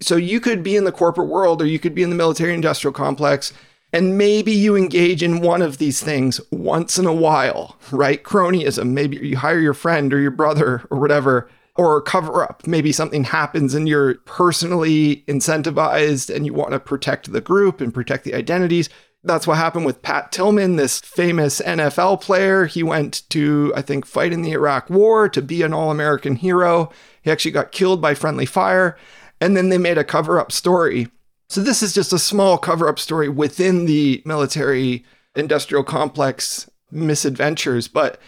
So 0.00 0.16
you 0.16 0.40
could 0.40 0.62
be 0.62 0.74
in 0.74 0.84
the 0.84 0.92
corporate 0.92 1.28
world 1.28 1.60
or 1.60 1.66
you 1.66 1.78
could 1.78 1.94
be 1.94 2.02
in 2.02 2.08
the 2.08 2.16
military 2.16 2.54
industrial 2.54 2.94
complex. 2.94 3.52
And 3.92 4.16
maybe 4.16 4.52
you 4.52 4.74
engage 4.74 5.22
in 5.22 5.42
one 5.42 5.60
of 5.60 5.76
these 5.76 6.02
things 6.02 6.40
once 6.50 6.98
in 6.98 7.04
a 7.04 7.12
while, 7.12 7.76
right? 7.90 8.22
Cronyism. 8.22 8.92
Maybe 8.92 9.18
you 9.18 9.36
hire 9.36 9.60
your 9.60 9.74
friend 9.74 10.14
or 10.14 10.18
your 10.18 10.30
brother 10.30 10.86
or 10.90 10.98
whatever 10.98 11.50
or 11.78 12.02
cover 12.02 12.42
up. 12.42 12.66
Maybe 12.66 12.90
something 12.90 13.22
happens 13.22 13.72
and 13.72 13.88
you're 13.88 14.14
personally 14.26 15.22
incentivized 15.28 16.34
and 16.34 16.44
you 16.44 16.52
want 16.52 16.72
to 16.72 16.80
protect 16.80 17.32
the 17.32 17.40
group 17.40 17.80
and 17.80 17.94
protect 17.94 18.24
the 18.24 18.34
identities. 18.34 18.90
That's 19.22 19.46
what 19.46 19.58
happened 19.58 19.86
with 19.86 20.02
Pat 20.02 20.32
Tillman, 20.32 20.74
this 20.74 21.00
famous 21.00 21.60
NFL 21.60 22.20
player. 22.20 22.66
He 22.66 22.82
went 22.82 23.28
to, 23.30 23.72
I 23.76 23.82
think, 23.82 24.06
fight 24.06 24.32
in 24.32 24.42
the 24.42 24.52
Iraq 24.52 24.90
War 24.90 25.28
to 25.28 25.40
be 25.40 25.62
an 25.62 25.72
all 25.72 25.92
American 25.92 26.34
hero. 26.34 26.90
He 27.22 27.30
actually 27.30 27.52
got 27.52 27.72
killed 27.72 28.02
by 28.02 28.14
friendly 28.14 28.46
fire. 28.46 28.96
And 29.40 29.56
then 29.56 29.68
they 29.68 29.78
made 29.78 29.98
a 29.98 30.04
cover 30.04 30.40
up 30.40 30.50
story. 30.50 31.06
So 31.48 31.60
this 31.60 31.82
is 31.82 31.94
just 31.94 32.12
a 32.12 32.18
small 32.18 32.58
cover 32.58 32.88
up 32.88 32.98
story 32.98 33.28
within 33.28 33.86
the 33.86 34.20
military 34.24 35.04
industrial 35.36 35.84
complex 35.84 36.68
misadventures. 36.90 37.86
But 37.86 38.20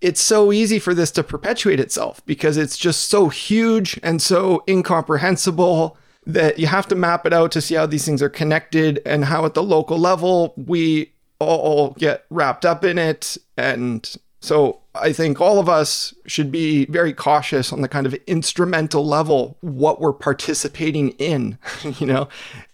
it's 0.00 0.20
so 0.20 0.52
easy 0.52 0.78
for 0.78 0.94
this 0.94 1.10
to 1.12 1.22
perpetuate 1.22 1.80
itself 1.80 2.24
because 2.26 2.56
it's 2.56 2.76
just 2.76 3.08
so 3.08 3.28
huge 3.28 3.98
and 4.02 4.20
so 4.20 4.62
incomprehensible 4.68 5.96
that 6.26 6.58
you 6.58 6.66
have 6.66 6.88
to 6.88 6.94
map 6.94 7.24
it 7.24 7.32
out 7.32 7.52
to 7.52 7.60
see 7.60 7.76
how 7.76 7.86
these 7.86 8.04
things 8.04 8.20
are 8.20 8.28
connected 8.28 9.00
and 9.06 9.24
how 9.24 9.44
at 9.44 9.54
the 9.54 9.62
local 9.62 9.98
level 9.98 10.52
we 10.56 11.12
all 11.38 11.90
get 11.98 12.24
wrapped 12.30 12.64
up 12.64 12.84
in 12.84 12.98
it 12.98 13.36
and 13.56 14.16
so 14.40 14.80
I 14.94 15.12
think 15.12 15.40
all 15.40 15.58
of 15.58 15.68
us 15.68 16.14
should 16.26 16.52
be 16.52 16.86
very 16.86 17.12
cautious 17.12 17.72
on 17.72 17.80
the 17.80 17.88
kind 17.88 18.06
of 18.06 18.14
instrumental 18.26 19.04
level 19.04 19.56
what 19.60 20.00
we're 20.00 20.12
participating 20.12 21.10
in, 21.12 21.58
you 21.98 22.06
know. 22.06 22.28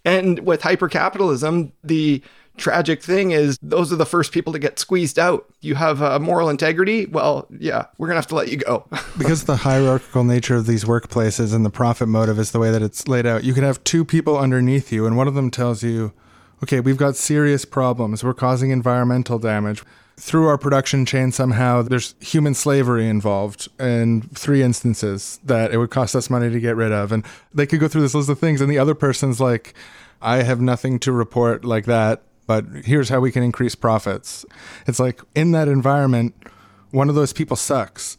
And 0.05 0.39
with 0.39 0.61
hypercapitalism, 0.61 1.71
the 1.83 2.21
tragic 2.57 3.01
thing 3.01 3.31
is 3.31 3.57
those 3.61 3.91
are 3.91 3.95
the 3.95 4.05
first 4.05 4.31
people 4.31 4.53
to 4.53 4.59
get 4.59 4.79
squeezed 4.79 5.17
out. 5.17 5.45
You 5.61 5.75
have 5.75 6.01
uh, 6.01 6.19
moral 6.19 6.49
integrity, 6.49 7.05
well, 7.05 7.47
yeah, 7.57 7.85
we're 7.97 8.07
going 8.07 8.15
to 8.15 8.19
have 8.19 8.27
to 8.27 8.35
let 8.35 8.49
you 8.49 8.57
go. 8.57 8.87
because 9.17 9.41
of 9.41 9.47
the 9.47 9.57
hierarchical 9.57 10.23
nature 10.23 10.55
of 10.55 10.65
these 10.65 10.83
workplaces 10.83 11.53
and 11.53 11.65
the 11.65 11.69
profit 11.69 12.07
motive 12.07 12.39
is 12.39 12.51
the 12.51 12.59
way 12.59 12.71
that 12.71 12.81
it's 12.81 13.07
laid 13.07 13.25
out. 13.25 13.43
You 13.43 13.53
can 13.53 13.63
have 13.63 13.83
two 13.83 14.05
people 14.05 14.37
underneath 14.37 14.91
you 14.91 15.05
and 15.05 15.17
one 15.17 15.27
of 15.27 15.33
them 15.33 15.49
tells 15.49 15.83
you, 15.83 16.13
"Okay, 16.61 16.79
we've 16.79 16.97
got 16.97 17.15
serious 17.15 17.65
problems. 17.65 18.23
We're 18.23 18.33
causing 18.33 18.71
environmental 18.71 19.39
damage." 19.39 19.83
Through 20.15 20.47
our 20.47 20.59
production 20.59 21.07
chain, 21.07 21.31
somehow 21.31 21.81
there's 21.81 22.13
human 22.19 22.53
slavery 22.53 23.09
involved 23.09 23.67
in 23.79 24.21
three 24.35 24.61
instances 24.61 25.39
that 25.43 25.73
it 25.73 25.77
would 25.77 25.89
cost 25.89 26.15
us 26.15 26.29
money 26.29 26.51
to 26.51 26.59
get 26.59 26.75
rid 26.75 26.91
of. 26.91 27.11
And 27.11 27.25
they 27.51 27.65
could 27.65 27.79
go 27.79 27.87
through 27.87 28.03
this 28.03 28.13
list 28.13 28.29
of 28.29 28.37
things, 28.37 28.61
and 28.61 28.69
the 28.69 28.77
other 28.77 28.93
person's 28.93 29.41
like, 29.41 29.73
I 30.21 30.43
have 30.43 30.61
nothing 30.61 30.99
to 30.99 31.11
report 31.11 31.65
like 31.65 31.85
that 31.85 32.21
but 32.47 32.65
here's 32.85 33.09
how 33.09 33.19
we 33.19 33.31
can 33.31 33.43
increase 33.43 33.75
profits. 33.75 34.45
It's 34.87 34.99
like 34.99 35.21
in 35.35 35.51
that 35.51 35.67
environment, 35.67 36.33
one 36.91 37.09
of 37.09 37.15
those 37.15 37.33
people 37.33 37.55
sucks 37.55 38.17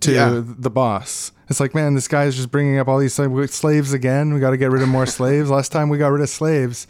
to 0.00 0.12
Yeah. 0.12 0.42
the 0.44 0.70
boss. 0.70 1.32
It's 1.48 1.60
like, 1.60 1.74
man, 1.74 1.94
this 1.94 2.08
guy's 2.08 2.36
just 2.36 2.50
bringing 2.50 2.78
up 2.78 2.88
all 2.88 2.98
these 2.98 3.14
slaves 3.14 3.92
again. 3.92 4.32
We 4.32 4.40
got 4.40 4.50
to 4.50 4.56
get 4.56 4.70
rid 4.70 4.82
of 4.82 4.88
more 4.88 5.06
slaves. 5.18 5.50
Last 5.50 5.72
time 5.72 5.88
we 5.88 5.98
got 5.98 6.08
rid 6.08 6.22
of 6.22 6.28
slaves, 6.30 6.86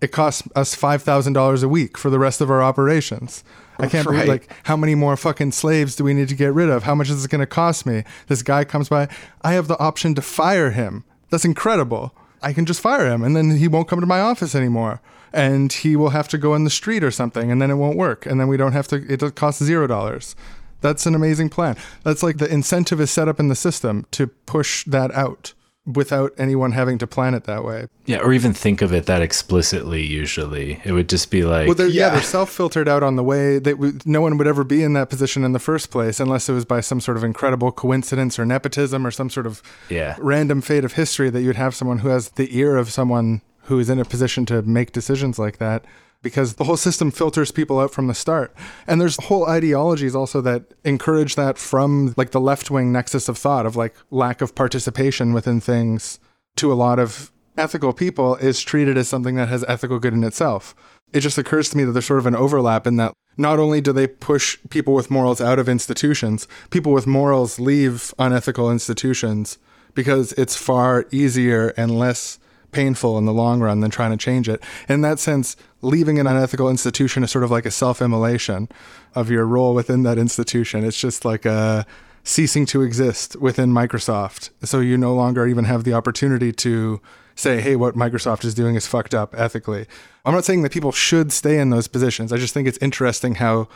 it 0.00 0.12
cost 0.12 0.42
us 0.54 0.74
five 0.74 1.02
thousand 1.02 1.32
dollars 1.32 1.62
a 1.64 1.68
week 1.68 1.98
for 1.98 2.08
the 2.10 2.18
rest 2.18 2.40
of 2.40 2.50
our 2.50 2.62
operations. 2.62 3.42
I 3.80 3.86
can't 3.88 4.04
believe 4.06 4.26
like 4.28 4.48
how 4.64 4.76
many 4.76 4.94
more 4.96 5.16
fucking 5.16 5.52
slaves 5.52 5.94
do 5.96 6.02
we 6.04 6.12
need 6.14 6.28
to 6.30 6.34
get 6.34 6.52
rid 6.52 6.68
of? 6.68 6.82
How 6.84 6.94
much 6.96 7.10
is 7.10 7.16
this 7.16 7.26
going 7.28 7.40
to 7.40 7.46
cost 7.46 7.86
me? 7.86 8.02
This 8.26 8.42
guy 8.42 8.64
comes 8.64 8.88
by. 8.88 9.08
I 9.42 9.52
have 9.52 9.68
the 9.68 9.78
option 9.78 10.14
to 10.16 10.22
fire 10.22 10.70
him. 10.72 11.04
That's 11.30 11.44
incredible. 11.44 12.12
I 12.42 12.52
can 12.52 12.66
just 12.66 12.80
fire 12.80 13.06
him, 13.06 13.22
and 13.22 13.36
then 13.36 13.56
he 13.56 13.68
won't 13.68 13.88
come 13.88 14.00
to 14.00 14.06
my 14.06 14.20
office 14.20 14.54
anymore, 14.54 15.00
and 15.32 15.72
he 15.72 15.96
will 15.96 16.10
have 16.10 16.28
to 16.28 16.38
go 16.38 16.54
in 16.54 16.64
the 16.64 16.70
street 16.70 17.02
or 17.02 17.10
something, 17.10 17.50
and 17.50 17.60
then 17.60 17.70
it 17.70 17.74
won't 17.74 17.96
work, 17.96 18.26
and 18.26 18.40
then 18.40 18.48
we 18.48 18.56
don't 18.56 18.72
have 18.72 18.88
to. 18.88 18.96
It 19.12 19.34
costs 19.34 19.62
zero 19.62 19.86
dollars. 19.86 20.36
That's 20.80 21.06
an 21.06 21.14
amazing 21.14 21.48
plan. 21.50 21.76
That's 22.04 22.22
like 22.22 22.38
the 22.38 22.52
incentive 22.52 23.00
is 23.00 23.10
set 23.10 23.26
up 23.28 23.40
in 23.40 23.48
the 23.48 23.56
system 23.56 24.06
to 24.12 24.28
push 24.28 24.84
that 24.84 25.12
out 25.12 25.52
without 25.94 26.32
anyone 26.38 26.72
having 26.72 26.98
to 26.98 27.06
plan 27.06 27.32
it 27.34 27.44
that 27.44 27.64
way. 27.64 27.86
Yeah, 28.04 28.18
or 28.18 28.32
even 28.32 28.52
think 28.52 28.82
of 28.82 28.92
it 28.92 29.06
that 29.06 29.22
explicitly. 29.22 30.04
Usually, 30.04 30.80
it 30.84 30.92
would 30.92 31.08
just 31.08 31.30
be 31.30 31.44
like, 31.44 31.66
Well, 31.66 31.74
they're, 31.74 31.86
yeah. 31.86 32.06
Yeah. 32.06 32.10
they're 32.10 32.22
self-filtered 32.22 32.88
out 32.88 33.02
on 33.02 33.16
the 33.16 33.24
way 33.24 33.58
that 33.58 33.74
w- 33.76 33.98
no 34.04 34.20
one 34.20 34.36
would 34.38 34.46
ever 34.46 34.64
be 34.64 34.82
in 34.82 34.92
that 34.92 35.08
position 35.10 35.44
in 35.44 35.52
the 35.52 35.58
first 35.58 35.90
place 35.90 36.20
unless 36.20 36.48
it 36.48 36.52
was 36.52 36.64
by 36.64 36.80
some 36.80 37.00
sort 37.00 37.16
of 37.16 37.24
incredible 37.24 37.72
coincidence 37.72 38.38
or 38.38 38.44
nepotism 38.44 39.06
or 39.06 39.10
some 39.10 39.30
sort 39.30 39.46
of 39.46 39.62
Yeah. 39.88 40.16
random 40.18 40.60
fate 40.60 40.84
of 40.84 40.92
history 40.92 41.30
that 41.30 41.40
you'd 41.42 41.56
have 41.56 41.74
someone 41.74 41.98
who 41.98 42.08
has 42.08 42.30
the 42.30 42.56
ear 42.56 42.76
of 42.76 42.90
someone 42.90 43.40
who 43.62 43.78
is 43.78 43.88
in 43.90 43.98
a 43.98 44.04
position 44.04 44.46
to 44.46 44.62
make 44.62 44.92
decisions 44.92 45.38
like 45.38 45.58
that 45.58 45.84
because 46.22 46.54
the 46.54 46.64
whole 46.64 46.76
system 46.76 47.10
filters 47.10 47.50
people 47.50 47.78
out 47.78 47.92
from 47.92 48.06
the 48.06 48.14
start. 48.14 48.54
And 48.86 49.00
there's 49.00 49.22
whole 49.24 49.46
ideologies 49.46 50.14
also 50.14 50.40
that 50.42 50.74
encourage 50.84 51.36
that 51.36 51.58
from 51.58 52.14
like 52.16 52.30
the 52.30 52.40
left-wing 52.40 52.92
nexus 52.92 53.28
of 53.28 53.38
thought 53.38 53.66
of 53.66 53.76
like 53.76 53.94
lack 54.10 54.40
of 54.40 54.54
participation 54.54 55.32
within 55.32 55.60
things 55.60 56.18
to 56.56 56.72
a 56.72 56.74
lot 56.74 56.98
of 56.98 57.30
ethical 57.56 57.92
people 57.92 58.36
is 58.36 58.60
treated 58.60 58.96
as 58.96 59.08
something 59.08 59.36
that 59.36 59.48
has 59.48 59.64
ethical 59.68 59.98
good 59.98 60.12
in 60.12 60.24
itself. 60.24 60.74
It 61.12 61.20
just 61.20 61.38
occurs 61.38 61.70
to 61.70 61.76
me 61.76 61.84
that 61.84 61.92
there's 61.92 62.06
sort 62.06 62.18
of 62.18 62.26
an 62.26 62.36
overlap 62.36 62.86
in 62.86 62.96
that 62.96 63.14
not 63.36 63.58
only 63.58 63.80
do 63.80 63.92
they 63.92 64.06
push 64.06 64.58
people 64.68 64.94
with 64.94 65.10
morals 65.10 65.40
out 65.40 65.58
of 65.58 65.68
institutions, 65.68 66.48
people 66.70 66.92
with 66.92 67.06
morals 67.06 67.58
leave 67.58 68.12
unethical 68.18 68.70
institutions 68.70 69.58
because 69.94 70.32
it's 70.32 70.56
far 70.56 71.06
easier 71.10 71.68
and 71.76 71.98
less 71.98 72.38
painful 72.72 73.18
in 73.18 73.24
the 73.24 73.32
long 73.32 73.60
run 73.60 73.80
than 73.80 73.90
trying 73.90 74.10
to 74.10 74.16
change 74.16 74.48
it. 74.48 74.62
In 74.88 75.00
that 75.02 75.18
sense, 75.18 75.56
leaving 75.82 76.18
an 76.18 76.26
unethical 76.26 76.68
institution 76.68 77.22
is 77.22 77.30
sort 77.30 77.44
of 77.44 77.50
like 77.50 77.66
a 77.66 77.70
self 77.70 78.00
immolation 78.02 78.68
of 79.14 79.30
your 79.30 79.46
role 79.46 79.74
within 79.74 80.02
that 80.02 80.18
institution. 80.18 80.84
It's 80.84 81.00
just 81.00 81.24
like 81.24 81.44
a 81.44 81.86
ceasing 82.24 82.66
to 82.66 82.82
exist 82.82 83.36
within 83.36 83.70
Microsoft. 83.70 84.50
So 84.62 84.80
you 84.80 84.98
no 84.98 85.14
longer 85.14 85.46
even 85.46 85.64
have 85.64 85.84
the 85.84 85.94
opportunity 85.94 86.52
to 86.52 87.00
say, 87.34 87.60
hey, 87.60 87.76
what 87.76 87.94
Microsoft 87.94 88.44
is 88.44 88.54
doing 88.54 88.74
is 88.74 88.86
fucked 88.86 89.14
up 89.14 89.34
ethically. 89.38 89.86
I'm 90.24 90.34
not 90.34 90.44
saying 90.44 90.62
that 90.62 90.72
people 90.72 90.92
should 90.92 91.32
stay 91.32 91.58
in 91.58 91.70
those 91.70 91.88
positions. 91.88 92.32
I 92.32 92.36
just 92.36 92.52
think 92.52 92.68
it's 92.68 92.78
interesting 92.78 93.36
how 93.36 93.68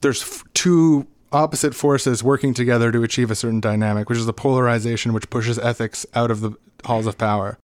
there's 0.00 0.22
f- 0.22 0.42
two 0.54 1.06
opposite 1.32 1.74
forces 1.74 2.24
working 2.24 2.54
together 2.54 2.90
to 2.90 3.02
achieve 3.02 3.30
a 3.30 3.34
certain 3.34 3.60
dynamic, 3.60 4.08
which 4.08 4.18
is 4.18 4.26
the 4.26 4.32
polarization 4.32 5.12
which 5.12 5.30
pushes 5.30 5.58
ethics 5.58 6.04
out 6.14 6.30
of 6.30 6.40
the 6.40 6.52
halls 6.84 7.06
of 7.06 7.18
power. 7.18 7.58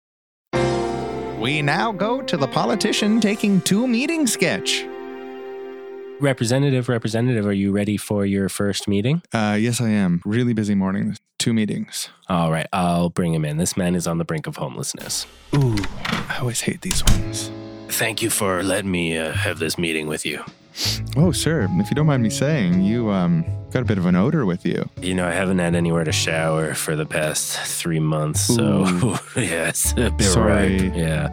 We 1.39 1.61
now 1.63 1.93
go 1.93 2.23
to 2.23 2.37
the 2.37 2.47
politician 2.47 3.21
taking 3.21 3.61
two 3.61 3.87
meeting 3.87 4.27
sketch. 4.27 4.87
Representative, 6.21 6.89
representative, 6.89 7.45
are 7.45 7.53
you 7.53 7.73
ready 7.73 7.97
for 7.97 8.25
your 8.25 8.49
first 8.49 8.89
meeting? 8.89 9.21
Uh, 9.33 9.59
yes, 9.61 9.81
I 9.81 9.91
am. 9.91 10.23
Really 10.25 10.55
busy 10.55 10.75
morning. 10.75 11.17
Two 11.39 11.53
meetings. 11.53 12.09
All 12.29 12.51
right, 12.51 12.67
I'll 12.73 13.11
bring 13.11 13.35
him 13.35 13.45
in. 13.45 13.59
This 13.59 13.77
man 13.77 13.95
is 13.95 14.07
on 14.07 14.19
the 14.19 14.25
brink 14.25 14.47
of 14.47 14.57
homelessness. 14.57 15.27
Ooh, 15.55 15.77
I 16.07 16.39
always 16.41 16.63
hate 16.63 16.81
these 16.81 17.05
ones. 17.05 17.51
Thank 17.89 18.23
you 18.23 18.31
for 18.31 18.63
letting 18.63 18.91
me 18.91 19.19
uh, 19.19 19.33
have 19.33 19.59
this 19.59 19.77
meeting 19.77 20.07
with 20.07 20.25
you. 20.25 20.45
Oh, 21.17 21.31
sir, 21.31 21.69
if 21.71 21.91
you 21.91 21.95
don't 21.95 22.07
mind 22.07 22.23
me 22.23 22.31
saying, 22.31 22.83
you 22.83 23.11
um 23.11 23.45
got 23.71 23.83
a 23.83 23.85
bit 23.85 23.99
of 23.99 24.07
an 24.07 24.15
odor 24.17 24.45
with 24.47 24.65
you. 24.65 24.89
You 25.01 25.15
know, 25.15 25.27
I 25.27 25.33
haven't 25.33 25.59
had 25.59 25.75
anywhere 25.75 26.05
to 26.05 26.13
shower 26.13 26.75
for 26.75 26.95
the 26.97 27.07
past 27.07 27.59
three 27.59 28.01
months, 28.01 28.41
so 28.43 28.85
yeah, 29.37 29.69
it's 29.69 29.93
a 29.93 30.11
bit 30.11 30.23
Sorry. 30.23 30.79
ripe. 30.89 30.95
Yeah. 30.97 31.29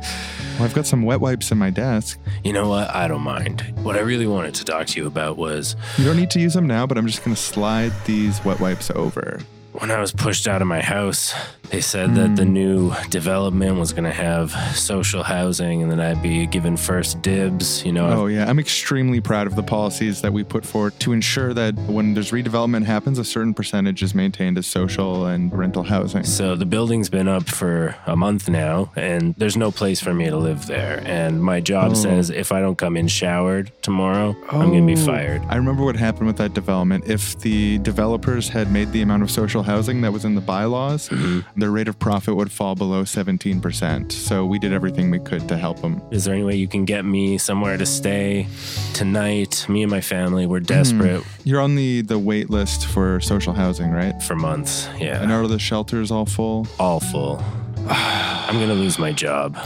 Well, 0.55 0.63
I've 0.63 0.73
got 0.73 0.85
some 0.85 1.03
wet 1.03 1.21
wipes 1.21 1.51
in 1.51 1.57
my 1.57 1.69
desk. 1.71 2.19
You 2.43 2.53
know 2.53 2.69
what? 2.69 2.93
I 2.93 3.07
don't 3.07 3.21
mind. 3.21 3.61
What 3.83 3.95
I 3.95 3.99
really 4.01 4.27
wanted 4.27 4.53
to 4.55 4.63
talk 4.65 4.87
to 4.87 4.99
you 4.99 5.07
about 5.07 5.37
was 5.37 5.75
You 5.97 6.05
don't 6.05 6.17
need 6.17 6.31
to 6.31 6.39
use 6.39 6.53
them 6.53 6.67
now, 6.67 6.85
but 6.85 6.97
I'm 6.97 7.07
just 7.07 7.23
gonna 7.23 7.35
slide 7.35 7.93
these 8.05 8.43
wet 8.45 8.59
wipes 8.59 8.91
over. 8.91 9.39
When 9.73 9.91
I 9.91 9.99
was 9.99 10.11
pushed 10.11 10.47
out 10.47 10.61
of 10.61 10.67
my 10.67 10.81
house, 10.81 11.33
they 11.69 11.79
said 11.81 12.15
that 12.15 12.35
the 12.35 12.43
hmm. 12.43 12.53
new 12.53 12.93
development 13.09 13.77
was 13.79 13.93
going 13.93 14.03
to 14.03 14.11
have 14.11 14.51
social 14.75 15.23
housing 15.23 15.81
and 15.81 15.91
that 15.91 15.99
I'd 16.01 16.21
be 16.21 16.45
given 16.45 16.75
first 16.75 17.21
dibs. 17.21 17.85
You 17.85 17.93
know, 17.93 18.07
Oh 18.09 18.25
yeah, 18.27 18.49
I'm 18.49 18.59
extremely 18.59 19.21
proud 19.21 19.47
of 19.47 19.55
the 19.55 19.63
policies 19.63 20.21
that 20.21 20.33
we 20.33 20.43
put 20.43 20.65
forward 20.65 20.99
to 20.99 21.13
ensure 21.13 21.53
that 21.53 21.75
when 21.87 22.13
there's 22.13 22.31
redevelopment 22.31 22.85
happens, 22.85 23.17
a 23.19 23.23
certain 23.23 23.53
percentage 23.53 24.03
is 24.03 24.13
maintained 24.13 24.57
as 24.57 24.67
social 24.67 25.25
and 25.25 25.57
rental 25.57 25.83
housing. 25.83 26.23
So 26.25 26.55
the 26.55 26.65
building's 26.65 27.09
been 27.09 27.29
up 27.29 27.47
for 27.47 27.95
a 28.05 28.15
month 28.17 28.49
now, 28.49 28.91
and 28.97 29.33
there's 29.37 29.55
no 29.55 29.71
place 29.71 30.01
for 30.01 30.13
me 30.13 30.25
to 30.29 30.37
live 30.37 30.67
there. 30.67 31.01
And 31.05 31.41
my 31.41 31.61
job 31.61 31.91
Oh. 31.91 31.95
says 31.95 32.29
if 32.29 32.51
I 32.51 32.59
don't 32.59 32.77
come 32.77 32.97
in 32.97 33.07
showered 33.07 33.71
tomorrow, 33.81 34.35
I'm 34.49 34.69
going 34.71 34.85
to 34.85 34.93
be 34.95 35.01
Oh. 35.01 35.05
fired. 35.05 35.41
I 35.47 35.55
remember 35.55 35.85
what 35.85 35.95
happened 35.95 36.27
with 36.27 36.37
that 36.37 36.53
development. 36.53 37.05
If 37.07 37.39
the 37.39 37.77
developers 37.79 38.49
had 38.49 38.71
made 38.71 38.91
the 38.91 39.01
amount 39.01 39.23
of 39.23 39.31
social 39.31 39.60
housing 39.63 40.01
that 40.01 40.11
was 40.13 40.25
in 40.25 40.35
the 40.35 40.41
bylaws, 40.41 41.09
Mm-hmm. 41.09 41.59
their 41.59 41.71
rate 41.71 41.87
of 41.87 41.97
profit 41.99 42.35
would 42.35 42.51
fall 42.51 42.75
below 42.75 43.03
17%. 43.03 44.11
So 44.11 44.45
we 44.45 44.59
did 44.59 44.73
everything 44.73 45.11
we 45.11 45.19
could 45.19 45.47
to 45.49 45.57
help 45.57 45.81
them. 45.81 46.01
Is 46.11 46.25
there 46.25 46.33
any 46.33 46.43
way 46.43 46.55
you 46.55 46.67
can 46.67 46.85
get 46.85 47.05
me 47.05 47.37
somewhere 47.37 47.77
to 47.77 47.85
stay 47.85 48.47
tonight? 48.93 49.65
Me 49.69 49.81
and 49.83 49.91
my 49.91 50.01
family, 50.01 50.45
we're 50.45 50.59
desperate 50.59 51.23
You're 51.43 51.61
on 51.61 51.75
the, 51.75 52.01
the 52.01 52.17
wait 52.19 52.49
list 52.49 52.85
for 52.87 53.19
social 53.19 53.53
housing, 53.53 53.91
right? 53.91 54.21
for 54.23 54.35
months. 54.35 54.87
Yeah. 54.99 55.21
And 55.21 55.31
are 55.31 55.47
the 55.47 55.59
shelters 55.59 56.11
all 56.11 56.25
full? 56.25 56.67
all 56.79 56.99
full. 56.99 57.43
I'm 57.87 58.55
going 58.55 58.69
to 58.69 58.75
lose 58.75 58.99
my 58.99 59.11
job. 59.11 59.57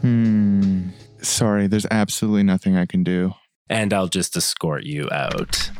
Hmm. 0.00 0.88
Sorry, 1.20 1.66
there's 1.66 1.86
absolutely 1.90 2.42
nothing 2.42 2.76
I 2.76 2.86
can 2.86 3.02
do. 3.02 3.34
and 3.70 3.92
I'll 3.94 4.08
just 4.08 4.36
escort 4.36 4.84
you 4.84 5.08
out. 5.10 5.70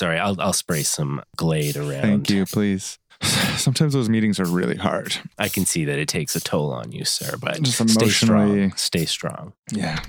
Sorry, 0.00 0.18
I'll 0.18 0.40
I'll 0.40 0.54
spray 0.54 0.82
some 0.82 1.22
Glade 1.36 1.76
around. 1.76 2.00
Thank 2.00 2.30
you, 2.30 2.46
please. 2.46 2.98
Sometimes 3.58 3.92
those 3.92 4.08
meetings 4.08 4.40
are 4.40 4.46
really 4.46 4.76
hard. 4.78 5.14
I 5.38 5.50
can 5.50 5.66
see 5.66 5.84
that 5.84 5.98
it 5.98 6.08
takes 6.08 6.34
a 6.34 6.40
toll 6.40 6.72
on 6.72 6.90
you, 6.90 7.04
sir, 7.04 7.36
but 7.38 7.60
Just 7.60 7.76
stay 7.76 7.84
emotionally- 8.04 8.68
strong. 8.70 8.76
Stay 8.78 9.04
strong. 9.04 9.52
Yeah. 9.70 10.02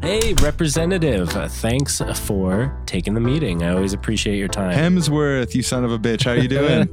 Hey, 0.00 0.32
representative, 0.34 1.36
uh, 1.36 1.48
thanks 1.48 2.00
for 2.24 2.80
taking 2.86 3.14
the 3.14 3.20
meeting. 3.20 3.64
I 3.64 3.72
always 3.72 3.92
appreciate 3.92 4.38
your 4.38 4.46
time. 4.48 4.78
Hemsworth, 4.78 5.54
you 5.54 5.62
son 5.62 5.84
of 5.84 5.90
a 5.90 5.98
bitch. 5.98 6.24
How 6.24 6.32
you 6.32 6.46
doing? 6.48 6.88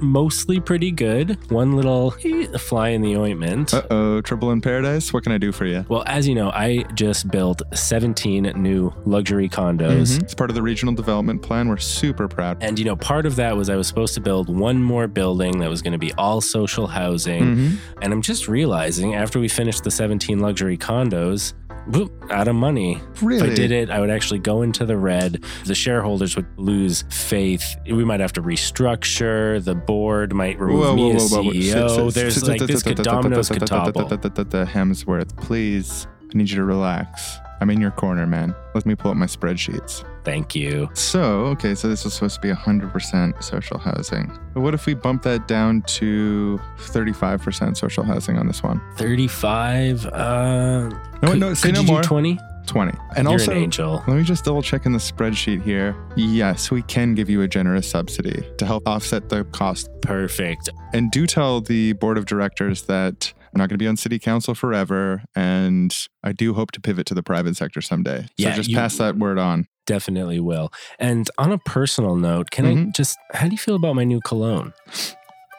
Mostly 0.00 0.58
pretty 0.58 0.90
good. 0.92 1.38
One 1.50 1.76
little 1.76 2.14
eh, 2.24 2.46
fly 2.56 2.88
in 2.88 3.02
the 3.02 3.16
ointment. 3.16 3.74
uh 3.74 3.82
oh, 3.90 4.20
trouble 4.22 4.50
in 4.50 4.60
paradise? 4.62 5.12
What 5.12 5.24
can 5.24 5.32
I 5.32 5.38
do 5.38 5.52
for 5.52 5.66
you? 5.66 5.84
well, 5.88 6.02
as 6.06 6.26
you 6.26 6.34
know, 6.34 6.50
I 6.50 6.84
just 6.94 7.30
built 7.30 7.60
17 7.74 8.44
new 8.56 8.92
luxury 9.04 9.48
condos. 9.48 10.20
It's 10.20 10.34
part 10.34 10.50
of 10.50 10.56
the 10.56 10.62
regional 10.62 10.94
development 10.94 11.42
plan. 11.42 11.68
We're 11.68 11.76
super 11.76 12.28
proud. 12.28 12.56
And 12.62 12.78
you 12.78 12.86
know, 12.86 12.96
part 12.96 13.26
of 13.26 13.36
that 13.36 13.56
was 13.56 13.68
I 13.68 13.76
was 13.76 13.86
supposed 13.86 14.14
to 14.14 14.20
build 14.20 14.48
one 14.48 14.82
more 14.82 15.06
building 15.06 15.58
that 15.60 15.68
was 15.68 15.82
going 15.82 15.92
to 15.92 15.98
be 15.98 16.12
all 16.14 16.40
social 16.40 16.86
housing. 16.86 17.42
Mhm. 17.56 17.76
And 18.00 18.12
I'm 18.12 18.22
just 18.22 18.48
realizing 18.48 19.14
after 19.14 19.38
we 19.38 19.48
finished 19.48 19.84
the 19.84 19.90
17 19.90 20.40
luxury 20.40 20.78
condos, 20.78 21.52
whoop, 21.86 22.12
out 22.30 22.48
of 22.48 22.54
money. 22.54 23.00
Really? 23.20 23.46
If 23.46 23.52
I 23.52 23.54
did 23.54 23.72
it, 23.72 23.90
I 23.90 24.00
would 24.00 24.10
actually 24.10 24.40
go 24.40 24.62
into 24.62 24.84
the 24.84 24.96
red. 24.96 25.44
The 25.64 25.74
shareholders 25.74 26.36
would 26.36 26.46
lose 26.56 27.04
faith. 27.10 27.76
We 27.86 28.04
might 28.04 28.20
have 28.20 28.32
to 28.34 28.42
restructure. 28.42 29.62
The 29.62 29.74
board 29.74 30.32
might 30.34 30.58
remove 30.58 30.96
me 30.96 31.14
as 31.14 31.32
CEO. 31.32 32.12
There's 32.12 32.46
like 32.46 32.60
this 32.60 32.82
could 32.82 32.98
dominoes 32.98 33.48
could 33.48 33.66
topple. 33.66 34.08
Hemsworth, 34.08 35.36
please. 35.36 36.06
I 36.32 36.38
need 36.38 36.50
you 36.50 36.56
to 36.56 36.64
relax. 36.64 37.38
I'm 37.60 37.70
in 37.70 37.80
your 37.80 37.90
corner, 37.90 38.26
man. 38.26 38.54
Let 38.74 38.86
me 38.86 38.94
pull 38.94 39.10
up 39.10 39.16
my 39.16 39.26
spreadsheets. 39.26 40.04
Thank 40.24 40.54
you. 40.54 40.88
So, 40.94 41.46
okay, 41.46 41.74
so 41.74 41.88
this 41.88 42.04
was 42.04 42.14
supposed 42.14 42.36
to 42.36 42.40
be 42.40 42.50
100% 42.52 43.42
social 43.42 43.78
housing. 43.78 44.30
But 44.54 44.60
what 44.60 44.74
if 44.74 44.86
we 44.86 44.94
bump 44.94 45.22
that 45.22 45.48
down 45.48 45.82
to 45.82 46.60
35% 46.78 47.76
social 47.76 48.04
housing 48.04 48.38
on 48.38 48.46
this 48.46 48.62
one? 48.62 48.80
35. 48.96 50.06
Uh, 50.06 50.88
No, 51.22 51.30
could, 51.30 51.38
no, 51.40 51.54
say 51.54 51.72
no 51.72 51.82
more. 51.82 52.02
20? 52.02 52.38
20. 52.66 52.92
And 53.16 53.24
You're 53.24 53.32
also, 53.32 53.50
an 53.50 53.58
angel. 53.58 54.04
let 54.06 54.16
me 54.16 54.22
just 54.22 54.44
double 54.44 54.62
check 54.62 54.86
in 54.86 54.92
the 54.92 54.98
spreadsheet 54.98 55.62
here. 55.62 55.96
Yes, 56.16 56.70
we 56.70 56.82
can 56.82 57.14
give 57.14 57.28
you 57.28 57.42
a 57.42 57.48
generous 57.48 57.90
subsidy 57.90 58.46
to 58.58 58.64
help 58.66 58.86
offset 58.86 59.28
the 59.28 59.44
cost. 59.46 59.88
Perfect. 60.02 60.70
And 60.92 61.10
do 61.10 61.26
tell 61.26 61.60
the 61.60 61.94
board 61.94 62.16
of 62.18 62.26
directors 62.26 62.82
that 62.82 63.32
I'm 63.54 63.58
not 63.58 63.68
going 63.68 63.78
to 63.78 63.82
be 63.82 63.86
on 63.86 63.96
city 63.96 64.18
council 64.18 64.54
forever. 64.54 65.22
And 65.36 65.94
I 66.24 66.32
do 66.32 66.54
hope 66.54 66.72
to 66.72 66.80
pivot 66.80 67.06
to 67.08 67.14
the 67.14 67.22
private 67.22 67.56
sector 67.56 67.80
someday. 67.82 68.22
So 68.22 68.28
Yeah, 68.38 68.54
just 68.56 68.70
you- 68.70 68.76
pass 68.76 68.96
that 68.98 69.16
word 69.16 69.38
on. 69.38 69.66
Definitely 69.84 70.38
will. 70.40 70.72
And 71.00 71.28
on 71.38 71.50
a 71.52 71.58
personal 71.58 72.14
note, 72.16 72.50
can 72.52 72.64
I 72.66 72.74
Mhm. 72.76 72.94
just, 72.94 73.18
how 73.32 73.46
do 73.46 73.52
you 73.52 73.58
feel 73.58 73.74
about 73.74 73.94
my 73.96 74.04
new 74.04 74.20
cologne? 74.20 74.72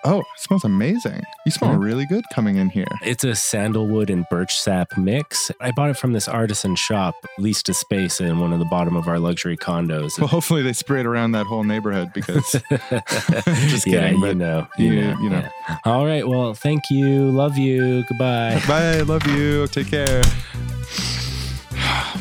Oh, 0.06 0.20
it 0.20 0.26
smells 0.38 0.64
amazing. 0.66 1.22
You 1.46 1.52
smell 1.52 1.72
Yeah. 1.72 1.78
really 1.80 2.06
good 2.06 2.26
coming 2.34 2.58
in 2.58 2.70
here. 2.70 2.88
It's 3.04 3.24
a 3.24 3.36
sandalwood 3.36 4.10
and 4.10 4.26
birch 4.30 4.54
sap 4.54 4.98
mix. 4.98 5.50
I 5.62 5.72
bought 5.72 5.90
it 5.92 5.98
from 5.98 6.12
this 6.12 6.28
artisan 6.28 6.76
shop, 6.76 7.16
leased 7.38 7.70
a 7.70 7.74
space 7.74 8.20
in 8.20 8.40
one 8.40 8.52
of 8.52 8.60
the 8.60 8.66
bottom 8.66 8.98
of 8.98 9.08
our 9.08 9.18
luxury 9.18 9.56
condos. 9.56 10.20
Well, 10.20 10.28
hopefully 10.28 10.62
they 10.62 10.74
spray 10.74 11.00
it 11.00 11.06
around 11.06 11.32
that 11.32 11.46
whole 11.46 11.64
neighborhood 11.64 12.12
because 12.14 12.52
just 12.70 13.88
yeah, 13.88 14.08
kidding. 14.10 14.20
you 14.22 14.34
know, 14.36 14.68
you, 14.78 14.92
you- 14.92 15.02
know, 15.02 15.18
you 15.22 15.30
know. 15.30 15.40
yeah. 15.70 15.78
All 15.86 16.06
right. 16.06 16.28
Well, 16.28 16.54
thank 16.54 16.90
you. 16.90 17.32
Love 17.32 17.58
you. 17.58 18.04
Goodbye. 18.10 18.62
Bye. 18.68 19.02
Love 19.02 19.26
you. 19.28 19.68
Take 19.68 19.88
care. 19.88 20.22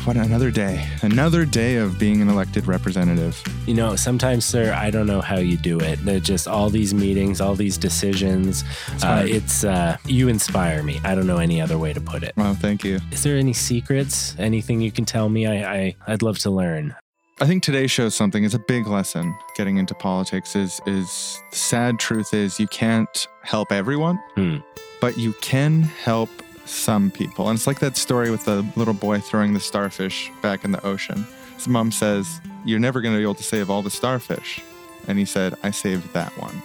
What 0.05 0.17
another 0.17 0.51
day. 0.51 0.85
Another 1.01 1.45
day 1.45 1.77
of 1.77 1.97
being 1.97 2.21
an 2.21 2.27
elected 2.27 2.67
representative. 2.67 3.41
You 3.65 3.73
know, 3.73 3.95
sometimes, 3.95 4.43
sir, 4.43 4.73
I 4.73 4.89
don't 4.89 5.07
know 5.07 5.21
how 5.21 5.37
you 5.37 5.55
do 5.55 5.79
it. 5.79 6.03
They're 6.03 6.19
just 6.19 6.47
all 6.47 6.69
these 6.69 6.93
meetings, 6.93 7.39
all 7.39 7.55
these 7.55 7.77
decisions. 7.77 8.63
It's 8.93 9.03
uh, 9.03 9.23
it's 9.25 9.63
uh, 9.63 9.97
you 10.05 10.27
inspire 10.27 10.83
me. 10.83 10.99
I 11.05 11.15
don't 11.15 11.27
know 11.27 11.37
any 11.37 11.61
other 11.61 11.77
way 11.77 11.93
to 11.93 12.01
put 12.01 12.23
it. 12.23 12.33
Well, 12.35 12.53
thank 12.53 12.83
you. 12.83 12.99
Is 13.11 13.23
there 13.23 13.37
any 13.37 13.53
secrets? 13.53 14.35
Anything 14.37 14.81
you 14.81 14.91
can 14.91 15.05
tell 15.05 15.29
me? 15.29 15.45
I, 15.47 15.75
I 15.75 15.95
I'd 16.07 16.21
love 16.21 16.37
to 16.39 16.49
learn. 16.49 16.95
I 17.39 17.45
think 17.45 17.63
today 17.63 17.87
shows 17.87 18.13
something. 18.15 18.43
It's 18.43 18.53
a 18.53 18.59
big 18.67 18.87
lesson. 18.87 19.33
Getting 19.55 19.77
into 19.77 19.93
politics 19.95 20.55
is 20.55 20.81
is 20.85 21.41
the 21.51 21.55
sad 21.57 21.99
truth 21.99 22.33
is 22.33 22.59
you 22.59 22.67
can't 22.67 23.27
help 23.43 23.71
everyone, 23.71 24.17
Hmm. 24.35 24.57
but 24.99 25.17
you 25.17 25.33
can 25.41 25.83
help 25.83 26.29
some 26.73 27.11
people. 27.11 27.49
And 27.49 27.57
it's 27.57 27.67
like 27.67 27.79
that 27.79 27.97
story 27.97 28.31
with 28.31 28.45
the 28.45 28.65
little 28.75 28.93
boy 28.93 29.19
throwing 29.19 29.53
the 29.53 29.59
starfish 29.59 30.31
back 30.41 30.65
in 30.65 30.71
the 30.71 30.85
ocean. 30.85 31.25
His 31.55 31.67
mom 31.67 31.91
says, 31.91 32.41
"You're 32.65 32.79
never 32.79 32.99
going 33.01 33.13
to 33.13 33.17
be 33.17 33.23
able 33.23 33.35
to 33.35 33.43
save 33.43 33.69
all 33.69 33.81
the 33.81 33.89
starfish," 33.89 34.61
and 35.07 35.17
he 35.17 35.25
said, 35.25 35.55
"I 35.63 35.71
saved 35.71 36.13
that 36.13 36.37
one. 36.37 36.61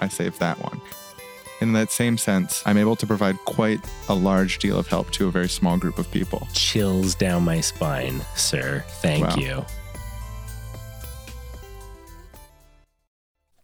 I 0.00 0.08
saved 0.08 0.38
that 0.40 0.58
one." 0.60 0.80
In 1.60 1.72
that 1.72 1.90
same 1.90 2.16
sense, 2.16 2.62
I'm 2.66 2.78
able 2.78 2.94
to 2.96 3.06
provide 3.06 3.36
quite 3.44 3.80
a 4.08 4.14
large 4.14 4.58
deal 4.60 4.78
of 4.78 4.86
help 4.86 5.10
to 5.12 5.26
a 5.26 5.30
very 5.32 5.48
small 5.48 5.76
group 5.76 5.98
of 5.98 6.08
people. 6.12 6.46
Chills 6.52 7.16
down 7.16 7.44
my 7.44 7.60
spine, 7.60 8.24
sir. 8.36 8.84
Thank 9.02 9.26
Wow. 9.26 9.36
you. 9.36 9.66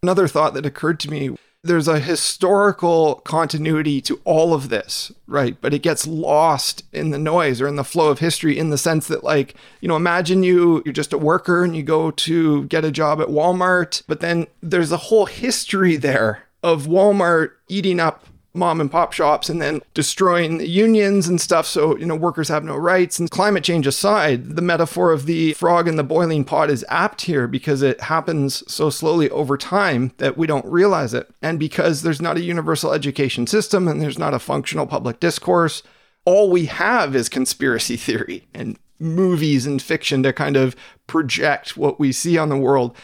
Another 0.03 0.29
thought 0.29 0.55
that 0.55 0.67
occurred 0.67 1.01
to 1.01 1.11
me 1.11 1.37
there's 1.65 1.89
a 1.89 1.99
historical 1.99 3.17
continuity 3.25 4.01
to 4.03 4.21
all 4.25 4.53
of 4.53 4.69
this, 4.69 5.11
right? 5.27 5.57
But 5.61 5.73
it 5.73 5.83
gets 5.83 6.07
lost 6.07 6.85
in 6.93 7.09
the 7.09 7.19
noise 7.19 7.61
or 7.61 7.67
in 7.67 7.77
the 7.77 7.83
flow 7.83 8.11
of 8.11 8.19
history 8.19 8.59
in 8.59 8.69
the 8.69 8.77
sense 8.77 9.09
that, 9.09 9.25
like, 9.25 9.55
you 9.81 9.89
know, 9.89 9.97
imagine 9.97 10.43
you, 10.43 10.83
you're 10.85 10.93
just 10.93 11.15
a 11.15 11.19
worker 11.19 11.65
and 11.65 11.75
you 11.75 11.83
go 11.83 12.11
to 12.11 12.65
get 12.65 12.85
a 12.85 12.91
job 12.91 13.19
at 13.21 13.29
Walmart, 13.29 14.03
but 14.07 14.21
then 14.21 14.47
there's 14.63 14.93
a 14.93 14.99
whole 14.99 15.25
history 15.25 15.97
there 15.97 16.45
of 16.63 16.87
Walmart 16.87 17.53
eating 17.69 17.99
up 17.99 18.27
mom 18.55 18.81
and 18.81 18.91
pop 18.91 19.13
shops 19.13 19.49
and 19.49 19.61
then 19.61 19.83
destroying 19.93 20.59
the 20.59 20.69
unions 20.69 21.29
and 21.29 21.41
stuff. 21.41 21.67
So 21.67 21.97
you 21.99 22.07
know 22.07 22.17
workers 22.17 22.49
have 22.49 22.65
no 22.65 22.77
rights. 22.77 23.19
And 23.19 23.31
climate 23.31 23.65
change 23.65 23.87
aside 23.87 24.57
the 24.57 24.63
metaphor 24.63 25.13
of 25.13 25.27
the 25.27 25.53
frog 25.55 25.89
in 25.89 25.97
the 25.97 26.05
boiling 26.05 26.45
pot 26.45 26.71
is 26.71 26.85
apt 26.89 27.23
here 27.23 27.47
because 27.47 27.83
it 27.83 28.01
happens 28.01 28.63
so 28.73 28.91
slowly 28.91 29.29
over 29.31 29.59
time 29.59 30.13
that 30.19 30.39
we 30.39 30.47
don't 30.47 30.67
realize 30.67 31.13
it. 31.13 31.29
And 31.43 31.59
because 31.59 32.03
there's 32.03 32.23
not 32.23 32.37
a 32.37 32.43
universal 32.43 32.93
education 32.93 33.47
system 33.47 33.89
and 33.89 34.01
there's 34.01 34.19
not 34.19 34.35
a 34.35 34.39
functional 34.39 34.87
public 34.87 35.21
discourse 35.21 35.83
all 36.25 36.51
we 36.51 36.67
have 36.67 37.15
is 37.15 37.29
conspiracy 37.29 37.97
theory 37.97 38.47
and 38.55 38.79
movies 38.99 39.67
and 39.67 39.83
fiction 39.83 40.23
to 40.23 40.33
kind 40.33 40.57
of 40.57 40.75
project 41.07 41.77
what 41.77 42.01
we 42.01 42.13
see 42.13 42.39
on 42.39 42.49
the 42.49 42.57
world. 42.57 42.97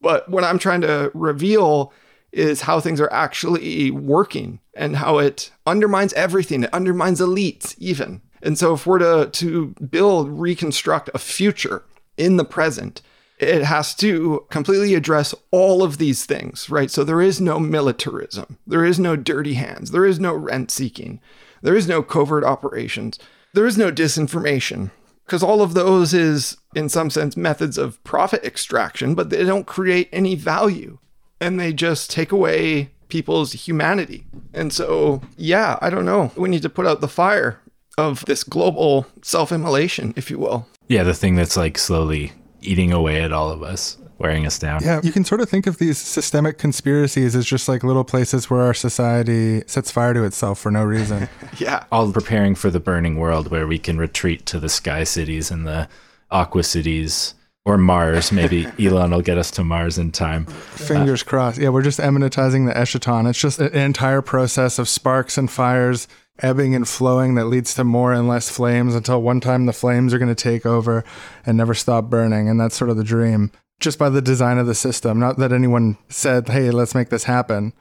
But 0.00 0.28
what 0.28 0.44
I'm 0.44 0.58
trying 0.58 0.82
to 0.82 1.10
reveal 1.14 1.92
is 2.36 2.62
how 2.62 2.78
things 2.78 3.00
are 3.00 3.12
actually 3.12 3.90
working 3.90 4.60
and 4.74 4.96
how 4.96 5.18
it 5.18 5.50
undermines 5.66 6.12
everything. 6.12 6.64
It 6.64 6.74
undermines 6.74 7.20
elites, 7.20 7.74
even. 7.78 8.20
And 8.42 8.58
so, 8.58 8.74
if 8.74 8.86
we're 8.86 8.98
to, 8.98 9.30
to 9.30 9.74
build, 9.90 10.28
reconstruct 10.28 11.08
a 11.14 11.18
future 11.18 11.82
in 12.16 12.36
the 12.36 12.44
present, 12.44 13.00
it 13.38 13.64
has 13.64 13.94
to 13.96 14.46
completely 14.50 14.94
address 14.94 15.34
all 15.50 15.82
of 15.82 15.98
these 15.98 16.26
things, 16.26 16.68
right? 16.68 16.90
So, 16.90 17.02
there 17.02 17.22
is 17.22 17.40
no 17.40 17.58
militarism, 17.58 18.58
there 18.66 18.84
is 18.84 18.98
no 18.98 19.16
dirty 19.16 19.54
hands, 19.54 19.90
there 19.90 20.04
is 20.04 20.20
no 20.20 20.34
rent 20.34 20.70
seeking, 20.70 21.20
there 21.62 21.74
is 21.74 21.88
no 21.88 22.02
covert 22.02 22.44
operations, 22.44 23.18
there 23.54 23.66
is 23.66 23.78
no 23.78 23.90
disinformation, 23.90 24.90
because 25.24 25.42
all 25.42 25.62
of 25.62 25.72
those 25.72 26.12
is, 26.12 26.58
in 26.74 26.90
some 26.90 27.08
sense, 27.08 27.36
methods 27.36 27.78
of 27.78 28.02
profit 28.04 28.44
extraction, 28.44 29.14
but 29.14 29.30
they 29.30 29.44
don't 29.44 29.66
create 29.66 30.10
any 30.12 30.34
value 30.34 30.98
and 31.40 31.58
they 31.60 31.72
just 31.72 32.10
take 32.10 32.32
away 32.32 32.90
people's 33.08 33.52
humanity. 33.52 34.24
And 34.52 34.72
so, 34.72 35.22
yeah, 35.36 35.78
I 35.80 35.90
don't 35.90 36.06
know. 36.06 36.32
We 36.36 36.48
need 36.48 36.62
to 36.62 36.68
put 36.68 36.86
out 36.86 37.00
the 37.00 37.08
fire 37.08 37.60
of 37.98 38.24
this 38.26 38.44
global 38.44 39.06
self 39.22 39.52
immolation, 39.52 40.12
if 40.16 40.30
you 40.30 40.38
will. 40.38 40.66
Yeah, 40.88 41.02
the 41.02 41.14
thing 41.14 41.34
that's 41.34 41.56
like 41.56 41.78
slowly 41.78 42.32
eating 42.60 42.92
away 42.92 43.22
at 43.22 43.32
all 43.32 43.50
of 43.50 43.62
us, 43.62 43.96
wearing 44.18 44.46
us 44.46 44.58
down. 44.58 44.82
Yeah, 44.82 45.00
you 45.02 45.12
can 45.12 45.24
sort 45.24 45.40
of 45.40 45.48
think 45.48 45.66
of 45.66 45.78
these 45.78 45.98
systemic 45.98 46.58
conspiracies 46.58 47.34
as 47.34 47.46
just 47.46 47.68
like 47.68 47.84
little 47.84 48.04
places 48.04 48.50
where 48.50 48.62
our 48.62 48.74
society 48.74 49.62
sets 49.66 49.90
fire 49.90 50.14
to 50.14 50.24
itself 50.24 50.58
for 50.58 50.70
no 50.70 50.84
reason. 50.84 51.28
yeah. 51.58 51.84
All 51.90 52.12
preparing 52.12 52.54
for 52.54 52.70
the 52.70 52.80
burning 52.80 53.16
world 53.16 53.50
where 53.50 53.66
we 53.66 53.78
can 53.78 53.98
retreat 53.98 54.46
to 54.46 54.60
the 54.60 54.68
sky 54.68 55.04
cities 55.04 55.50
and 55.50 55.66
the 55.66 55.88
aqua 56.30 56.62
cities 56.62 57.34
or 57.66 57.76
Mars. 57.76 58.32
Maybe 58.32 58.66
Elon 58.78 59.10
will 59.10 59.20
get 59.20 59.36
us 59.36 59.50
to 59.52 59.64
Mars 59.64 59.98
in 59.98 60.12
time. 60.12 60.46
Fingers 60.46 61.22
uh, 61.22 61.26
crossed. 61.26 61.58
Yeah, 61.58 61.68
we're 61.68 61.82
just 61.82 62.00
immanentizing 62.00 62.66
the 62.66 62.72
eschaton. 62.72 63.28
It's 63.28 63.38
just 63.38 63.58
an 63.58 63.74
entire 63.74 64.22
process 64.22 64.78
of 64.78 64.88
sparks 64.88 65.36
and 65.36 65.50
fires 65.50 66.08
ebbing 66.40 66.74
and 66.74 66.86
flowing 66.86 67.34
that 67.34 67.46
leads 67.46 67.74
to 67.74 67.84
more 67.84 68.12
and 68.12 68.28
less 68.28 68.50
flames 68.50 68.94
until 68.94 69.20
one 69.20 69.40
time 69.40 69.66
the 69.66 69.72
flames 69.72 70.14
are 70.14 70.18
going 70.18 70.34
to 70.34 70.42
take 70.42 70.64
over 70.64 71.04
and 71.44 71.56
never 71.56 71.74
stop 71.74 72.08
burning. 72.08 72.48
And 72.48 72.60
that's 72.60 72.76
sort 72.76 72.90
of 72.90 72.96
the 72.96 73.04
dream, 73.04 73.50
just 73.80 73.98
by 73.98 74.10
the 74.10 74.22
design 74.22 74.58
of 74.58 74.66
the 74.66 74.74
system. 74.74 75.18
Not 75.18 75.38
that 75.38 75.52
anyone 75.52 75.96
said, 76.08 76.48
hey, 76.48 76.70
let's 76.70 76.94
make 76.94 77.08
this 77.08 77.24
happen. 77.24 77.72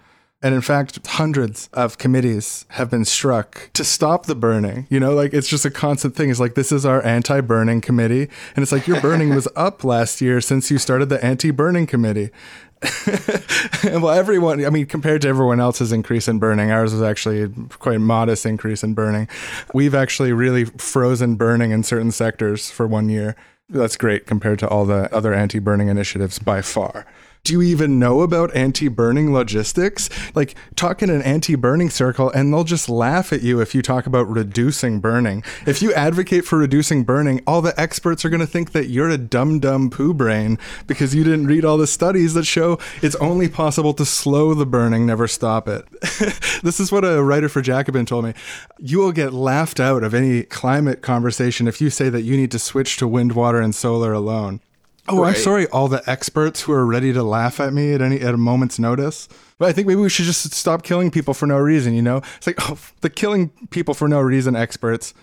And 0.42 0.54
in 0.54 0.62
fact, 0.62 1.00
hundreds 1.08 1.70
of 1.74 1.98
committees 1.98 2.66
have 2.70 2.92
been 2.92 3.06
struck 3.06 3.72
to 3.74 3.84
stop 3.84 4.26
the 4.26 4.36
burning. 4.36 4.86
You 4.90 5.00
know, 5.00 5.14
like 5.14 5.34
it's 5.34 5.48
just 5.48 5.66
a 5.66 5.72
constant 5.72 6.16
thing. 6.16 6.30
It's 6.30 6.40
like, 6.40 6.56
this 6.56 6.72
is 6.72 6.86
our 6.86 7.04
anti 7.04 7.42
burning 7.42 7.82
committee. 7.82 8.30
And 8.56 8.62
it's 8.62 8.72
like, 8.72 8.86
your 8.86 9.02
burning 9.02 9.34
was 9.34 9.48
up 9.56 9.84
last 9.84 10.22
year 10.22 10.42
since 10.42 10.70
you 10.70 10.78
started 10.78 11.10
the 11.10 11.24
anti 11.24 11.52
burning 11.52 11.88
committee. 11.88 12.30
well, 13.86 14.10
everyone, 14.10 14.64
I 14.64 14.70
mean, 14.70 14.86
compared 14.86 15.22
to 15.24 15.28
everyone 15.30 15.60
else's 15.60 15.92
increase 15.92 16.28
in 16.28 16.38
burning, 16.38 16.70
ours 16.70 16.94
was 16.94 17.02
actually 17.02 17.42
a 17.42 17.50
quite 17.80 18.02
modest 18.02 18.46
increase 18.46 18.84
in 18.84 18.94
burning. 18.94 19.28
We've 19.74 19.96
actually 19.96 20.34
really 20.34 20.66
frozen 20.66 21.36
burning 21.36 21.72
in 21.72 21.82
certain 21.84 22.12
sectors 22.12 22.70
for 22.70 22.86
one 22.86 23.10
year. 23.10 23.36
That's 23.70 23.98
great 23.98 24.28
compared 24.28 24.60
to 24.60 24.68
all 24.68 24.86
the 24.86 25.12
other 25.16 25.34
anti 25.34 25.58
burning 25.58 25.88
initiatives 25.88 26.38
by 26.38 26.62
far 26.62 27.08
do 27.46 27.54
you 27.54 27.62
even 27.62 28.00
know 28.00 28.22
about 28.22 28.54
anti-burning 28.56 29.32
logistics? 29.32 30.10
Like 30.36 30.56
talk 30.76 31.04
in 31.04 31.12
an 31.12 31.22
anti-burning 31.22 31.92
circle 31.92 32.32
and 32.32 32.52
they'll 32.52 32.64
just 32.64 32.90
laugh 32.90 33.32
at 33.32 33.44
you 33.44 33.62
if 33.62 33.76
you 33.76 33.84
talk 33.84 34.08
about 34.08 34.28
reducing 34.28 35.00
burning. 35.00 35.44
If 35.68 35.82
you 35.82 35.94
advocate 35.94 36.44
for 36.44 36.58
reducing 36.58 37.04
burning, 37.04 37.42
all 37.46 37.62
the 37.62 37.80
experts 37.80 38.26
are 38.26 38.30
going 38.30 38.40
to 38.42 38.48
think 38.48 38.72
that 38.72 38.90
you're 38.90 39.10
a 39.10 39.18
dumb 39.20 39.60
dumb 39.60 39.92
poo 39.92 40.14
brain 40.14 40.58
because 40.88 41.14
you 41.14 41.24
didn't 41.24 41.46
read 41.46 41.64
all 41.64 41.78
the 41.78 41.88
studies 41.88 42.34
that 42.34 42.46
show 42.46 42.80
it's 43.04 43.16
only 43.18 43.48
possible 43.48 43.94
to 43.94 44.06
slow 44.06 44.56
the 44.56 44.66
burning, 44.66 45.06
never 45.06 45.28
stop 45.28 45.68
it. 45.68 45.86
this 46.64 46.80
is 46.80 46.92
what 46.92 47.06
a 47.06 47.24
writer 47.24 47.48
for 47.48 47.62
Jacobin 47.62 48.08
told 48.08 48.26
me. 48.26 48.34
You 48.80 48.98
will 48.98 49.12
get 49.12 49.34
laughed 49.34 49.80
out 49.80 50.04
of 50.04 50.16
any 50.16 50.44
climate 50.44 51.04
conversation 51.04 51.68
if 51.68 51.80
you 51.80 51.92
say 51.92 52.10
that 52.10 52.24
you 52.24 52.36
need 52.36 52.50
to 52.52 52.60
switch 52.60 52.98
to 52.98 53.08
wind, 53.08 53.34
water 53.34 53.62
and 53.62 53.76
solar 53.76 54.14
alone. 54.14 54.62
Oh, 55.08 55.22
right. 55.22 55.36
I'm 55.36 55.42
sorry, 55.42 55.68
all 55.68 55.88
the 55.88 56.08
experts 56.10 56.62
who 56.62 56.74
are 56.74 56.86
ready 56.86 57.14
to 57.14 57.22
laugh 57.22 57.60
at 57.60 57.74
me 57.74 57.94
at 57.94 58.02
any 58.02 58.20
at 58.22 58.34
a 58.34 58.38
moment's 58.38 58.80
notice. 58.80 59.28
But 59.58 59.70
I 59.70 59.74
think 59.74 59.88
maybe 59.88 60.02
we 60.02 60.10
should 60.10 60.26
just 60.26 60.52
stop 60.54 60.84
killing 60.84 61.12
people 61.12 61.34
for 61.34 61.46
no 61.46 61.58
reason. 61.58 61.94
You 61.94 62.02
know, 62.02 62.22
it's 62.38 62.48
like 62.48 62.58
oh, 62.70 62.78
the 63.02 63.10
killing 63.10 63.50
people 63.70 63.94
for 63.94 64.08
no 64.08 64.20
reason 64.20 64.56
experts 64.56 65.14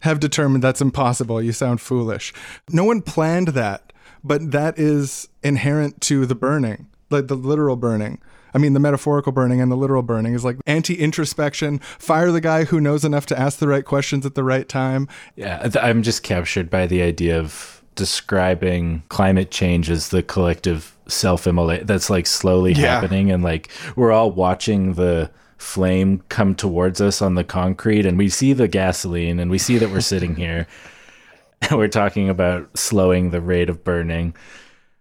have 0.00 0.20
determined 0.20 0.62
that's 0.62 0.80
impossible. 0.80 1.42
You 1.42 1.52
sound 1.52 1.80
foolish. 1.80 2.32
No 2.70 2.84
one 2.84 3.02
planned 3.02 3.48
that, 3.48 3.92
but 4.22 4.52
that 4.52 4.78
is 4.78 5.28
inherent 5.42 6.00
to 6.02 6.26
the 6.26 6.34
burning, 6.34 6.88
like 7.10 7.28
the 7.28 7.36
literal 7.36 7.76
burning. 7.76 8.20
I 8.54 8.58
mean, 8.58 8.74
the 8.74 8.80
metaphorical 8.80 9.32
burning 9.32 9.60
and 9.60 9.72
the 9.72 9.76
literal 9.76 10.02
burning 10.02 10.34
is 10.34 10.44
like 10.44 10.56
anti 10.66 10.94
introspection. 10.94 11.78
Fire 11.78 12.30
the 12.30 12.40
guy 12.40 12.64
who 12.64 12.80
knows 12.80 13.04
enough 13.04 13.26
to 13.26 13.38
ask 13.38 13.58
the 13.58 13.68
right 13.68 13.84
questions 13.84 14.26
at 14.26 14.34
the 14.34 14.44
right 14.44 14.68
time. 14.68 15.08
Yeah, 15.36 15.68
I'm 15.80 16.02
just 16.02 16.22
captured 16.22 16.70
by 16.70 16.86
the 16.86 17.02
idea 17.02 17.38
of 17.38 17.81
describing 17.94 19.02
climate 19.08 19.50
change 19.50 19.90
as 19.90 20.08
the 20.08 20.22
collective 20.22 20.96
self-immolate 21.08 21.86
that's 21.86 22.08
like 22.08 22.26
slowly 22.26 22.72
yeah. 22.72 23.00
happening 23.00 23.30
and 23.30 23.42
like 23.42 23.68
we're 23.96 24.12
all 24.12 24.30
watching 24.30 24.94
the 24.94 25.30
flame 25.58 26.22
come 26.28 26.54
towards 26.54 27.00
us 27.00 27.20
on 27.20 27.34
the 27.34 27.44
concrete 27.44 28.06
and 28.06 28.18
we 28.18 28.28
see 28.28 28.52
the 28.52 28.68
gasoline 28.68 29.38
and 29.38 29.50
we 29.50 29.58
see 29.58 29.78
that 29.78 29.90
we're 29.90 30.00
sitting 30.00 30.34
here 30.34 30.66
and 31.62 31.78
we're 31.78 31.88
talking 31.88 32.28
about 32.28 32.68
slowing 32.76 33.30
the 33.30 33.40
rate 33.40 33.68
of 33.68 33.84
burning 33.84 34.34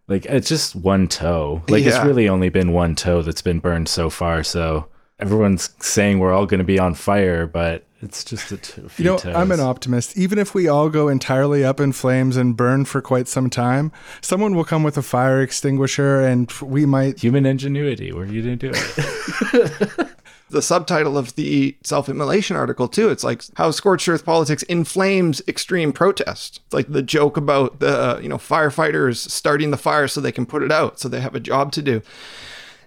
like 0.08 0.26
it's 0.26 0.50
just 0.50 0.76
one 0.76 1.08
toe 1.08 1.64
like 1.70 1.84
yeah. 1.84 1.90
it's 1.90 2.06
really 2.06 2.28
only 2.28 2.50
been 2.50 2.74
one 2.74 2.96
toe 2.96 3.22
that's 3.22 3.42
been 3.42 3.60
burned 3.60 3.88
so 3.88 4.10
far 4.10 4.44
so 4.44 4.88
everyone's 5.20 5.70
saying 5.80 6.20
we're 6.20 6.34
all 6.34 6.46
going 6.46 6.60
to 6.60 6.64
be 6.64 6.80
on 6.80 6.94
fire 6.94 7.48
but 7.48 7.86
it's 8.02 8.24
just 8.24 8.52
a 8.52 8.58
t- 8.58 8.82
you 8.98 9.06
know, 9.06 9.18
toes. 9.18 9.36
I'm 9.36 9.52
an 9.52 9.60
optimist. 9.60 10.18
Even 10.18 10.40
if 10.40 10.56
we 10.56 10.68
all 10.68 10.90
go 10.90 11.08
entirely 11.08 11.64
up 11.64 11.80
in 11.80 11.92
flames 11.92 12.36
and 12.38 12.58
burn 12.58 12.86
for 12.86 13.02
quite 13.02 13.28
some 13.28 13.50
time, 13.50 13.92
someone 14.22 14.56
will 14.56 14.66
come 14.66 14.84
with 14.84 14.98
a 14.98 15.02
fire 15.02 15.42
extinguisher, 15.42 16.22
and 16.22 16.52
we 16.62 16.86
might 16.86 17.20
human 17.20 17.46
ingenuity. 17.46 18.12
We're 18.12 18.26
going 18.26 18.44
to 18.44 18.56
do 18.56 18.72
it. 18.74 20.08
the 20.52 20.62
subtitle 20.62 21.18
of 21.18 21.36
the 21.36 21.76
self-immolation 21.84 22.56
article 22.56 22.88
too. 22.88 23.10
It's 23.10 23.24
like 23.24 23.44
how 23.56 23.72
scorched 23.72 24.08
earth 24.08 24.26
politics 24.26 24.64
inflames 24.64 25.42
extreme 25.48 25.94
protest. 25.94 26.62
It's 26.66 26.74
like 26.74 26.92
the 26.92 27.02
joke 27.02 27.38
about 27.38 27.80
the 27.80 28.20
you 28.22 28.30
know 28.30 28.38
firefighters 28.38 29.30
starting 29.30 29.72
the 29.72 29.78
fire 29.78 30.08
so 30.08 30.22
they 30.22 30.32
can 30.32 30.46
put 30.46 30.64
it 30.64 30.72
out, 30.72 31.00
so 31.00 31.08
they 31.08 31.22
have 31.22 31.36
a 31.36 31.40
job 31.40 31.72
to 31.74 31.82
do. 31.82 32.02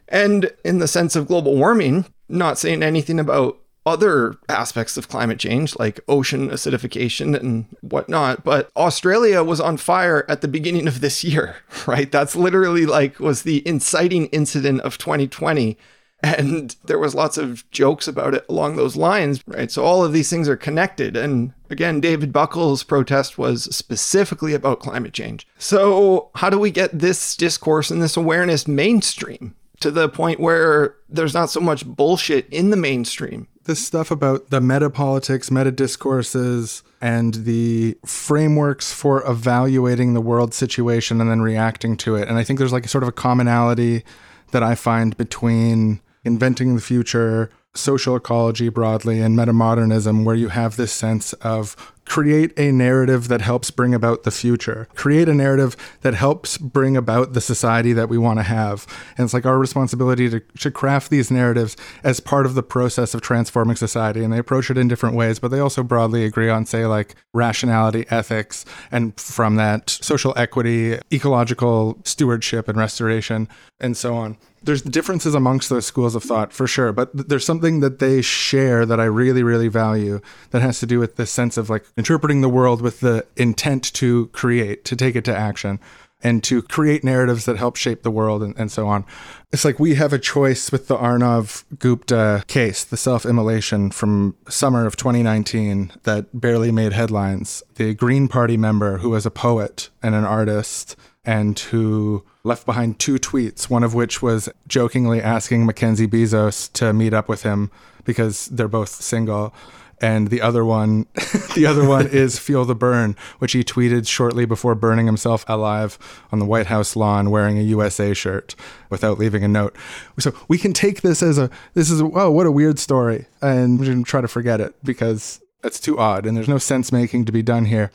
And 0.08 0.52
in 0.64 0.78
the 0.78 0.88
sense 0.88 1.16
of 1.16 1.26
global 1.26 1.56
warming, 1.56 2.04
not 2.28 2.58
saying 2.58 2.82
anything 2.82 3.18
about 3.18 3.58
other 3.86 4.36
aspects 4.48 4.96
of 4.96 5.08
climate 5.08 5.38
change, 5.38 5.76
like 5.78 6.00
ocean 6.08 6.48
acidification 6.48 7.38
and 7.38 7.66
whatnot. 7.80 8.44
But 8.44 8.70
Australia 8.76 9.42
was 9.42 9.60
on 9.60 9.76
fire 9.76 10.24
at 10.28 10.40
the 10.40 10.48
beginning 10.48 10.88
of 10.88 11.00
this 11.00 11.22
year, 11.22 11.56
right? 11.86 12.10
That's 12.10 12.36
literally 12.36 12.86
like 12.86 13.20
was 13.20 13.42
the 13.42 13.66
inciting 13.66 14.26
incident 14.26 14.80
of 14.82 14.98
2020. 14.98 15.76
And 16.22 16.74
there 16.84 16.98
was 16.98 17.14
lots 17.14 17.36
of 17.36 17.70
jokes 17.70 18.08
about 18.08 18.32
it 18.32 18.46
along 18.48 18.76
those 18.76 18.96
lines, 18.96 19.42
right? 19.46 19.70
So 19.70 19.84
all 19.84 20.02
of 20.02 20.14
these 20.14 20.30
things 20.30 20.48
are 20.48 20.56
connected. 20.56 21.18
And 21.18 21.52
again, 21.68 22.00
David 22.00 22.32
Buckel's 22.32 22.82
protest 22.82 23.36
was 23.36 23.64
specifically 23.64 24.54
about 24.54 24.80
climate 24.80 25.12
change. 25.12 25.46
So 25.58 26.30
how 26.36 26.48
do 26.48 26.58
we 26.58 26.70
get 26.70 26.98
this 26.98 27.36
discourse 27.36 27.90
and 27.90 28.02
this 28.02 28.16
awareness 28.16 28.66
mainstream? 28.66 29.54
to 29.80 29.90
the 29.90 30.08
point 30.08 30.40
where 30.40 30.94
there's 31.10 31.34
not 31.34 31.50
so 31.50 31.60
much 31.60 31.84
bullshit 31.84 32.48
in 32.48 32.70
the 32.70 32.76
mainstream 32.76 33.46
this 33.64 33.84
stuff 33.84 34.10
about 34.10 34.50
the 34.50 34.60
meta 34.60 34.90
politics, 34.90 35.50
meta 35.50 35.72
discourses, 35.72 36.82
and 37.00 37.34
the 37.34 37.96
frameworks 38.04 38.92
for 38.92 39.26
evaluating 39.28 40.14
the 40.14 40.20
world 40.20 40.54
situation 40.54 41.20
and 41.20 41.30
then 41.30 41.40
reacting 41.40 41.96
to 41.98 42.16
it. 42.16 42.28
And 42.28 42.38
I 42.38 42.44
think 42.44 42.58
there's 42.58 42.72
like 42.72 42.86
a 42.86 42.88
sort 42.88 43.02
of 43.02 43.08
a 43.08 43.12
commonality 43.12 44.04
that 44.52 44.62
I 44.62 44.74
find 44.74 45.16
between 45.16 46.00
inventing 46.24 46.74
the 46.74 46.80
future, 46.80 47.50
social 47.74 48.16
ecology 48.16 48.68
broadly, 48.68 49.20
and 49.20 49.36
metamodernism, 49.36 50.24
where 50.24 50.36
you 50.36 50.48
have 50.48 50.76
this 50.76 50.92
sense 50.92 51.32
of 51.34 51.76
create 52.06 52.52
a 52.58 52.70
narrative 52.70 53.28
that 53.28 53.40
helps 53.40 53.70
bring 53.70 53.94
about 53.94 54.24
the 54.24 54.30
future, 54.30 54.86
create 54.94 55.28
a 55.28 55.34
narrative 55.34 55.76
that 56.02 56.14
helps 56.14 56.58
bring 56.58 56.96
about 56.96 57.32
the 57.32 57.40
society 57.40 57.92
that 57.92 58.08
we 58.08 58.18
want 58.18 58.38
to 58.38 58.42
have. 58.42 58.86
And 59.16 59.24
it's 59.24 59.34
like 59.34 59.46
our 59.46 59.58
responsibility 59.58 60.28
to, 60.30 60.40
to 60.40 60.70
craft 60.70 61.10
these 61.10 61.30
narratives 61.30 61.76
as 62.02 62.20
part 62.20 62.46
of 62.46 62.54
the 62.54 62.62
process 62.62 63.14
of 63.14 63.22
transforming 63.22 63.76
society. 63.76 64.22
And 64.22 64.32
they 64.32 64.38
approach 64.38 64.70
it 64.70 64.78
in 64.78 64.88
different 64.88 65.16
ways, 65.16 65.38
but 65.38 65.48
they 65.48 65.60
also 65.60 65.82
broadly 65.82 66.24
agree 66.24 66.50
on, 66.50 66.66
say, 66.66 66.86
like 66.86 67.14
rationality, 67.32 68.06
ethics, 68.10 68.64
and 68.90 69.18
from 69.18 69.56
that, 69.56 69.88
social 69.88 70.34
equity, 70.36 70.98
ecological 71.12 72.00
stewardship 72.04 72.68
and 72.68 72.76
restoration, 72.76 73.48
and 73.80 73.96
so 73.96 74.14
on 74.14 74.36
there's 74.64 74.82
differences 74.82 75.34
amongst 75.34 75.68
those 75.68 75.86
schools 75.86 76.14
of 76.14 76.22
thought 76.22 76.52
for 76.52 76.66
sure, 76.66 76.92
but 76.92 77.10
there's 77.28 77.44
something 77.44 77.80
that 77.80 77.98
they 77.98 78.22
share 78.22 78.86
that 78.86 79.00
I 79.00 79.04
really, 79.04 79.42
really 79.42 79.68
value 79.68 80.20
that 80.50 80.62
has 80.62 80.80
to 80.80 80.86
do 80.86 80.98
with 80.98 81.16
this 81.16 81.30
sense 81.30 81.56
of 81.56 81.70
like 81.70 81.84
interpreting 81.96 82.40
the 82.40 82.48
world 82.48 82.80
with 82.80 83.00
the 83.00 83.26
intent 83.36 83.92
to 83.94 84.26
create, 84.28 84.84
to 84.86 84.96
take 84.96 85.16
it 85.16 85.24
to 85.26 85.36
action, 85.36 85.80
and 86.22 86.42
to 86.42 86.62
create 86.62 87.04
narratives 87.04 87.44
that 87.44 87.58
help 87.58 87.76
shape 87.76 88.02
the 88.02 88.10
world 88.10 88.42
and, 88.42 88.58
and 88.58 88.72
so 88.72 88.88
on. 88.88 89.04
It's 89.52 89.64
like 89.64 89.78
we 89.78 89.94
have 89.96 90.12
a 90.12 90.18
choice 90.18 90.72
with 90.72 90.88
the 90.88 90.96
Arnav 90.96 91.64
Gupta 91.78 92.42
case, 92.46 92.82
the 92.82 92.96
self 92.96 93.26
immolation 93.26 93.90
from 93.90 94.34
summer 94.48 94.86
of 94.86 94.96
2019 94.96 95.92
that 96.04 96.40
barely 96.40 96.72
made 96.72 96.92
headlines. 96.92 97.62
The 97.74 97.94
Green 97.94 98.26
Party 98.26 98.56
member 98.56 98.98
who 98.98 99.10
was 99.10 99.26
a 99.26 99.30
poet 99.30 99.90
and 100.02 100.14
an 100.14 100.24
artist 100.24 100.96
and 101.24 101.58
who 101.58 102.24
left 102.44 102.66
behind 102.66 102.98
two 102.98 103.14
tweets, 103.14 103.70
one 103.70 103.82
of 103.82 103.94
which 103.94 104.22
was 104.22 104.48
jokingly 104.68 105.20
asking 105.20 105.64
Mackenzie 105.66 106.06
Bezos 106.06 106.70
to 106.74 106.92
meet 106.92 107.14
up 107.14 107.28
with 107.28 107.42
him 107.42 107.70
because 108.04 108.46
they're 108.46 108.68
both 108.68 108.90
single. 108.90 109.54
And 110.00 110.28
the 110.28 110.42
other 110.42 110.64
one, 110.64 111.06
the 111.54 111.66
other 111.66 111.88
one 111.88 112.06
is 112.06 112.38
"Feel 112.46 112.64
the 112.64 112.74
Burn," 112.74 113.16
which 113.38 113.52
he 113.52 113.64
tweeted 113.64 114.06
shortly 114.06 114.44
before 114.44 114.74
burning 114.74 115.06
himself 115.06 115.44
alive 115.48 115.98
on 116.30 116.40
the 116.40 116.44
White 116.44 116.66
House 116.66 116.94
lawn 116.96 117.30
wearing 117.30 117.58
a 117.58 117.62
USA 117.62 118.12
shirt 118.12 118.54
without 118.90 119.18
leaving 119.18 119.44
a 119.44 119.48
note. 119.48 119.74
So 120.18 120.34
we 120.48 120.58
can 120.58 120.72
take 120.72 121.00
this 121.00 121.22
as 121.22 121.38
a 121.38 121.48
this 121.72 121.90
is 121.90 122.02
oh 122.02 122.30
what 122.30 122.44
a 122.44 122.52
weird 122.52 122.78
story, 122.78 123.26
and 123.40 123.78
we 123.78 123.86
can 123.86 124.04
try 124.04 124.20
to 124.20 124.28
forget 124.28 124.60
it 124.60 124.74
because 124.84 125.40
that's 125.62 125.80
too 125.80 125.98
odd, 125.98 126.26
and 126.26 126.36
there's 126.36 126.48
no 126.48 126.58
sense 126.58 126.92
making 126.92 127.24
to 127.24 127.32
be 127.32 127.42
done 127.42 127.64
here. 127.64 127.90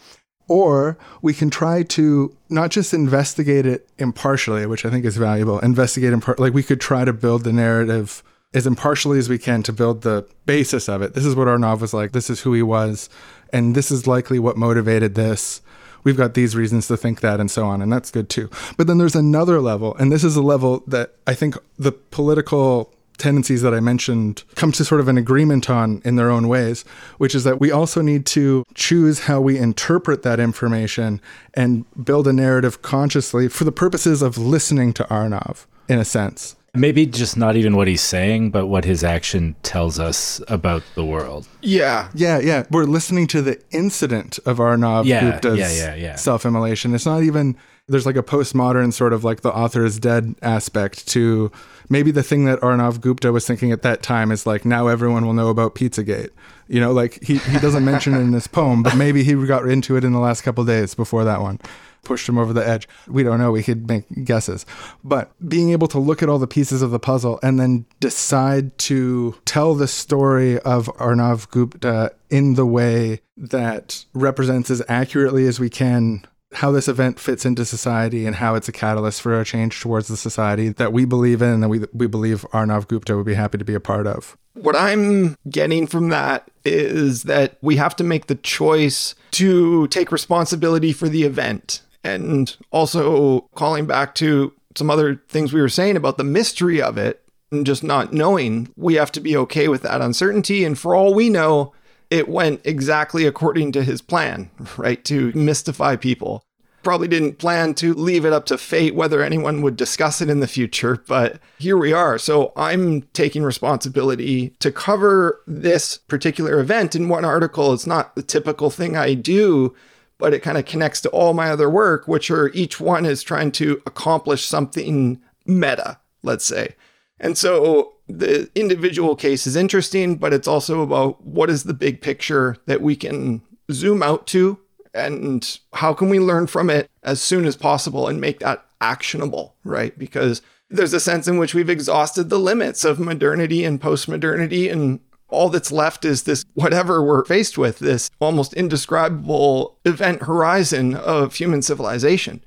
Or 0.50 0.98
we 1.22 1.34
can 1.34 1.50
try 1.50 1.84
to 1.84 2.36
not 2.50 2.72
just 2.72 2.94
investigate 2.94 3.66
it 3.66 3.88
impartially, 3.98 4.66
which 4.66 4.84
I 4.84 4.90
think 4.90 5.06
is 5.06 5.16
valuable, 5.16 5.60
investigate 5.60 6.12
impar- 6.12 6.40
like 6.40 6.54
we 6.54 6.64
could 6.64 6.82
try 6.82 7.06
to 7.06 7.14
build 7.14 7.44
the 7.44 7.54
narrative 7.54 8.24
as 8.54 8.66
impartially 8.66 9.20
as 9.20 9.30
we 9.30 9.38
can 9.38 9.62
to 9.64 9.72
build 9.72 10.02
the 10.02 10.28
basis 10.46 10.90
of 10.90 11.02
it. 11.02 11.14
This 11.14 11.26
is 11.26 11.36
what 11.36 11.48
Arnav 11.48 11.82
was 11.82 11.94
like. 11.94 12.12
This 12.12 12.30
is 12.30 12.42
who 12.42 12.54
he 12.54 12.64
was. 12.64 13.10
And 13.54 13.76
this 13.76 13.92
is 13.92 14.08
likely 14.08 14.40
what 14.40 14.58
motivated 14.58 15.16
this. 15.16 15.62
We've 16.04 16.18
got 16.18 16.34
these 16.34 16.56
reasons 16.56 16.88
to 16.88 16.98
think 16.98 17.20
that, 17.22 17.40
and 17.40 17.52
so 17.52 17.66
on. 17.66 17.82
And 17.82 17.92
that's 17.92 18.10
good 18.10 18.30
too. 18.30 18.50
But 18.78 18.88
then 18.88 18.98
there's 18.98 19.16
another 19.16 19.62
level. 19.62 19.96
And 19.96 20.12
this 20.12 20.24
is 20.24 20.36
a 20.36 20.42
level 20.42 20.84
that 20.88 21.14
I 21.28 21.36
think 21.36 21.58
the 21.78 21.92
political 21.92 22.92
tendencies 23.20 23.62
that 23.62 23.74
I 23.74 23.80
mentioned 23.80 24.44
come 24.56 24.72
to 24.72 24.84
sort 24.86 25.02
of 25.02 25.08
an 25.08 25.18
agreement 25.18 25.70
on 25.70 26.02
in 26.04 26.16
their 26.16 26.32
own 26.32 26.48
ways, 26.48 26.84
which 27.18 27.36
is 27.36 27.44
that 27.44 27.60
we 27.60 27.72
also 27.72 28.02
need 28.02 28.26
to 28.28 28.64
choose 28.74 29.22
how 29.22 29.42
we 29.42 29.58
interpret 29.58 30.24
that 30.24 30.40
information 30.40 31.22
and 31.54 31.86
build 32.04 32.28
a 32.28 32.34
narrative 32.34 32.82
consciously 32.82 33.48
for 33.48 33.64
the 33.64 33.72
purposes 33.72 34.22
of 34.22 34.38
listening 34.38 34.94
to 34.94 35.04
Arnav, 35.04 35.66
in 35.88 36.00
a 36.00 36.06
sense. 36.06 36.56
Maybe 36.76 37.08
just 37.08 37.36
not 37.36 37.56
even 37.56 37.76
what 37.76 37.88
he's 37.88 38.02
saying, 38.02 38.52
but 38.52 38.68
what 38.68 38.86
his 38.86 39.04
action 39.04 39.56
tells 39.64 40.00
us 40.00 40.40
about 40.48 40.84
the 40.94 41.04
world. 41.04 41.48
Yeah. 41.62 42.10
Yeah, 42.14 42.40
yeah. 42.40 42.66
We're 42.70 42.84
listening 42.84 43.26
to 43.28 43.42
the 43.42 43.60
incident 43.72 44.38
of 44.46 44.58
Arnav 44.60 45.06
yeah, 45.06 45.22
Gupta's 45.22 45.60
yeah, 45.60 45.72
yeah, 45.72 45.96
yeah. 45.96 46.16
self-immolation. 46.16 46.94
It's 46.94 47.08
not 47.08 47.24
even 47.24 47.58
there's 47.90 48.06
like 48.06 48.16
a 48.16 48.24
postmodern 48.24 48.94
sort 48.94 49.12
of 49.12 49.24
like 49.24 49.42
the 49.42 49.54
author 49.54 49.84
is 49.84 50.00
dead 50.00 50.36
aspect 50.42 51.08
to 51.08 51.52
maybe 51.90 52.12
the 52.12 52.24
thing 52.24 52.46
that 52.46 52.60
Arnav 52.62 53.02
Gupta 53.02 53.32
was 53.32 53.46
thinking 53.46 53.72
at 53.72 53.82
that 53.82 54.04
time 54.04 54.32
is 54.32 54.46
like 54.46 54.64
now 54.64 54.88
everyone 54.88 55.26
will 55.26 55.34
know 55.34 55.50
about 55.50 55.76
Pizzagate. 55.76 56.30
You 56.68 56.80
know, 56.80 56.92
like 56.92 57.22
he, 57.24 57.38
he 57.40 57.60
doesn't 57.60 57.84
mention 57.84 58.14
it 58.14 58.20
in 58.20 58.32
this 58.32 58.48
poem, 58.48 58.84
but 58.84 58.96
maybe 58.96 59.24
he 59.24 59.34
got 59.48 59.68
into 59.68 59.98
it 59.98 60.04
in 60.04 60.14
the 60.14 60.20
last 60.20 60.42
couple 60.44 60.64
days 60.64 60.94
before 60.94 61.24
that 61.24 61.42
one. 61.42 61.60
Pushed 62.04 62.30
him 62.30 62.38
over 62.38 62.54
the 62.54 62.66
edge. 62.66 62.88
We 63.08 63.24
don't 63.24 63.40
know. 63.40 63.52
We 63.52 63.64
could 63.64 63.88
make 63.88 64.06
guesses. 64.24 64.66
But 65.04 65.32
being 65.50 65.72
able 65.72 65.88
to 65.90 66.00
look 66.00 66.24
at 66.24 66.30
all 66.30 66.40
the 66.40 66.48
pieces 66.48 66.82
of 66.82 66.92
the 66.92 67.00
puzzle 67.00 67.40
and 67.44 67.60
then 67.60 67.86
decide 68.00 68.78
to 68.78 69.36
tell 69.44 69.74
the 69.76 69.88
story 69.88 70.60
of 70.60 70.86
Arnav 70.98 71.50
Gupta 71.50 72.14
in 72.30 72.54
the 72.54 72.66
way 72.66 73.22
that 73.36 74.06
represents 74.14 74.70
as 74.70 74.82
accurately 74.88 75.46
as 75.46 75.60
we 75.60 75.70
can 75.70 76.24
how 76.54 76.72
this 76.72 76.88
event 76.88 77.20
fits 77.20 77.46
into 77.46 77.64
society 77.64 78.26
and 78.26 78.36
how 78.36 78.56
it's 78.56 78.68
a 78.68 78.72
catalyst 78.72 79.22
for 79.22 79.40
a 79.40 79.46
change 79.46 79.80
towards 79.80 80.08
the 80.08 80.18
society 80.18 80.70
that 80.70 80.92
we 80.92 81.06
believe 81.06 81.42
in 81.42 81.50
and 81.50 81.64
that 81.64 81.70
we, 81.70 81.82
we 81.94 82.08
believe 82.08 82.42
Arnav 82.52 82.88
Gupta 82.88 83.16
would 83.16 83.26
be 83.26 83.36
happy 83.36 83.58
to 83.58 83.66
be 83.66 83.76
a 83.76 83.80
part 83.80 84.08
of. 84.08 84.36
What 84.54 84.76
I'm 84.76 85.38
getting 85.50 85.86
from 85.86 86.10
that 86.10 86.50
is 86.66 87.24
that 87.24 87.58
we 87.62 87.76
have 87.76 87.96
to 87.98 88.04
make 88.04 88.28
the 88.28 88.36
choice 88.36 89.16
to 89.32 89.88
take 89.88 90.12
responsibility 90.12 90.92
for 90.92 91.08
the 91.08 91.24
event. 91.24 91.82
And 92.04 92.56
also 92.72 93.42
calling 93.56 93.86
back 93.86 94.16
to 94.16 94.54
some 94.76 94.90
other 94.90 95.22
things 95.28 95.54
we 95.54 95.62
were 95.62 95.70
saying 95.70 95.98
about 95.98 96.18
the 96.18 96.24
mystery 96.24 96.82
of 96.82 96.98
it 96.98 97.24
and 97.52 97.66
just 97.66 97.84
not 97.84 98.14
knowing, 98.14 98.72
we 98.76 98.96
have 98.96 99.12
to 99.14 99.20
be 99.20 99.36
okay 99.38 99.68
with 99.68 99.82
that 99.84 100.02
uncertainty. 100.02 100.64
And 100.64 100.78
for 100.78 100.96
all 100.96 101.14
we 101.14 101.30
know, 101.30 101.74
it 102.10 102.28
went 102.28 102.62
exactly 102.64 103.26
according 103.26 103.72
to 103.74 103.84
his 103.84 104.02
plan, 104.02 104.50
right? 104.78 105.04
To 105.06 105.32
mystify 105.34 105.96
people. 105.96 106.44
Probably 106.82 107.10
didn't 107.10 107.40
plan 107.40 107.74
to 107.76 107.94
leave 107.94 108.26
it 108.26 108.32
up 108.32 108.46
to 108.46 108.58
fate 108.58 108.96
whether 108.96 109.22
anyone 109.22 109.62
would 109.62 109.76
discuss 109.76 110.22
it 110.22 110.30
in 110.30 110.40
the 110.40 110.48
future, 110.48 111.04
but 111.08 111.40
here 111.58 111.78
we 111.78 111.92
are. 111.92 112.18
So 112.18 112.54
I'm 112.56 113.02
taking 113.14 113.44
responsibility 113.44 114.56
to 114.60 114.72
cover 114.72 115.42
this 115.46 115.98
particular 115.98 116.60
event 116.60 116.96
in 116.96 117.10
one 117.10 117.26
article. 117.26 117.74
It's 117.74 117.86
not 117.86 118.16
the 118.16 118.24
typical 118.24 118.70
thing 118.70 118.96
I 118.96 119.14
do, 119.14 119.76
but 120.18 120.34
it 120.34 120.42
kind 120.42 120.58
of 120.58 120.66
connects 120.66 121.02
to 121.02 121.10
all 121.10 121.34
my 121.34 121.50
other 121.52 121.70
work, 121.70 122.08
which 122.08 122.32
are 122.32 122.50
each 122.50 122.80
one 122.80 123.06
is 123.06 123.24
trying 123.24 123.52
to 123.54 123.82
accomplish 123.86 124.46
something 124.46 125.22
meta, 125.46 126.00
let's 126.24 126.46
say. 126.46 126.76
And 127.20 127.38
so 127.38 127.94
the 128.08 128.50
individual 128.56 129.16
case 129.16 129.46
is 129.46 129.56
interesting, 129.56 130.16
but 130.16 130.34
it's 130.34 130.48
also 130.48 130.82
about 130.82 131.24
what 131.26 131.50
is 131.50 131.64
the 131.64 131.74
big 131.74 132.02
picture 132.02 132.58
that 132.66 132.82
we 132.82 132.96
can 132.96 133.42
zoom 133.72 134.02
out 134.02 134.26
to 134.28 134.60
and 134.94 135.60
how 135.74 135.94
can 135.94 136.10
we 136.10 136.20
learn 136.20 136.48
from 136.48 136.70
it 136.70 136.90
as 137.04 137.22
soon 137.22 137.46
as 137.46 137.56
possible 137.56 138.08
and 138.08 138.20
make 138.20 138.40
that 138.40 138.66
actionable, 138.82 139.56
right? 139.64 139.98
Because 139.98 140.42
there's 140.70 140.94
a 140.94 141.00
sense 141.00 141.28
in 141.28 141.38
which 141.38 141.54
we've 141.54 141.70
exhausted 141.70 142.30
the 142.30 142.40
limits 142.40 142.84
of 142.84 143.00
modernity 143.00 143.64
and 143.64 143.82
postmodernity 143.82 144.72
and 144.72 145.00
all 145.30 145.50
that's 145.50 145.72
left 145.72 146.06
is 146.06 146.24
this 146.24 146.44
whatever 146.56 147.04
we're 147.04 147.24
faced 147.26 147.58
with 147.58 147.80
this 147.80 148.10
almost 148.20 148.54
indescribable 148.54 149.78
event 149.86 150.24
horizon 150.24 150.96
of 150.96 151.36
human 151.36 151.62
civilization. 151.62 152.44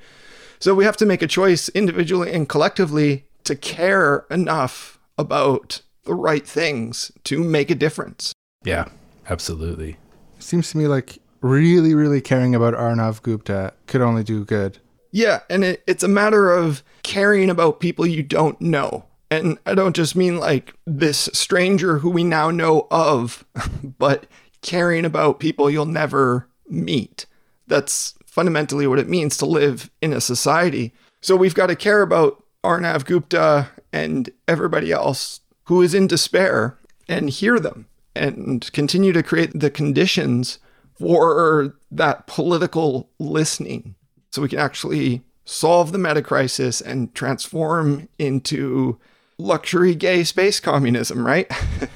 So 0.58 0.74
we 0.74 0.84
have 0.84 0.96
to 0.98 1.06
make 1.06 1.22
a 1.22 1.28
choice 1.28 1.68
individually 1.70 2.32
and 2.32 2.48
collectively 2.48 3.24
to 3.44 3.56
care 3.56 4.26
enough 4.30 4.98
about 5.18 5.82
the 6.04 6.14
right 6.14 6.46
things 6.46 7.12
to 7.24 7.42
make 7.42 7.70
a 7.70 7.74
difference. 7.74 8.32
Yeah, 8.64 8.86
absolutely. 9.28 9.96
Seems 10.38 10.70
to 10.72 10.78
me 10.78 10.86
like 10.86 11.18
really, 11.40 11.94
really 11.94 12.20
caring 12.20 12.54
about 12.54 12.74
Arnav 12.74 13.22
Gupta 13.22 13.74
could 13.86 14.00
only 14.00 14.24
do 14.24 14.44
good. 14.44 14.78
Yeah, 15.10 15.40
and 15.50 15.62
it, 15.62 15.82
it's 15.86 16.02
a 16.02 16.08
matter 16.08 16.50
of 16.50 16.82
caring 17.02 17.50
about 17.50 17.80
people 17.80 18.06
you 18.06 18.22
don't 18.22 18.60
know. 18.60 19.04
And 19.30 19.58
I 19.66 19.74
don't 19.74 19.96
just 19.96 20.16
mean 20.16 20.38
like 20.38 20.74
this 20.86 21.28
stranger 21.32 21.98
who 21.98 22.10
we 22.10 22.24
now 22.24 22.50
know 22.50 22.86
of, 22.90 23.44
but 23.98 24.26
caring 24.62 25.04
about 25.04 25.40
people 25.40 25.70
you'll 25.70 25.86
never 25.86 26.48
meet. 26.68 27.26
That's 27.66 28.14
fundamentally 28.26 28.86
what 28.86 28.98
it 28.98 29.08
means 29.08 29.36
to 29.38 29.46
live 29.46 29.90
in 30.00 30.12
a 30.12 30.20
society. 30.20 30.92
So 31.20 31.36
we've 31.36 31.54
got 31.54 31.66
to 31.66 31.76
care 31.76 32.02
about 32.02 32.41
Arnav 32.64 33.04
Gupta 33.04 33.68
and 33.92 34.30
everybody 34.46 34.92
else 34.92 35.40
who 35.64 35.82
is 35.82 35.94
in 35.94 36.06
despair 36.06 36.78
and 37.08 37.30
hear 37.30 37.58
them 37.58 37.86
and 38.14 38.70
continue 38.72 39.12
to 39.12 39.22
create 39.22 39.58
the 39.58 39.70
conditions 39.70 40.58
for 40.98 41.74
that 41.90 42.26
political 42.26 43.10
listening 43.18 43.94
so 44.30 44.42
we 44.42 44.48
can 44.48 44.58
actually 44.58 45.22
solve 45.44 45.92
the 45.92 45.98
meta 45.98 46.22
crisis 46.22 46.80
and 46.80 47.14
transform 47.14 48.08
into 48.18 48.98
luxury 49.38 49.94
gay 49.94 50.24
space 50.24 50.60
communism, 50.60 51.26
right? 51.26 51.50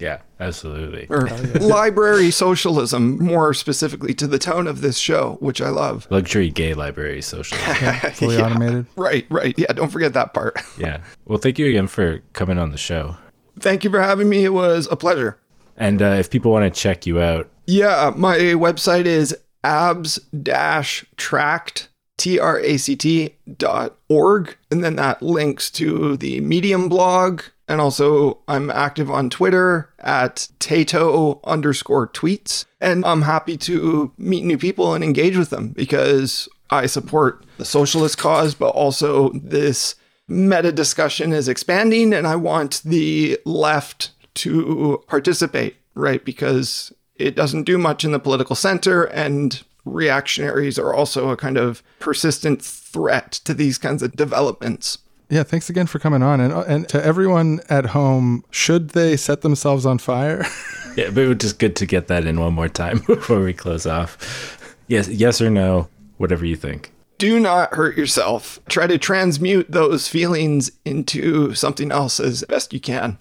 yeah, 0.00 0.20
absolutely. 0.40 1.06
Or 1.10 1.28
library 1.60 2.30
socialism, 2.30 3.22
more 3.22 3.54
specifically 3.54 4.14
to 4.14 4.26
the 4.26 4.38
tone 4.38 4.66
of 4.66 4.80
this 4.80 4.98
show, 4.98 5.36
which 5.40 5.60
I 5.60 5.68
love. 5.68 6.06
Luxury 6.10 6.50
gay 6.50 6.74
library 6.74 7.22
socialism. 7.22 7.76
Yeah, 7.80 7.98
fully 8.10 8.36
yeah. 8.38 8.46
automated. 8.46 8.86
Right, 8.96 9.26
right. 9.30 9.54
Yeah, 9.58 9.72
don't 9.72 9.90
forget 9.90 10.14
that 10.14 10.34
part. 10.34 10.58
yeah. 10.78 11.00
Well, 11.26 11.38
thank 11.38 11.58
you 11.58 11.66
again 11.66 11.86
for 11.86 12.20
coming 12.32 12.58
on 12.58 12.70
the 12.70 12.78
show. 12.78 13.16
Thank 13.58 13.84
you 13.84 13.90
for 13.90 14.00
having 14.00 14.28
me. 14.28 14.44
It 14.44 14.52
was 14.54 14.88
a 14.90 14.96
pleasure. 14.96 15.38
And 15.76 16.02
uh, 16.02 16.16
if 16.18 16.30
people 16.30 16.50
want 16.50 16.72
to 16.72 16.80
check 16.80 17.06
you 17.06 17.20
out, 17.20 17.48
Yeah, 17.66 18.12
my 18.16 18.36
website 18.38 19.06
is 19.06 19.36
abs-tract, 19.64 21.88
T-R-A-C-T 22.18 23.34
dot 23.56 23.96
org. 24.08 24.56
And 24.70 24.84
then 24.84 24.96
that 24.96 25.22
links 25.22 25.70
to 25.72 26.16
the 26.16 26.40
Medium 26.40 26.88
blog. 26.88 27.42
And 27.70 27.80
also 27.80 28.40
I'm 28.48 28.68
active 28.68 29.12
on 29.12 29.30
Twitter 29.30 29.90
at 30.00 30.48
Tato 30.58 31.40
underscore 31.44 32.08
tweets. 32.08 32.64
And 32.80 33.04
I'm 33.04 33.22
happy 33.22 33.56
to 33.58 34.12
meet 34.18 34.42
new 34.42 34.58
people 34.58 34.92
and 34.92 35.04
engage 35.04 35.36
with 35.36 35.50
them 35.50 35.68
because 35.68 36.48
I 36.70 36.86
support 36.86 37.46
the 37.58 37.64
socialist 37.64 38.18
cause, 38.18 38.56
but 38.56 38.70
also 38.70 39.30
this 39.34 39.94
meta 40.26 40.72
discussion 40.72 41.32
is 41.32 41.46
expanding 41.48 42.12
and 42.12 42.26
I 42.26 42.34
want 42.34 42.82
the 42.84 43.38
left 43.44 44.10
to 44.34 45.04
participate, 45.06 45.76
right? 45.94 46.24
Because 46.24 46.92
it 47.14 47.36
doesn't 47.36 47.64
do 47.64 47.78
much 47.78 48.04
in 48.04 48.10
the 48.10 48.18
political 48.18 48.56
center 48.56 49.04
and 49.04 49.62
reactionaries 49.84 50.76
are 50.76 50.92
also 50.92 51.28
a 51.28 51.36
kind 51.36 51.56
of 51.56 51.84
persistent 52.00 52.62
threat 52.62 53.30
to 53.44 53.54
these 53.54 53.78
kinds 53.78 54.02
of 54.02 54.16
developments. 54.16 54.98
Yeah, 55.30 55.44
thanks 55.44 55.70
again 55.70 55.86
for 55.86 56.00
coming 56.00 56.22
on. 56.22 56.40
And, 56.40 56.52
uh, 56.52 56.64
and 56.66 56.88
to 56.88 57.02
everyone 57.02 57.60
at 57.68 57.86
home, 57.86 58.44
should 58.50 58.90
they 58.90 59.16
set 59.16 59.42
themselves 59.42 59.86
on 59.86 59.98
fire? 59.98 60.44
yeah, 60.96 61.10
but 61.10 61.18
it 61.18 61.28
was 61.28 61.38
just 61.38 61.58
good 61.60 61.76
to 61.76 61.86
get 61.86 62.08
that 62.08 62.26
in 62.26 62.40
one 62.40 62.52
more 62.52 62.68
time 62.68 62.98
before 63.06 63.40
we 63.40 63.52
close 63.52 63.86
off. 63.86 64.76
Yes, 64.88 65.08
yes 65.08 65.40
or 65.40 65.48
no, 65.48 65.88
whatever 66.16 66.44
you 66.44 66.56
think. 66.56 66.92
Do 67.18 67.38
not 67.38 67.74
hurt 67.74 67.96
yourself. 67.96 68.58
Try 68.68 68.88
to 68.88 68.98
transmute 68.98 69.70
those 69.70 70.08
feelings 70.08 70.72
into 70.84 71.54
something 71.54 71.92
else 71.92 72.18
as 72.18 72.42
best 72.48 72.72
you 72.72 72.80
can. 72.80 73.18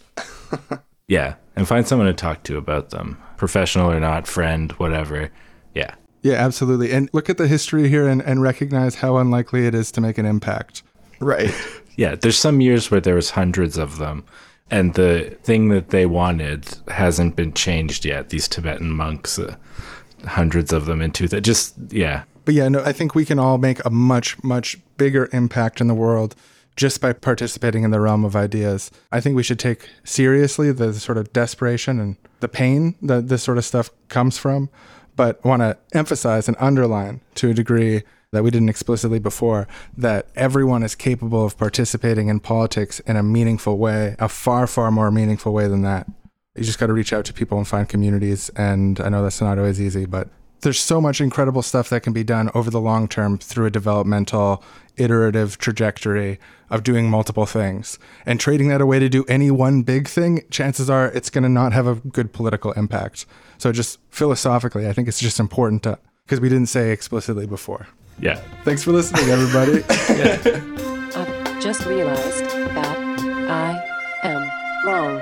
yeah, 1.07 1.35
and 1.55 1.67
find 1.67 1.87
someone 1.87 2.07
to 2.07 2.13
talk 2.13 2.41
to 2.43 2.57
about 2.57 2.89
them, 2.89 3.21
professional 3.37 3.91
or 3.91 3.99
not, 3.99 4.25
friend, 4.25 4.71
whatever. 4.73 5.29
Yeah. 5.75 5.93
Yeah, 6.23 6.35
absolutely. 6.35 6.91
And 6.91 7.09
look 7.13 7.29
at 7.29 7.37
the 7.37 7.47
history 7.47 7.87
here 7.87 8.07
and, 8.07 8.21
and 8.21 8.41
recognize 8.41 8.95
how 8.95 9.17
unlikely 9.17 9.67
it 9.67 9.75
is 9.75 9.91
to 9.91 10.01
make 10.01 10.17
an 10.17 10.25
impact. 10.25 10.81
Right. 11.19 11.53
Yeah, 11.95 12.15
there's 12.15 12.37
some 12.37 12.61
years 12.61 12.89
where 12.89 13.01
there 13.01 13.15
was 13.15 13.31
hundreds 13.31 13.77
of 13.77 13.97
them 13.97 14.23
and 14.71 14.93
the 14.93 15.37
thing 15.43 15.69
that 15.69 15.89
they 15.89 16.05
wanted 16.05 16.67
hasn't 16.89 17.35
been 17.35 17.53
changed 17.53 18.05
yet. 18.05 18.29
These 18.29 18.47
Tibetan 18.47 18.91
monks, 18.91 19.39
uh, 19.39 19.55
hundreds 20.25 20.71
of 20.71 20.85
them 20.85 21.01
into 21.01 21.27
that. 21.29 21.41
Just 21.41 21.75
yeah. 21.89 22.23
But 22.45 22.53
yeah, 22.53 22.67
no, 22.69 22.83
I 22.83 22.93
think 22.93 23.15
we 23.15 23.25
can 23.25 23.39
all 23.39 23.57
make 23.57 23.83
a 23.85 23.89
much 23.89 24.41
much 24.43 24.77
bigger 24.97 25.29
impact 25.33 25.81
in 25.81 25.87
the 25.87 25.93
world 25.93 26.35
just 26.75 27.01
by 27.01 27.11
participating 27.11 27.83
in 27.83 27.91
the 27.91 27.99
realm 27.99 28.23
of 28.23 28.35
ideas. 28.35 28.89
I 29.11 29.19
think 29.19 29.35
we 29.35 29.43
should 29.43 29.59
take 29.59 29.89
seriously 30.03 30.71
the 30.71 30.93
sort 30.93 31.17
of 31.17 31.33
desperation 31.33 31.99
and 31.99 32.15
the 32.39 32.47
pain 32.47 32.95
that 33.01 33.27
this 33.27 33.43
sort 33.43 33.57
of 33.57 33.65
stuff 33.65 33.89
comes 34.07 34.37
from, 34.37 34.69
but 35.15 35.43
want 35.43 35.61
to 35.61 35.77
emphasize 35.93 36.47
and 36.47 36.55
underline 36.59 37.19
to 37.35 37.49
a 37.49 37.53
degree 37.53 38.03
that 38.31 38.43
we 38.43 38.51
didn't 38.51 38.69
explicitly 38.69 39.19
before 39.19 39.67
that 39.97 40.27
everyone 40.35 40.83
is 40.83 40.95
capable 40.95 41.45
of 41.45 41.57
participating 41.57 42.27
in 42.27 42.39
politics 42.39 42.99
in 43.01 43.15
a 43.15 43.23
meaningful 43.23 43.77
way, 43.77 44.15
a 44.19 44.29
far, 44.29 44.67
far 44.67 44.91
more 44.91 45.11
meaningful 45.11 45.53
way 45.53 45.67
than 45.67 45.81
that. 45.81 46.07
You 46.55 46.63
just 46.63 46.79
got 46.79 46.87
to 46.87 46.93
reach 46.93 47.13
out 47.13 47.25
to 47.25 47.33
people 47.33 47.57
and 47.57 47.67
find 47.67 47.87
communities. 47.87 48.49
And 48.49 48.99
I 48.99 49.09
know 49.09 49.23
that's 49.23 49.41
not 49.41 49.57
always 49.57 49.81
easy, 49.81 50.05
but 50.05 50.29
there's 50.61 50.79
so 50.79 50.99
much 50.99 51.21
incredible 51.21 51.61
stuff 51.61 51.89
that 51.89 52.03
can 52.03 52.13
be 52.13 52.23
done 52.23 52.49
over 52.53 52.69
the 52.69 52.81
long 52.81 53.07
term 53.07 53.37
through 53.37 53.65
a 53.65 53.71
developmental, 53.71 54.63
iterative 54.97 55.57
trajectory 55.57 56.39
of 56.69 56.83
doing 56.83 57.09
multiple 57.09 57.45
things. 57.45 57.97
And 58.25 58.39
trading 58.39 58.67
that 58.67 58.81
away 58.81 58.99
to 58.99 59.09
do 59.09 59.23
any 59.25 59.49
one 59.49 59.81
big 59.83 60.07
thing, 60.07 60.43
chances 60.51 60.89
are 60.89 61.07
it's 61.07 61.29
going 61.29 61.43
to 61.43 61.49
not 61.49 61.73
have 61.73 61.87
a 61.87 61.95
good 61.95 62.33
political 62.33 62.73
impact. 62.73 63.25
So, 63.57 63.71
just 63.71 63.99
philosophically, 64.09 64.87
I 64.87 64.93
think 64.93 65.07
it's 65.07 65.19
just 65.19 65.39
important 65.39 65.83
to, 65.83 65.97
because 66.25 66.39
we 66.39 66.49
didn't 66.49 66.67
say 66.67 66.91
explicitly 66.91 67.47
before. 67.47 67.87
Yeah. 68.21 68.35
Thanks 68.63 68.83
for 68.83 68.91
listening, 68.91 69.29
everybody. 69.29 69.83
I've 71.15 71.61
just 71.61 71.85
realized 71.85 72.43
that 72.75 72.97
I 73.49 73.81
am 74.23 74.41
wrong. 74.85 75.21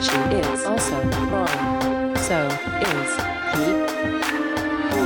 She 0.00 0.18
is 0.36 0.64
also 0.64 1.00
wrong. 1.30 2.16
So 2.16 2.46
is 2.82 3.10
he. 3.54 3.98
We 4.94 5.00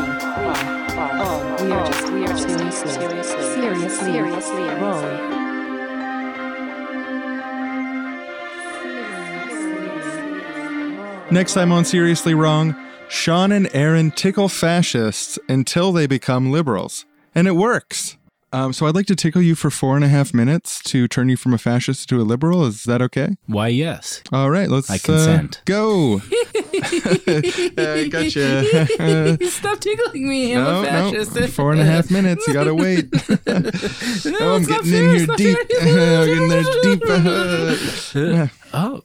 are 0.99 1.21
all 1.21 1.65
we 1.65 1.73
are 1.73 1.87
just 1.87 2.13
we 2.13 2.25
are 2.25 2.37
seriously 2.37 2.91
seriously 2.91 3.43
seriously 3.43 4.13
seriously 4.13 4.65
wrong. 4.81 5.42
Next 11.33 11.55
time 11.55 11.73
on 11.73 11.87
Seriously 11.87 12.35
Wrong, 12.35 12.77
Sean 13.09 13.53
and 13.53 13.67
Aaron 13.73 14.11
tickle 14.11 14.51
fascists 14.51 15.39
until 15.49 15.91
they 15.91 16.07
become 16.07 16.53
liberals. 16.53 17.07
And 17.35 17.49
it 17.49 17.53
works. 17.53 18.19
Um, 18.53 18.75
so 18.75 18.85
I'd 18.85 18.95
like 18.95 19.07
to 19.07 19.17
tickle 19.17 19.41
you 19.41 19.55
for 19.55 19.71
four 19.71 19.97
and 19.97 20.05
a 20.05 20.09
half 20.09 20.35
minutes 20.35 20.83
to 20.83 21.09
turn 21.09 21.31
you 21.31 21.39
from 21.39 21.55
a 21.55 21.59
fascist 21.59 22.11
to 22.11 22.21
a 22.21 22.23
liberal. 22.23 22.67
Is 22.67 22.85
that 22.85 23.01
okay? 23.01 23.37
Why, 23.47 23.69
yes. 23.69 24.23
All 24.31 24.51
right, 24.51 24.69
let's 24.69 24.91
I 24.91 24.99
consent. 24.99 25.57
Uh, 25.57 25.63
go. 25.65 26.21
I 26.75 28.09
gotcha. 28.13 29.39
Stop 29.51 29.81
tickling 29.81 30.29
me. 30.29 30.55
I'm 30.55 30.65
no, 30.65 30.83
a 30.83 30.85
fascist. 30.85 31.35
No, 31.35 31.47
four 31.47 31.73
and 31.73 31.81
a 31.81 31.85
half 31.87 32.11
minutes. 32.11 32.47
You 32.47 32.53
gotta 32.53 32.75
wait. 32.75 33.11
no, 33.47 34.37
oh, 34.39 34.57
I'm 34.57 34.65
getting 34.65 34.93
in 34.93 35.17
here 35.17 35.27
deep. 35.35 35.59
I'm 35.81 36.27
getting 36.27 36.49
there 36.49 36.63
deep. 36.83 38.51
oh, 38.75 39.01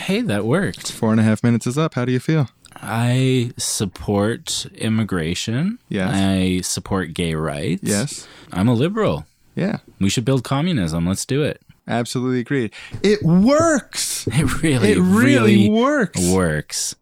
hey, 0.00 0.20
that 0.22 0.44
worked. 0.44 0.90
Four 0.92 1.10
and 1.12 1.20
a 1.20 1.22
half 1.22 1.42
minutes 1.42 1.66
is 1.66 1.78
up. 1.78 1.94
How 1.94 2.04
do 2.04 2.12
you 2.12 2.20
feel? 2.20 2.48
I 2.76 3.52
support 3.56 4.66
immigration. 4.74 5.78
Yes. 5.88 6.10
I 6.14 6.60
support 6.62 7.14
gay 7.14 7.34
rights. 7.34 7.82
Yes. 7.82 8.28
I'm 8.52 8.68
a 8.68 8.74
liberal. 8.74 9.26
Yeah. 9.54 9.78
We 9.98 10.08
should 10.08 10.24
build 10.24 10.44
communism. 10.44 11.06
Let's 11.06 11.26
do 11.26 11.42
it. 11.42 11.60
Absolutely 11.86 12.40
agreed. 12.40 12.72
It 13.02 13.22
works. 13.22 14.26
It 14.28 14.62
really, 14.62 14.92
it 14.92 14.98
really, 14.98 15.68
really 15.68 15.70
works. 15.70 16.20
Works. 16.30 16.94